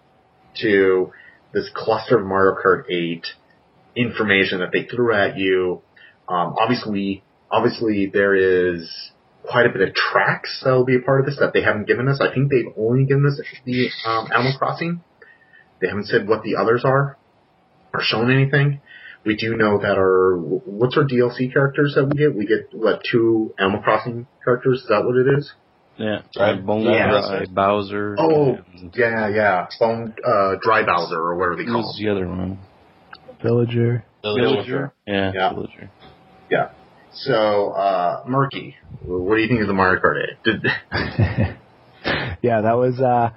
to 0.62 1.12
this 1.52 1.70
cluster 1.74 2.18
of 2.18 2.26
Mario 2.26 2.54
Kart 2.54 2.90
8 2.90 3.26
information 3.96 4.60
that 4.60 4.70
they 4.72 4.84
threw 4.84 5.14
at 5.14 5.38
you. 5.38 5.82
Um, 6.28 6.54
obviously, 6.60 7.22
obviously 7.50 8.10
there 8.12 8.34
is 8.34 8.90
quite 9.42 9.66
a 9.66 9.70
bit 9.70 9.88
of 9.88 9.94
tracks 9.94 10.60
that 10.64 10.70
will 10.70 10.84
be 10.84 10.96
a 10.96 11.00
part 11.00 11.20
of 11.20 11.26
this 11.26 11.38
that 11.38 11.52
they 11.52 11.62
haven't 11.62 11.86
given 11.86 12.08
us. 12.08 12.20
I 12.20 12.32
think 12.32 12.50
they've 12.50 12.72
only 12.76 13.04
given 13.06 13.26
us 13.26 13.40
the 13.64 13.88
um, 14.04 14.28
Animal 14.32 14.58
Crossing. 14.58 15.00
They 15.80 15.88
haven't 15.88 16.06
said 16.06 16.28
what 16.28 16.42
the 16.42 16.56
others 16.56 16.82
are 16.84 17.16
or 17.94 18.00
shown 18.02 18.30
anything. 18.30 18.80
We 19.24 19.36
do 19.36 19.56
know 19.56 19.78
that 19.78 19.98
our 19.98 20.36
what's 20.36 20.96
our 20.96 21.04
DLC 21.04 21.52
characters 21.52 21.94
that 21.96 22.04
we 22.04 22.18
get? 22.18 22.34
We 22.34 22.46
get 22.46 22.68
what 22.72 23.02
two 23.10 23.54
Animal 23.58 23.82
Crossing 23.82 24.26
characters? 24.44 24.82
Is 24.82 24.88
that 24.88 25.04
what 25.04 25.16
it 25.16 25.38
is? 25.38 25.52
Yeah, 25.98 26.22
Dry- 26.34 26.54
Bone 26.60 26.82
yeah. 26.82 27.08
Dry 27.08 27.46
Bowser. 27.50 28.16
Oh, 28.18 28.58
and 28.74 28.94
yeah, 28.94 29.28
yeah. 29.28 29.66
Bone 29.80 30.14
uh, 30.24 30.56
Dry 30.62 30.84
Bowser 30.84 31.16
or 31.18 31.36
whatever 31.36 31.56
they 31.56 31.64
who 31.64 31.72
call 31.72 31.82
was 31.82 31.98
him. 31.98 32.04
the 32.04 32.10
other 32.12 32.28
one? 32.28 32.58
Villager. 33.42 34.04
Villager. 34.22 34.92
Yeah, 35.06 35.32
Yeah. 35.34 35.52
Villager. 35.54 35.90
So, 37.18 37.70
uh, 37.70 38.24
Merky, 38.26 38.74
what 39.06 39.36
do 39.36 39.40
you 39.40 39.48
think 39.48 39.62
of 39.62 39.68
the 39.68 39.72
Mario 39.72 40.02
Kart 40.02 40.22
8? 40.22 40.44
Did, 40.44 40.64
yeah, 42.42 42.60
that 42.60 42.74
was 42.76 43.00
uh 43.00 43.30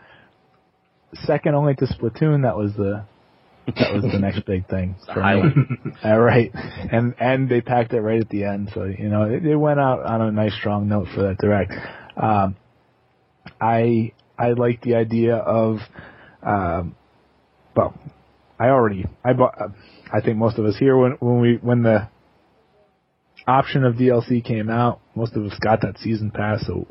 second 1.25 1.55
only 1.55 1.75
to 1.75 1.85
Splatoon. 1.85 2.41
That 2.43 2.57
was 2.57 2.73
the 2.73 3.05
that 3.67 3.93
was 3.93 4.03
the 4.03 4.19
next 4.21 4.45
big 4.45 4.67
thing 4.67 4.95
for 5.13 5.21
me. 5.23 5.43
Uh, 6.03 6.17
right, 6.19 6.51
and 6.91 7.15
and 7.21 7.47
they 7.47 7.61
packed 7.61 7.93
it 7.93 8.01
right 8.01 8.19
at 8.19 8.27
the 8.27 8.43
end, 8.43 8.69
so 8.73 8.83
you 8.83 9.07
know 9.07 9.23
it, 9.23 9.45
it 9.45 9.55
went 9.55 9.79
out 9.79 10.01
on 10.05 10.21
a 10.23 10.31
nice 10.31 10.55
strong 10.59 10.89
note 10.89 11.07
for 11.15 11.21
that 11.21 11.37
direct. 11.37 11.71
Um, 12.19 12.57
I 13.59 14.11
I 14.37 14.51
like 14.51 14.81
the 14.81 14.95
idea 14.95 15.35
of, 15.35 15.77
um, 16.43 16.95
well, 17.75 17.93
I 18.59 18.67
already 18.67 19.05
I 19.23 19.33
bought. 19.33 19.59
Uh, 19.59 19.69
I 20.11 20.21
think 20.21 20.37
most 20.37 20.57
of 20.57 20.65
us 20.65 20.75
here 20.77 20.97
when 20.97 21.13
when 21.19 21.39
we 21.39 21.59
when 21.61 21.83
the 21.83 22.09
option 23.47 23.85
of 23.85 23.95
DLC 23.95 24.43
came 24.43 24.69
out, 24.69 24.99
most 25.15 25.33
of 25.35 25.45
us 25.45 25.57
got 25.59 25.81
that 25.81 25.97
season 25.99 26.31
pass, 26.31 26.65
so 26.67 26.87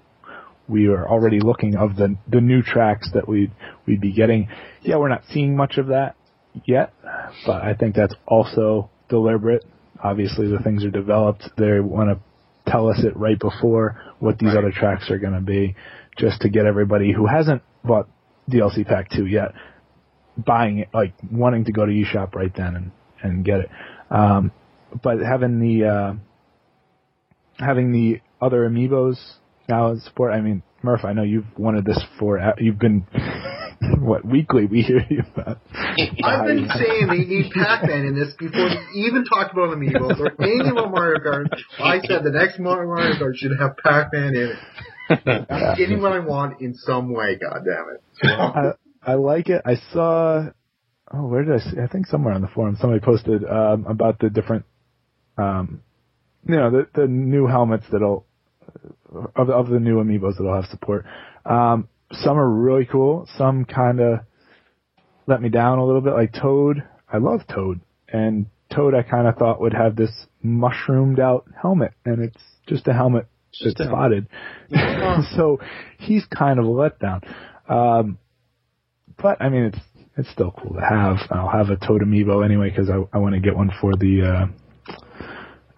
we 0.66 0.88
were 0.88 1.08
already 1.08 1.40
looking 1.40 1.76
of 1.76 1.96
the 1.96 2.16
the 2.26 2.40
new 2.40 2.62
tracks 2.62 3.10
that 3.12 3.28
we'd 3.28 3.52
we'd 3.86 4.00
be 4.00 4.12
getting. 4.12 4.48
Yeah, 4.82 4.96
we're 4.96 5.08
not 5.08 5.24
seeing 5.30 5.56
much 5.56 5.76
of 5.76 5.88
that 5.88 6.16
yet, 6.64 6.94
but 7.44 7.62
I 7.62 7.74
think 7.74 7.94
that's 7.94 8.14
also 8.26 8.88
deliberate. 9.10 9.64
Obviously, 10.02 10.48
the 10.48 10.58
things 10.62 10.84
are 10.84 10.90
developed. 10.90 11.44
They 11.58 11.80
want 11.80 12.10
to 12.10 12.70
tell 12.70 12.88
us 12.88 13.02
it 13.04 13.16
right 13.16 13.38
before 13.38 14.00
what 14.20 14.38
these 14.38 14.48
Right. 14.48 14.58
other 14.58 14.72
tracks 14.72 15.10
are 15.10 15.18
going 15.18 15.34
to 15.34 15.40
be, 15.40 15.76
just 16.16 16.40
to 16.42 16.48
get 16.48 16.66
everybody 16.66 17.12
who 17.12 17.26
hasn't 17.26 17.62
bought 17.84 18.08
DLC 18.50 18.86
Pack 18.86 19.10
Two 19.10 19.26
yet 19.26 19.52
buying 20.36 20.78
it, 20.78 20.88
like 20.94 21.14
wanting 21.30 21.64
to 21.64 21.72
go 21.72 21.84
to 21.84 21.92
eShop 21.92 22.34
right 22.34 22.54
then 22.56 22.76
and 22.76 22.90
and 23.22 23.44
get 23.44 23.60
it. 23.60 23.70
Um, 24.10 24.52
but 25.02 25.18
having 25.18 25.58
the 25.60 25.86
uh, 25.86 26.14
having 27.58 27.92
the 27.92 28.20
other 28.40 28.68
amiibos 28.68 29.16
now 29.68 29.90
in 29.90 30.00
support. 30.00 30.32
I 30.32 30.40
mean, 30.40 30.62
Murph, 30.82 31.04
I 31.04 31.12
know 31.12 31.22
you've 31.22 31.46
wanted 31.58 31.84
this 31.84 32.00
for. 32.18 32.40
You've 32.58 32.78
been 32.78 33.04
what 34.00 34.24
weekly 34.24 34.66
we 34.66 34.82
hear 34.82 35.04
you 35.08 35.22
about. 35.34 35.58
I've 36.24 36.46
been 36.46 36.68
saying 36.68 37.06
they 37.08 37.24
need 37.24 37.52
Pac-Man 37.52 38.06
in 38.06 38.14
this 38.14 38.34
before 38.38 38.64
we 38.68 39.00
even 39.02 39.24
talked 39.24 39.52
about 39.52 39.70
Amiibos 39.76 40.18
or 40.18 40.42
anything 40.42 40.72
about 40.72 40.90
Mario 40.90 41.20
Kart. 41.20 41.46
I 41.78 42.00
said 42.00 42.24
the 42.24 42.32
next 42.32 42.58
Mario 42.58 42.88
Kart 43.14 43.36
should 43.36 43.52
have 43.58 43.76
Pac-Man 43.76 44.34
in 44.34 44.52
it. 44.52 44.56
I'm 45.48 45.76
getting 45.76 46.02
what 46.02 46.12
I 46.12 46.18
want 46.18 46.60
in 46.60 46.74
some 46.74 47.12
way, 47.12 47.38
God 47.40 47.60
damn 47.64 47.94
it. 47.94 48.74
I, 49.04 49.12
I 49.12 49.14
like 49.14 49.48
it. 49.48 49.62
I 49.64 49.76
saw. 49.92 50.46
Oh, 51.12 51.26
where 51.26 51.44
did 51.44 51.54
I 51.54 51.58
see? 51.70 51.80
I 51.80 51.86
think 51.86 52.06
somewhere 52.06 52.34
on 52.34 52.42
the 52.42 52.48
forum 52.48 52.76
somebody 52.80 53.00
posted 53.00 53.42
um, 53.44 53.86
about 53.86 54.18
the 54.18 54.28
different, 54.28 54.66
um, 55.38 55.80
you 56.46 56.56
know, 56.56 56.70
the 56.70 56.88
the 56.94 57.06
new 57.06 57.46
helmets 57.46 57.86
that'll 57.90 58.26
of 59.34 59.46
the- 59.46 59.54
of 59.54 59.68
the 59.68 59.80
new 59.80 60.02
amiibos 60.02 60.36
that'll 60.36 60.54
have 60.54 60.66
support. 60.66 61.06
Um, 61.46 61.88
some 62.12 62.38
are 62.38 62.48
really 62.48 62.86
cool. 62.86 63.28
Some 63.36 63.64
kind 63.64 64.00
of 64.00 64.20
let 65.26 65.42
me 65.42 65.48
down 65.48 65.78
a 65.78 65.84
little 65.84 66.00
bit. 66.00 66.14
Like 66.14 66.32
Toad, 66.32 66.82
I 67.12 67.18
love 67.18 67.40
Toad, 67.52 67.80
and 68.08 68.46
Toad 68.74 68.94
I 68.94 69.02
kind 69.02 69.26
of 69.26 69.36
thought 69.36 69.60
would 69.60 69.74
have 69.74 69.96
this 69.96 70.10
mushroomed 70.42 71.20
out 71.20 71.46
helmet, 71.60 71.92
and 72.04 72.22
it's 72.22 72.42
just 72.66 72.88
a 72.88 72.92
helmet 72.92 73.26
that's 73.52 73.74
Just 73.74 73.80
a 73.80 73.84
spotted. 73.84 74.28
so 75.36 75.60
he's 75.98 76.24
kind 76.26 76.58
of 76.58 76.64
a 76.64 76.68
letdown. 76.68 77.22
Um, 77.68 78.18
but 79.20 79.40
I 79.40 79.48
mean, 79.48 79.64
it's 79.64 79.78
it's 80.16 80.30
still 80.30 80.52
cool 80.52 80.74
to 80.74 80.80
have. 80.80 81.16
I'll 81.30 81.50
have 81.50 81.70
a 81.70 81.76
Toad 81.76 82.02
amiibo 82.02 82.44
anyway 82.44 82.70
because 82.70 82.90
I 82.90 82.96
I 83.12 83.18
want 83.18 83.34
to 83.34 83.40
get 83.40 83.56
one 83.56 83.70
for 83.80 83.92
the 83.96 84.50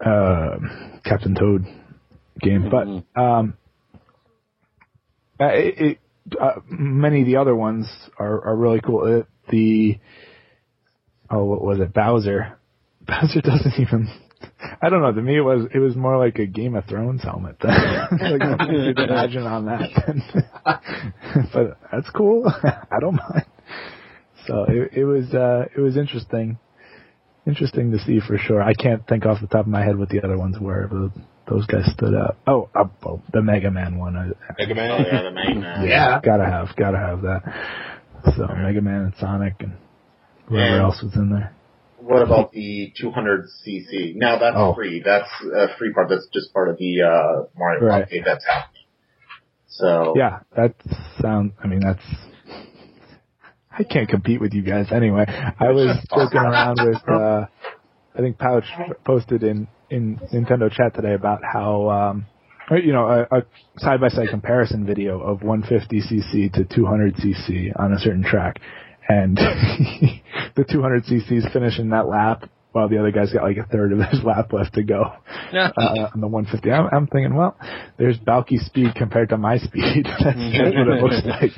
uh, 0.03 0.09
uh, 0.09 0.59
Captain 1.03 1.35
Toad 1.35 1.65
game. 2.39 2.63
Mhm. 2.63 3.05
But 3.15 3.21
um, 3.21 3.57
uh, 5.39 5.45
it, 5.53 5.79
it 5.79 5.99
uh, 6.39 6.59
many 6.67 7.21
of 7.21 7.27
the 7.27 7.37
other 7.37 7.55
ones 7.55 7.87
are 8.17 8.45
are 8.45 8.55
really 8.55 8.81
cool. 8.81 9.21
Uh, 9.21 9.23
the 9.49 9.99
oh, 11.29 11.45
what 11.45 11.63
was 11.63 11.79
it? 11.79 11.93
Bowser. 11.93 12.57
Bowser 13.07 13.41
doesn't 13.41 13.79
even. 13.79 14.07
I 14.81 14.89
don't 14.89 15.01
know. 15.01 15.11
To 15.11 15.21
me, 15.21 15.37
it 15.37 15.41
was 15.41 15.67
it 15.73 15.79
was 15.79 15.95
more 15.95 16.17
like 16.17 16.39
a 16.39 16.45
Game 16.45 16.75
of 16.75 16.85
Thrones 16.85 17.23
helmet. 17.23 17.57
like 17.63 18.41
something 18.41 18.73
you 18.73 18.93
imagine 18.97 19.43
on 19.43 19.65
that. 19.65 20.41
but 21.53 21.77
that's 21.91 22.09
cool. 22.11 22.51
I 22.63 22.99
don't 22.99 23.15
mind. 23.15 23.45
So 24.47 24.65
it, 24.67 24.93
it 24.93 25.05
was 25.05 25.33
uh, 25.33 25.65
it 25.75 25.79
was 25.79 25.97
interesting, 25.97 26.57
interesting 27.45 27.91
to 27.91 27.99
see 27.99 28.19
for 28.19 28.37
sure. 28.37 28.61
I 28.61 28.73
can't 28.73 29.05
think 29.07 29.25
off 29.25 29.41
the 29.41 29.47
top 29.47 29.61
of 29.61 29.71
my 29.71 29.83
head 29.83 29.97
what 29.97 30.09
the 30.09 30.23
other 30.23 30.37
ones 30.37 30.57
were, 30.59 30.87
but 30.87 31.21
those 31.49 31.65
guys 31.65 31.91
stood 31.93 32.13
out. 32.15 32.37
Oh, 32.47 32.69
uh, 32.75 32.85
oh 33.05 33.21
the 33.33 33.41
Mega 33.41 33.71
Man 33.71 33.97
one. 33.97 34.15
I, 34.15 34.27
Mega 34.59 34.71
Oh 34.73 34.75
Man. 34.75 35.05
yeah, 35.11 35.21
the 35.23 35.31
main 35.31 35.61
man. 35.61 35.85
Yeah. 35.87 36.19
gotta 36.23 36.45
have, 36.45 36.69
gotta 36.75 36.97
have 36.97 37.21
that. 37.23 37.41
So 38.35 38.47
Mega 38.55 38.81
Man 38.81 39.01
and 39.01 39.13
Sonic 39.19 39.55
and 39.59 39.73
whoever 40.47 40.63
And- 40.75 40.81
else 40.81 41.01
was 41.03 41.15
in 41.15 41.29
there. 41.29 41.53
What 41.97 42.23
about 42.23 42.51
the 42.51 42.91
200cc? 42.99 44.15
Now 44.15 44.39
that's 44.39 44.55
Oh. 44.57 44.73
free. 44.73 45.03
That's 45.05 45.29
a 45.55 45.67
free 45.77 45.93
part. 45.93 46.09
That's 46.09 46.27
just 46.33 46.51
part 46.51 46.69
of 46.69 46.77
the 46.77 47.03
uh, 47.03 47.43
Mario 47.55 47.85
Right. 47.85 48.05
Kart 48.09 48.11
8 48.13 48.23
that's 48.25 48.43
happening. 48.45 48.83
So 49.67 50.13
Yeah, 50.17 50.39
that 50.55 50.73
sound. 51.21 51.51
I 51.63 51.67
mean, 51.67 51.79
that's. 51.81 52.01
I 53.77 53.83
can't 53.83 54.09
compete 54.09 54.41
with 54.41 54.53
you 54.53 54.63
guys 54.63 54.91
anyway. 54.91 55.25
I 55.27 55.69
was 55.69 55.97
joking 56.15 56.39
around 56.41 56.79
with. 56.83 57.07
uh 57.07 57.45
I 58.15 58.19
think 58.19 58.37
Pouch 58.37 58.65
posted 59.05 59.43
in 59.43 59.67
in 59.89 60.17
Nintendo 60.33 60.71
chat 60.71 60.95
today 60.95 61.13
about 61.13 61.41
how. 61.43 61.89
um 61.89 62.25
you 62.71 62.93
know, 62.93 63.05
a, 63.09 63.39
a 63.39 63.41
side-by-side 63.79 64.29
comparison 64.29 64.85
video 64.85 65.19
of 65.19 65.39
150cc 65.41 66.53
to 66.53 66.63
200cc 66.63 67.77
on 67.77 67.91
a 67.91 67.99
certain 67.99 68.23
track, 68.23 68.61
and 69.09 69.35
the 70.55 70.63
200cc 70.63 71.31
is 71.33 71.45
finishing 71.51 71.89
that 71.89 72.07
lap 72.07 72.49
while 72.71 72.87
the 72.87 72.97
other 72.97 73.11
guy's 73.11 73.33
got 73.33 73.43
like 73.43 73.57
a 73.57 73.65
third 73.65 73.91
of 73.91 73.99
his 73.99 74.23
lap 74.23 74.53
left 74.53 74.75
to 74.75 74.83
go 74.83 75.03
uh, 75.53 76.07
on 76.13 76.21
the 76.21 76.27
150. 76.27 76.71
I'm, 76.71 76.87
I'm 76.93 77.07
thinking, 77.07 77.35
well, 77.35 77.57
there's 77.97 78.17
Balky's 78.17 78.65
speed 78.65 78.95
compared 78.95 79.29
to 79.29 79.37
my 79.37 79.57
speed. 79.57 80.05
that's, 80.05 80.23
that's 80.23 80.75
what 80.75 80.87
it 80.87 81.03
looks 81.03 81.21
like. 81.25 81.51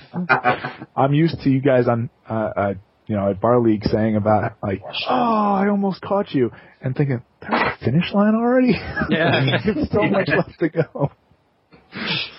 I'm 0.95 1.13
used 1.13 1.39
to 1.41 1.49
you 1.49 1.61
guys 1.61 1.87
on, 1.87 2.09
uh, 2.27 2.33
uh, 2.33 2.73
you 3.07 3.15
know, 3.15 3.29
at 3.29 3.41
Bar 3.41 3.59
League 3.59 3.83
saying 3.85 4.15
about 4.15 4.57
like, 4.61 4.81
oh, 5.09 5.53
I 5.53 5.67
almost 5.69 6.01
caught 6.01 6.31
you, 6.31 6.51
and 6.81 6.95
thinking, 6.95 7.21
there's 7.41 7.61
a 7.61 7.85
finish 7.85 8.13
line 8.13 8.35
already. 8.35 8.73
Yeah. 9.09 9.57
There's 9.65 9.89
so 9.91 10.03
much 10.03 10.29
left 10.29 10.59
to 10.59 10.69
go. 10.69 11.11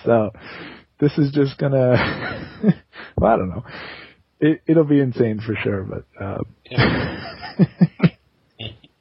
So, 0.03 0.31
this 0.99 1.17
is 1.17 1.31
just 1.31 1.57
gonna, 1.57 1.95
well, 3.17 3.33
I 3.33 3.37
don't 3.37 3.49
know. 3.49 3.63
It, 4.39 4.61
it'll 4.67 4.83
be 4.83 4.99
insane 4.99 5.39
for 5.45 5.55
sure, 5.55 5.83
but, 5.83 6.05
uh, 6.21 6.39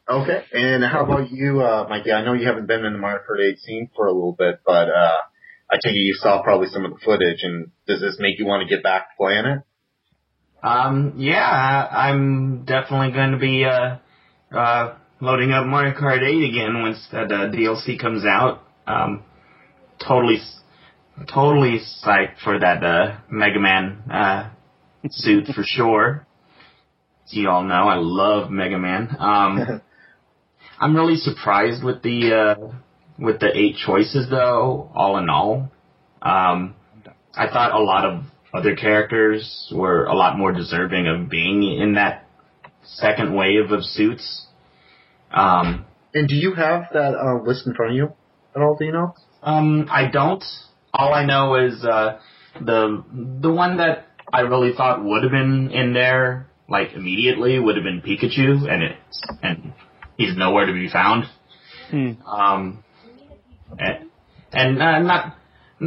Okay. 0.09 0.45
And 0.53 0.85
how 0.85 1.05
about 1.05 1.31
you, 1.31 1.63
uh, 1.63 1.87
Mikey? 1.89 2.13
I 2.13 2.25
know 2.25 2.35
you 2.35 2.47
haven't 2.47 2.67
been 2.67 2.85
in 2.85 2.93
the 2.93 2.99
Mario 2.99 3.21
Kart 3.21 3.53
8 3.53 3.59
scene 3.59 3.91
for 3.97 4.07
a 4.07 4.13
little 4.13 4.37
bit, 4.39 4.61
but 4.65 4.89
uh, 4.89 5.19
I 5.71 5.77
take 5.77 5.95
it 5.95 6.05
you 6.05 6.15
saw 6.15 6.43
probably 6.43 6.69
some 6.69 6.85
of 6.85 6.93
the 6.93 6.99
footage. 7.03 7.39
And 7.43 7.71
does 7.87 8.01
this 8.01 8.17
make 8.19 8.39
you 8.39 8.47
want 8.47 8.69
to 8.69 8.75
get 8.75 8.83
back 8.83 9.09
to 9.09 9.17
playing 9.17 9.47
it? 9.47 9.59
Um, 10.65 11.13
yeah, 11.19 11.45
I- 11.47 12.09
I'm 12.09 12.65
definitely 12.65 13.13
going 13.13 13.33
to 13.33 13.39
be 13.39 13.67
uh, 13.67 13.99
uh, 14.51 14.97
loading 15.21 15.53
up 15.53 15.67
Mario 15.67 15.93
Kart 15.93 16.23
8 16.23 16.49
again 16.51 16.81
once 16.81 17.07
that 17.13 17.31
uh, 17.31 17.51
DLC 17.51 18.01
comes 18.01 18.25
out. 18.25 18.63
Um, 18.87 19.25
totally, 20.07 20.39
totally 21.33 21.81
psyched 22.03 22.39
for 22.43 22.59
that 22.59 22.83
uh, 22.83 23.19
Mega 23.31 23.61
Man 23.61 24.03
uh, 24.11 24.51
suit 25.11 25.49
for 25.55 25.65
sure. 25.67 26.27
As 27.27 27.35
you 27.35 27.51
all 27.51 27.65
know, 27.65 27.87
I 27.87 27.97
love 27.97 28.51
Mega 28.51 28.79
Man. 28.79 29.15
Um, 29.19 29.83
I'm 30.81 30.97
really 30.97 31.17
surprised 31.17 31.85
with 31.85 32.03
the 32.03 32.33
uh, 32.35 32.73
with 33.19 33.39
the 33.41 33.51
eight 33.55 33.77
choices, 33.85 34.31
though. 34.31 34.91
All 34.95 35.19
in 35.19 35.29
all, 35.29 35.71
um, 36.23 36.75
I 37.35 37.49
thought 37.49 37.73
a 37.73 37.83
lot 37.83 38.07
of 38.07 38.25
other 38.55 38.77
characters 38.77 39.73
were 39.75 40.05
a 40.05 40.15
lot 40.15 40.39
more 40.39 40.53
deserving 40.53 41.07
of 41.07 41.29
being 41.29 41.63
in 41.63 41.95
that 41.95 42.27
second 42.85 43.35
wave 43.35 43.71
of 43.73 43.83
suits. 43.83 44.47
Um, 45.31 45.87
And 46.15 46.29
do 46.29 46.35
you 46.37 46.55
have 46.55 46.85
that 46.93 47.15
uh, 47.15 47.43
list 47.43 47.67
in 47.67 47.75
front 47.75 47.93
of 47.93 47.97
you? 47.97 48.13
at 48.55 48.63
all? 48.63 48.77
Do 48.79 48.85
you 48.85 48.93
know? 48.93 49.15
Um, 49.43 49.89
I 49.91 50.09
don't. 50.09 50.45
All 50.93 51.13
I 51.13 51.25
know 51.25 51.57
is 51.57 51.85
uh, 51.85 52.21
the 52.61 53.03
the 53.41 53.51
one 53.51 53.79
that 53.79 54.07
I 54.33 54.43
really 54.43 54.73
thought 54.77 55.03
would 55.05 55.23
have 55.25 55.33
been 55.33 55.71
in 55.73 55.93
there 55.93 56.47
like 56.69 56.93
immediately 56.95 57.59
would 57.59 57.77
have 57.77 57.85
been 57.85 58.01
Pikachu, 58.01 58.71
and 58.71 58.83
it's 58.85 59.23
and 59.43 59.73
he's 60.17 60.37
nowhere 60.37 60.67
to 60.67 60.73
be 60.73 60.89
found. 60.89 61.25
Hmm. 61.91 62.13
Um, 62.27 62.85
and, 63.79 64.11
and 64.53 64.81
uh, 64.83 64.99
not 65.01 65.37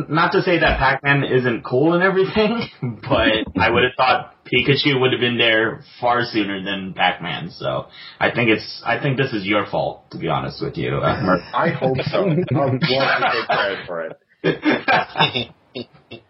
not 0.09 0.31
to 0.33 0.41
say 0.41 0.59
that 0.59 0.79
Pac-Man 0.79 1.23
isn't 1.23 1.63
cool 1.63 1.93
and 1.93 2.03
everything, 2.03 2.61
but 3.01 3.59
I 3.59 3.69
would 3.69 3.83
have 3.83 3.93
thought 3.97 4.33
Pikachu 4.45 4.99
would 4.99 5.11
have 5.11 5.19
been 5.19 5.37
there 5.37 5.83
far 5.99 6.23
sooner 6.23 6.63
than 6.63 6.93
Pac-Man. 6.93 7.51
So 7.51 7.87
I 8.19 8.31
think 8.31 8.49
it's 8.49 8.81
I 8.85 9.01
think 9.01 9.17
this 9.17 9.33
is 9.33 9.45
your 9.45 9.65
fault, 9.65 10.09
to 10.11 10.17
be 10.17 10.27
honest 10.27 10.61
with 10.61 10.77
you. 10.77 10.97
Uh, 10.97 11.37
I 11.53 11.69
hope 11.69 11.97
so. 12.05 12.29
I'm 12.29 12.45
love 12.51 12.79
to 12.79 12.79
take 12.79 13.47
credit 13.47 13.87
for 13.87 14.05
it. 14.05 14.19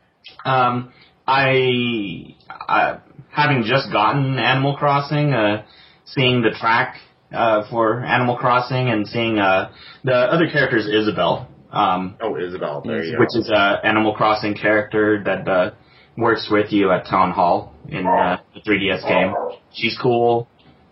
um, 0.45 0.93
I, 1.27 2.35
I, 2.49 2.99
having 3.29 3.63
just 3.63 3.91
gotten 3.91 4.39
Animal 4.39 4.77
Crossing, 4.77 5.33
uh, 5.33 5.65
seeing 6.05 6.41
the 6.41 6.51
track 6.57 6.97
uh, 7.33 7.69
for 7.69 8.03
Animal 8.03 8.37
Crossing 8.37 8.89
and 8.89 9.07
seeing 9.07 9.39
uh, 9.39 9.71
the 10.03 10.13
other 10.13 10.49
character 10.49 10.77
is 10.77 10.87
Isabel, 10.87 11.49
um, 11.77 12.17
Oh, 12.21 12.35
Isabel, 12.37 12.81
there 12.85 13.03
you 13.03 13.19
which 13.19 13.29
go. 13.33 13.39
is 13.39 13.49
a 13.49 13.79
Animal 13.85 14.13
Crossing 14.13 14.55
character 14.55 15.21
that 15.23 15.47
uh, 15.47 15.71
works 16.17 16.47
with 16.51 16.71
you 16.71 16.91
at 16.91 17.05
Town 17.07 17.31
Hall 17.31 17.73
in 17.87 18.05
uh, 18.07 18.37
the 18.53 18.61
3DS 18.61 19.07
game. 19.07 19.33
She's 19.73 19.97
cool, 20.01 20.47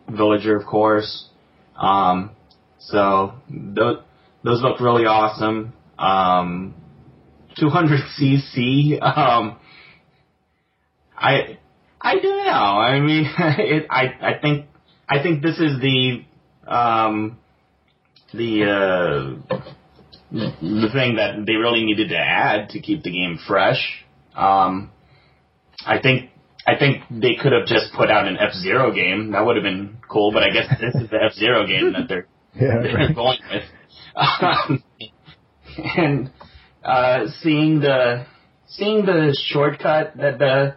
villager 0.09 0.55
of 0.55 0.65
course. 0.65 1.27
Um, 1.75 2.31
so 2.79 3.33
those 3.49 3.99
those 4.43 4.61
look 4.61 4.79
really 4.79 5.05
awesome. 5.05 5.73
Um, 5.97 6.75
200cc. 7.57 9.01
Um, 9.01 9.57
I 11.17 11.57
I 12.01 12.15
don't 12.19 12.45
know. 12.45 12.51
I 12.51 12.99
mean, 12.99 13.25
it, 13.39 13.87
I 13.89 14.03
I 14.21 14.39
think 14.41 14.65
I 15.09 15.21
think 15.23 15.41
this 15.41 15.57
is 15.59 15.79
the 15.81 16.23
um, 16.67 17.37
the 18.33 19.37
uh, 19.49 19.55
the 20.35 20.89
thing 20.93 21.15
that 21.15 21.45
they 21.45 21.53
really 21.55 21.85
needed 21.85 22.09
to 22.09 22.17
add 22.17 22.69
to 22.69 22.79
keep 22.79 23.03
the 23.03 23.11
game 23.11 23.39
fresh. 23.47 24.03
Um, 24.35 24.91
I 25.85 25.99
think 26.01 26.29
I 26.67 26.77
think 26.77 27.03
they 27.09 27.35
could 27.35 27.51
have 27.53 27.67
just 27.67 27.93
put 27.93 28.09
out 28.09 28.27
an 28.27 28.37
F 28.37 28.53
Zero 28.53 28.91
game. 28.91 29.31
That 29.31 29.45
would 29.45 29.55
have 29.55 29.63
been 29.63 29.97
cool. 30.09 30.31
But 30.31 30.43
I 30.43 30.49
guess 30.49 30.67
this 30.79 30.95
is 30.95 31.09
the 31.09 31.23
F 31.23 31.33
Zero 31.33 31.65
game 31.65 31.93
that 31.93 32.07
they're 32.09 32.27
Yeah, 32.55 32.81
they're 32.81 32.95
right. 32.95 33.15
going 33.15 33.39
with. 33.51 33.63
Um, 34.15 34.83
and 35.97 36.31
uh, 36.83 37.27
seeing 37.41 37.79
the 37.79 38.25
seeing 38.67 39.05
the 39.05 39.37
shortcut 39.49 40.17
that 40.17 40.39
the 40.39 40.75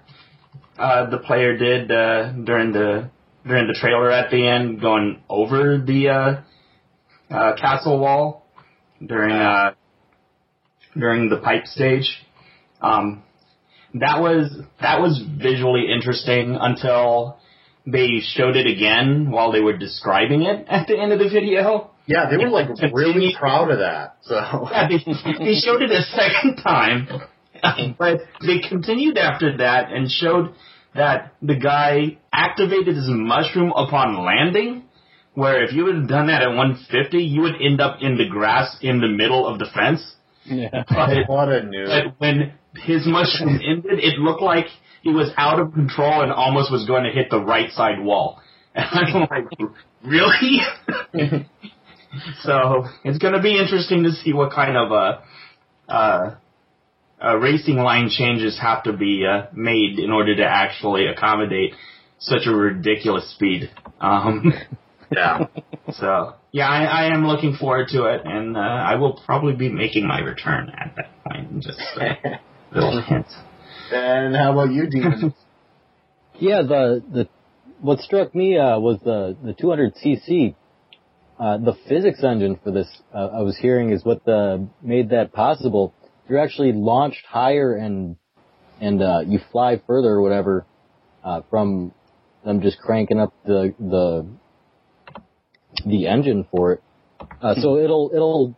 uh, 0.80 1.10
the 1.10 1.18
player 1.18 1.56
did 1.56 1.90
uh, 1.90 2.32
during 2.32 2.72
the 2.72 3.10
during 3.46 3.66
the 3.66 3.76
trailer 3.80 4.10
at 4.10 4.30
the 4.30 4.46
end, 4.46 4.80
going 4.80 5.22
over 5.28 5.78
the 5.78 6.08
uh, 6.08 7.34
uh, 7.34 7.56
castle 7.56 7.98
wall 7.98 8.37
during 9.04 9.34
uh, 9.34 9.74
during 10.96 11.28
the 11.28 11.38
pipe 11.38 11.66
stage. 11.66 12.08
Um, 12.80 13.22
that 13.94 14.20
was 14.20 14.56
that 14.80 15.00
was 15.00 15.22
visually 15.40 15.86
interesting 15.92 16.56
until 16.60 17.38
they 17.86 18.20
showed 18.20 18.56
it 18.56 18.66
again 18.66 19.30
while 19.30 19.50
they 19.50 19.60
were 19.60 19.76
describing 19.76 20.42
it 20.42 20.66
at 20.68 20.86
the 20.86 20.98
end 20.98 21.12
of 21.12 21.18
the 21.18 21.28
video. 21.28 21.90
Yeah, 22.06 22.30
they 22.30 22.36
were 22.36 22.50
like 22.50 22.68
really 22.92 23.34
proud 23.38 23.70
of 23.70 23.78
that. 23.78 24.16
So 24.22 24.34
Yeah, 24.70 24.88
they, 24.88 25.44
they 25.44 25.54
showed 25.54 25.82
it 25.82 25.90
a 25.90 26.02
second 26.02 26.62
time, 26.62 27.08
but 27.98 28.20
they 28.46 28.60
continued 28.68 29.18
after 29.18 29.58
that 29.58 29.90
and 29.92 30.10
showed 30.10 30.54
that 30.94 31.34
the 31.42 31.56
guy 31.56 32.18
activated 32.32 32.96
his 32.96 33.08
mushroom 33.08 33.72
upon 33.74 34.24
landing. 34.24 34.84
Where 35.38 35.62
if 35.62 35.72
you 35.72 35.86
had 35.86 36.08
done 36.08 36.26
that 36.26 36.42
at 36.42 36.48
150, 36.48 37.16
you 37.16 37.42
would 37.42 37.62
end 37.62 37.80
up 37.80 37.98
in 38.00 38.18
the 38.18 38.28
grass 38.28 38.76
in 38.82 39.00
the 39.00 39.06
middle 39.06 39.46
of 39.46 39.60
the 39.60 39.66
fence. 39.72 40.02
Yeah. 40.44 40.82
But, 40.88 41.28
what 41.28 41.48
a 41.48 41.60
noob. 41.60 41.86
but 41.86 42.14
when 42.18 42.54
his 42.74 43.06
mushroom 43.06 43.60
ended, 43.64 44.00
it 44.00 44.18
looked 44.18 44.42
like 44.42 44.66
he 45.02 45.10
was 45.10 45.30
out 45.36 45.60
of 45.60 45.74
control 45.74 46.22
and 46.22 46.32
almost 46.32 46.72
was 46.72 46.86
going 46.86 47.04
to 47.04 47.10
hit 47.10 47.30
the 47.30 47.40
right 47.40 47.70
side 47.70 48.02
wall. 48.02 48.40
And 48.74 48.86
I'm 48.92 49.20
like, 49.30 49.46
really? 50.04 50.58
so 52.42 52.86
it's 53.04 53.18
going 53.18 53.34
to 53.34 53.40
be 53.40 53.56
interesting 53.56 54.02
to 54.04 54.10
see 54.10 54.32
what 54.32 54.50
kind 54.50 54.76
of 54.76 54.90
uh, 54.90 55.20
uh, 55.88 56.34
uh, 57.24 57.36
racing 57.36 57.76
line 57.76 58.10
changes 58.10 58.58
have 58.60 58.82
to 58.84 58.92
be 58.92 59.24
uh, 59.24 59.46
made 59.52 60.00
in 60.00 60.10
order 60.10 60.34
to 60.34 60.44
actually 60.44 61.06
accommodate 61.06 61.74
such 62.18 62.42
a 62.46 62.50
ridiculous 62.50 63.32
speed. 63.34 63.70
Um, 64.00 64.52
Yeah. 65.10 65.46
so 65.92 66.34
yeah, 66.52 66.68
I, 66.68 66.84
I 66.84 67.14
am 67.14 67.26
looking 67.26 67.56
forward 67.56 67.88
to 67.88 68.04
it, 68.06 68.22
and 68.24 68.56
uh, 68.56 68.60
I 68.60 68.96
will 68.96 69.20
probably 69.24 69.54
be 69.54 69.68
making 69.68 70.06
my 70.06 70.20
return 70.20 70.70
at 70.70 70.94
that 70.96 71.24
point. 71.24 71.62
Just 71.62 71.78
a 71.78 72.40
little 72.74 73.02
hint. 73.02 73.26
and 73.92 74.34
how 74.34 74.52
about 74.52 74.72
you, 74.72 74.88
Demon? 74.88 75.34
Yeah, 76.40 76.62
the 76.62 77.02
the 77.12 77.28
what 77.80 77.98
struck 77.98 78.32
me 78.32 78.56
uh, 78.56 78.78
was 78.78 79.00
the 79.04 79.36
the 79.42 79.54
200cc. 79.54 80.54
Uh, 81.36 81.58
the 81.58 81.74
physics 81.88 82.22
engine 82.22 82.58
for 82.62 82.70
this, 82.70 82.86
uh, 83.14 83.26
I 83.26 83.42
was 83.42 83.56
hearing, 83.56 83.90
is 83.90 84.04
what 84.04 84.24
the 84.24 84.68
made 84.80 85.10
that 85.10 85.32
possible. 85.32 85.94
You're 86.28 86.38
actually 86.38 86.72
launched 86.72 87.24
higher 87.26 87.74
and 87.74 88.16
and 88.80 89.02
uh, 89.02 89.20
you 89.26 89.40
fly 89.50 89.80
further 89.84 90.10
or 90.10 90.22
whatever 90.22 90.64
uh, 91.24 91.42
from 91.50 91.92
them 92.44 92.60
just 92.62 92.78
cranking 92.78 93.18
up 93.18 93.32
the 93.44 93.74
the 93.78 94.26
the 95.86 96.06
engine 96.06 96.46
for 96.50 96.72
it. 96.74 96.82
Uh, 97.42 97.54
so 97.56 97.78
it'll 97.78 98.10
it'll 98.14 98.56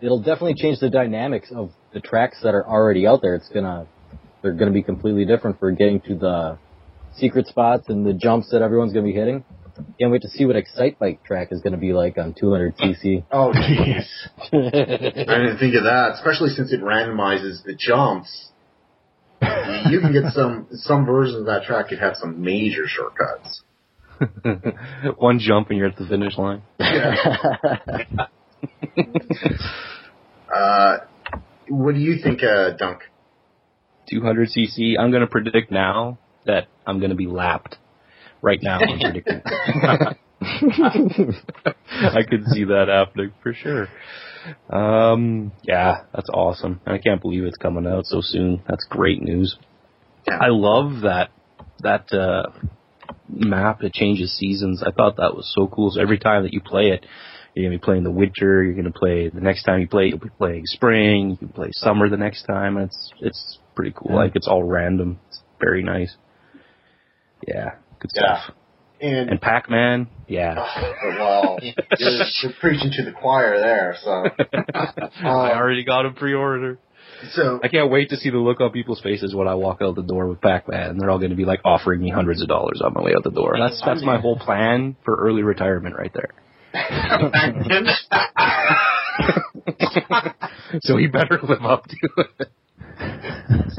it'll 0.00 0.20
definitely 0.20 0.54
change 0.54 0.78
the 0.80 0.90
dynamics 0.90 1.50
of 1.54 1.70
the 1.92 2.00
tracks 2.00 2.38
that 2.42 2.54
are 2.54 2.66
already 2.66 3.06
out 3.06 3.22
there. 3.22 3.34
It's 3.34 3.48
gonna 3.48 3.86
they're 4.42 4.52
gonna 4.52 4.72
be 4.72 4.82
completely 4.82 5.24
different 5.24 5.58
for 5.58 5.70
getting 5.72 6.00
to 6.02 6.14
the 6.14 6.58
secret 7.16 7.46
spots 7.46 7.88
and 7.88 8.06
the 8.06 8.12
jumps 8.12 8.50
that 8.50 8.62
everyone's 8.62 8.92
gonna 8.92 9.06
be 9.06 9.12
hitting. 9.12 9.44
Can't 10.00 10.10
wait 10.10 10.22
to 10.22 10.28
see 10.28 10.44
what 10.44 10.56
Excitebike 10.56 11.22
track 11.24 11.48
is 11.50 11.60
gonna 11.60 11.76
be 11.76 11.92
like 11.92 12.18
on 12.18 12.34
200cc. 12.34 13.24
Oh, 13.30 13.52
jeez. 13.54 14.06
I 14.52 15.38
didn't 15.38 15.58
think 15.58 15.74
of 15.76 15.84
that, 15.84 16.12
especially 16.14 16.50
since 16.50 16.72
it 16.72 16.80
randomizes 16.80 17.62
the 17.64 17.74
jumps. 17.74 18.50
You 19.40 20.00
can 20.00 20.12
get 20.12 20.32
some 20.32 20.66
some 20.72 21.06
versions 21.06 21.40
of 21.40 21.46
that 21.46 21.62
track 21.64 21.88
could 21.88 22.00
have 22.00 22.16
some 22.16 22.42
major 22.42 22.84
shortcuts. 22.86 23.62
One 25.18 25.38
jump 25.38 25.70
and 25.70 25.78
you're 25.78 25.88
at 25.88 25.96
the 25.96 26.06
finish 26.06 26.36
line. 26.36 26.62
Uh, 30.52 30.98
what 31.68 31.94
do 31.94 32.00
you 32.00 32.16
think, 32.22 32.42
uh, 32.42 32.70
Dunk? 32.70 33.02
200cc. 34.12 34.98
I'm 34.98 35.10
going 35.10 35.20
to 35.20 35.26
predict 35.26 35.70
now 35.70 36.18
that 36.46 36.68
I'm 36.86 36.98
going 36.98 37.10
to 37.10 37.16
be 37.16 37.26
lapped. 37.26 37.76
Right 38.40 38.58
now, 38.62 38.78
I'm 38.78 38.98
predicting. 38.98 39.42
I 40.40 42.22
could 42.28 42.44
see 42.46 42.64
that 42.64 42.86
happening 42.88 43.32
for 43.42 43.52
sure. 43.52 43.88
Um, 44.70 45.52
yeah, 45.64 46.04
that's 46.14 46.30
awesome. 46.32 46.80
I 46.86 46.98
can't 46.98 47.20
believe 47.20 47.44
it's 47.44 47.56
coming 47.56 47.86
out 47.86 48.06
so 48.06 48.20
soon. 48.22 48.62
That's 48.68 48.86
great 48.88 49.20
news. 49.20 49.58
I 50.28 50.48
love 50.48 51.02
that 51.02 51.30
that 51.80 52.12
uh, 52.12 52.50
map 53.28 53.80
that 53.80 53.92
changes 53.92 54.36
seasons. 54.36 54.82
I 54.82 54.90
thought 54.90 55.16
that 55.16 55.34
was 55.36 55.52
so 55.56 55.66
cool. 55.68 55.90
So 55.92 56.00
every 56.00 56.18
time 56.18 56.42
that 56.44 56.52
you 56.52 56.60
play 56.60 56.88
it, 56.90 57.04
you're 57.54 57.66
gonna 57.68 57.78
be 57.78 57.84
playing 57.84 58.04
the 58.04 58.10
winter. 58.10 58.62
You're 58.62 58.74
gonna 58.74 58.90
play 58.92 59.28
the 59.28 59.40
next 59.40 59.64
time 59.64 59.80
you 59.80 59.88
play, 59.88 60.06
you'll 60.06 60.18
be 60.18 60.28
playing 60.38 60.62
spring. 60.66 61.30
You 61.30 61.36
can 61.36 61.48
play 61.48 61.68
summer 61.72 62.08
the 62.08 62.16
next 62.16 62.44
time. 62.44 62.76
It's 62.78 63.12
it's 63.20 63.58
pretty 63.74 63.92
cool. 63.96 64.14
Like 64.14 64.36
it's 64.36 64.46
all 64.48 64.62
random. 64.62 65.18
It's 65.28 65.40
very 65.60 65.82
nice. 65.82 66.14
Yeah, 67.46 67.76
good 68.00 68.10
Yeah. 68.14 68.40
stuff. 68.42 68.54
And, 69.00 69.30
And 69.30 69.40
Pac 69.40 69.70
Man, 69.70 70.08
yeah. 70.26 70.54
well, 71.18 71.58
you're, 71.62 72.10
you're 72.42 72.52
preaching 72.60 72.90
to 72.96 73.04
the 73.04 73.12
choir 73.12 73.56
there. 73.60 73.94
So, 74.02 74.10
um, 74.74 75.06
I 75.24 75.54
already 75.54 75.84
got 75.84 76.04
a 76.04 76.10
pre-order. 76.10 76.78
So 77.32 77.60
I 77.62 77.68
can't 77.68 77.90
wait 77.90 78.10
to 78.10 78.16
see 78.16 78.30
the 78.30 78.38
look 78.38 78.60
on 78.60 78.70
people's 78.70 79.00
faces 79.00 79.34
when 79.34 79.48
I 79.48 79.54
walk 79.54 79.78
out 79.82 79.96
the 79.96 80.02
door 80.02 80.28
with 80.28 80.40
Pac-Man. 80.40 80.98
They're 80.98 81.10
all 81.10 81.18
going 81.18 81.30
to 81.30 81.36
be 81.36 81.44
like 81.44 81.60
offering 81.64 82.00
me 82.00 82.10
hundreds 82.10 82.42
of 82.42 82.48
dollars 82.48 82.80
on 82.84 82.92
my 82.94 83.02
way 83.02 83.12
out 83.16 83.24
the 83.24 83.30
door. 83.30 83.56
That's 83.58 83.80
that's 83.84 84.02
my 84.02 84.20
whole 84.20 84.38
plan 84.38 84.96
for 85.04 85.16
early 85.16 85.42
retirement 85.42 85.96
right 85.96 86.12
there. 86.14 86.30
so 90.80 90.96
he 90.96 91.06
better 91.06 91.40
live 91.42 91.64
up 91.64 91.84
to 91.86 91.96
it. 92.18 92.48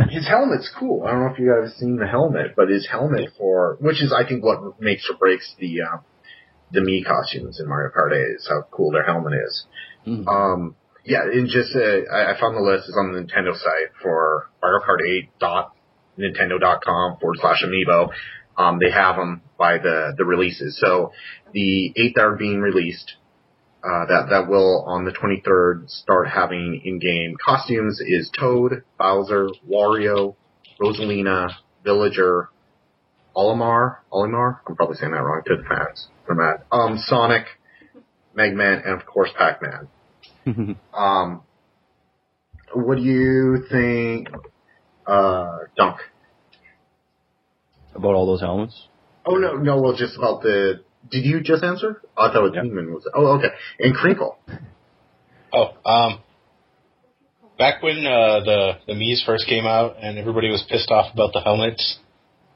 his 0.09 0.27
helmet's 0.27 0.69
cool. 0.77 1.03
I 1.05 1.11
don't 1.11 1.21
know 1.21 1.33
if 1.33 1.39
you 1.39 1.53
guys 1.53 1.69
have 1.71 1.77
seen 1.77 1.97
the 1.97 2.07
helmet, 2.07 2.53
but 2.55 2.69
his 2.69 2.87
helmet 2.89 3.29
for 3.37 3.77
which 3.79 4.01
is 4.01 4.13
I 4.13 4.27
think 4.27 4.43
what 4.43 4.79
makes 4.81 5.07
or 5.09 5.17
breaks 5.17 5.53
the 5.59 5.81
uh, 5.81 5.97
the 6.71 6.81
Mii 6.81 7.05
costumes 7.05 7.59
in 7.59 7.67
Mario 7.67 7.91
Kart 7.95 8.13
8 8.13 8.35
is 8.35 8.47
how 8.49 8.63
cool 8.71 8.91
their 8.91 9.03
helmet 9.03 9.33
is. 9.45 9.65
Mhm. 10.07 10.27
Um, 10.27 10.75
Yeah, 11.05 11.23
and 11.23 11.47
just 11.47 11.75
uh, 11.75 12.11
I, 12.13 12.33
I 12.35 12.39
found 12.39 12.55
the 12.55 12.61
list 12.61 12.89
is 12.89 12.95
on 12.97 13.13
the 13.13 13.19
Nintendo 13.19 13.53
site 13.53 13.91
for 14.01 14.49
Mario 14.61 14.79
Kart 14.79 15.07
8 15.07 15.29
dot 15.39 15.75
nintendo.com 16.19 17.17
forward 17.19 17.37
slash 17.39 17.63
amiibo. 17.65 18.09
Um, 18.57 18.79
they 18.79 18.91
have 18.91 19.15
them 19.15 19.41
by 19.57 19.77
the 19.77 20.13
the 20.17 20.25
releases. 20.25 20.77
So 20.79 21.13
the 21.53 21.93
eight 21.95 22.15
that 22.15 22.25
are 22.25 22.35
being 22.35 22.59
released, 22.59 23.13
uh, 23.83 24.05
that 24.07 24.27
that 24.29 24.49
will 24.49 24.83
on 24.85 25.05
the 25.05 25.11
23rd 25.11 25.89
start 25.89 26.27
having 26.27 26.81
in-game 26.83 27.37
costumes 27.43 28.01
is 28.05 28.29
Toad, 28.37 28.83
Bowser, 28.97 29.47
Wario, 29.69 30.35
Rosalina, 30.81 31.51
Villager, 31.85 32.49
Olimar, 33.35 33.97
Olimar. 34.11 34.59
I'm 34.67 34.75
probably 34.75 34.97
saying 34.97 35.13
that 35.13 35.21
wrong 35.23 35.41
to 35.45 35.55
the 35.55 35.63
fans 35.63 36.07
from 36.27 36.37
that. 36.37 36.65
Um, 36.71 36.97
Sonic, 36.97 37.45
Megman, 38.37 38.85
and 38.85 38.99
of 38.99 39.05
course 39.05 39.29
Pac-Man. 39.37 39.87
Um, 40.93 41.41
what 42.73 42.97
do 42.97 43.03
you 43.03 43.63
think, 43.69 44.29
uh, 45.05 45.57
Dunk? 45.77 45.97
About 47.95 48.13
all 48.13 48.25
those 48.25 48.41
helmets? 48.41 48.87
Oh 49.25 49.35
no, 49.35 49.53
no, 49.53 49.81
well, 49.81 49.95
just 49.95 50.17
about 50.17 50.41
the. 50.41 50.81
Did 51.11 51.25
you 51.25 51.41
just 51.41 51.63
answer? 51.63 52.01
I 52.17 52.31
thought 52.31 52.53
Yeah. 52.53 52.63
Demon 52.63 52.93
was. 52.93 53.07
Oh, 53.13 53.37
okay. 53.37 53.49
And 53.79 53.95
Crinkle. 53.95 54.37
Oh, 55.51 55.73
um, 55.85 56.19
back 57.57 57.81
when 57.81 58.05
uh, 58.05 58.39
the 58.41 58.71
the 58.87 58.93
Mii's 58.93 59.23
first 59.25 59.47
came 59.47 59.65
out 59.65 59.95
and 60.01 60.17
everybody 60.17 60.49
was 60.49 60.63
pissed 60.69 60.91
off 60.91 61.13
about 61.13 61.33
the 61.33 61.41
helmets 61.41 61.99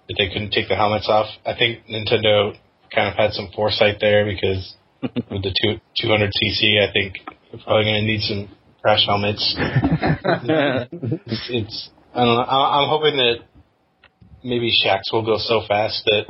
that 0.08 0.16
they 0.18 0.28
couldn't 0.28 0.52
take 0.52 0.68
the 0.70 0.76
helmets 0.76 1.08
off, 1.10 1.28
I 1.46 1.56
think 1.56 1.86
Nintendo 1.88 2.56
kind 2.94 3.10
of 3.10 3.16
had 3.16 3.34
some 3.34 3.50
foresight 3.56 3.98
there 4.00 4.26
because 4.26 4.76
with 5.02 5.44
the 5.44 5.54
two, 5.62 5.80
200cc, 6.06 6.88
I 6.88 6.92
think 6.94 7.16
you're 7.54 7.62
probably 7.64 7.86
going 7.86 8.02
to 8.02 8.08
need 8.08 8.22
some 8.22 8.50
crash 8.82 9.06
helmets. 9.06 9.56
It's, 9.58 11.48
it's 11.50 11.90
I 12.14 12.26
don't 12.26 12.36
know. 12.36 12.42
I, 12.42 12.82
I'm 12.84 12.90
hoping 12.90 13.16
that 13.18 13.36
maybe 14.44 14.72
Shax 14.72 15.02
will 15.12 15.26
go 15.26 15.38
so 15.38 15.62
fast 15.68 16.04
that 16.06 16.26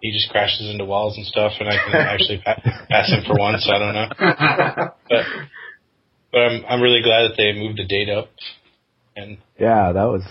he 0.00 0.12
just 0.12 0.30
crashes 0.30 0.68
into 0.70 0.84
walls 0.84 1.16
and 1.16 1.26
stuff, 1.26 1.52
and 1.60 1.68
I 1.68 1.76
can 1.84 1.94
actually 1.94 2.40
pa- 2.44 2.60
pass 2.88 3.08
him 3.10 3.24
for 3.26 3.36
once. 3.38 3.68
I 3.70 3.78
don't 3.78 3.94
know, 3.94 4.08
but 5.08 5.24
but 6.32 6.38
I'm 6.40 6.64
I'm 6.68 6.80
really 6.82 7.02
glad 7.02 7.30
that 7.30 7.34
they 7.36 7.52
moved 7.52 7.78
the 7.78 7.86
date 7.86 8.08
up, 8.10 8.28
and 9.16 9.38
Yeah, 9.58 9.92
that 9.92 10.04
was 10.04 10.22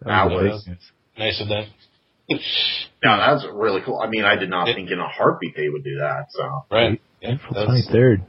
that 0.00 0.06
That 0.06 0.30
was, 0.30 0.64
was- 0.66 0.76
nice 1.18 1.40
of 1.40 1.48
them. 1.48 1.66
No, 2.28 3.16
that's 3.18 3.44
really 3.52 3.82
cool. 3.84 4.00
I 4.00 4.08
mean, 4.08 4.24
I 4.24 4.36
did 4.36 4.48
not 4.50 4.66
Yeah. 4.66 4.74
think 4.74 4.90
in 4.90 4.98
a 4.98 5.06
heartbeat 5.08 5.54
they 5.56 5.68
would 5.68 5.84
do 5.84 5.98
that. 5.98 6.26
So 6.30 6.64
Right. 6.70 7.00
Yeah, 7.20 7.34
April 7.34 7.54
that 7.54 7.68
was 7.68 7.88
third. 7.92 8.22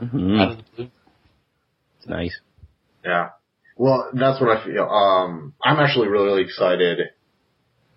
Mhm. 0.00 0.40
out 0.40 0.50
of 0.52 0.56
the 0.58 0.62
blue. 0.76 0.90
It's 1.98 2.08
nice. 2.08 2.40
yeah. 3.04 3.30
Well, 3.76 4.10
that's 4.12 4.40
what 4.40 4.56
I 4.56 4.64
feel. 4.64 4.84
Um, 4.84 5.54
I'm 5.64 5.78
actually 5.78 6.08
really, 6.08 6.26
really 6.26 6.42
excited 6.42 6.98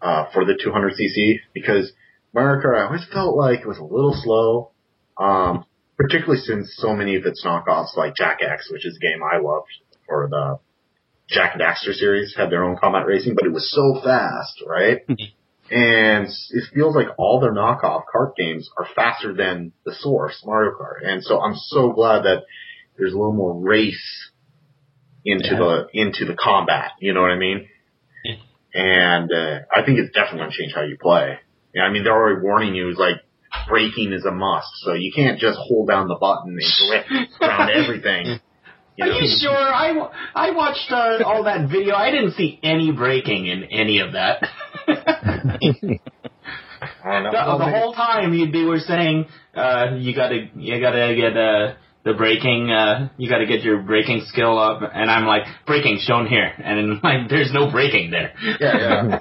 uh, 0.02 0.26
for 0.34 0.46
the 0.46 0.54
200cc 0.54 1.40
because 1.54 1.92
Mario 2.34 2.62
Kart 2.62 2.80
I 2.80 2.86
always 2.86 3.06
felt 3.12 3.36
like 3.36 3.62
it 3.62 3.68
was 3.68 3.80
a 3.80 3.84
little 3.84 4.14
slow. 4.14 4.72
Um, 5.18 5.66
particularly 5.98 6.40
since 6.42 6.74
so 6.78 6.94
many 6.96 7.16
of 7.16 7.26
its 7.26 7.46
knockoffs, 7.46 7.96
like 7.96 8.16
Jak 8.16 8.40
X, 8.42 8.70
which 8.72 8.86
is 8.86 8.98
a 8.98 9.00
game 9.00 9.22
I 9.24 9.38
loved, 9.38 9.68
or 10.08 10.28
the 10.30 10.60
Jak 11.30 11.54
and 11.54 11.62
Daxter 11.62 11.94
series, 11.94 12.34
had 12.36 12.50
their 12.50 12.64
own 12.64 12.78
combat 12.78 13.06
racing, 13.06 13.36
but 13.36 13.46
it 13.46 13.54
was 13.54 13.70
so 13.72 14.02
fast, 14.04 14.62
right? 14.68 15.02
And 15.72 16.28
it 16.28 16.64
feels 16.74 16.96
like 16.96 17.08
all 17.18 17.40
their 17.40 17.54
knockoff 17.54 18.04
kart 18.14 18.36
games 18.36 18.70
are 18.78 18.86
faster 18.96 19.34
than 19.34 19.72
the 19.86 19.94
source, 19.96 20.42
Mario 20.46 20.72
Kart. 20.72 21.08
And 21.10 21.24
so 21.24 21.40
I'm 21.42 21.56
so 21.56 21.92
glad 21.94 22.24
that 22.24 22.44
there's 22.98 23.14
a 23.14 23.18
little 23.18 23.34
more 23.34 23.58
race 23.60 24.30
into 25.26 25.50
Yeah. 25.52 25.58
the 25.58 25.88
into 25.94 26.26
the 26.26 26.36
combat. 26.36 26.92
You 27.00 27.14
know 27.14 27.22
what 27.22 27.32
I 27.32 27.38
mean? 27.38 27.68
Yeah. 28.26 28.36
And 28.74 29.32
uh, 29.32 29.60
I 29.74 29.84
think 29.86 30.00
it's 30.00 30.14
definitely 30.14 30.40
going 30.40 30.52
to 30.52 30.58
change 30.58 30.74
how 30.76 30.82
you 30.84 30.98
play. 31.02 31.38
Yeah, 31.74 31.84
I 31.84 31.92
mean 31.92 32.04
they're 32.04 32.14
already 32.14 32.42
warning 32.42 32.76
you. 32.76 32.90
It's 32.90 33.00
like 33.00 33.18
braking 33.68 34.12
is 34.14 34.26
a 34.26 34.32
must, 34.32 34.68
so 34.84 34.94
you 34.94 35.12
can't 35.16 35.40
just 35.40 35.58
hold 35.58 35.88
down 35.88 36.08
the 36.08 36.16
button 36.20 36.58
and 36.60 37.08
drift 37.08 37.42
around 37.42 37.70
everything. 37.74 38.40
You 38.98 39.06
Are 39.06 39.10
know? 39.10 39.18
you 39.18 39.38
sure? 39.42 39.52
I, 39.74 39.90
I 40.36 40.52
watched 40.52 40.92
uh, 40.92 41.24
all 41.26 41.46
that 41.46 41.68
video. 41.70 41.96
I 41.96 42.12
didn't 42.12 42.34
see 42.34 42.60
any 42.62 42.92
braking 42.92 43.48
in 43.48 43.64
any 43.64 44.00
of 44.00 44.12
that. 44.14 44.44
I 47.04 47.22
know. 47.22 47.32
the, 47.32 47.66
the 47.66 47.72
whole 47.72 47.94
time 47.94 48.34
you, 48.34 48.52
they 48.52 48.64
were 48.64 48.80
saying 48.80 49.26
uh, 49.56 49.96
you 49.98 50.16
gotta 50.16 50.50
you 50.56 50.80
gotta 50.82 51.16
get 51.16 51.38
uh, 51.38 51.76
the 52.04 52.14
braking 52.14 52.72
uh, 52.72 53.10
you 53.18 53.30
gotta 53.30 53.46
get 53.46 53.62
your 53.64 53.82
braking 53.82 54.24
skill 54.28 54.58
up, 54.58 54.82
and 54.82 55.10
I'm 55.10 55.26
like 55.26 55.44
braking 55.66 56.00
shown 56.02 56.28
here, 56.28 56.52
and 56.64 57.02
like 57.04 57.30
there's 57.30 57.52
no 57.54 57.72
braking 57.72 58.12
there. 58.12 58.34
Yeah, 58.60 58.78
yeah. 58.78 59.20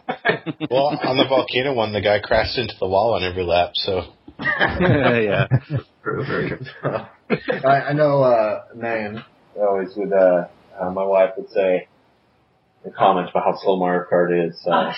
Well, 0.71 0.99
on 1.05 1.17
the 1.17 1.27
volcano 1.29 1.75
one, 1.75 1.93
the 1.93 2.01
guy 2.01 2.21
crashed 2.21 2.59
into 2.59 2.75
the 2.81 2.89
wall 2.89 3.15
on 3.15 3.23
every 3.23 3.45
lap. 3.45 3.71
So 3.75 4.13
yeah. 4.43 5.47
Very, 6.05 6.27
very 6.27 6.49
good. 6.49 6.69
I, 7.65 7.91
I 7.91 7.93
know, 7.93 8.23
uh, 8.23 8.65
Megan 8.75 9.23
always 9.57 9.89
would, 9.97 10.13
uh, 10.13 10.47
uh, 10.81 10.91
my 10.91 11.05
wife 11.05 11.31
would 11.37 11.49
say 11.51 11.89
in 12.85 12.93
comments 12.93 13.31
about 13.31 13.45
how 13.45 13.59
slow 13.63 13.77
Mario 13.79 14.05
Kart 14.11 14.49
is. 14.49 14.59
Uh, 14.67 14.93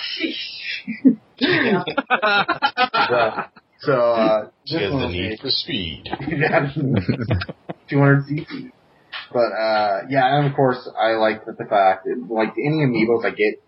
so, 1.41 1.51
so, 3.81 3.93
uh, 3.93 4.45
has 4.67 4.91
the 4.93 5.09
need 5.11 5.41
for 5.41 5.51
speed. 5.51 6.05
yeah, 6.29 6.73
200 7.89 8.25
cc. 8.25 8.71
But, 9.33 9.39
uh, 9.39 10.03
yeah, 10.09 10.39
and 10.39 10.47
of 10.47 10.55
course, 10.55 10.89
I 11.01 11.13
like 11.13 11.45
the 11.45 11.55
fact, 11.55 12.05
that, 12.05 12.27
like, 12.29 12.55
any 12.59 12.79
amiibos 12.79 13.25
I 13.25 13.31
get, 13.31 13.63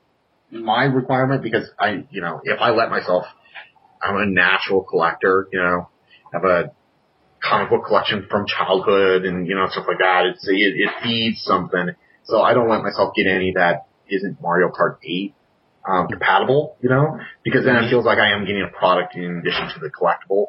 my 0.50 0.84
requirement, 0.84 1.42
because 1.42 1.68
I, 1.78 2.04
you 2.10 2.20
know, 2.20 2.40
if 2.44 2.60
I 2.60 2.70
let 2.70 2.90
myself, 2.90 3.24
I'm 4.02 4.16
a 4.16 4.26
natural 4.26 4.82
collector, 4.82 5.48
you 5.52 5.58
know, 5.58 5.88
have 6.32 6.44
a 6.44 6.72
comic 7.42 7.70
book 7.70 7.86
collection 7.86 8.26
from 8.30 8.46
childhood 8.46 9.24
and, 9.24 9.46
you 9.46 9.54
know, 9.54 9.66
stuff 9.70 9.86
like 9.88 9.98
that. 9.98 10.26
It's, 10.26 10.46
it, 10.46 10.54
it 10.54 10.90
feeds 11.02 11.42
something. 11.42 11.90
So 12.24 12.42
I 12.42 12.54
don't 12.54 12.68
let 12.68 12.82
myself 12.82 13.14
get 13.16 13.26
any 13.26 13.52
that 13.56 13.86
isn't 14.08 14.40
Mario 14.40 14.68
Kart 14.68 14.98
8, 15.02 15.34
um, 15.86 16.08
compatible, 16.08 16.76
you 16.80 16.88
know, 16.88 17.18
because 17.44 17.64
then 17.64 17.76
it 17.76 17.88
feels 17.90 18.04
like 18.04 18.18
I 18.18 18.32
am 18.32 18.44
getting 18.44 18.62
a 18.62 18.76
product 18.76 19.14
in 19.14 19.38
addition 19.38 19.68
to 19.74 19.80
the 19.80 19.90
collectible. 19.90 20.46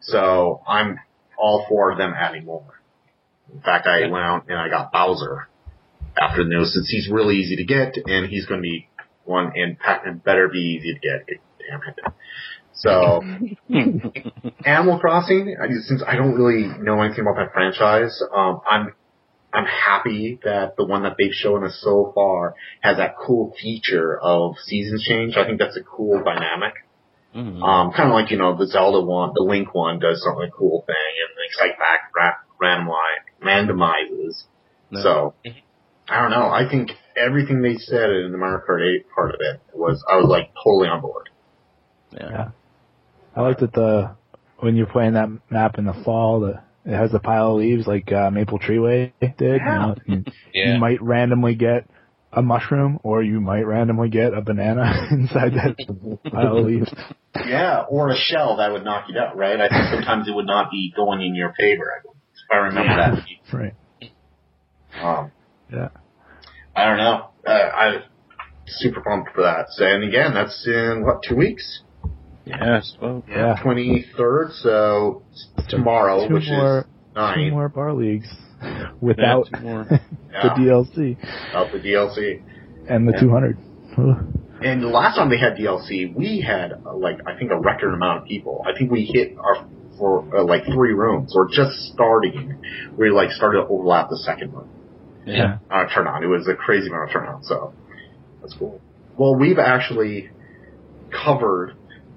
So 0.00 0.62
I'm 0.66 0.98
all 1.38 1.66
for 1.68 1.96
them 1.96 2.12
adding 2.16 2.44
more. 2.44 2.80
In 3.52 3.60
fact, 3.60 3.86
I 3.86 4.00
went 4.08 4.24
out 4.24 4.44
and 4.48 4.58
I 4.58 4.68
got 4.68 4.92
Bowser 4.92 5.48
after 6.20 6.42
the 6.44 6.48
news 6.50 6.74
since 6.74 6.88
he's 6.88 7.08
really 7.10 7.36
easy 7.36 7.56
to 7.56 7.64
get 7.64 7.96
and 8.06 8.26
he's 8.26 8.46
going 8.46 8.60
to 8.60 8.62
be 8.62 8.88
one 9.24 9.52
and 9.54 9.78
Pac-Man 9.78 10.22
better 10.24 10.48
be 10.48 10.58
easy 10.80 10.94
to 10.94 11.00
get. 11.00 11.26
Damn 11.58 11.80
it. 11.86 12.14
So 12.72 13.22
Animal 14.64 14.98
Crossing, 14.98 15.56
I- 15.60 15.68
since 15.86 16.02
I 16.06 16.16
don't 16.16 16.34
really 16.34 16.66
know 16.82 17.00
anything 17.02 17.20
about 17.26 17.36
that 17.36 17.52
franchise, 17.52 18.22
um, 18.34 18.60
I'm 18.68 18.94
I'm 19.52 19.66
happy 19.66 20.38
that 20.44 20.76
the 20.76 20.84
one 20.84 21.02
that 21.02 21.16
they've 21.18 21.32
shown 21.32 21.64
us 21.64 21.78
so 21.82 22.12
far 22.14 22.54
has 22.80 22.98
that 22.98 23.16
cool 23.18 23.52
feature 23.60 24.18
of 24.18 24.54
seasons 24.64 25.04
change. 25.04 25.36
I 25.36 25.44
think 25.44 25.58
that's 25.58 25.76
a 25.76 25.82
cool 25.82 26.22
dynamic. 26.22 26.74
Mhm. 27.34 27.62
Um, 27.62 27.92
kind 27.92 28.08
of 28.08 28.14
like, 28.14 28.30
you 28.30 28.38
know, 28.38 28.56
the 28.56 28.66
Zelda 28.66 29.00
one, 29.00 29.32
the 29.34 29.42
Link 29.42 29.74
one 29.74 29.98
does 29.98 30.22
something 30.22 30.50
cool 30.50 30.82
thing 30.86 30.96
and 30.96 31.36
the 31.36 31.64
like 31.64 31.78
Back 31.78 32.10
ra- 32.16 32.40
randomi- 32.60 33.42
randomizes. 33.42 34.44
No. 34.90 35.00
So, 35.02 35.34
I 36.08 36.20
don't 36.22 36.30
know. 36.30 36.48
I 36.50 36.68
think 36.68 36.90
everything 37.16 37.62
they 37.62 37.76
said 37.76 38.10
in 38.10 38.32
the 38.32 38.38
Mario 38.38 38.60
Kart 38.68 38.82
8 38.84 39.06
part 39.14 39.30
of 39.34 39.40
it 39.40 39.60
was, 39.74 40.02
I 40.10 40.16
was 40.16 40.26
like 40.26 40.50
totally 40.62 40.88
on 40.88 41.00
board. 41.00 41.28
yeah. 42.12 42.48
I 43.36 43.42
liked 43.42 43.60
that 43.60 43.72
the 43.72 44.10
when 44.58 44.74
you're 44.76 44.86
playing 44.86 45.14
that 45.14 45.28
map 45.50 45.78
in 45.78 45.86
the 45.86 45.94
fall, 46.04 46.40
the 46.40 46.60
it 46.84 46.94
has 46.96 47.12
a 47.14 47.18
pile 47.18 47.52
of 47.52 47.58
leaves 47.58 47.86
like 47.86 48.10
uh, 48.12 48.30
Maple 48.30 48.58
Treeway 48.58 49.12
did. 49.20 49.36
You, 49.40 49.58
know, 49.58 49.94
you, 50.06 50.24
Yeah. 50.54 50.74
you 50.74 50.80
might 50.80 51.00
randomly 51.02 51.54
get 51.54 51.88
a 52.32 52.42
mushroom, 52.42 53.00
or 53.02 53.22
you 53.22 53.40
might 53.40 53.66
randomly 53.66 54.08
get 54.08 54.32
a 54.34 54.40
banana 54.40 55.08
inside 55.10 55.52
that 55.54 55.76
pile 56.30 56.58
of 56.58 56.64
leaves. 56.64 56.92
Yeah, 57.46 57.84
or 57.88 58.10
a 58.10 58.16
shell 58.16 58.56
that 58.58 58.70
would 58.72 58.84
knock 58.84 59.06
you 59.08 59.14
down, 59.14 59.36
right? 59.36 59.60
I 59.60 59.68
think 59.68 59.84
sometimes 59.92 60.28
it 60.28 60.34
would 60.34 60.46
not 60.46 60.70
be 60.70 60.92
going 60.94 61.22
in 61.22 61.34
your 61.34 61.52
favor. 61.58 62.02
If 62.04 62.10
I 62.52 62.56
remember 62.56 62.96
that. 62.96 63.24
Right. 63.52 63.74
Um, 65.02 65.32
Yeah. 65.72 65.88
I 66.74 66.84
don't 66.86 66.98
know. 66.98 67.30
Uh, 67.46 67.50
I'm 67.50 68.02
super 68.66 69.00
pumped 69.00 69.32
for 69.34 69.42
that. 69.42 69.66
So, 69.70 69.84
and 69.84 70.04
again, 70.04 70.32
that's 70.34 70.66
in 70.66 71.02
what 71.04 71.22
two 71.28 71.36
weeks? 71.36 71.82
Yes. 72.44 72.96
Well, 73.00 73.22
Yeah. 73.28 73.56
Twenty 73.62 74.04
third. 74.16 74.50
So 74.52 75.22
tomorrow, 75.68 76.26
Two 76.28 76.34
which 76.34 76.48
more, 76.48 76.86
is 77.16 77.34
two 77.34 77.50
more 77.50 77.68
bar 77.68 77.92
leagues 77.92 78.28
without 79.00 79.46
two 79.54 79.60
more. 79.60 79.84
the 79.88 80.00
Yeah, 80.32 80.54
DLC 80.56 81.16
out 81.54 81.72
the 81.72 81.78
DLC. 81.78 82.42
and 82.88 83.06
the 83.06 83.12
Yeah. 83.12 83.20
200. 83.20 83.58
And 84.62 84.82
the 84.82 84.88
last 84.88 85.16
time 85.16 85.30
they 85.30 85.38
had 85.38 85.56
DLC, 85.56 86.14
we 86.14 86.40
had 86.40 86.72
uh, 86.84 86.94
like 86.94 87.18
I 87.26 87.36
think 87.38 87.50
a 87.50 87.58
record 87.58 87.94
amount 87.94 88.22
of 88.22 88.28
people. 88.28 88.62
I 88.66 88.76
think 88.76 88.90
we 88.90 89.04
hit 89.04 89.36
our 89.38 89.66
for 89.98 90.24
uh, 90.36 90.44
like 90.44 90.64
three 90.64 90.92
rooms 90.94 91.34
or 91.36 91.48
just 91.48 91.72
starting. 91.92 92.56
We 92.96 93.10
like 93.10 93.30
started 93.32 93.62
to 93.62 93.66
overlap 93.68 94.08
the 94.10 94.16
second 94.18 94.52
room. 94.54 94.68
Yeah. 95.26 95.58
uh, 95.70 95.84
turn 95.94 96.06
on. 96.06 96.22
It 96.24 96.26
was 96.26 96.48
a 96.48 96.54
crazy 96.54 96.88
amount 96.88 97.10
of 97.10 97.12
turnout, 97.12 97.44
so 97.44 97.74
that's 98.40 98.54
cool. 98.54 98.80
Well, 99.18 99.34
we've 99.36 99.58
actually 99.58 100.30
covered 101.10 101.74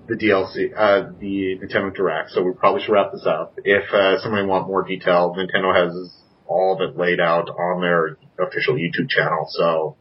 the 0.08 0.16
DLC, 0.16 0.72
uh, 0.76 1.12
the 1.20 1.60
Nintendo 1.64 1.94
Direct, 1.96 2.32
so 2.32 2.44
we 2.44 2.54
probably 2.54 2.82
should 2.82 2.92
wrap 2.92 3.12
this 3.12 3.26
up. 3.26 3.58
If 3.64 3.92
uh, 3.94 4.22
somebody 4.22 4.46
want 4.46 4.68
more 4.68 4.84
detail, 4.84 5.36
Nintendo 5.38 5.74
has 5.76 6.14
all 6.48 6.76
of 6.76 6.82
it 6.90 6.98
laid 6.98 7.20
out 7.20 7.50
on 7.50 7.82
their 7.82 8.18
official 8.46 8.76
YouTube 8.76 9.10
channel, 9.10 9.48
so 9.50 9.96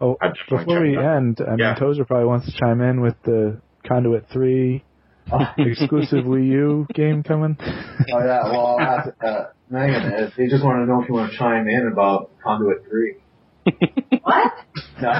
Oh, 0.00 0.16
I'd 0.20 0.32
before 0.48 0.80
we 0.80 0.96
end, 0.96 1.40
I 1.40 1.50
mean, 1.50 1.58
Yeah. 1.60 1.74
Tozer 1.74 2.04
probably 2.04 2.26
wants 2.26 2.46
to 2.46 2.52
chime 2.58 2.80
in 2.80 3.00
with 3.02 3.14
the 3.24 3.60
Conduit 3.86 4.26
3 4.32 4.82
exclusive 5.58 6.24
Wii 6.24 6.46
U 6.48 6.86
game 6.92 7.22
coming. 7.22 7.56
Oh 7.60 8.18
yeah, 8.18 8.42
well, 8.50 8.66
I'll 8.66 8.80
ask, 8.80 9.08
uh, 9.24 9.44
Megan, 9.70 10.12
if 10.14 10.34
they 10.36 10.48
just 10.48 10.64
want 10.64 10.82
to 10.82 10.86
know 10.86 11.02
if 11.02 11.08
you 11.08 11.14
want 11.14 11.30
to 11.30 11.38
chime 11.38 11.68
in 11.68 11.88
about 11.92 12.32
Conduit 12.42 12.82
3. 14.22 14.32
What? 14.32 14.52
No, 15.02 15.12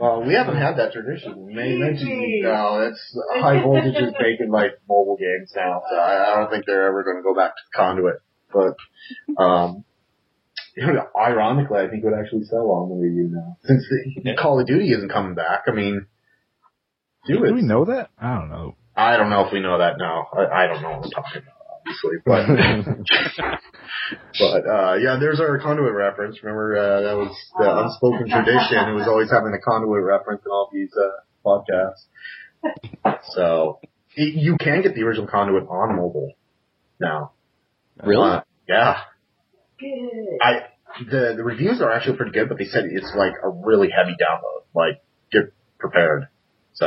well, 0.00 0.24
we 0.24 0.34
haven't 0.34 0.56
had 0.56 0.76
that 0.78 0.92
tradition. 0.92 1.46
May 1.54 1.76
mentioned, 1.76 2.42
no, 2.42 2.80
it's 2.80 3.18
high 3.34 3.62
voltage 3.62 3.94
is 3.96 4.14
making 4.20 4.50
like 4.50 4.78
mobile 4.88 5.16
games 5.16 5.52
now, 5.54 5.82
so 5.88 5.96
I, 5.96 6.32
I 6.32 6.36
don't 6.40 6.50
think 6.50 6.64
they're 6.66 6.88
ever 6.88 7.04
going 7.04 7.18
to 7.18 7.22
go 7.22 7.34
back 7.34 7.52
to 7.54 7.62
Conduit. 7.76 8.20
But, 8.52 8.76
um, 9.42 9.84
ironically, 11.16 11.78
I 11.78 11.88
think 11.88 12.02
it 12.02 12.06
would 12.06 12.18
actually 12.18 12.44
sell 12.44 12.70
on 12.70 12.88
the 12.88 12.94
Wii 12.96 13.14
U 13.14 13.28
now. 13.32 13.56
Since 13.64 13.84
the, 14.24 14.34
Call 14.36 14.58
of 14.60 14.66
Duty 14.66 14.92
isn't 14.92 15.10
coming 15.10 15.34
back, 15.34 15.62
I 15.68 15.72
mean, 15.72 16.06
do 17.26 17.44
it. 17.44 17.48
Do 17.48 17.54
we 17.54 17.62
know 17.62 17.84
that? 17.84 18.10
I 18.18 18.34
don't 18.38 18.50
know. 18.50 18.74
I 18.96 19.16
don't 19.16 19.30
know 19.30 19.46
if 19.46 19.52
we 19.52 19.60
know 19.60 19.78
that 19.78 19.98
now. 19.98 20.28
I, 20.36 20.64
I 20.64 20.66
don't 20.66 20.82
know 20.82 20.90
what 20.90 21.04
I'm 21.04 21.10
talking 21.10 21.42
about, 21.42 21.61
obviously, 21.92 22.18
but 22.24 22.46
but 24.38 24.66
uh 24.68 24.94
yeah, 24.96 25.16
there's 25.20 25.40
our 25.40 25.58
conduit 25.58 25.94
reference. 25.94 26.42
Remember 26.42 26.76
uh, 26.76 27.00
that 27.00 27.16
was 27.16 27.36
the 27.58 27.84
unspoken 27.84 28.28
tradition. 28.28 28.88
It 28.88 28.94
was 28.94 29.08
always 29.08 29.30
having 29.30 29.52
a 29.52 29.60
conduit 29.60 30.02
reference 30.04 30.42
in 30.44 30.50
all 30.50 30.70
these 30.72 30.90
uh, 30.96 31.22
podcasts. 31.44 32.06
So 33.34 33.80
it, 34.16 34.34
you 34.34 34.56
can 34.58 34.82
get 34.82 34.94
the 34.94 35.02
original 35.02 35.26
conduit 35.26 35.64
on 35.68 35.96
mobile 35.96 36.32
now. 37.00 37.32
Really? 38.02 38.30
Uh, 38.30 38.40
yeah. 38.68 38.96
Good. 39.78 40.38
I 40.42 40.52
the 40.98 41.34
the 41.36 41.44
reviews 41.44 41.80
are 41.80 41.90
actually 41.90 42.16
pretty 42.16 42.32
good, 42.32 42.48
but 42.48 42.58
they 42.58 42.66
said 42.66 42.84
it's 42.90 43.12
like 43.16 43.32
a 43.42 43.48
really 43.48 43.88
heavy 43.90 44.12
download. 44.12 44.64
Like 44.74 45.02
get 45.30 45.52
prepared. 45.78 46.28
So, 46.74 46.86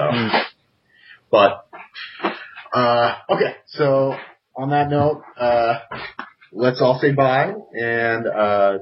but 1.32 1.68
uh, 2.74 3.16
okay. 3.30 3.56
So 3.68 4.16
on 4.58 4.70
that 4.70 4.90
note, 4.90 5.24
uh, 5.38 5.80
let's 6.52 6.82
all 6.82 7.00
say 7.00 7.12
bye 7.12 7.54
and 7.74 8.28
uh, 8.28 8.78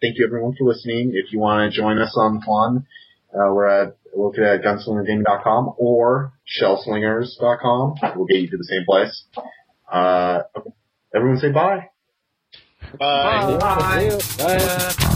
thank 0.00 0.18
you 0.18 0.26
everyone 0.26 0.54
for 0.58 0.68
listening. 0.68 1.12
If 1.14 1.32
you 1.32 1.38
want 1.38 1.72
to 1.72 1.76
join 1.76 1.98
us 1.98 2.14
on 2.16 2.40
fun, 2.42 2.86
uh, 3.32 3.52
we're 3.52 3.66
at 3.66 3.96
located 4.16 4.44
at 4.44 4.62
gunslingergaming.com 4.62 5.74
or 5.78 6.32
shellslingers.com. 6.60 7.94
We'll 8.16 8.26
get 8.26 8.38
you 8.38 8.50
to 8.50 8.56
the 8.56 8.64
same 8.64 8.84
place. 8.86 9.24
Uh. 9.90 10.42
Everyone 11.14 11.38
say 11.38 11.52
bye. 11.52 11.90
Bye. 12.98 13.56
Bye. 13.60 14.18
Bye. 14.36 15.10